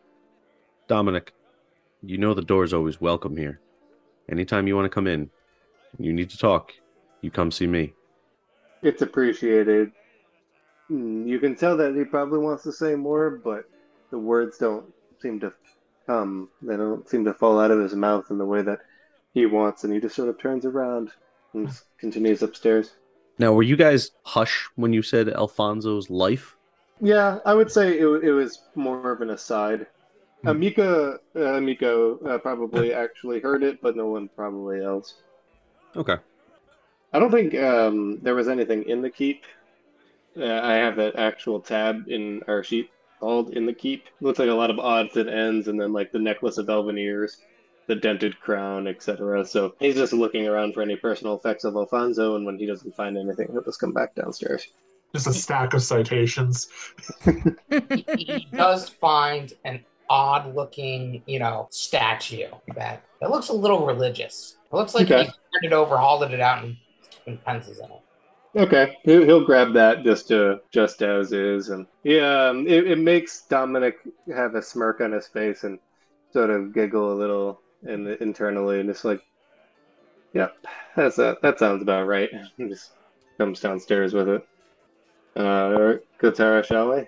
Dominic, 0.87 1.33
you 2.01 2.17
know 2.17 2.33
the 2.33 2.41
door 2.41 2.63
is 2.63 2.73
always 2.73 2.99
welcome 3.01 3.35
here. 3.35 3.59
Anytime 4.29 4.67
you 4.67 4.75
want 4.75 4.85
to 4.85 4.89
come 4.89 5.05
in, 5.05 5.29
you 5.99 6.13
need 6.13 6.29
to 6.31 6.37
talk, 6.37 6.71
you 7.21 7.31
come 7.31 7.51
see 7.51 7.67
me. 7.67 7.93
It's 8.83 9.01
appreciated. 9.01 9.91
Hmm, 10.87 11.27
You 11.27 11.39
can 11.39 11.55
tell 11.55 11.77
that 11.77 11.95
he 11.95 12.05
probably 12.05 12.39
wants 12.39 12.63
to 12.63 12.71
say 12.71 12.95
more, 12.95 13.31
but 13.43 13.65
the 14.11 14.19
words 14.19 14.57
don't 14.57 14.85
seem 15.21 15.39
to 15.41 15.53
come. 16.05 16.49
They 16.61 16.77
don't 16.77 17.07
seem 17.09 17.25
to 17.25 17.33
fall 17.33 17.59
out 17.59 17.71
of 17.71 17.79
his 17.79 17.95
mouth 17.95 18.25
in 18.29 18.37
the 18.37 18.45
way 18.45 18.61
that 18.61 18.79
he 19.33 19.45
wants, 19.45 19.83
and 19.83 19.93
he 19.93 19.99
just 19.99 20.15
sort 20.15 20.29
of 20.29 20.39
turns 20.39 20.65
around 20.65 21.11
and 21.53 21.69
continues 21.99 22.41
upstairs. 22.43 22.91
Now, 23.39 23.53
were 23.53 23.63
you 23.63 23.75
guys 23.75 24.11
hush 24.23 24.67
when 24.75 24.93
you 24.93 25.01
said 25.01 25.29
Alfonso's 25.29 26.09
life? 26.09 26.55
Yeah, 27.01 27.39
I 27.45 27.53
would 27.53 27.71
say 27.71 27.99
it, 27.99 28.05
it 28.23 28.31
was 28.31 28.63
more 28.75 29.11
of 29.11 29.21
an 29.21 29.29
aside. 29.31 29.87
Hmm. 30.41 30.49
Amika, 30.49 31.15
uh, 31.35 31.39
Amiko 31.39 32.25
uh, 32.27 32.37
probably 32.39 32.93
actually 33.05 33.39
heard 33.39 33.63
it, 33.63 33.81
but 33.81 33.95
no 33.95 34.07
one 34.07 34.29
probably 34.35 34.83
else. 34.83 35.15
Okay. 35.95 36.17
I 37.13 37.19
don't 37.19 37.31
think 37.31 37.55
um, 37.55 38.19
there 38.21 38.35
was 38.35 38.47
anything 38.47 38.83
in 38.83 39.01
the 39.01 39.09
keep. 39.09 39.43
Uh, 40.37 40.61
I 40.61 40.73
have 40.75 40.95
that 40.97 41.15
actual 41.15 41.59
tab 41.61 42.07
in 42.07 42.41
our 42.47 42.63
sheet 42.63 42.89
called 43.19 43.53
in 43.53 43.65
the 43.65 43.73
keep. 43.73 44.03
looks 44.21 44.39
like 44.39 44.49
a 44.49 44.53
lot 44.53 44.69
of 44.69 44.77
odds 44.79 45.15
and 45.17 45.29
ends, 45.29 45.67
and 45.67 45.79
then 45.79 45.93
like 45.93 46.11
the 46.11 46.19
necklace 46.19 46.57
of 46.57 46.69
elven 46.69 46.97
ears, 46.97 47.37
the 47.87 47.95
dented 47.95 48.39
crown, 48.39 48.87
etc. 48.87 49.45
So 49.45 49.73
he's 49.79 49.95
just 49.95 50.13
looking 50.13 50.47
around 50.47 50.73
for 50.73 50.81
any 50.81 50.95
personal 50.95 51.35
effects 51.37 51.63
of 51.63 51.75
Alfonso, 51.75 52.35
and 52.35 52.45
when 52.45 52.57
he 52.59 52.65
doesn't 52.67 52.95
find 52.95 53.17
anything, 53.17 53.47
he'll 53.51 53.63
just 53.63 53.79
come 53.79 53.93
back 53.93 54.13
downstairs. 54.15 54.67
Just 55.15 55.27
a 55.27 55.33
stack 55.33 55.73
of 55.73 55.81
citations. 55.81 56.67
he, 57.25 58.05
he 58.17 58.47
does 58.55 58.89
find 58.89 59.53
an 59.63 59.85
odd 60.09 60.53
looking, 60.53 61.23
you 61.25 61.39
know, 61.39 61.67
statue 61.71 62.47
that 62.75 63.05
it 63.21 63.29
looks 63.29 63.49
a 63.49 63.53
little 63.53 63.85
religious. 63.85 64.57
It 64.71 64.75
looks 64.75 64.93
like 64.93 65.09
Okay. 65.09 65.23
he 65.23 65.25
turned 65.25 65.63
it 65.63 65.73
over, 65.73 65.97
hauled 65.97 66.23
it 66.23 66.39
out, 66.39 66.63
and 66.63 66.77
put 67.27 67.43
pencils 67.45 67.79
in 67.79 67.85
it. 67.85 68.01
Okay, 68.55 68.97
he'll, 69.03 69.23
he'll 69.23 69.45
grab 69.45 69.73
that 69.73 70.03
just 70.03 70.29
to 70.29 70.61
just 70.71 71.01
as 71.03 71.31
is, 71.33 71.69
and 71.69 71.85
yeah, 72.03 72.47
um, 72.47 72.65
it, 72.65 72.87
it 72.87 72.97
makes 72.97 73.41
Dominic 73.41 73.97
have 74.33 74.55
a 74.55 74.61
smirk 74.61 75.01
on 75.01 75.11
his 75.11 75.27
face 75.27 75.63
and 75.63 75.77
sort 76.33 76.49
of 76.49 76.73
giggle 76.73 77.13
a 77.13 77.15
little 77.15 77.61
in, 77.83 78.07
internally, 78.19 78.79
and 78.79 78.89
it's 78.89 79.03
like, 79.03 79.21
"Yep, 80.33 80.55
that's 80.95 81.19
a, 81.19 81.37
that 81.43 81.59
sounds 81.59 81.81
about 81.83 82.07
right." 82.07 82.29
And 82.57 82.69
just 82.69 82.91
comes 83.37 83.59
downstairs 83.59 84.13
with 84.13 84.29
it. 84.29 84.47
Uh, 85.35 85.41
all 85.43 85.81
right, 85.81 85.99
Gotara, 86.19 86.65
shall 86.65 86.95
we? 86.95 87.05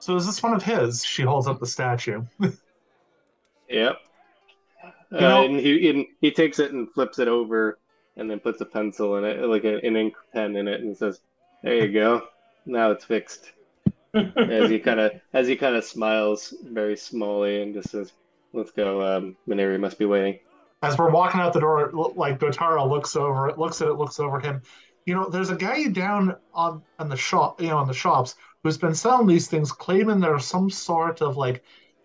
So 0.00 0.16
is 0.16 0.26
this 0.26 0.42
one 0.42 0.54
of 0.54 0.62
his? 0.64 1.04
She 1.04 1.22
holds 1.22 1.46
up 1.46 1.60
the 1.60 1.66
statue. 1.66 2.22
Yep. 3.68 3.96
Uh, 5.12 5.20
know- 5.20 5.44
and 5.44 5.60
he 5.60 5.90
and 5.90 6.06
he 6.20 6.30
takes 6.32 6.58
it 6.58 6.72
and 6.72 6.90
flips 6.92 7.18
it 7.18 7.28
over, 7.28 7.78
and 8.16 8.30
then 8.30 8.40
puts 8.40 8.60
a 8.60 8.64
pencil 8.64 9.16
in 9.16 9.24
it, 9.24 9.40
like 9.42 9.64
an 9.64 9.96
ink 9.96 10.14
pen 10.32 10.56
in 10.56 10.68
it, 10.68 10.80
and 10.80 10.96
says, 10.96 11.20
"There 11.62 11.74
you 11.74 11.92
go. 11.92 12.28
Now 12.64 12.90
it's 12.90 13.04
fixed." 13.04 13.52
as 14.14 14.70
he 14.70 14.78
kind 14.78 15.00
of 15.00 15.12
as 15.32 15.46
he 15.46 15.56
kind 15.56 15.76
of 15.76 15.84
smiles 15.84 16.54
very 16.64 16.94
smallly 16.94 17.62
and 17.62 17.74
just 17.74 17.90
says, 17.90 18.12
"Let's 18.52 18.70
go. 18.70 19.16
Um, 19.16 19.36
must 19.46 19.98
be 19.98 20.06
waiting." 20.06 20.38
As 20.82 20.98
we're 20.98 21.10
walking 21.10 21.40
out 21.40 21.52
the 21.52 21.60
door, 21.60 21.90
like 21.92 22.38
Gotara 22.38 22.88
looks 22.88 23.16
over, 23.16 23.48
it, 23.48 23.58
looks 23.58 23.80
at 23.80 23.88
it, 23.88 23.94
looks 23.94 24.20
over 24.20 24.38
him. 24.38 24.62
You 25.04 25.14
know, 25.14 25.28
there's 25.28 25.50
a 25.50 25.56
guy 25.56 25.86
down 25.88 26.36
on 26.54 26.82
on 26.98 27.08
the 27.08 27.16
shop, 27.16 27.60
you 27.60 27.68
know, 27.68 27.80
in 27.80 27.88
the 27.88 27.94
shops 27.94 28.36
who's 28.62 28.78
been 28.78 28.94
selling 28.94 29.26
these 29.26 29.48
things, 29.48 29.72
claiming 29.72 30.20
they're 30.20 30.38
some 30.38 30.70
sort 30.70 31.22
of 31.22 31.36
like 31.36 31.62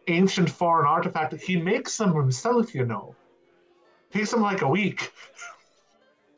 ancient 0.08 0.50
foreign 0.50 0.88
artifact. 0.88 1.34
He 1.42 1.58
makes 1.58 1.98
them 1.98 2.16
himself, 2.16 2.74
you 2.76 2.86
know. 2.86 3.16
Takes 4.12 4.34
him 4.34 4.42
like 4.42 4.62
a 4.62 4.68
week. 4.68 5.12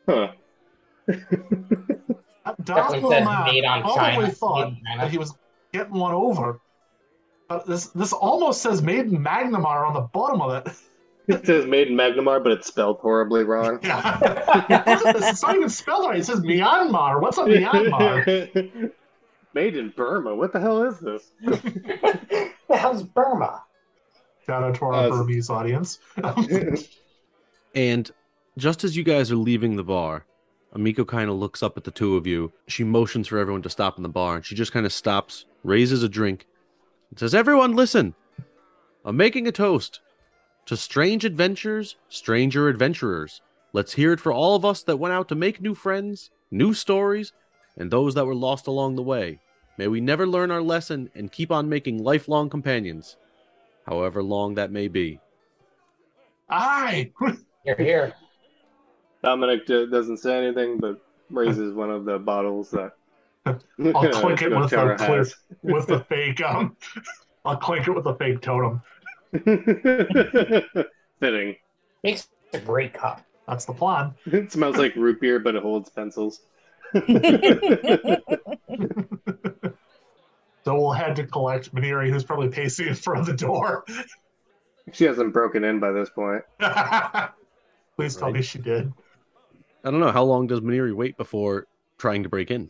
Huh. 0.08 0.32
That 2.45 2.66
dumb 2.66 2.76
Definitely 2.76 3.10
man 3.22 3.43
made 3.45 3.64
on 3.64 3.82
probably 3.84 4.01
China. 4.26 4.32
thought 4.32 4.72
Made 4.74 4.82
China. 4.86 5.01
that 5.04 5.12
he 5.12 5.18
was 5.18 5.34
getting 5.72 5.93
one 5.93 6.12
over. 6.14 6.60
But 7.47 7.66
this 7.66 7.88
this 7.88 8.12
almost 8.12 8.62
says 8.62 8.82
made 8.82 9.06
in 9.06 9.12
Magnimar 9.24 9.88
on 9.88 9.93
the 9.93 10.01
bottom 10.01 10.41
of 10.41 10.66
it. 10.68 10.74
It 11.30 11.45
says 11.45 11.66
"Made 11.66 11.88
in 11.88 11.93
Magnimar," 11.95 12.43
but 12.43 12.51
it's 12.51 12.68
spelled 12.68 12.97
horribly 12.97 13.45
wrong. 13.45 13.80
Yeah. 13.82 14.18
Look 14.22 14.70
at 14.70 15.14
this. 15.16 15.30
It's 15.30 15.41
not 15.41 15.56
even 15.56 15.70
spelled 15.70 16.06
right. 16.10 16.20
It 16.20 16.26
says 16.26 16.41
Myanmar. 16.41 17.22
What's 17.22 17.38
a 17.38 17.43
Myanmar? 17.43 18.91
Made 19.54 19.78
in 19.78 19.93
Burma. 19.95 20.36
What 20.36 20.51
the 20.51 20.60
hell 20.60 20.84
is 20.84 20.99
this? 20.99 21.32
the 21.41 22.51
hell's 22.78 23.04
Burma? 23.04 23.64
Shout 24.45 24.64
out 24.64 24.76
to 24.76 24.84
our 24.84 24.93
Uh, 24.93 25.10
Burmese 25.12 25.49
audience. 25.49 25.99
And 27.74 28.12
just 28.58 28.84
as 28.84 28.95
you 28.95 29.04
guys 29.04 29.32
are 29.32 29.36
leaving 29.36 29.76
the 29.76 29.84
bar, 29.84 30.26
Amiko 30.76 31.08
kind 31.08 31.30
of 31.30 31.36
looks 31.38 31.62
up 31.62 31.78
at 31.78 31.84
the 31.84 31.91
two 31.91 32.16
of 32.16 32.26
you. 32.26 32.51
She 32.68 32.84
motions 32.84 33.28
for 33.28 33.38
everyone 33.38 33.62
to 33.64 33.70
stop 33.70 33.97
in 33.97 34.04
the 34.04 34.10
bar, 34.10 34.36
and 34.36 34.45
she 34.45 34.56
just 34.56 34.72
kind 34.72 34.86
of 34.86 34.93
stops, 34.93 35.45
raises 35.64 36.04
a 36.04 36.10
drink, 36.10 36.47
and 37.10 37.20
says, 37.20 37.36
Everyone, 37.36 37.76
listen! 37.76 38.16
I'm 39.06 39.18
making 39.18 39.47
a 39.47 39.51
toast 39.51 39.99
to 40.66 40.78
strange 40.78 41.26
adventures, 41.26 41.97
stranger 42.10 42.70
adventurers. 42.70 43.41
Let's 43.74 43.93
hear 43.93 44.14
it 44.14 44.20
for 44.20 44.32
all 44.32 44.56
of 44.56 44.66
us 44.66 44.84
that 44.84 44.97
went 44.97 45.14
out 45.14 45.28
to 45.30 45.36
make 45.36 45.62
new 45.62 45.76
friends, 45.76 46.32
new 46.51 46.74
stories, 46.74 47.34
and 47.78 47.91
those 47.91 48.14
that 48.16 48.26
were 48.26 48.36
lost 48.36 48.68
along 48.68 48.95
the 48.95 49.04
way. 49.04 49.39
May 49.78 49.88
we 49.88 49.99
never 49.99 50.28
learn 50.28 50.51
our 50.51 50.62
lesson 50.62 51.10
and 51.16 51.32
keep 51.32 51.51
on 51.51 51.70
making 51.70 52.04
lifelong 52.04 52.49
companions, 52.49 53.18
however 53.88 54.22
long 54.24 54.56
that 54.56 54.72
may 54.72 54.88
be. 54.88 55.20
Aye. 56.49 57.12
You're 57.66 57.78
here. 57.78 58.14
Dominic 59.24 59.65
doesn't 59.65 60.17
say 60.17 60.38
anything, 60.38 60.78
but 60.78 61.01
raises 61.30 61.74
one 61.74 61.89
of 61.89 62.05
the 62.05 62.19
bottles 62.19 62.69
that. 62.71 62.91
I'll 63.45 63.55
clink 64.11 64.41
it 64.41 64.49
with 64.49 64.69
the 64.69 64.95
clear, 64.97 65.17
has. 65.17 65.36
with 65.63 65.88
the 65.88 65.99
fake 66.09 66.41
um. 66.41 66.76
I'll 67.45 67.57
clink 67.57 67.88
it 67.88 67.91
with 67.91 68.03
the 68.03 68.15
fake 68.15 68.41
totem. 68.41 68.82
Fitting. 71.19 71.55
Makes 72.03 72.28
a 72.53 72.59
great 72.59 72.93
cup. 72.93 73.21
That's 73.47 73.65
the 73.65 73.74
plan. 73.74 74.13
It 74.26 74.51
smells 74.51 74.78
like 74.78 74.95
root 74.95 75.19
beer, 75.19 75.39
but 75.39 75.55
it 75.55 75.63
holds 75.63 75.89
pencils. 75.89 76.41
So 80.65 80.76
we'll 80.76 80.91
head 80.91 81.17
to 81.17 81.28
collect 81.28 81.76
Maniri, 81.76 82.09
who's 82.09 82.24
probably 82.24 82.47
pacing 82.47 82.88
in 82.88 82.95
front 82.95 83.19
of 83.19 83.26
the 83.26 83.34
door. 83.34 83.84
She 84.93 85.03
hasn't 85.03 85.34
broken 85.34 85.65
in 85.65 85.80
by 85.82 85.91
this 85.91 86.09
point. 86.09 86.43
Please 87.97 88.15
tell 88.15 88.32
me 88.32 88.41
she 88.41 88.59
did. 88.59 88.93
I 89.84 89.91
don't 89.91 89.99
know. 89.99 90.11
How 90.11 90.23
long 90.23 90.47
does 90.47 90.61
Maniri 90.61 90.95
wait 90.95 91.17
before 91.17 91.67
trying 91.97 92.23
to 92.23 92.29
break 92.29 92.51
in? 92.51 92.69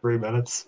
Three 0.00 0.18
minutes. 0.18 0.66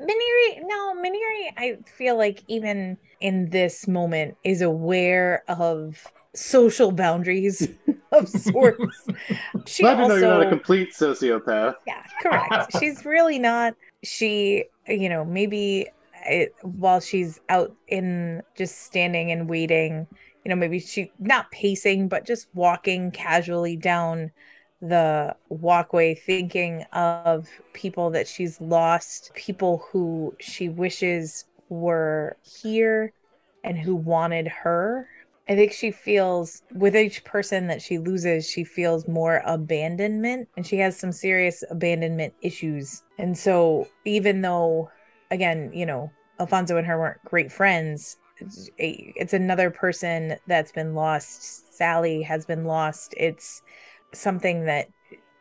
Maniri, 0.00 0.62
no, 0.62 0.94
Maniri, 0.94 1.52
I 1.58 1.78
feel 1.84 2.16
like 2.16 2.42
even 2.46 2.96
in 3.20 3.50
this 3.50 3.86
moment 3.86 4.36
is 4.44 4.62
aware 4.62 5.42
of 5.48 6.06
social 6.34 6.92
boundaries 6.92 7.68
of 8.12 8.28
sorts. 8.28 9.08
She 9.66 9.82
Glad 9.82 9.96
to 9.96 10.08
know 10.08 10.14
you're 10.14 10.28
not 10.28 10.46
a 10.46 10.48
complete 10.48 10.92
sociopath. 10.92 11.74
yeah, 11.86 12.02
correct. 12.22 12.76
She's 12.80 13.04
really 13.04 13.38
not. 13.38 13.74
She, 14.02 14.64
you 14.88 15.08
know, 15.08 15.24
maybe 15.24 15.88
it, 16.26 16.54
while 16.62 17.00
she's 17.00 17.40
out 17.48 17.74
in 17.88 18.42
just 18.56 18.82
standing 18.82 19.30
and 19.30 19.48
waiting, 19.48 20.06
you 20.44 20.48
know, 20.48 20.56
maybe 20.56 20.78
she 20.80 21.12
not 21.18 21.50
pacing, 21.50 22.08
but 22.08 22.24
just 22.26 22.48
walking 22.54 23.10
casually 23.10 23.76
down 23.76 24.30
the 24.80 25.34
walkway, 25.48 26.14
thinking 26.14 26.84
of 26.92 27.48
people 27.72 28.10
that 28.10 28.26
she's 28.26 28.60
lost, 28.60 29.30
people 29.34 29.84
who 29.90 30.34
she 30.40 30.68
wishes 30.68 31.44
were 31.68 32.36
here 32.42 33.12
and 33.62 33.78
who 33.78 33.94
wanted 33.94 34.48
her. 34.48 35.08
I 35.48 35.56
think 35.56 35.72
she 35.72 35.90
feels 35.90 36.62
with 36.72 36.96
each 36.96 37.24
person 37.24 37.66
that 37.66 37.82
she 37.82 37.98
loses, 37.98 38.48
she 38.48 38.62
feels 38.62 39.08
more 39.08 39.42
abandonment 39.44 40.48
and 40.56 40.66
she 40.66 40.76
has 40.78 40.96
some 40.96 41.12
serious 41.12 41.64
abandonment 41.70 42.34
issues. 42.40 43.02
And 43.18 43.36
so, 43.36 43.88
even 44.04 44.42
though, 44.42 44.90
again, 45.30 45.70
you 45.74 45.86
know, 45.86 46.10
Alfonso 46.38 46.76
and 46.76 46.86
her 46.86 46.98
weren't 46.98 47.24
great 47.24 47.50
friends, 47.50 48.16
it's, 48.78 49.32
another 49.32 49.70
person 49.70 50.36
that's 50.46 50.72
been 50.72 50.94
lost. 50.94 51.74
Sally 51.74 52.22
has 52.22 52.46
been 52.46 52.64
lost. 52.64 53.14
It's 53.16 53.62
something 54.12 54.64
that 54.66 54.88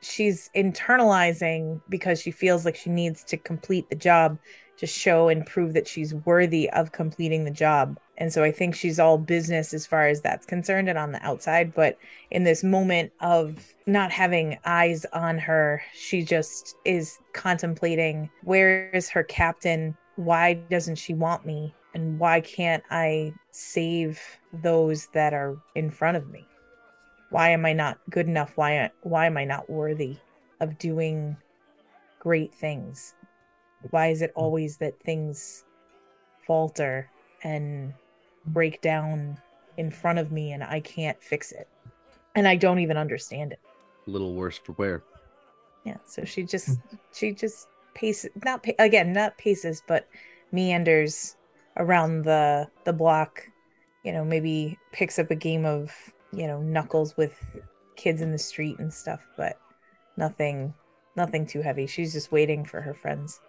she's 0.01 0.49
internalizing 0.55 1.81
because 1.89 2.21
she 2.21 2.31
feels 2.31 2.65
like 2.65 2.75
she 2.75 2.89
needs 2.89 3.23
to 3.25 3.37
complete 3.37 3.89
the 3.89 3.95
job 3.95 4.37
to 4.77 4.87
show 4.87 5.27
and 5.27 5.45
prove 5.45 5.73
that 5.73 5.87
she's 5.87 6.13
worthy 6.13 6.69
of 6.69 6.93
completing 6.93 7.43
the 7.43 7.51
job. 7.51 7.99
And 8.17 8.31
so 8.31 8.43
I 8.43 8.51
think 8.51 8.75
she's 8.75 8.97
all 8.97 9.17
business 9.17 9.73
as 9.73 9.85
far 9.85 10.07
as 10.07 10.21
that's 10.21 10.45
concerned 10.45 10.87
and 10.87 10.97
on 10.97 11.11
the 11.11 11.25
outside. 11.25 11.73
But 11.73 11.97
in 12.31 12.45
this 12.45 12.63
moment 12.63 13.11
of 13.19 13.73
not 13.87 14.11
having 14.11 14.57
eyes 14.63 15.05
on 15.11 15.37
her, 15.37 15.81
she 15.93 16.23
just 16.23 16.77
is 16.85 17.17
contemplating 17.33 18.29
where 18.43 18.89
is 18.91 19.09
her 19.09 19.23
captain? 19.23 19.97
Why 20.15 20.53
doesn't 20.53 20.95
she 20.95 21.13
want 21.13 21.45
me? 21.45 21.73
And 21.93 22.17
why 22.17 22.39
can't 22.39 22.83
I 22.89 23.33
save 23.51 24.21
those 24.53 25.07
that 25.07 25.33
are 25.33 25.57
in 25.75 25.91
front 25.91 26.15
of 26.15 26.29
me? 26.29 26.45
Why 27.29 27.49
am 27.49 27.65
I 27.65 27.73
not 27.73 27.99
good 28.09 28.27
enough? 28.27 28.53
Why 28.55 28.89
why 29.03 29.25
am 29.25 29.37
I 29.37 29.45
not 29.45 29.69
worthy 29.69 30.17
of 30.59 30.77
doing 30.77 31.37
great 32.19 32.53
things? 32.53 33.15
Why 33.91 34.07
is 34.07 34.21
it 34.21 34.31
always 34.35 34.77
that 34.77 34.99
things 35.01 35.63
falter 36.45 37.09
and 37.43 37.93
break 38.45 38.81
down 38.81 39.37
in 39.77 39.91
front 39.91 40.19
of 40.19 40.31
me 40.31 40.51
and 40.51 40.63
I 40.63 40.79
can't 40.79 41.21
fix 41.21 41.51
it? 41.51 41.67
And 42.35 42.47
I 42.47 42.55
don't 42.55 42.79
even 42.79 42.97
understand 42.97 43.53
it. 43.53 43.59
A 44.07 44.09
little 44.09 44.33
worse 44.33 44.57
for 44.57 44.73
wear. 44.73 45.03
Yeah, 45.85 45.97
so 46.05 46.25
she 46.25 46.43
just 46.43 46.79
she 47.13 47.31
just 47.31 47.67
paces 47.93 48.31
not 48.43 48.63
pa- 48.63 48.71
again 48.79 49.13
not 49.13 49.37
paces 49.37 49.81
but 49.87 50.07
meanders 50.51 51.35
around 51.77 52.23
the 52.23 52.67
the 52.85 52.93
block. 52.93 53.43
You 54.03 54.13
know, 54.13 54.23
maybe 54.23 54.79
picks 54.91 55.19
up 55.19 55.29
a 55.29 55.35
game 55.35 55.65
of 55.65 55.91
you 56.31 56.47
know 56.47 56.61
knuckles 56.61 57.15
with 57.17 57.33
kids 57.95 58.21
in 58.21 58.31
the 58.31 58.37
street 58.37 58.79
and 58.79 58.93
stuff, 58.93 59.27
but 59.37 59.59
nothing 60.17 60.73
nothing 61.15 61.45
too 61.45 61.61
heavy. 61.61 61.85
She's 61.87 62.13
just 62.13 62.31
waiting 62.31 62.63
for 62.65 62.81
her 62.81 62.93
friends. 62.93 63.39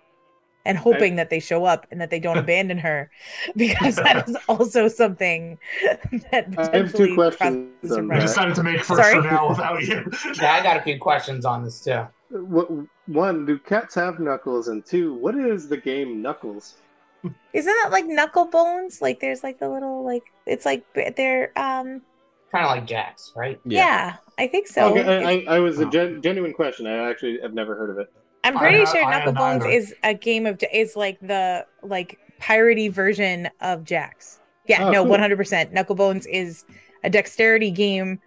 and 0.66 0.76
hoping 0.76 1.16
that 1.16 1.30
they 1.30 1.40
show 1.40 1.64
up 1.64 1.86
and 1.90 2.00
that 2.00 2.10
they 2.10 2.20
don't 2.20 2.36
abandon 2.44 2.78
her 2.78 3.10
because 3.56 3.96
that 3.96 4.28
is 4.28 4.36
also 4.48 4.88
something 4.88 5.58
that 5.82 6.00
I 6.32 6.36
have 6.36 6.50
potentially 6.50 7.08
two 7.08 7.14
questions 7.14 7.70
crosses 7.80 7.96
your 7.96 7.98
on 7.98 8.08
We 8.08 8.20
decided 8.20 8.54
to 8.56 8.62
make 8.62 8.84
first 8.84 9.00
Sorry? 9.00 9.14
for 9.14 9.22
now 9.22 9.48
without 9.48 9.82
you. 9.82 10.10
Yeah, 10.40 10.52
I 10.54 10.62
got 10.62 10.76
a 10.76 10.82
few 10.82 10.98
questions 10.98 11.44
on 11.44 11.64
this 11.64 11.80
too. 11.80 12.06
What, 12.30 12.68
one, 13.06 13.46
do 13.46 13.58
cats 13.58 13.94
have 13.94 14.20
knuckles? 14.20 14.68
And 14.68 14.84
two, 14.84 15.14
what 15.14 15.34
is 15.34 15.68
the 15.68 15.76
game 15.76 16.22
Knuckles? 16.22 16.76
Isn't 17.52 17.74
that 17.82 17.90
like 17.90 18.06
knuckle 18.06 18.46
bones? 18.46 19.02
Like 19.02 19.20
there's 19.20 19.42
like 19.42 19.58
the 19.58 19.68
little 19.68 20.04
like 20.04 20.24
it's 20.46 20.64
like 20.64 20.84
they're 21.16 21.52
um 21.56 22.02
Kind 22.52 22.64
of 22.64 22.70
like 22.72 22.86
Jax, 22.86 23.32
right? 23.36 23.60
yeah, 23.64 24.16
I 24.38 24.46
think 24.48 24.66
so. 24.66 24.90
okay, 24.96 25.24
I, 25.24 25.54
I, 25.54 25.56
I 25.56 25.58
was 25.60 25.78
a 25.78 25.86
gen- 25.88 26.20
genuine 26.20 26.52
question. 26.52 26.86
I 26.86 27.08
actually 27.08 27.38
have 27.42 27.54
never 27.54 27.76
heard 27.76 27.90
of 27.90 27.98
it. 27.98 28.12
I'm 28.42 28.56
pretty 28.56 28.78
have- 28.80 28.88
sure 28.88 29.04
I 29.04 29.10
Knuckle 29.10 29.32
have 29.34 29.60
Bones 29.62 29.64
is 29.72 29.94
a 30.02 30.14
game 30.14 30.46
of 30.46 30.60
is 30.72 30.96
like 30.96 31.20
the 31.20 31.64
like 31.82 32.18
piratey 32.40 32.90
version 32.90 33.48
of 33.60 33.84
Jax. 33.84 34.40
Yeah, 34.66 34.86
Oh, 34.88 34.90
no, 34.90 35.02
cool. 35.02 35.10
one 35.10 35.20
hundred 35.20 35.36
percent. 35.36 35.72
Knuckle 35.72 35.94
Bones 35.94 36.26
is 36.26 36.64
a 37.04 37.10
dexterity 37.10 37.70
game, 37.70 38.20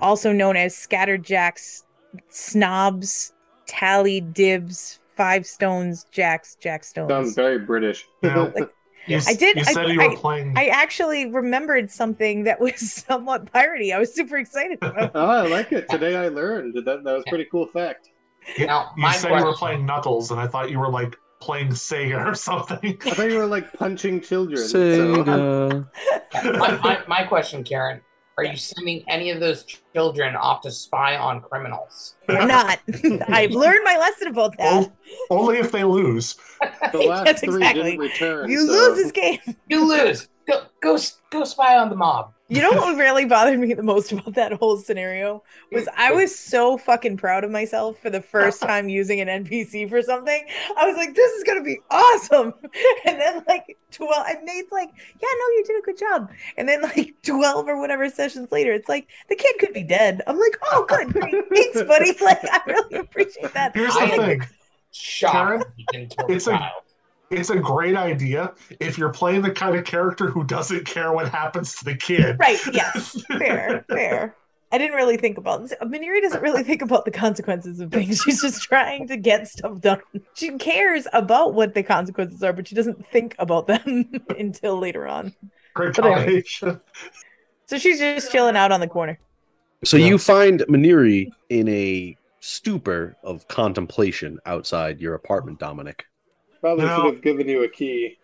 also 0.00 0.32
known 0.32 0.56
as 0.56 0.76
Scattered 0.76 1.24
Jacks, 1.24 1.84
Snobs, 2.30 3.32
Tally 3.66 4.20
Dibs, 4.20 5.00
Five 5.16 5.46
Stones, 5.46 6.06
Jacks, 6.12 6.56
Jack 6.60 6.84
Sounds 6.84 7.34
very 7.34 7.58
British. 7.58 8.04
Like, 8.22 8.70
You, 9.08 9.20
I 9.26 9.34
did- 9.34 9.56
You 9.56 9.62
I- 9.66 9.72
said 9.72 9.88
you 9.88 9.98
were 9.98 10.10
I- 10.10 10.16
playing. 10.16 10.56
I 10.56 10.66
actually 10.66 11.30
remembered 11.30 11.90
something 11.90 12.44
that 12.44 12.60
was 12.60 12.92
somewhat 13.06 13.52
piratey. 13.52 13.94
I 13.94 13.98
was 13.98 14.14
super 14.14 14.36
excited 14.36 14.78
about. 14.82 15.12
oh, 15.14 15.26
I 15.26 15.46
like 15.46 15.72
it. 15.72 15.88
Today 15.88 16.16
I 16.16 16.28
learned 16.28 16.74
that 16.74 16.84
that 16.84 17.02
was 17.04 17.24
a 17.26 17.28
pretty 17.28 17.46
cool 17.50 17.66
fact. 17.66 18.10
Now, 18.58 18.92
you 18.96 19.02
my 19.02 19.12
said 19.12 19.36
you 19.38 19.44
were 19.44 19.54
playing 19.54 19.84
Knuckles, 19.84 20.30
and 20.30 20.40
I 20.40 20.46
thought 20.46 20.70
you 20.70 20.78
were 20.78 20.88
like 20.90 21.16
playing 21.40 21.68
Sega 21.68 22.24
or 22.26 22.34
something. 22.34 22.98
I 23.04 23.10
thought 23.10 23.30
you 23.30 23.38
were 23.38 23.46
like 23.46 23.72
punching 23.74 24.20
children. 24.22 24.58
So. 24.66 25.84
My, 26.44 26.76
my, 26.82 26.98
my 27.08 27.22
question, 27.24 27.64
Karen, 27.64 28.00
are 28.38 28.44
you 28.44 28.56
sending 28.56 29.02
any 29.08 29.30
of 29.30 29.40
those 29.40 29.64
children 29.92 30.36
off 30.36 30.60
to 30.62 30.70
spy 30.70 31.16
on 31.16 31.40
criminals? 31.40 32.14
We're 32.28 32.46
not. 32.46 32.78
I've 33.28 33.50
learned 33.50 33.80
my 33.84 33.96
lesson 33.98 34.28
about 34.28 34.56
that. 34.58 34.90
O- 35.30 35.38
Only 35.40 35.58
if 35.58 35.72
they 35.72 35.84
lose. 35.84 36.36
The 36.92 36.98
last 36.98 37.26
Yes, 37.26 37.40
three 37.40 37.56
exactly. 37.56 37.82
didn't 37.82 37.98
return. 38.00 38.48
You 38.50 38.66
so- 38.66 38.72
lose 38.72 38.96
this 39.02 39.12
game. 39.12 39.38
You 39.68 39.88
lose. 39.88 40.28
Go 40.46 40.62
go 40.80 40.96
go 41.30 41.44
spy 41.44 41.76
on 41.76 41.90
the 41.90 41.96
mob. 41.96 42.32
You 42.50 42.62
know 42.62 42.70
what 42.70 42.96
really 42.96 43.26
bothered 43.26 43.58
me 43.58 43.74
the 43.74 43.82
most 43.82 44.10
about 44.10 44.32
that 44.34 44.52
whole 44.54 44.78
scenario 44.78 45.42
was 45.70 45.86
I 45.94 46.12
was 46.12 46.34
so 46.36 46.78
fucking 46.78 47.18
proud 47.18 47.44
of 47.44 47.50
myself 47.50 47.98
for 48.00 48.08
the 48.08 48.22
first 48.22 48.62
time 48.68 48.88
using 48.88 49.20
an 49.20 49.28
NPC 49.44 49.86
for 49.90 50.00
something. 50.00 50.46
I 50.74 50.86
was 50.86 50.96
like, 50.96 51.14
this 51.14 51.30
is 51.32 51.44
gonna 51.44 51.62
be 51.62 51.78
awesome. 51.90 52.54
And 53.04 53.20
then 53.20 53.44
like 53.46 53.76
twelve 53.90 54.24
and 54.28 54.44
Nate's 54.44 54.72
like, 54.72 54.88
yeah, 54.96 55.28
no, 55.28 55.46
you 55.56 55.64
did 55.66 55.78
a 55.78 55.82
good 55.82 55.98
job. 55.98 56.30
And 56.56 56.66
then 56.66 56.80
like 56.82 57.14
twelve 57.22 57.68
or 57.68 57.78
whatever 57.78 58.08
sessions 58.08 58.50
later, 58.50 58.72
it's 58.72 58.88
like 58.88 59.08
the 59.28 59.36
kid 59.36 59.56
could 59.58 59.74
be 59.74 59.82
dead. 59.82 60.22
I'm 60.26 60.38
like, 60.38 60.58
oh 60.72 60.86
good, 60.88 61.12
great. 61.12 61.34
Thanks, 61.54 61.82
buddy. 61.82 62.16
Like 62.20 62.40
I 62.44 62.60
really 62.66 62.96
appreciate 62.96 63.52
that. 63.52 63.74
Here's 63.76 63.92
the 63.92 64.00
I- 64.00 64.16
thing. 64.16 64.42
Shocked 64.90 65.34
Karen, 65.34 65.62
you 65.76 65.84
didn't 65.92 66.16
kill 66.16 66.26
the 66.28 66.34
it's 66.34 66.46
a- 66.46 66.50
child. 66.52 66.82
It's 67.30 67.50
a 67.50 67.58
great 67.58 67.96
idea 67.96 68.54
if 68.80 68.96
you're 68.96 69.12
playing 69.12 69.42
the 69.42 69.50
kind 69.50 69.76
of 69.76 69.84
character 69.84 70.28
who 70.30 70.44
doesn't 70.44 70.84
care 70.86 71.12
what 71.12 71.28
happens 71.28 71.74
to 71.76 71.84
the 71.84 71.94
kid. 71.94 72.38
Right, 72.40 72.58
yes. 72.72 73.20
Fair, 73.38 73.84
fair. 73.88 74.34
I 74.70 74.76
didn't 74.78 74.96
really 74.96 75.16
think 75.16 75.38
about 75.38 75.62
this. 75.62 75.72
Maniri 75.82 76.20
doesn't 76.20 76.42
really 76.42 76.62
think 76.62 76.82
about 76.82 77.04
the 77.06 77.10
consequences 77.10 77.80
of 77.80 77.90
things. 77.90 78.22
She's 78.24 78.42
just 78.42 78.62
trying 78.62 79.06
to 79.08 79.16
get 79.16 79.48
stuff 79.48 79.80
done. 79.80 80.00
She 80.34 80.56
cares 80.58 81.06
about 81.12 81.54
what 81.54 81.74
the 81.74 81.82
consequences 81.82 82.42
are, 82.42 82.52
but 82.52 82.68
she 82.68 82.74
doesn't 82.74 83.06
think 83.10 83.34
about 83.38 83.66
them 83.66 84.10
until 84.38 84.78
later 84.78 85.06
on. 85.06 85.34
Great 85.74 85.94
But 85.96 86.04
anyway. 86.04 86.20
combination. 86.20 86.80
So 87.66 87.78
she's 87.78 87.98
just 87.98 88.32
chilling 88.32 88.56
out 88.56 88.72
on 88.72 88.80
the 88.80 88.88
corner. 88.88 89.18
So 89.84 89.96
Yeah. 89.96 90.06
you 90.06 90.18
find 90.18 90.60
Maniri 90.68 91.30
in 91.50 91.68
a 91.68 92.16
stupor 92.40 93.16
of 93.22 93.46
contemplation 93.48 94.38
outside 94.46 95.00
your 95.00 95.14
apartment, 95.14 95.58
Dominic. 95.58 96.06
Probably 96.60 96.86
No. 96.86 96.96
should 96.96 97.14
have 97.14 97.22
given 97.22 97.48
you 97.48 97.64
a 97.64 97.68
key. 97.68 98.16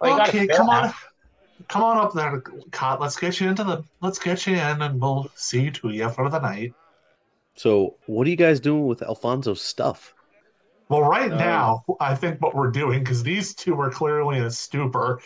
Well, 0.00 0.16
you 0.16 0.22
okay, 0.24 0.46
come 0.48 0.68
on. 0.68 0.84
amount. 0.84 0.96
Come 1.68 1.82
on 1.82 1.96
up 1.98 2.12
there, 2.12 2.40
Cot. 2.72 3.00
Let's 3.00 3.16
get 3.16 3.40
you 3.40 3.48
into 3.48 3.64
the. 3.64 3.84
Let's 4.00 4.18
get 4.18 4.46
you 4.46 4.54
in, 4.54 4.82
and 4.82 5.00
we'll 5.00 5.30
see 5.34 5.70
to 5.70 5.90
you 5.90 6.10
for 6.10 6.28
the 6.28 6.40
night. 6.40 6.72
So 7.56 7.94
what 8.06 8.26
are 8.26 8.30
you 8.30 8.36
guys 8.36 8.60
doing 8.60 8.86
with 8.86 9.02
Alfonso's 9.02 9.62
stuff? 9.62 10.14
Well, 10.88 11.02
right 11.02 11.30
Um, 11.32 11.38
now, 11.38 11.84
I 12.00 12.14
think 12.14 12.42
what 12.42 12.54
we're 12.54 12.70
doing, 12.70 13.00
because 13.00 13.22
these 13.22 13.54
two 13.54 13.80
are 13.80 13.90
clearly 13.90 14.38
in 14.38 14.44
a 14.44 14.50
stupor, 14.50 15.20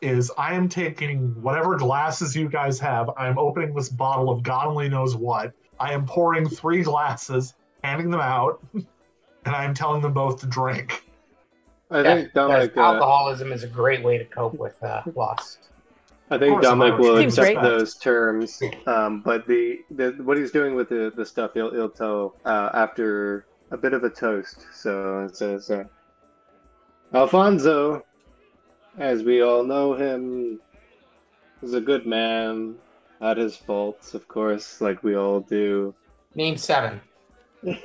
is 0.00 0.32
I 0.36 0.54
am 0.54 0.68
taking 0.68 1.40
whatever 1.42 1.76
glasses 1.76 2.34
you 2.34 2.48
guys 2.48 2.80
have. 2.80 3.10
I'm 3.16 3.38
opening 3.38 3.74
this 3.74 3.88
bottle 3.88 4.30
of 4.30 4.42
God 4.42 4.66
only 4.66 4.88
knows 4.88 5.14
what. 5.14 5.52
I 5.78 5.92
am 5.92 6.06
pouring 6.06 6.48
three 6.48 6.82
glasses, 6.82 7.54
handing 7.84 8.10
them 8.10 8.20
out, 8.20 8.60
and 8.74 8.88
I 9.54 9.64
am 9.64 9.74
telling 9.74 10.02
them 10.02 10.12
both 10.12 10.40
to 10.40 10.46
drink. 10.46 11.02
I 11.90 12.02
Yeah, 12.02 12.14
think 12.16 12.32
Dominic. 12.32 12.74
because 12.74 12.78
Uh, 12.90 12.94
alcoholism 12.94 13.52
is 13.52 13.62
a 13.62 13.68
great 13.68 14.02
way 14.02 14.18
to 14.18 14.24
cope 14.24 14.54
with 14.54 14.82
uh, 14.82 15.02
loss. 15.14 15.58
I 16.30 16.38
think 16.38 16.60
Dominic 16.60 16.98
will 16.98 17.18
accept 17.18 17.54
great. 17.54 17.62
those 17.62 17.94
terms. 17.98 18.60
Um, 18.86 19.20
but 19.22 19.46
the, 19.46 19.78
the 19.92 20.10
what 20.24 20.36
he's 20.36 20.50
doing 20.50 20.74
with 20.74 20.88
the, 20.88 21.12
the 21.14 21.24
stuff, 21.24 21.52
he'll, 21.54 21.72
he'll 21.72 21.88
tell 21.88 22.34
uh, 22.44 22.70
after 22.74 23.46
a 23.70 23.76
bit 23.76 23.92
of 23.92 24.02
a 24.02 24.10
toast. 24.10 24.66
So 24.74 25.20
it 25.24 25.36
says, 25.36 25.70
uh, 25.70 25.84
Alfonso, 27.14 28.02
as 28.98 29.22
we 29.22 29.42
all 29.42 29.62
know 29.62 29.94
him, 29.94 30.58
is 31.62 31.74
a 31.74 31.80
good 31.80 32.06
man. 32.06 32.74
Had 33.20 33.36
his 33.38 33.56
faults, 33.56 34.12
of 34.14 34.26
course, 34.28 34.80
like 34.80 35.02
we 35.04 35.16
all 35.16 35.40
do. 35.40 35.94
Name 36.34 36.56
seven. 36.56 37.00
Name 37.62 37.78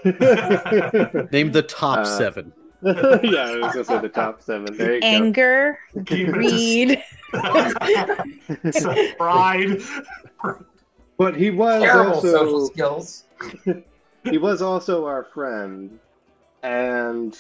the 1.52 1.66
top 1.68 2.00
Uh, 2.00 2.04
seven. 2.06 2.52
yeah, 2.84 2.94
I 2.94 3.58
was 3.60 3.74
gonna 3.74 3.86
say 3.86 4.00
the 4.00 4.10
top 4.14 4.42
seven. 4.42 4.76
There 4.76 4.96
you 4.96 5.02
Anger, 5.04 5.78
Keep 6.06 6.30
it 6.30 6.32
greed. 6.32 7.04
Pride. 9.18 9.82
But 11.18 11.36
he 11.36 11.52
was 11.52 11.84
Terrible 11.84 12.22
social 12.22 12.62
also 12.62 12.74
skills. 12.74 13.24
he 14.24 14.40
was 14.40 14.64
also 14.64 15.06
our 15.06 15.26
friend, 15.26 16.00
and 16.64 17.40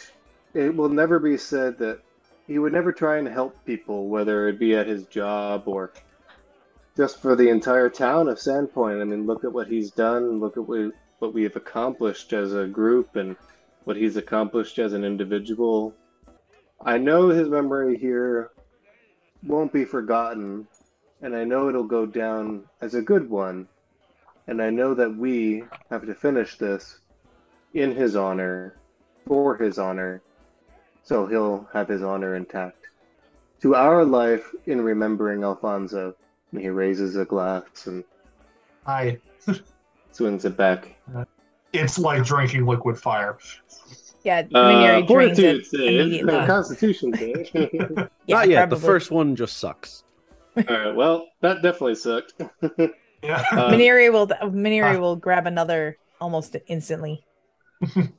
it 0.54 0.76
will 0.76 0.90
never 0.90 1.18
be 1.18 1.38
said 1.38 1.80
that 1.80 2.02
he 2.46 2.60
would 2.60 2.74
never 2.74 2.92
try 2.92 3.18
and 3.18 3.28
help 3.28 3.56
people, 3.66 4.10
whether 4.10 4.48
it 4.48 4.60
be 4.60 4.76
at 4.76 4.86
his 4.86 5.06
job 5.06 5.64
or 5.66 5.92
just 6.96 7.20
for 7.20 7.36
the 7.36 7.50
entire 7.50 7.90
town 7.90 8.28
of 8.28 8.38
Sandpoint. 8.38 9.02
I 9.02 9.06
mean, 9.06 9.26
look 9.26 9.44
at 9.44 9.52
what 9.52 9.68
he's 9.68 9.90
done. 9.90 10.40
Look 10.40 10.58
at 10.58 10.68
what 10.68 10.92
what 11.18 11.34
we 11.34 11.44
have 11.44 11.56
accomplished 11.56 12.34
as 12.34 12.54
a 12.54 12.68
group, 12.68 13.16
and 13.16 13.36
what 13.84 13.98
he's 13.98 14.18
accomplished 14.18 14.80
as 14.80 14.94
an 14.94 15.04
individual. 15.04 15.94
I 16.84 16.98
know 16.98 17.30
his 17.30 17.50
memory 17.50 17.98
here 17.98 18.52
won't 19.44 19.74
be 19.74 19.86
forgotten, 19.86 20.68
and 21.22 21.36
I 21.36 21.44
know 21.44 21.70
it'll 21.70 21.84
go 21.84 22.06
down 22.06 22.64
as 22.82 22.94
a 22.94 23.02
good 23.02 23.30
one. 23.30 23.68
And 24.48 24.62
I 24.62 24.70
know 24.70 24.94
that 24.96 25.16
we 25.16 25.64
have 25.90 26.06
to 26.06 26.16
finish 26.16 26.58
this 26.58 27.00
in 27.74 27.96
his 27.96 28.16
honor, 28.16 28.76
for 29.26 29.56
his 29.56 29.78
honor, 29.80 30.22
so 31.04 31.26
he'll 31.26 31.70
have 31.74 31.88
his 31.88 32.04
honor 32.04 32.36
intact. 32.36 32.88
To 33.62 33.76
our 33.76 34.04
life 34.04 34.54
in 34.66 34.82
remembering 34.82 35.44
Alfonso, 35.44 36.16
and 36.52 36.62
he 36.62 36.70
raises 36.70 37.16
a 37.16 37.26
glass 37.26 37.86
and 37.86 38.04
I. 38.86 39.20
swings 40.12 40.46
it 40.46 40.58
back. 40.58 40.96
Uh, 41.16 41.26
It's 41.74 41.98
like 41.98 42.24
drinking 42.26 42.66
liquid 42.66 42.98
fire. 42.98 43.38
Yeah, 44.24 44.44
Uh, 44.54 44.70
Maniri 44.70 45.08
drains 45.08 45.38
fortitude 45.40 45.62
it 45.62 45.66
save, 45.66 46.00
immediately. 46.02 46.46
Constitution 46.46 47.14
save. 47.18 47.50
Yeah, 47.54 48.08
Not 48.28 48.50
yet. 48.50 48.70
The 48.70 48.76
first 48.76 49.10
one 49.12 49.36
just 49.36 49.58
sucks. 49.58 50.04
All 50.58 50.64
right, 50.68 50.94
well, 50.96 51.28
that 51.42 51.62
definitely 51.62 51.96
sucked. 51.96 52.34
Yeah. 53.24 53.44
Uh, 53.52 53.70
Maniri 53.70 54.12
will 54.12 54.26
Maniri 54.28 54.96
Uh, 54.96 55.00
will 55.00 55.16
grab 55.16 55.46
another 55.46 55.96
almost 56.20 56.56
instantly. 56.66 57.24
and 57.96 58.12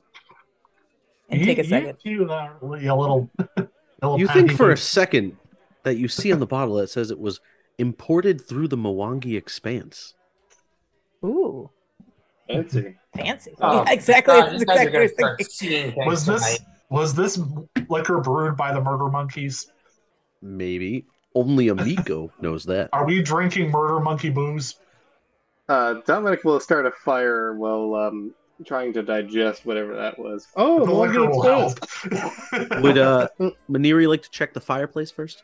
take 1.29 1.57
a 1.59 1.63
second. 1.65 1.97
You, 2.03 2.21
you 2.21 2.31
are 2.31 2.55
really 2.61 2.87
a 2.87 2.95
little. 2.95 3.29
a 3.57 3.67
little 4.01 4.17
You 4.17 4.27
think 4.27 4.47
patty 4.47 4.55
for 4.55 4.71
a 4.71 4.77
second 4.77 5.35
that 5.83 5.97
you 5.97 6.07
see 6.07 6.31
on 6.31 6.39
the 6.39 6.45
bottle 6.45 6.75
that 6.75 6.89
says 6.89 7.11
it 7.11 7.19
was 7.19 7.41
imported 7.77 8.39
through 8.39 8.69
the 8.69 8.77
Mwangi 8.77 9.37
Expanse. 9.37 10.13
Ooh, 11.25 11.69
fancy. 12.47 12.95
fancy. 13.15 13.51
Oh, 13.61 13.83
yeah, 13.85 13.91
exactly. 13.91 14.33
God, 14.33 14.51
That's 14.51 14.59
you 14.59 14.65
guys 14.65 14.77
are 14.77 14.81
exactly 14.81 14.85
what 14.85 14.87
I 14.87 14.91
gonna 14.91 15.03
was 15.03 15.11
start 15.13 15.37
thinking. 15.37 15.51
seeing 15.53 15.91
things 15.93 16.05
Was 16.07 16.25
this 16.25 16.43
tonight. 16.43 16.59
was 16.89 17.13
this 17.15 17.39
liquor 17.89 18.19
brewed 18.21 18.57
by 18.57 18.73
the 18.73 18.81
murder 18.81 19.07
monkeys? 19.09 19.71
Maybe. 20.41 21.05
Only 21.35 21.67
Amiko 21.67 22.29
knows 22.41 22.63
that. 22.65 22.89
Are 22.93 23.05
we 23.05 23.21
drinking 23.21 23.71
murder 23.71 23.99
monkey 23.99 24.29
booze? 24.29 24.75
Uh, 25.69 25.95
Dominic 26.05 26.43
will 26.43 26.59
start 26.59 26.85
a 26.85 26.91
fire 26.91 27.55
while 27.55 27.95
um, 27.95 28.33
trying 28.65 28.93
to 28.93 29.01
digest 29.01 29.65
whatever 29.65 29.95
that 29.95 30.19
was. 30.19 30.47
Oh, 30.55 30.81
the 30.81 30.85
more 30.85 31.07
liquor 31.07 31.27
will 31.29 31.41
help. 31.41 31.79
Would 32.83 32.97
uh 32.97 33.29
Maniri 33.69 34.07
like 34.07 34.21
to 34.23 34.29
check 34.29 34.53
the 34.53 34.59
fireplace 34.61 35.09
first? 35.09 35.41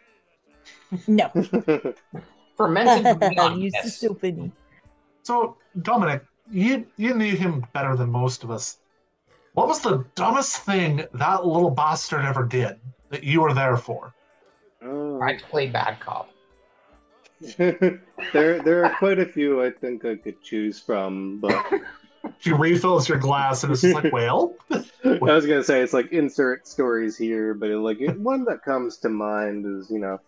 No. 1.07 1.29
Fermented 2.57 3.21
you 3.57 3.71
this. 3.71 3.97
stupid. 3.97 4.51
So, 5.23 5.57
Dominic, 5.81 6.23
you 6.51 6.85
you 6.97 7.13
knew 7.13 7.35
him 7.35 7.65
better 7.73 7.95
than 7.95 8.09
most 8.09 8.43
of 8.43 8.51
us. 8.51 8.77
What 9.53 9.67
was 9.67 9.81
the 9.81 10.05
dumbest 10.15 10.57
thing 10.57 11.03
that 11.13 11.45
little 11.45 11.71
bastard 11.71 12.23
ever 12.23 12.45
did 12.45 12.79
that 13.09 13.23
you 13.23 13.41
were 13.41 13.53
there 13.53 13.77
for? 13.77 14.13
Oh. 14.81 15.21
I 15.21 15.37
play 15.37 15.67
bad 15.67 15.99
cop. 15.99 16.29
there, 17.57 17.89
there 18.33 18.85
are 18.85 18.95
quite 18.97 19.19
a 19.19 19.25
few 19.25 19.63
I 19.63 19.71
think 19.71 20.05
I 20.05 20.15
could 20.15 20.41
choose 20.41 20.79
from, 20.79 21.39
but 21.39 21.65
She 22.39 22.51
refills 22.51 23.07
your 23.07 23.17
glass 23.17 23.63
and 23.63 23.71
it's 23.71 23.81
just 23.81 23.95
like, 23.95 24.11
well, 24.13 24.53
I 24.71 25.17
was 25.19 25.45
gonna 25.45 25.63
say 25.63 25.81
it's 25.81 25.93
like 25.93 26.11
insert 26.11 26.67
stories 26.67 27.17
here, 27.17 27.53
but 27.53 27.69
like 27.69 27.99
one 28.17 28.45
that 28.45 28.63
comes 28.63 28.97
to 28.99 29.09
mind 29.09 29.65
is 29.65 29.89
you 29.89 29.99
know 29.99 30.19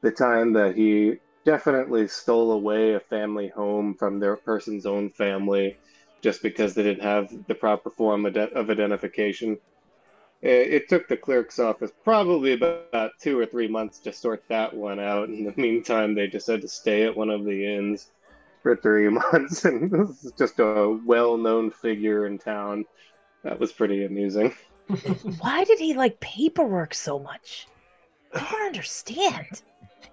the 0.00 0.10
time 0.10 0.52
that 0.54 0.76
he 0.76 1.16
definitely 1.46 2.08
stole 2.08 2.52
away 2.52 2.94
a 2.94 3.00
family 3.00 3.48
home 3.48 3.94
from 3.94 4.18
their 4.18 4.36
person's 4.36 4.84
own 4.84 5.08
family 5.08 5.78
just 6.20 6.42
because 6.42 6.74
they 6.74 6.82
didn't 6.82 7.04
have 7.04 7.30
the 7.46 7.54
proper 7.54 7.88
form 7.88 8.26
of 8.26 8.36
identification. 8.68 9.56
It, 10.42 10.74
it 10.74 10.88
took 10.88 11.06
the 11.06 11.16
clerk's 11.16 11.60
office 11.60 11.92
probably 12.02 12.54
about 12.54 13.12
two 13.22 13.38
or 13.38 13.46
three 13.46 13.68
months 13.68 14.00
to 14.00 14.12
sort 14.12 14.42
that 14.48 14.74
one 14.74 14.98
out. 14.98 15.28
In 15.28 15.44
the 15.44 15.54
meantime, 15.60 16.14
they 16.14 16.26
just 16.26 16.48
had 16.48 16.62
to 16.62 16.68
stay 16.68 17.04
at 17.04 17.16
one 17.16 17.30
of 17.30 17.44
the 17.44 17.64
inns 17.64 18.08
for 18.62 18.76
three 18.76 19.08
months, 19.32 19.64
and 19.64 19.90
this 20.08 20.24
is 20.24 20.32
just 20.32 20.58
a 20.58 20.98
well-known 21.06 21.70
figure 21.70 22.26
in 22.26 22.38
town. 22.38 22.84
That 23.44 23.60
was 23.60 23.72
pretty 23.72 24.04
amusing. 24.04 24.52
Why 25.38 25.62
did 25.62 25.78
he 25.78 25.94
like 25.94 26.18
paperwork 26.18 26.92
so 26.92 27.20
much? 27.20 27.68
I 28.34 28.40
don't 28.50 28.66
understand. 28.66 29.62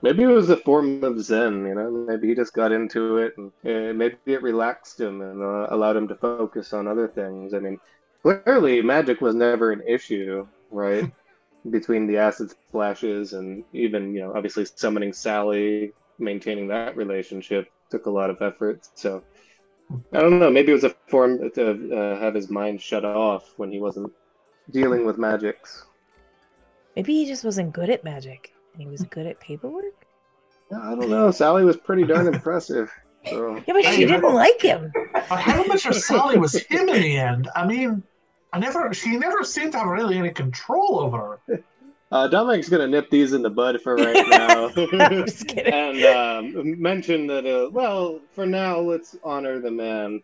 Maybe 0.04 0.24
it 0.24 0.28
was 0.28 0.50
a 0.50 0.58
form 0.58 1.02
of 1.06 1.24
Zen, 1.24 1.66
you 1.66 1.76
know. 1.76 1.90
Maybe 1.90 2.28
he 2.28 2.36
just 2.36 2.54
got 2.54 2.74
into 2.74 3.20
it, 3.20 3.38
and 3.38 3.52
uh, 3.66 3.94
maybe 3.94 4.18
it 4.26 4.44
relaxed 4.44 5.00
him 5.00 5.22
and 5.22 5.42
uh, 5.42 5.68
allowed 5.70 5.96
him 5.96 6.10
to 6.10 6.16
focus 6.16 6.74
on 6.74 6.90
other 6.90 7.08
things. 7.08 7.54
I 7.54 7.60
mean, 7.60 7.80
clearly, 8.22 8.82
magic 8.82 9.22
was 9.22 9.34
never 9.34 9.72
an 9.72 9.82
issue, 9.88 10.46
right? 10.72 11.10
Between 11.72 12.06
the 12.06 12.18
acid 12.18 12.52
splashes 12.52 13.32
and 13.32 13.64
even, 13.72 14.14
you 14.14 14.20
know, 14.20 14.34
obviously 14.36 14.66
summoning 14.66 15.14
Sally, 15.14 15.94
maintaining 16.20 16.68
that 16.68 16.98
relationship 16.98 17.72
took 17.90 18.06
a 18.06 18.12
lot 18.12 18.30
of 18.30 18.42
effort. 18.42 18.86
So, 18.96 19.24
I 20.12 20.20
don't 20.20 20.38
know. 20.38 20.50
Maybe 20.50 20.72
it 20.72 20.76
was 20.76 20.84
a 20.84 20.94
form 21.08 21.50
to 21.52 21.98
uh, 21.98 22.20
have 22.20 22.34
his 22.34 22.50
mind 22.50 22.82
shut 22.82 23.06
off 23.06 23.54
when 23.56 23.72
he 23.72 23.80
wasn't 23.80 24.12
dealing 24.70 25.06
with 25.06 25.18
magics. 25.18 25.86
Maybe 26.98 27.14
he 27.14 27.26
just 27.26 27.46
wasn't 27.46 27.72
good 27.72 27.90
at 27.90 28.04
magic 28.04 28.54
and 28.74 28.82
he 28.82 28.88
was 28.88 29.04
good 29.04 29.26
at 29.26 29.40
paperwork. 29.40 30.06
I 30.76 30.96
don't 30.96 31.10
know. 31.10 31.32
Sally 31.32 31.64
was 31.64 31.78
pretty 31.78 32.04
darn 32.04 32.28
impressive. 32.28 32.92
So. 33.28 33.56
Yeah, 33.56 33.74
but 33.74 33.84
she 33.86 34.04
I 34.04 34.08
didn't 34.08 34.34
like 34.34 34.62
him. 34.62 34.92
I 35.32 35.40
haven't 35.40 35.80
sure 35.80 35.94
Sally 35.94 36.38
was 36.38 36.56
him 36.56 36.90
in 36.90 37.02
the 37.02 37.18
end. 37.18 37.50
I 37.56 37.66
mean, 37.66 38.04
I 38.52 38.60
never, 38.60 38.94
she 38.94 39.18
never 39.18 39.44
seemed 39.44 39.72
to 39.74 39.80
have 39.80 39.88
really 39.88 40.18
any 40.18 40.32
control 40.32 41.00
over 41.00 41.40
her. 41.48 41.64
Uh, 42.12 42.28
Dominic's 42.28 42.70
gonna 42.70 42.88
nip 42.88 43.10
these 43.10 43.34
in 43.34 43.42
the 43.42 43.50
bud 43.50 43.82
for 43.82 43.96
right 43.96 44.28
now, 44.30 44.70
I'm 45.00 45.26
just 45.26 45.48
kidding. 45.48 45.74
and 45.74 46.04
um, 46.56 46.80
mention 46.80 47.26
that. 47.26 47.48
Uh, 47.48 47.72
well, 47.72 48.20
for 48.34 48.46
now, 48.46 48.80
let's 48.80 49.18
honor 49.24 49.60
the 49.60 49.72
man, 49.72 50.22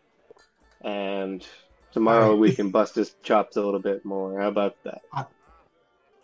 and 0.81 1.43
tomorrow 1.91 2.35
we 2.35 2.53
can 2.53 2.69
bust 2.69 2.93
his 2.93 3.15
chops 3.23 3.57
a 3.57 3.61
little 3.63 3.79
bit 3.79 4.05
more. 4.05 4.39
How 4.39 4.49
about 4.49 4.75
that? 4.83 5.01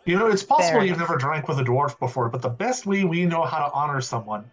You 0.06 0.16
know, 0.16 0.28
it's 0.28 0.42
possible 0.44 0.84
you've 0.84 0.98
never 0.98 1.16
drank 1.16 1.48
with 1.48 1.58
a 1.58 1.64
dwarf 1.64 1.98
before, 1.98 2.28
but 2.28 2.40
the 2.40 2.48
best 2.48 2.86
way 2.86 3.04
we 3.04 3.26
know 3.26 3.42
how 3.42 3.66
to 3.66 3.72
honor 3.72 4.00
someone 4.00 4.48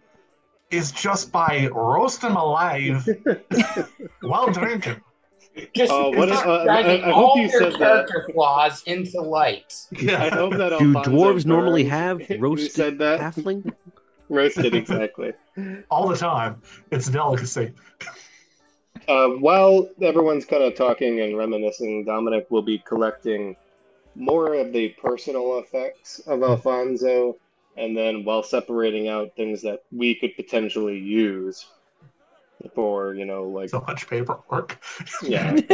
is 0.70 0.90
just 0.90 1.30
by 1.30 1.68
roast 1.72 2.20
them 2.22 2.34
alive 2.36 3.06
while 4.20 4.50
drinking. 4.50 5.00
Just 5.72 5.92
Oh, 5.92 6.10
what 6.10 6.28
just 6.28 6.44
a- 6.44 6.48
uh, 6.48 6.66
I- 6.68 6.78
I 6.80 6.98
hope 7.12 7.14
all 7.14 7.38
you 7.38 7.48
their 7.48 7.60
said 7.60 7.72
that. 7.74 7.78
character 7.78 8.28
flaws 8.32 8.82
into 8.86 9.20
light. 9.20 9.72
I 9.96 10.28
hope 10.30 10.54
that 10.54 10.70
Do 10.80 10.86
Alfonso 10.96 11.10
dwarves 11.10 11.46
normally 11.46 11.84
have 11.84 12.28
you 12.28 12.38
roasted 12.38 12.72
said 12.72 12.98
that 12.98 13.20
halfling? 13.36 13.72
roasted 14.28 14.74
exactly. 14.74 15.32
all 15.90 16.08
the 16.08 16.16
time. 16.16 16.60
It's 16.90 17.06
a 17.06 17.12
delicacy. 17.12 17.70
Uh, 19.06 19.28
while 19.28 19.88
everyone's 20.02 20.44
kind 20.46 20.64
of 20.64 20.74
talking 20.74 21.20
and 21.20 21.36
reminiscing, 21.36 22.04
Dominic 22.04 22.50
will 22.50 22.62
be 22.62 22.78
collecting 22.78 23.54
more 24.14 24.54
of 24.54 24.72
the 24.72 24.88
personal 25.00 25.58
effects 25.58 26.20
of 26.26 26.42
Alfonso, 26.42 27.36
and 27.76 27.96
then 27.96 28.24
while 28.24 28.42
separating 28.42 29.08
out 29.08 29.34
things 29.36 29.62
that 29.62 29.82
we 29.92 30.14
could 30.14 30.34
potentially 30.36 30.98
use 30.98 31.66
for, 32.74 33.14
you 33.14 33.24
know, 33.26 33.44
like 33.44 33.68
So 33.70 33.80
much 33.86 34.08
paperwork. 34.08 34.80
yeah. 35.22 35.52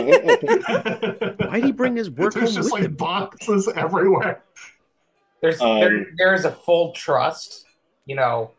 Why'd 1.46 1.64
he 1.64 1.72
bring 1.72 1.96
his 1.96 2.10
work 2.10 2.34
There's 2.34 2.50
home 2.50 2.54
just 2.56 2.66
with 2.72 2.72
like 2.72 2.82
him? 2.84 2.94
boxes 2.96 3.68
everywhere. 3.76 4.42
There's 5.40 5.60
Um, 5.60 5.80
there, 5.80 6.06
there's 6.16 6.44
a 6.44 6.50
full 6.52 6.92
trust, 6.92 7.64
you 8.06 8.16
know, 8.16 8.50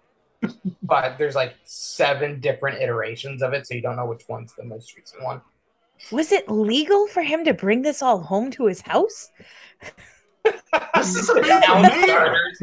but 0.84 1.17
there's 1.17 1.36
like 1.36 1.55
seven 1.65 2.39
different 2.39 2.82
iterations 2.82 3.41
of 3.43 3.53
it, 3.53 3.67
so 3.67 3.73
you 3.75 3.82
don't 3.82 3.95
know 3.97 4.05
which 4.05 4.27
one's 4.29 4.53
the 4.53 4.63
most 4.63 4.95
recent 4.95 5.23
one. 5.23 5.41
Was 6.12 6.32
it 6.32 6.49
legal 6.49 7.08
for 7.08 7.22
him 7.24 7.43
to 7.45 7.54
bring 7.54 7.82
this 7.84 8.02
all 8.02 8.20
home 8.22 8.52
to 8.52 8.66
his 8.66 8.82
house? 8.82 9.30
This 10.95 11.16
is 11.16 11.30
a 11.30 11.36
big 11.36 11.45
Down 11.45 11.82
man. 11.84 12.04
starters. 12.04 12.60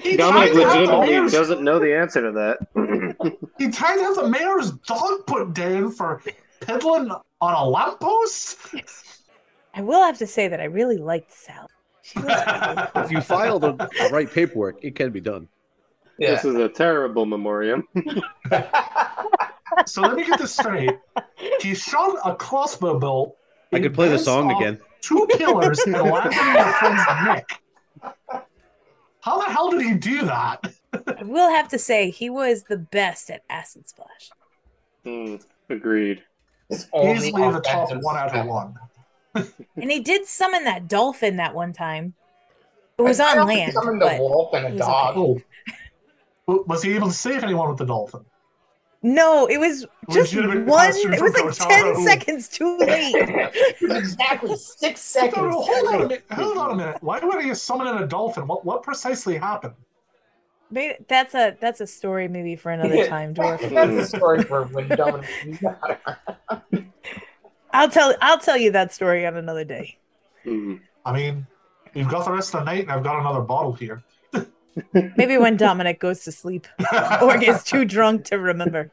He 0.00 0.16
Dominic 0.16 0.52
tried 0.52 0.62
to 0.62 0.64
have 0.64 0.72
the 0.86 0.92
legitimately 0.96 1.30
doesn't 1.30 1.62
know 1.62 1.78
the 1.78 1.94
answer 1.94 2.22
to 2.22 2.32
that. 2.32 2.58
He 3.58 3.70
tried 3.70 3.96
to 3.96 4.02
have 4.02 4.16
the 4.16 4.28
mayor's 4.28 4.72
dog 4.72 5.26
put 5.26 5.52
down 5.54 5.90
for 5.92 6.22
peddling 6.60 7.10
on 7.40 7.54
a 7.54 7.64
lamppost. 7.68 8.58
I 9.74 9.82
will 9.82 10.02
have 10.02 10.18
to 10.18 10.26
say 10.26 10.48
that 10.48 10.60
I 10.60 10.64
really 10.64 10.96
liked 10.96 11.32
Sal. 11.32 11.68
If 13.04 13.10
you 13.10 13.20
file 13.20 13.58
the 13.58 13.74
right 14.12 14.30
paperwork, 14.30 14.82
it 14.82 14.94
can 14.94 15.10
be 15.10 15.20
done. 15.20 15.48
yeah. 16.18 16.32
This 16.34 16.44
is 16.44 16.54
a 16.56 16.68
terrible 16.68 17.26
memoriam. 17.26 17.86
So 19.86 20.02
let 20.02 20.16
me 20.16 20.24
get 20.24 20.38
this 20.38 20.54
straight. 20.54 20.90
He 21.60 21.74
shot 21.74 22.16
a 22.24 22.34
crossbow 22.34 22.98
bolt. 22.98 23.36
I 23.72 23.80
could 23.80 23.94
play 23.94 24.08
the 24.08 24.18
song 24.18 24.50
again. 24.52 24.78
Two 25.00 25.26
killers 25.32 25.80
and 25.80 25.94
landed 25.94 26.32
in 26.32 26.54
your 26.54 26.72
friend's 26.74 27.02
neck. 27.24 27.60
How 29.20 29.38
the 29.38 29.50
hell 29.50 29.70
did 29.70 29.82
he 29.82 29.94
do 29.94 30.24
that? 30.26 30.72
I 31.18 31.22
will 31.22 31.50
have 31.50 31.68
to 31.68 31.78
say 31.78 32.10
he 32.10 32.30
was 32.30 32.64
the 32.64 32.76
best 32.78 33.30
at 33.30 33.42
acid 33.50 33.88
splash. 33.88 34.30
Hmm, 35.04 35.36
agreed. 35.68 36.22
It's 36.70 36.86
only 36.92 37.28
Easily 37.28 37.52
the 37.52 37.60
top 37.60 37.90
one 38.02 38.16
out 38.16 38.34
of 38.34 38.46
one. 38.46 38.74
And 39.34 39.90
he 39.90 40.00
did 40.00 40.26
summon 40.26 40.64
that 40.64 40.88
dolphin 40.88 41.36
that 41.36 41.54
one 41.54 41.72
time. 41.72 42.14
It 42.98 43.02
was 43.02 43.18
I 43.18 43.32
on 43.32 43.38
also 43.40 43.52
land, 43.54 43.72
Summoned 43.72 44.00
but 44.00 44.16
a 44.16 44.20
wolf 44.20 44.54
and 44.54 44.66
a 44.66 44.70
was 44.70 44.78
dog. 44.78 45.14
Oh. 45.16 45.40
W- 46.46 46.64
Was 46.68 46.82
he 46.82 46.94
able 46.94 47.08
to 47.08 47.12
save 47.12 47.42
anyone 47.42 47.68
with 47.68 47.78
the 47.78 47.86
dolphin? 47.86 48.24
No, 49.04 49.44
it 49.46 49.58
was 49.58 49.86
just 50.10 50.32
Legitimate 50.34 50.64
one. 50.64 50.88
It 50.88 51.20
was 51.20 51.36
from 51.36 51.46
like 51.46 51.54
ten 51.58 51.94
Kotaro. 51.94 52.04
seconds 52.04 52.48
too 52.48 52.78
late. 52.78 53.14
exactly 53.82 54.56
six 54.56 55.02
seconds. 55.02 55.36
no, 55.36 55.60
hold 55.60 55.86
on 55.88 55.94
a 55.94 55.98
minute. 56.08 56.24
Hold 56.30 56.56
on 56.56 56.70
a 56.70 56.74
minute. 56.74 57.02
Why 57.02 57.20
would 57.20 57.44
he 57.44 57.54
summon 57.54 57.86
in 57.86 58.02
a 58.02 58.06
dolphin? 58.06 58.46
What 58.46 58.64
what 58.64 58.82
precisely 58.82 59.36
happened? 59.36 59.74
Maybe 60.70 60.94
that's 61.06 61.34
a 61.34 61.54
that's 61.60 61.82
a 61.82 61.86
story 61.86 62.28
maybe 62.28 62.56
for 62.56 62.72
another 62.72 63.06
time, 63.06 63.34
dwarf. 63.34 63.60
That's 63.74 64.14
a 64.14 64.16
story 64.16 64.42
for 64.42 64.64
when 64.68 64.88
Dominic. 64.88 65.28
I'll 67.72 67.90
tell 67.90 68.14
I'll 68.22 68.38
tell 68.38 68.56
you 68.56 68.70
that 68.72 68.94
story 68.94 69.26
on 69.26 69.36
another 69.36 69.64
day. 69.64 69.98
I 70.46 71.12
mean, 71.12 71.46
we've 71.94 72.08
got 72.08 72.24
the 72.24 72.32
rest 72.32 72.54
of 72.54 72.60
the 72.60 72.64
night, 72.64 72.84
and 72.84 72.90
I've 72.90 73.04
got 73.04 73.20
another 73.20 73.42
bottle 73.42 73.74
here. 73.74 74.02
Maybe 74.92 75.38
when 75.38 75.56
Dominic 75.56 76.00
goes 76.00 76.24
to 76.24 76.32
sleep 76.32 76.66
or 77.22 77.38
gets 77.38 77.64
too 77.64 77.84
drunk 77.96 78.24
to 78.26 78.38
remember. 78.38 78.90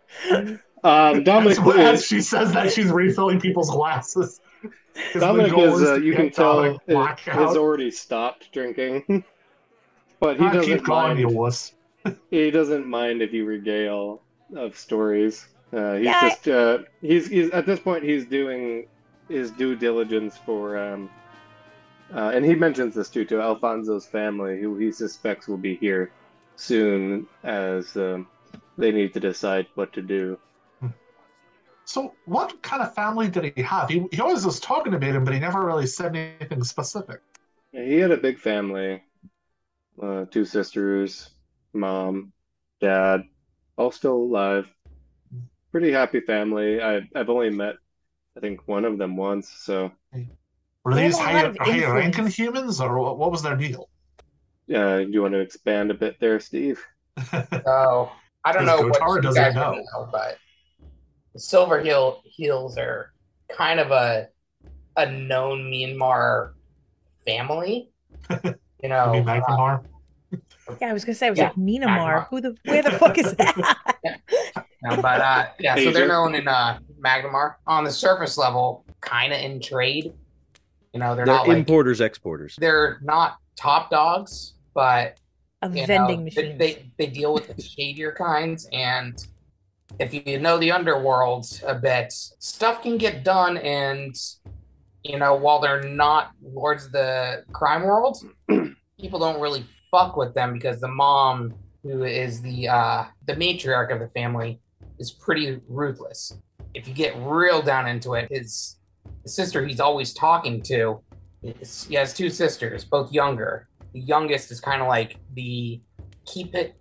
Um, 0.84 1.24
Dominic 1.24 1.60
as, 1.60 1.76
as 1.78 2.06
she 2.06 2.22
says 2.22 2.52
that, 2.54 2.72
she's 2.72 2.88
refilling 2.88 3.40
people's 3.40 3.70
glasses. 3.70 4.42
Dominic 5.20 5.58
is, 5.58 5.82
uh, 5.82 5.96
you 5.96 6.14
can 6.14 6.30
tell, 6.32 6.58
Dominic 6.58 6.82
it- 6.88 6.94
blackout. 6.94 7.36
has 7.48 7.58
already 7.58 7.90
stopped 7.92 8.52
drinking. 8.52 9.04
but 10.20 10.38
he 10.38 10.46
Ah, 10.46 10.52
doesn't 10.54 10.72
keep 10.78 10.84
going, 10.86 11.08
mind. 11.08 11.20
you 11.20 11.30
wuss. 11.30 11.74
He 12.32 12.50
doesn't 12.52 12.88
mind 12.88 13.22
if 13.22 13.32
you 13.32 13.46
regale 13.46 14.22
of 14.56 14.76
stories. 14.78 15.48
Uh, 15.72 15.96
he's 15.96 16.06
Yeah, 16.06 16.30
just 16.30 16.48
uh, 16.48 16.80
he's, 17.02 17.28
he's 17.28 17.50
at 17.52 17.66
this 17.66 17.80
point 17.80 18.04
he's 18.04 18.26
doing 18.26 18.88
his 19.30 19.52
due 19.52 19.76
diligence 19.76 20.38
for 20.46 20.78
um, 20.78 21.10
uh, 22.14 22.32
and 22.34 22.46
he 22.46 22.56
mentions 22.56 22.96
this 22.96 23.10
too 23.10 23.26
to 23.26 23.42
Alfonso's 23.42 24.06
family, 24.06 24.60
who 24.60 24.76
he 24.78 24.92
suspects 24.92 25.48
will 25.48 25.58
be 25.58 25.76
here 25.76 26.12
soon, 26.56 27.28
as 27.44 27.96
um, 27.96 28.28
they 28.78 28.92
need 28.92 29.14
to 29.14 29.20
decide 29.20 29.68
what 29.76 29.94
to 29.94 30.02
do. 30.02 30.38
So, 31.86 32.14
what 32.26 32.62
kind 32.62 32.82
of 32.82 32.94
family 32.94 33.28
did 33.28 33.54
he 33.56 33.62
have? 33.64 33.90
He, 33.90 34.06
he 34.12 34.22
always 34.22 34.46
was 34.46 34.60
talking 34.60 34.94
about 34.94 35.16
him, 35.16 35.24
but 35.24 35.34
he 35.34 35.40
never 35.40 35.66
really 35.66 35.88
said 35.88 36.16
anything 36.16 36.64
specific. 36.64 37.22
Yeah, 37.74 37.84
he 37.84 37.96
had 37.96 38.12
a 38.12 38.18
big 38.18 38.40
family. 38.40 39.04
Uh, 40.02 40.26
two 40.26 40.46
sisters, 40.46 41.32
mom, 41.74 42.32
dad, 42.80 43.24
all 43.78 43.92
still 43.92 44.16
alive. 44.16 44.68
Pretty 45.72 45.92
happy 45.92 46.22
family. 46.22 46.82
I 46.82 47.02
I've 47.16 47.30
only 47.30 47.50
met 47.50 47.76
I 48.38 48.40
think 48.40 48.68
one 48.68 48.86
of 48.86 48.98
them 48.98 49.18
once, 49.18 49.50
so 49.50 49.92
Were 50.84 50.96
They 50.96 51.04
have 51.04 51.12
these 51.12 51.20
higher, 51.20 51.54
higher 51.60 51.94
ranking 51.94 52.28
humans, 52.28 52.82
or 52.82 52.98
what, 53.00 53.18
what 53.18 53.32
was 53.32 53.42
their 53.44 53.56
deal? 53.56 53.90
uh, 54.74 55.00
do 55.00 55.10
you 55.12 55.22
want 55.22 55.34
to 55.34 55.40
expand 55.40 55.92
a 55.92 55.94
bit 55.94 56.18
there, 56.20 56.40
Steve? 56.40 56.84
oh, 57.68 58.12
I 58.44 58.52
don't 58.54 58.64
Because 58.66 58.80
know 58.82 58.88
what 58.88 59.16
you 59.16 59.22
doesn't 59.22 59.44
guys 59.44 59.56
know. 59.56 59.72
would 59.72 59.84
know, 59.94 60.10
but 60.12 60.38
the 61.34 61.40
Silver 61.40 61.82
Heel 61.82 62.22
Heels 62.26 62.78
are 62.78 63.12
kind 63.52 63.80
of 63.80 63.92
a 63.92 64.28
a 64.98 65.10
known 65.12 65.72
Myanmar 65.72 66.52
family. 67.26 67.90
You 68.84 68.90
know, 68.90 69.12
Maybe 69.12 69.30
uh, 69.30 69.42
Magnimar? 69.42 69.86
Yeah, 70.82 70.90
I 70.90 70.94
was 70.94 71.06
gonna 71.06 71.14
say, 71.14 71.28
I 71.28 71.30
was 71.30 71.38
Yeah, 71.38 71.50
like 71.50 71.56
Myanmar. 71.56 71.86
Magmar. 71.86 72.28
Who 72.30 72.42
the 72.42 72.58
where 72.66 72.82
the 72.82 72.90
fuck 72.92 73.16
is 73.20 73.32
that? 73.36 73.78
no, 74.84 75.00
but 75.02 75.22
uh, 75.22 75.50
yeah, 75.60 75.76
so 75.76 75.92
they're 75.92 76.08
known 76.08 76.34
in 76.34 76.48
uh, 76.48 76.80
Magnimar 77.00 77.56
on 77.68 77.84
the 77.84 77.92
surface 77.92 78.40
level, 78.40 78.84
kind 79.02 79.34
of 79.34 79.40
in 79.40 79.62
trade. 79.62 80.14
You 80.94 81.00
know, 81.00 81.16
they're 81.16 81.26
They're 81.26 81.36
not 81.36 81.48
like 81.48 81.58
importers, 81.58 82.02
exporters. 82.02 82.56
they're 82.60 83.00
not 83.02 83.38
top 83.56 83.90
dogs, 83.90 84.56
but 84.74 85.18
Of 85.62 85.76
you 85.76 85.86
vending 85.86 86.20
know, 86.20 86.24
machines. 86.26 86.60
They, 86.60 86.74
they 86.74 86.92
they 86.98 87.08
deal 87.08 87.34
with 87.34 87.56
the 87.56 87.62
shadier 87.62 88.12
kinds, 88.12 88.68
and 88.74 89.16
if 90.00 90.14
you 90.14 90.40
know 90.40 90.58
the 90.58 90.72
underworld 90.72 91.62
a 91.66 91.76
bit, 91.76 92.12
stuff 92.12 92.82
can 92.82 92.98
get 92.98 93.24
done. 93.24 93.58
And 93.58 94.16
you 95.04 95.18
know, 95.18 95.36
while 95.36 95.60
they're 95.60 95.84
not 95.84 96.32
lords 96.44 96.86
of 96.86 96.92
the 96.92 97.44
crime 97.54 97.84
world, 97.84 98.18
people 99.00 99.20
don't 99.20 99.40
really 99.40 99.66
fuck 99.90 100.16
with 100.18 100.34
them 100.34 100.54
because 100.54 100.80
the 100.80 100.88
mom, 100.88 101.54
who 101.84 102.04
is 102.04 102.42
the 102.42 102.68
uh, 102.68 103.06
the 103.28 103.36
matriarch 103.36 103.94
of 103.94 104.00
the 104.00 104.10
family, 104.10 104.60
is 105.00 105.12
pretty 105.12 105.60
ruthless. 105.70 106.34
If 106.74 106.88
you 106.88 106.94
get 106.94 107.16
real 107.20 107.62
down 107.62 107.88
into 107.88 108.14
it, 108.14 108.30
his 108.32 108.78
sister 109.30 109.66
he's 109.66 109.80
always 109.80 110.14
talking 110.14 110.62
to, 110.64 111.02
he 111.42 111.96
has 111.96 112.14
two 112.14 112.30
sisters, 112.30 112.86
both 112.86 113.12
younger. 113.12 113.68
The 113.94 114.00
youngest 114.00 114.52
is 114.52 114.60
kind 114.60 114.82
of 114.82 114.88
like 114.88 115.18
the 115.34 115.82
keep 116.26 116.56
it 116.56 116.76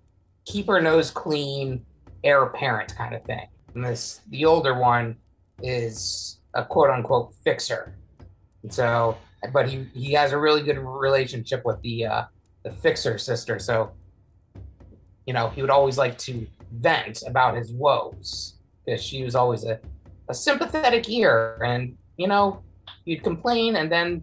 keep 0.44 0.66
her 0.66 0.80
nose 0.80 1.10
clean 1.10 1.84
heir 2.24 2.42
apparent 2.42 2.94
kind 2.96 3.14
of 3.14 3.24
thing. 3.24 3.46
And 3.74 3.84
this 3.84 4.20
the 4.28 4.44
older 4.44 4.78
one 4.78 5.16
is 5.62 6.40
a 6.54 6.64
quote 6.64 6.90
unquote 6.90 7.34
fixer. 7.44 7.94
And 8.62 8.72
so 8.72 9.16
but 9.52 9.68
he 9.68 9.86
he 9.94 10.12
has 10.12 10.32
a 10.32 10.38
really 10.38 10.62
good 10.62 10.78
relationship 10.78 11.64
with 11.64 11.80
the 11.82 12.06
uh 12.06 12.24
the 12.62 12.70
fixer 12.70 13.18
sister. 13.18 13.58
So 13.58 13.92
you 15.26 15.32
know 15.32 15.48
he 15.48 15.62
would 15.62 15.70
always 15.70 15.96
like 15.96 16.18
to 16.18 16.46
vent 16.72 17.22
about 17.26 17.56
his 17.56 17.72
woes 17.72 18.54
because 18.84 19.02
she 19.02 19.24
was 19.24 19.34
always 19.34 19.64
a, 19.64 19.80
a 20.28 20.34
sympathetic 20.34 21.08
ear. 21.08 21.60
And 21.64 21.96
you 22.20 22.28
know 22.28 22.62
you'd 23.06 23.22
complain 23.22 23.76
and 23.76 23.90
then 23.90 24.20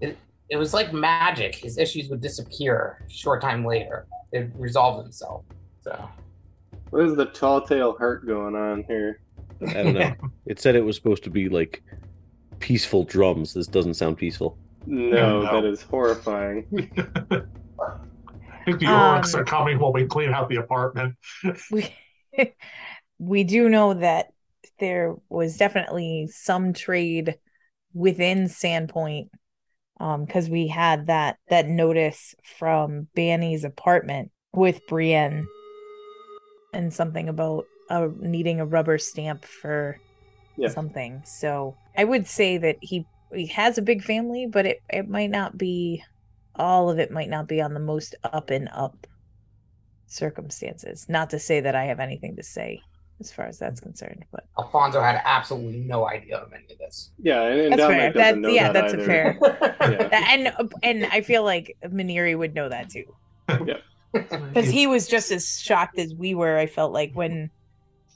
it, 0.00 0.16
it 0.48 0.56
was 0.56 0.72
like 0.72 0.92
magic. 0.94 1.54
His 1.56 1.76
issues 1.76 2.08
would 2.08 2.22
disappear 2.22 3.04
a 3.06 3.10
short 3.12 3.42
time 3.42 3.64
later. 3.66 4.06
They'd 4.32 4.50
resolve 4.56 5.02
themselves. 5.04 5.44
So 5.82 6.08
What 6.90 7.04
is 7.04 7.14
the 7.14 7.26
tall 7.26 7.60
tale 7.60 7.94
heart 7.98 8.26
going 8.26 8.56
on 8.56 8.84
here? 8.88 9.20
I 9.68 9.72
don't 9.82 9.94
know. 9.94 10.14
it 10.46 10.58
said 10.58 10.74
it 10.74 10.84
was 10.84 10.96
supposed 10.96 11.22
to 11.24 11.30
be 11.30 11.48
like 11.50 11.82
peaceful 12.60 13.04
drums. 13.04 13.52
This 13.52 13.66
doesn't 13.66 13.94
sound 13.94 14.16
peaceful. 14.16 14.56
No, 14.86 15.42
No. 15.42 15.52
that 15.52 15.64
is 15.64 15.82
horrifying. 15.82 16.64
I 17.30 18.64
think 18.64 18.80
the 18.80 18.86
Um, 18.86 19.20
orcs 19.22 19.34
are 19.34 19.44
coming 19.44 19.78
while 19.78 19.92
we 19.92 20.06
clean 20.06 20.32
out 20.32 20.48
the 20.48 20.56
apartment. 20.56 21.14
we 21.70 21.94
we 23.18 23.44
do 23.44 23.68
know 23.68 23.94
that 23.94 24.32
there 24.78 25.14
was 25.28 25.56
definitely 25.56 26.28
some 26.30 26.72
trade 26.72 27.36
within 27.94 28.44
Sandpoint 28.44 29.28
um 29.98 30.24
because 30.24 30.50
we 30.50 30.66
had 30.66 31.06
that 31.06 31.36
that 31.48 31.66
notice 31.68 32.34
from 32.58 33.08
Banny's 33.14 33.64
apartment 33.64 34.30
with 34.52 34.80
Brienne 34.88 35.46
and 36.72 36.92
something 36.92 37.28
about 37.28 37.64
uh, 37.88 38.08
needing 38.18 38.60
a 38.60 38.66
rubber 38.66 38.98
stamp 38.98 39.44
for 39.44 39.98
Yeah. 40.56 40.68
something 40.68 41.22
so 41.24 41.74
I 41.96 42.04
would 42.04 42.26
say 42.26 42.58
that 42.58 42.76
he 42.80 43.06
he 43.34 43.46
has 43.46 43.78
a 43.78 43.82
big 43.82 44.02
family 44.02 44.46
but 44.46 44.66
it 44.66 44.80
it 44.90 45.08
might 45.08 45.30
not 45.30 45.56
be 45.56 46.02
all 46.54 46.90
of 46.90 46.98
it 46.98 47.10
might 47.10 47.28
not 47.30 47.48
be 47.48 47.60
on 47.60 47.74
the 47.74 47.80
most 47.80 48.14
up 48.24 48.50
and 48.50 48.68
up 48.72 49.06
circumstances. 50.06 51.06
Not 51.08 51.30
to 51.30 51.38
say 51.38 51.60
that 51.60 51.74
I 51.74 51.84
have 51.84 52.00
anything 52.00 52.36
to 52.36 52.42
say 52.42 52.80
as 53.20 53.32
far 53.32 53.46
as 53.46 53.58
that's 53.58 53.80
concerned, 53.80 54.24
but 54.30 54.46
Alfonso 54.58 55.00
had 55.00 55.20
absolutely 55.24 55.78
no 55.78 56.06
idea 56.06 56.36
of 56.36 56.52
any 56.52 56.64
of 56.70 56.78
this. 56.78 57.10
Yeah, 57.18 57.42
and, 57.42 57.60
and 57.60 57.72
that's 57.72 57.82
fair. 57.82 58.12
doesn't 58.12 58.16
That's 58.16 58.38
know 58.38 58.48
yeah, 58.48 58.72
that 58.72 58.90
that's 58.90 58.94
a 58.94 59.04
fair. 59.04 59.38
Yeah. 59.40 60.08
And 60.28 60.72
and 60.82 61.06
I 61.06 61.22
feel 61.22 61.42
like 61.42 61.76
Maniri 61.84 62.36
would 62.36 62.54
know 62.54 62.68
that 62.68 62.90
too 62.90 63.14
Yeah, 63.48 63.78
because 64.12 64.68
he 64.68 64.86
was 64.86 65.06
just 65.06 65.30
as 65.30 65.60
shocked 65.60 65.98
as 65.98 66.14
we 66.14 66.34
were. 66.34 66.58
I 66.58 66.66
felt 66.66 66.92
like 66.92 67.12
when 67.14 67.50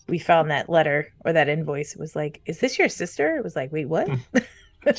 we 0.06 0.18
found 0.18 0.50
that 0.50 0.68
letter 0.68 1.12
or 1.24 1.32
that 1.32 1.48
invoice, 1.48 1.94
it 1.94 2.00
was 2.00 2.14
like, 2.14 2.42
"Is 2.44 2.60
this 2.60 2.78
your 2.78 2.88
sister?" 2.88 3.36
It 3.36 3.44
was 3.44 3.56
like, 3.56 3.72
"Wait, 3.72 3.86
what?" 3.86 4.08
Hmm. 4.08 4.38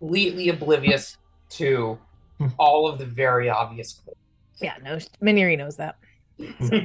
Completely 0.00 0.48
oblivious 0.48 1.18
to 1.50 1.98
hmm. 2.38 2.46
all 2.58 2.88
of 2.88 2.98
the 2.98 3.06
very 3.06 3.48
obvious 3.48 3.92
clues. 3.92 4.16
yeah, 4.60 4.76
no, 4.82 4.96
Maniri 5.22 5.56
knows 5.56 5.76
that. 5.76 5.96
Hmm. 6.38 6.66
So 6.66 6.80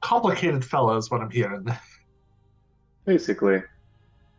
complicated 0.00 0.64
fellows, 0.64 1.10
what 1.10 1.20
I'm 1.20 1.30
hearing. 1.30 1.66
Basically. 3.04 3.62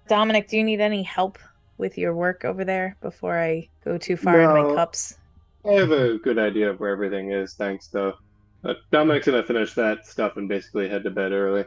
Dominic, 0.08 0.48
do 0.48 0.58
you 0.58 0.64
need 0.64 0.82
any 0.82 1.04
help 1.04 1.38
with 1.78 1.98
your 1.98 2.16
work 2.16 2.46
over 2.46 2.64
there 2.64 2.98
before 3.02 3.40
I 3.40 3.68
go 3.84 3.98
too 3.98 4.18
far 4.18 4.42
in 4.42 4.50
my 4.50 4.76
cups? 4.76 5.18
I 5.66 5.74
have 5.74 5.92
a 5.92 6.18
good 6.18 6.38
idea 6.38 6.70
of 6.70 6.80
where 6.80 6.92
everything 6.92 7.32
is, 7.32 7.54
thanks 7.54 7.88
though. 7.88 8.14
But 8.62 8.78
Dominic's 8.92 9.26
gonna 9.26 9.44
finish 9.44 9.74
that 9.74 10.06
stuff 10.06 10.38
and 10.38 10.48
basically 10.48 10.90
head 10.90 11.04
to 11.04 11.10
bed 11.10 11.32
early. 11.32 11.66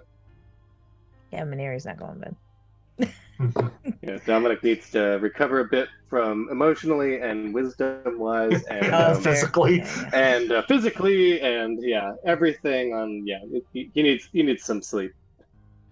Yeah, 1.33 1.45
Maniri's 1.45 1.85
not 1.85 1.99
going 1.99 2.15
to 2.15 2.21
bed. 2.21 3.13
Mm-hmm. 3.39 3.86
Yeah, 4.07 4.19
Dominic 4.25 4.63
needs 4.63 4.91
to 4.91 5.19
recover 5.21 5.61
a 5.61 5.65
bit 5.65 5.89
from 6.09 6.49
emotionally 6.51 7.21
and 7.21 7.53
wisdom 7.53 8.19
wise 8.19 8.63
and 8.71 8.87
Oh, 8.95 9.15
um, 9.15 9.23
physically. 9.23 9.79
Yeah, 9.79 10.01
yeah. 10.13 10.19
and 10.37 10.53
uh, 10.53 10.63
physically 10.69 11.41
and 11.41 11.83
yeah, 11.83 12.13
everything 12.25 12.95
on 12.95 13.27
yeah, 13.27 13.39
he, 13.73 13.91
he 13.95 14.03
needs 14.03 14.29
he 14.33 14.43
needs 14.43 14.63
some 14.65 14.83
sleep. 14.83 15.13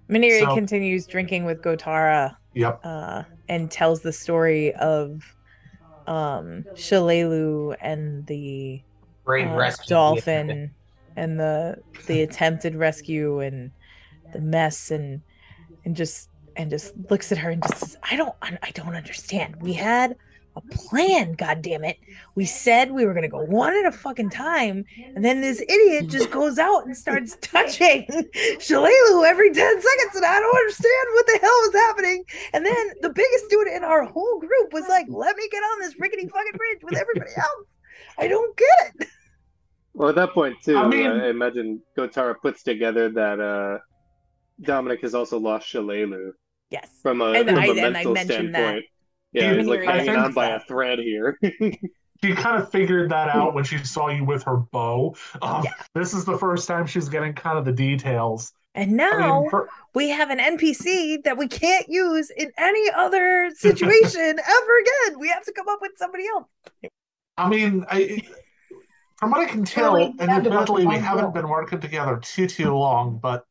Maniri 0.08 0.40
So- 0.40 0.54
continues 0.54 1.06
drinking 1.06 1.44
with 1.44 1.62
Gotara 1.62 2.36
Yep. 2.54 2.80
uh, 2.84 3.22
and 3.48 3.68
tells 3.70 4.02
the 4.02 4.12
story 4.12 4.72
of 4.76 5.22
um, 6.06 6.64
Shalelu 6.74 7.74
and 7.80 8.24
the 8.26 8.82
Brave 9.24 9.48
uh, 9.50 9.54
rescue. 9.56 9.88
dolphin 9.88 10.70
and 11.16 11.40
the 11.40 11.78
the 12.06 12.22
attempted 12.22 12.74
rescue 12.76 13.40
and 13.40 13.70
the 14.32 14.40
mess 14.40 14.90
and 14.90 15.22
and 15.84 15.96
just 15.96 16.28
and 16.56 16.70
just 16.70 16.94
looks 17.10 17.32
at 17.32 17.38
her 17.38 17.50
and 17.50 17.62
just 17.62 17.78
says, 17.78 17.96
I 18.02 18.16
don't 18.16 18.34
I 18.42 18.70
don't 18.74 18.94
understand. 18.94 19.56
We 19.60 19.72
had 19.72 20.16
a 20.56 20.60
plan, 20.60 21.32
god 21.32 21.62
damn 21.62 21.82
it. 21.82 21.98
We 22.36 22.44
said 22.44 22.92
we 22.92 23.04
were 23.06 23.12
gonna 23.14 23.28
go 23.28 23.44
one 23.44 23.74
at 23.74 23.86
a 23.86 23.90
fucking 23.90 24.30
time, 24.30 24.84
and 25.16 25.24
then 25.24 25.40
this 25.40 25.60
idiot 25.60 26.08
just 26.08 26.30
goes 26.30 26.58
out 26.58 26.86
and 26.86 26.96
starts 26.96 27.36
touching 27.40 28.06
Shalelu 28.58 29.26
every 29.26 29.52
10 29.52 29.54
seconds, 29.54 30.14
and 30.14 30.24
I 30.24 30.38
don't 30.38 30.56
understand 30.56 31.06
what 31.14 31.26
the 31.26 31.38
hell 31.42 31.50
was 31.50 31.74
happening. 31.74 32.24
And 32.52 32.64
then 32.64 32.90
the 33.02 33.10
biggest 33.10 33.50
dude 33.50 33.66
in 33.66 33.82
our 33.82 34.04
whole 34.04 34.38
group 34.38 34.72
was 34.72 34.86
like, 34.88 35.06
Let 35.08 35.36
me 35.36 35.48
get 35.50 35.58
on 35.62 35.80
this 35.80 35.98
rickety 35.98 36.28
fucking 36.28 36.52
bridge 36.56 36.84
with 36.84 36.94
everybody 36.96 37.32
else. 37.36 37.66
I 38.18 38.28
don't 38.28 38.56
get 38.56 38.92
it. 39.00 39.08
Well, 39.92 40.08
at 40.10 40.14
that 40.16 40.34
point 40.34 40.56
too, 40.64 40.76
I 40.76 40.86
mean- 40.86 41.06
uh, 41.10 41.14
I 41.24 41.28
imagine 41.30 41.80
Gotara 41.98 42.34
puts 42.40 42.62
together 42.62 43.08
that 43.10 43.40
uh, 43.40 43.78
Dominic 44.60 45.00
has 45.02 45.14
also 45.16 45.38
lost 45.38 45.66
Shalelu 45.72 46.30
Yes. 46.70 46.88
from 47.02 47.20
a, 47.20 47.32
And 47.32 47.48
from 47.48 47.58
I- 47.58 47.66
a 47.66 47.70
and 47.70 47.80
I 47.80 47.90
mental 47.90 48.12
mentioned 48.14 48.54
that. 48.54 48.58
standpoint. 48.58 48.84
Yeah, 49.32 49.54
he's 49.54 49.66
like 49.66 49.82
hanging 49.82 50.10
on 50.10 50.14
mentions 50.16 50.34
by 50.34 50.46
a 50.50 50.60
thread 50.60 50.98
here. 51.00 51.38
She 52.22 52.32
kind 52.34 52.62
of 52.62 52.70
figured 52.70 53.10
that 53.10 53.28
out 53.28 53.52
when 53.52 53.64
she 53.64 53.78
saw 53.78 54.08
you 54.08 54.24
with 54.24 54.42
her 54.44 54.56
bow. 54.56 55.14
Um, 55.42 55.62
Yeah. 55.64 55.72
This 55.94 56.14
is 56.14 56.24
the 56.24 56.38
first 56.38 56.66
time 56.68 56.86
she's 56.86 57.08
getting 57.08 57.32
kind 57.34 57.58
of 57.58 57.64
the 57.64 57.72
details. 57.72 58.52
And 58.76 58.92
I 58.92 58.94
now 59.10 59.40
mean, 59.42 59.50
her- 59.50 59.68
we 59.94 60.08
have 60.10 60.30
an 60.30 60.38
NPC 60.38 61.22
that 61.24 61.36
we 61.36 61.48
can't 61.48 61.86
use 61.88 62.30
in 62.30 62.50
any 62.56 62.90
other 62.92 63.50
situation 63.54 64.20
ever 64.48 64.78
again. 64.78 65.18
We 65.20 65.28
have 65.28 65.44
to 65.44 65.52
come 65.52 65.68
up 65.68 65.80
with 65.82 65.92
somebody 65.96 66.26
else. 66.28 66.46
I 67.36 67.48
mean, 67.48 67.84
I, 67.90 68.22
from 69.16 69.32
what 69.32 69.40
I 69.40 69.46
can 69.46 69.64
tell, 69.64 69.96
and 69.96 70.18
had 70.20 70.44
to 70.44 70.50
work 70.50 70.60
admittedly, 70.70 70.86
we 70.86 70.96
haven't 70.96 71.34
been 71.34 71.48
working 71.48 71.80
together 71.80 72.18
too 72.22 72.46
too 72.46 72.72
long, 72.74 73.18
but 73.18 73.44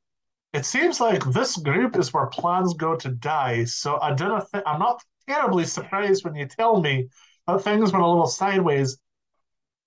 it 0.53 0.65
seems 0.65 0.99
like 1.01 1.23
this 1.25 1.57
group 1.57 1.97
is 1.97 2.13
where 2.13 2.27
plans 2.27 2.73
go 2.75 2.95
to 2.95 3.09
die. 3.09 3.65
So 3.65 3.99
I 3.99 4.13
don't 4.13 4.47
think 4.49 4.63
I'm 4.67 4.79
not 4.79 5.01
terribly 5.27 5.65
surprised 5.65 6.23
when 6.23 6.35
you 6.35 6.45
tell 6.45 6.79
me 6.81 7.07
that 7.47 7.63
things 7.63 7.91
went 7.91 8.03
a 8.03 8.07
little 8.07 8.27
sideways. 8.27 8.97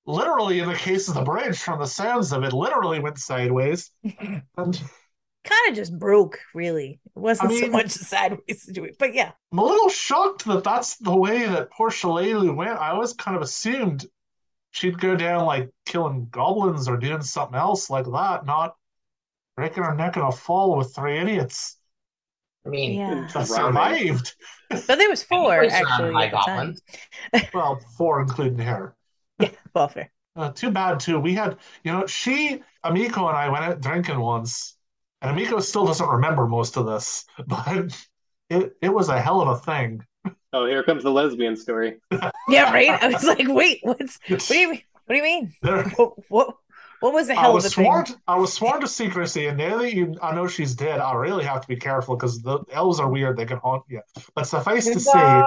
Literally, 0.09 0.61
in 0.61 0.69
the 0.69 0.75
case 0.77 1.09
of 1.09 1.15
the 1.15 1.23
bridge, 1.23 1.59
from 1.59 1.81
the 1.81 1.87
sounds 1.87 2.33
of 2.33 2.45
it, 2.45 2.53
literally 2.53 3.01
went 3.01 3.19
sideways. 3.19 3.91
And 4.57 4.81
Kind 5.45 5.69
of 5.71 5.77
just 5.77 5.97
broke, 5.97 6.41
really. 6.55 6.99
It 7.15 7.19
wasn't 7.21 7.53
I 7.53 7.55
so 7.55 7.61
mean- 7.63 7.71
much 7.73 7.95
a 7.95 7.99
sideways 8.01 8.63
situation, 8.65 8.97
but 8.99 9.15
yeah. 9.15 9.31
I'm 9.53 9.59
a 9.59 9.65
little 9.65 9.89
shocked 9.89 10.45
that 10.47 10.65
that's 10.65 10.97
the 10.97 11.17
way 11.17 11.47
that 11.47 11.71
poor 11.71 11.89
Shalelu 11.91 12.55
went. 12.55 12.81
I 12.81 12.91
always 12.91 13.13
kind 13.13 13.37
of 13.37 13.43
assumed 13.43 14.07
she'd 14.73 14.99
go 15.01 15.15
down 15.15 15.45
like 15.47 15.71
killing 15.85 16.27
goblins 16.33 16.89
or 16.89 16.97
doing 16.97 17.23
something 17.23 17.57
else 17.57 17.89
like 17.91 18.07
that, 18.07 18.45
not 18.45 18.75
breaking 19.57 19.83
her 19.83 19.95
neck 19.95 20.17
in 20.17 20.23
a 20.23 20.33
fall 20.33 20.77
with 20.77 20.95
three 20.95 21.19
idiots 21.19 21.79
I 22.65 22.69
mean, 22.69 22.99
Yeah. 22.99 23.29
that 23.33 23.47
survived. 23.47 24.35
But 24.71 24.97
there 24.99 25.09
was 25.09 25.23
four 25.23 25.63
actually 25.65 26.13
by 26.13 26.27
at 26.27 26.33
the 26.33 26.81
Well, 27.55 27.81
four 27.97 28.21
including 28.21 28.59
her. 28.67 28.97
Yeah, 29.39 29.51
well, 29.75 29.89
fair. 29.89 30.11
Uh, 30.35 30.51
too 30.51 30.71
bad 30.71 31.01
too. 31.01 31.19
We 31.19 31.35
had, 31.35 31.59
you 31.85 31.93
know, 31.93 32.07
she, 32.07 32.63
Amiko, 32.85 33.29
and 33.29 33.37
I 33.37 33.49
went 33.49 33.65
out 33.65 33.81
drinking 33.81 34.21
once, 34.21 34.77
and 35.23 35.37
Amiko 35.37 35.63
still 35.63 35.87
doesn't 35.87 36.09
remember 36.09 36.47
most 36.47 36.77
of 36.77 36.87
this, 36.87 37.25
but 37.47 37.97
it 38.51 38.77
it 38.83 38.89
was 38.93 39.09
a 39.09 39.21
hell 39.21 39.41
of 39.41 39.49
a 39.49 39.57
thing. 39.59 40.05
Oh, 40.53 40.67
here 40.67 40.83
comes 40.83 41.03
the 41.03 41.11
lesbian 41.11 41.57
story. 41.57 41.99
Yeah, 42.49 42.73
right. 42.73 42.91
I 43.03 43.09
was 43.09 43.25
like, 43.25 43.47
wait, 43.49 43.81
what's 43.83 44.19
what 44.29 44.41
do 44.47 44.59
you 44.59 44.71
mean? 44.71 44.83
What 45.07 45.15
do 45.15 45.17
you 45.17 45.23
mean? 45.23 45.53
There, 45.63 45.85
What 45.97 46.15
what, 46.29 46.57
what 47.07 47.15
was 47.15 47.27
the 47.29 47.35
I 47.35 47.41
hell 47.41 47.51
of 47.51 47.55
was 47.55 47.65
the 47.65 47.71
sworn. 47.71 48.05
thing? 48.05 48.17
I 48.29 48.37
was 48.37 48.53
sworn 48.53 48.81
to 48.81 48.89
secrecy, 48.89 49.47
and 49.47 49.57
now 49.59 49.79
that 49.79 49.95
you, 49.95 50.15
I 50.23 50.35
know 50.35 50.47
she's 50.47 50.75
dead. 50.75 51.01
I 51.01 51.15
really 51.15 51.45
have 51.45 51.61
to 51.63 51.69
be 51.69 51.77
careful 51.77 52.17
because 52.17 52.43
the 52.43 52.61
elves 52.73 53.01
are 53.01 53.09
weird. 53.11 53.37
They 53.37 53.47
can 53.47 53.59
haunt 53.59 53.85
you. 53.89 54.01
But 54.35 54.45
suffice 54.45 54.87
to 54.87 55.01
say, 55.01 55.43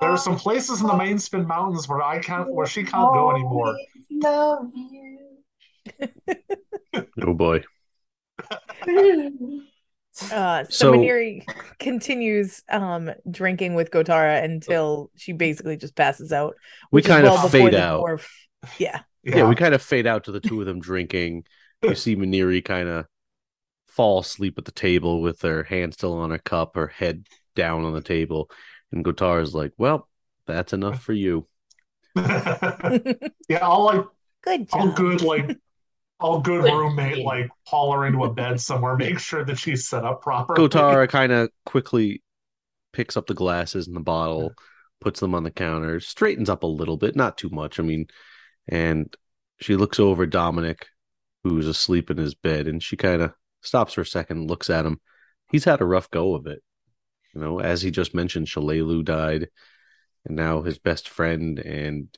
there 0.00 0.10
are 0.10 0.16
some 0.18 0.36
places 0.36 0.80
in 0.80 0.86
the 0.86 0.92
Mindspin 0.94 1.46
Mountains 1.46 1.88
where 1.88 2.02
I 2.02 2.18
can't, 2.20 2.52
where 2.52 2.66
she 2.66 2.82
can't 2.82 3.12
go 3.14 3.30
anymore. 3.30 3.76
Love 4.10 4.66
you. 4.74 5.18
Oh 7.22 7.34
boy. 7.34 7.62
Uh, 10.32 10.64
so, 10.64 10.68
So- 10.70 10.92
Maniri 10.94 11.44
continues 11.78 12.60
um 12.72 13.08
drinking 13.30 13.76
with 13.76 13.92
Gotara 13.92 14.42
until 14.42 15.12
she 15.14 15.32
basically 15.32 15.76
just 15.76 15.94
passes 15.94 16.32
out. 16.32 16.56
We 16.90 17.02
kind 17.02 17.22
well 17.22 17.34
of 17.36 17.52
before 17.52 17.70
fade 17.70 17.74
out. 17.76 18.02
dwarf- 18.02 18.26
Yeah. 18.78 19.02
Yeah. 19.22 19.48
we 19.48 19.54
kind 19.54 19.74
of 19.74 19.82
fade 19.82 20.06
out 20.06 20.24
to 20.24 20.32
the 20.32 20.40
two 20.40 20.60
of 20.60 20.66
them 20.66 20.80
drinking. 20.80 21.44
You 21.82 21.94
see 21.94 22.16
Maniri 22.16 22.64
kind 22.64 22.88
of 22.88 23.06
fall 23.86 24.20
asleep 24.20 24.56
at 24.58 24.64
the 24.64 24.72
table 24.72 25.20
with 25.20 25.42
her 25.42 25.64
hand 25.64 25.94
still 25.94 26.14
on 26.14 26.30
her 26.30 26.38
cup, 26.38 26.76
her 26.76 26.88
head 26.88 27.26
down 27.54 27.84
on 27.84 27.92
the 27.92 28.00
table. 28.00 28.50
And 28.92 29.04
Gotar 29.04 29.42
is 29.42 29.54
like, 29.54 29.72
Well, 29.76 30.08
that's 30.46 30.72
enough 30.72 31.02
for 31.02 31.12
you. 31.12 31.46
yeah, 32.16 33.58
all 33.62 33.84
like 33.84 34.04
Good 34.44 34.68
all 34.72 34.92
good 34.92 35.22
like 35.22 35.56
all 36.20 36.40
good 36.40 36.62
Good 36.62 36.72
roommate 36.72 37.16
team. 37.16 37.26
like 37.26 37.50
haul 37.66 37.92
her 37.92 38.06
into 38.06 38.24
a 38.24 38.32
bed 38.32 38.60
somewhere, 38.60 38.96
make 38.96 39.18
sure 39.18 39.44
that 39.44 39.58
she's 39.58 39.88
set 39.88 40.04
up 40.04 40.22
properly. 40.22 40.68
Gotara 40.68 41.08
kind 41.08 41.32
of 41.32 41.50
quickly 41.64 42.22
picks 42.92 43.16
up 43.16 43.26
the 43.26 43.34
glasses 43.34 43.86
and 43.86 43.94
the 43.94 44.00
bottle, 44.00 44.52
puts 45.00 45.20
them 45.20 45.34
on 45.34 45.44
the 45.44 45.50
counter, 45.50 46.00
straightens 46.00 46.48
up 46.48 46.62
a 46.62 46.66
little 46.66 46.96
bit, 46.96 47.14
not 47.14 47.36
too 47.38 47.50
much. 47.50 47.78
I 47.78 47.82
mean, 47.82 48.06
and 48.68 49.14
she 49.60 49.76
looks 49.76 49.98
over 49.98 50.26
Dominic, 50.26 50.86
who's 51.42 51.66
asleep 51.66 52.10
in 52.10 52.16
his 52.16 52.34
bed, 52.34 52.68
and 52.68 52.82
she 52.82 52.96
kind 52.96 53.22
of 53.22 53.32
stops 53.62 53.94
for 53.94 54.02
a 54.02 54.06
second, 54.06 54.48
looks 54.48 54.70
at 54.70 54.86
him. 54.86 55.00
He's 55.50 55.64
had 55.64 55.80
a 55.80 55.86
rough 55.86 56.10
go 56.10 56.34
of 56.34 56.46
it. 56.46 56.62
You 57.34 57.40
know, 57.40 57.60
as 57.60 57.82
he 57.82 57.90
just 57.90 58.14
mentioned, 58.14 58.46
Shalelu 58.46 59.04
died, 59.04 59.48
and 60.24 60.36
now 60.36 60.62
his 60.62 60.78
best 60.78 61.08
friend, 61.08 61.58
and 61.58 62.08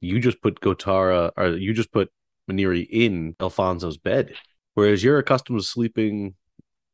you 0.00 0.20
just 0.20 0.42
put 0.42 0.60
Gotara, 0.60 1.30
or 1.36 1.48
you 1.48 1.72
just 1.72 1.92
put 1.92 2.10
Maniri 2.50 2.86
in 2.88 3.36
Alfonso's 3.40 3.98
bed, 3.98 4.34
whereas 4.74 5.02
you're 5.02 5.18
accustomed 5.18 5.60
to 5.60 5.64
sleeping 5.64 6.34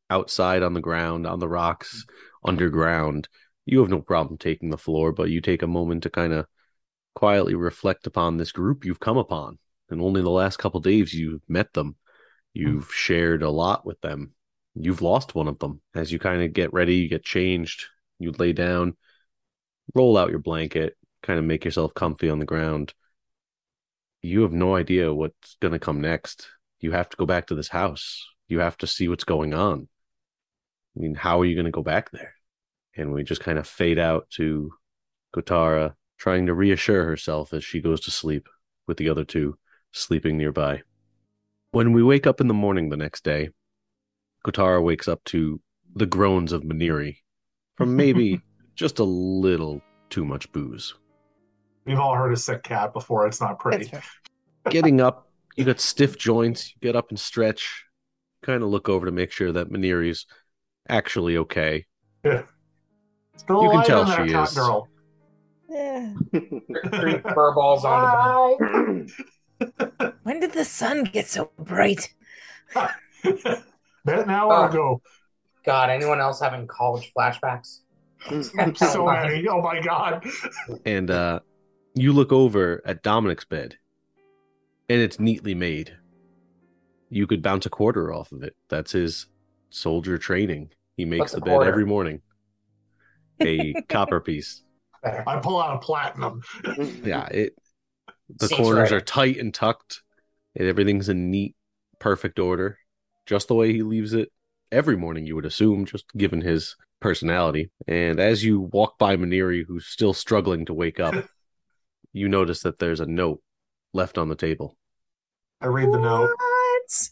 outside 0.09 0.63
on 0.63 0.73
the 0.73 0.81
ground, 0.81 1.27
on 1.27 1.39
the 1.39 1.47
rocks, 1.47 2.05
underground. 2.45 3.27
You 3.65 3.79
have 3.79 3.89
no 3.89 4.01
problem 4.01 4.37
taking 4.37 4.69
the 4.69 4.77
floor, 4.77 5.11
but 5.11 5.29
you 5.29 5.41
take 5.41 5.61
a 5.61 5.67
moment 5.67 6.03
to 6.03 6.09
kind 6.09 6.33
of 6.33 6.45
quietly 7.17 7.55
reflect 7.55 8.05
upon 8.05 8.37
this 8.37 8.51
group 8.51 8.85
you've 8.85 8.99
come 8.99 9.17
upon. 9.17 9.57
And 9.89 9.99
only 9.99 10.21
the 10.21 10.29
last 10.29 10.57
couple 10.57 10.79
days 10.81 11.15
you've 11.15 11.41
met 11.47 11.73
them. 11.73 11.95
Hmm. 12.55 12.61
You've 12.61 12.93
shared 12.93 13.41
a 13.41 13.49
lot 13.49 13.87
with 13.87 13.99
them. 14.01 14.33
You've 14.75 15.01
lost 15.01 15.33
one 15.33 15.47
of 15.47 15.57
them. 15.57 15.81
As 15.95 16.11
you 16.11 16.19
kind 16.19 16.43
of 16.43 16.53
get 16.53 16.73
ready, 16.73 16.97
you 16.97 17.09
get 17.09 17.25
changed, 17.25 17.85
you 18.19 18.31
lay 18.33 18.53
down, 18.53 18.97
roll 19.95 20.15
out 20.15 20.29
your 20.29 20.37
blanket, 20.37 20.95
kind 21.23 21.39
of 21.39 21.45
make 21.45 21.65
yourself 21.65 21.95
comfy 21.95 22.29
on 22.29 22.37
the 22.37 22.45
ground. 22.45 22.93
You 24.21 24.43
have 24.43 24.53
no 24.53 24.75
idea 24.75 25.11
what's 25.11 25.55
going 25.59 25.71
to 25.71 25.79
come 25.79 25.99
next. 25.99 26.47
You 26.81 26.91
have 26.91 27.09
to 27.09 27.17
go 27.17 27.25
back 27.25 27.47
to 27.47 27.55
this 27.55 27.69
house. 27.69 28.27
You 28.47 28.59
have 28.59 28.77
to 28.77 28.87
see 28.87 29.07
what's 29.07 29.23
going 29.23 29.55
on. 29.55 29.87
I 30.95 30.99
mean, 30.99 31.15
how 31.15 31.41
are 31.41 31.45
you 31.45 31.55
going 31.55 31.65
to 31.65 31.71
go 31.71 31.81
back 31.81 32.11
there? 32.11 32.35
And 32.95 33.11
we 33.11 33.23
just 33.23 33.41
kind 33.41 33.57
of 33.57 33.67
fade 33.67 33.97
out 33.97 34.29
to 34.35 34.71
Gotara 35.35 35.95
trying 36.17 36.45
to 36.47 36.53
reassure 36.53 37.05
herself 37.05 37.53
as 37.53 37.63
she 37.63 37.81
goes 37.81 38.01
to 38.01 38.11
sleep 38.11 38.47
with 38.87 38.97
the 38.97 39.09
other 39.09 39.23
two 39.23 39.57
sleeping 39.91 40.37
nearby. 40.37 40.81
When 41.71 41.93
we 41.93 42.03
wake 42.03 42.25
up 42.27 42.41
in 42.41 42.47
the 42.47 42.53
morning 42.53 42.89
the 42.89 42.97
next 42.97 43.23
day, 43.23 43.49
Gotara 44.45 44.81
wakes 44.81 45.07
up 45.07 45.23
to 45.25 45.61
the 45.95 46.05
groans 46.05 46.51
of 46.51 46.63
Maniri 46.63 47.17
from 47.75 47.95
maybe 47.95 48.41
just 48.75 48.99
a 48.99 49.03
little 49.03 49.81
too 50.09 50.25
much 50.25 50.51
booze. 50.51 50.95
We've 51.85 51.99
all 51.99 52.15
heard 52.15 52.33
a 52.33 52.37
sick 52.37 52.63
cat 52.63 52.93
before. 52.93 53.27
It's 53.27 53.41
not 53.41 53.59
pretty. 53.59 53.91
Getting 54.69 54.99
up, 55.01 55.29
you 55.55 55.63
got 55.63 55.79
stiff 55.79 56.17
joints, 56.17 56.73
you 56.73 56.75
get 56.81 56.95
up 56.95 57.09
and 57.09 57.19
stretch, 57.19 57.85
kind 58.43 58.61
of 58.63 58.69
look 58.69 58.89
over 58.89 59.05
to 59.05 59.11
make 59.11 59.31
sure 59.31 59.51
that 59.53 59.69
Maniri's 59.69 60.25
actually 60.89 61.37
okay. 61.37 61.85
Still 62.23 63.63
You 63.63 63.69
can 63.69 63.85
tell 63.85 64.01
in 64.01 64.09
there, 64.09 64.27
she 64.27 64.33
is. 64.33 64.53
girl. 64.53 64.89
Yeah. 65.77 66.13
Three 66.99 67.19
fur 67.19 67.53
balls 67.53 67.85
on 67.85 69.07
When 70.23 70.39
did 70.39 70.53
the 70.53 70.65
sun 70.65 71.03
get 71.05 71.27
so 71.27 71.51
bright? 71.57 72.13
About 72.75 72.91
an 74.05 74.29
hour 74.29 74.53
Oh. 74.53 74.65
ago. 74.69 75.01
God, 75.65 75.89
anyone 75.89 76.19
else 76.19 76.39
having 76.39 76.65
college 76.67 77.11
flashbacks? 77.17 77.79
I'm 78.59 78.75
so 78.75 79.05
many. 79.05 79.47
Oh 79.47 79.61
my 79.61 79.79
god. 79.81 80.25
and 80.85 81.11
uh 81.11 81.39
you 81.93 82.13
look 82.13 82.31
over 82.31 82.81
at 82.85 83.03
Dominic's 83.03 83.45
bed 83.45 83.75
and 84.89 84.99
it's 85.01 85.19
neatly 85.19 85.53
made. 85.55 85.95
You 87.09 87.25
could 87.27 87.41
bounce 87.41 87.65
a 87.65 87.69
quarter 87.69 88.13
off 88.13 88.31
of 88.31 88.43
it. 88.43 88.55
That's 88.69 88.91
his 88.91 89.27
soldier 89.69 90.17
training. 90.17 90.71
He 90.95 91.05
makes 91.05 91.19
What's 91.19 91.33
the 91.33 91.41
bed 91.41 91.51
quarter? 91.51 91.69
every 91.69 91.85
morning. 91.85 92.21
A 93.41 93.73
copper 93.89 94.19
piece. 94.19 94.63
Better. 95.03 95.23
I 95.27 95.39
pull 95.39 95.61
out 95.61 95.75
a 95.75 95.79
platinum. 95.79 96.41
Mm-hmm. 96.63 97.07
Yeah, 97.07 97.25
it 97.27 97.55
the 98.29 98.47
Seems 98.47 98.61
corners 98.61 98.91
right. 98.91 98.97
are 98.97 99.01
tight 99.01 99.37
and 99.37 99.53
tucked. 99.53 100.01
And 100.55 100.67
everything's 100.67 101.09
in 101.09 101.29
neat, 101.29 101.55
perfect 101.99 102.39
order. 102.39 102.79
Just 103.25 103.47
the 103.47 103.55
way 103.55 103.73
he 103.73 103.83
leaves 103.83 104.13
it 104.13 104.31
every 104.71 104.97
morning, 104.97 105.25
you 105.25 105.35
would 105.35 105.45
assume, 105.45 105.85
just 105.85 106.05
given 106.15 106.41
his 106.41 106.75
personality. 106.99 107.69
And 107.87 108.19
as 108.19 108.43
you 108.43 108.61
walk 108.61 108.97
by 108.97 109.15
Maniri, 109.17 109.63
who's 109.67 109.85
still 109.85 110.13
struggling 110.13 110.65
to 110.65 110.73
wake 110.73 110.99
up, 110.99 111.13
you 112.13 112.27
notice 112.27 112.61
that 112.61 112.79
there's 112.79 112.99
a 112.99 113.05
note 113.05 113.41
left 113.93 114.17
on 114.17 114.29
the 114.29 114.35
table. 114.35 114.77
I 115.61 115.67
read 115.67 115.91
the 115.91 115.99
note. 115.99 116.29
What? 116.35 117.09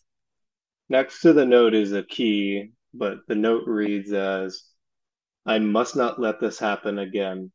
Next 0.89 1.21
to 1.21 1.33
the 1.33 1.45
note 1.45 1.73
is 1.73 1.93
a 1.93 2.03
key, 2.03 2.71
but 2.93 3.19
the 3.27 3.35
note 3.35 3.63
reads 3.67 4.11
as 4.11 4.63
I 5.45 5.59
must 5.59 5.95
not 5.95 6.19
let 6.19 6.39
this 6.39 6.59
happen 6.59 6.99
again. 6.99 7.51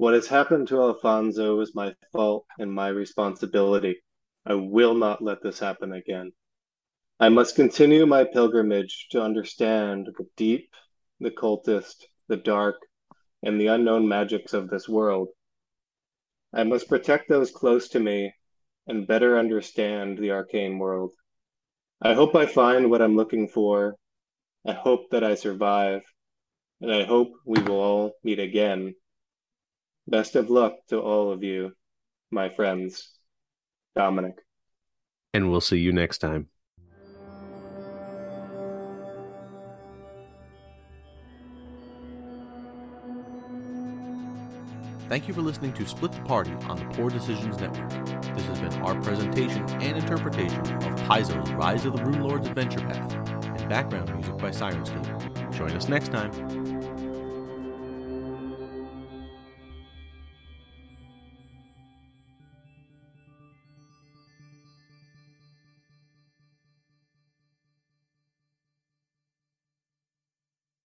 What 0.00 0.14
has 0.14 0.28
happened 0.28 0.68
to 0.68 0.80
Alfonso 0.80 1.60
is 1.60 1.74
my 1.74 1.94
fault 2.10 2.46
and 2.58 2.72
my 2.72 2.88
responsibility. 2.88 4.00
I 4.46 4.54
will 4.54 4.94
not 4.94 5.20
let 5.22 5.42
this 5.42 5.58
happen 5.58 5.92
again. 5.92 6.32
I 7.18 7.28
must 7.28 7.54
continue 7.54 8.06
my 8.06 8.24
pilgrimage 8.24 9.08
to 9.10 9.20
understand 9.20 10.08
the 10.16 10.26
deep, 10.38 10.70
the 11.20 11.30
cultist, 11.30 11.96
the 12.28 12.38
dark, 12.38 12.76
and 13.42 13.60
the 13.60 13.66
unknown 13.66 14.08
magics 14.08 14.54
of 14.54 14.70
this 14.70 14.88
world. 14.88 15.28
I 16.50 16.64
must 16.64 16.88
protect 16.88 17.28
those 17.28 17.50
close 17.50 17.90
to 17.90 18.00
me 18.00 18.32
and 18.86 19.06
better 19.06 19.38
understand 19.38 20.16
the 20.16 20.30
arcane 20.30 20.78
world. 20.78 21.12
I 22.00 22.14
hope 22.14 22.34
I 22.34 22.46
find 22.46 22.90
what 22.90 23.02
I'm 23.02 23.16
looking 23.16 23.48
for. 23.48 23.96
I 24.66 24.72
hope 24.72 25.10
that 25.10 25.24
I 25.24 25.34
survive. 25.34 26.00
And 26.80 26.90
I 26.90 27.04
hope 27.04 27.32
we 27.44 27.60
will 27.60 27.80
all 27.82 28.12
meet 28.24 28.38
again. 28.38 28.94
Best 30.10 30.34
of 30.34 30.50
luck 30.50 30.74
to 30.88 30.98
all 30.98 31.30
of 31.30 31.44
you, 31.44 31.72
my 32.32 32.48
friends. 32.48 33.10
Dominic. 33.94 34.34
And 35.32 35.50
we'll 35.50 35.60
see 35.60 35.78
you 35.78 35.92
next 35.92 36.18
time. 36.18 36.48
Thank 45.08 45.26
you 45.26 45.34
for 45.34 45.42
listening 45.42 45.72
to 45.74 45.86
Split 45.86 46.12
the 46.12 46.20
Party 46.22 46.52
on 46.68 46.76
the 46.76 46.84
Poor 46.96 47.10
Decisions 47.10 47.58
Network. 47.58 47.90
This 48.36 48.46
has 48.46 48.60
been 48.60 48.72
our 48.82 49.00
presentation 49.00 49.68
and 49.80 49.96
interpretation 49.96 50.60
of 50.60 51.00
Paizo's 51.02 51.50
Rise 51.52 51.84
of 51.84 51.96
the 51.96 52.04
Rune 52.04 52.22
Lord's 52.22 52.48
Adventure 52.48 52.80
Path 52.80 53.12
and 53.60 53.68
background 53.68 54.12
music 54.14 54.36
by 54.38 54.50
Syrinscape. 54.50 55.56
Join 55.56 55.72
us 55.72 55.88
next 55.88 56.12
time. 56.12 56.79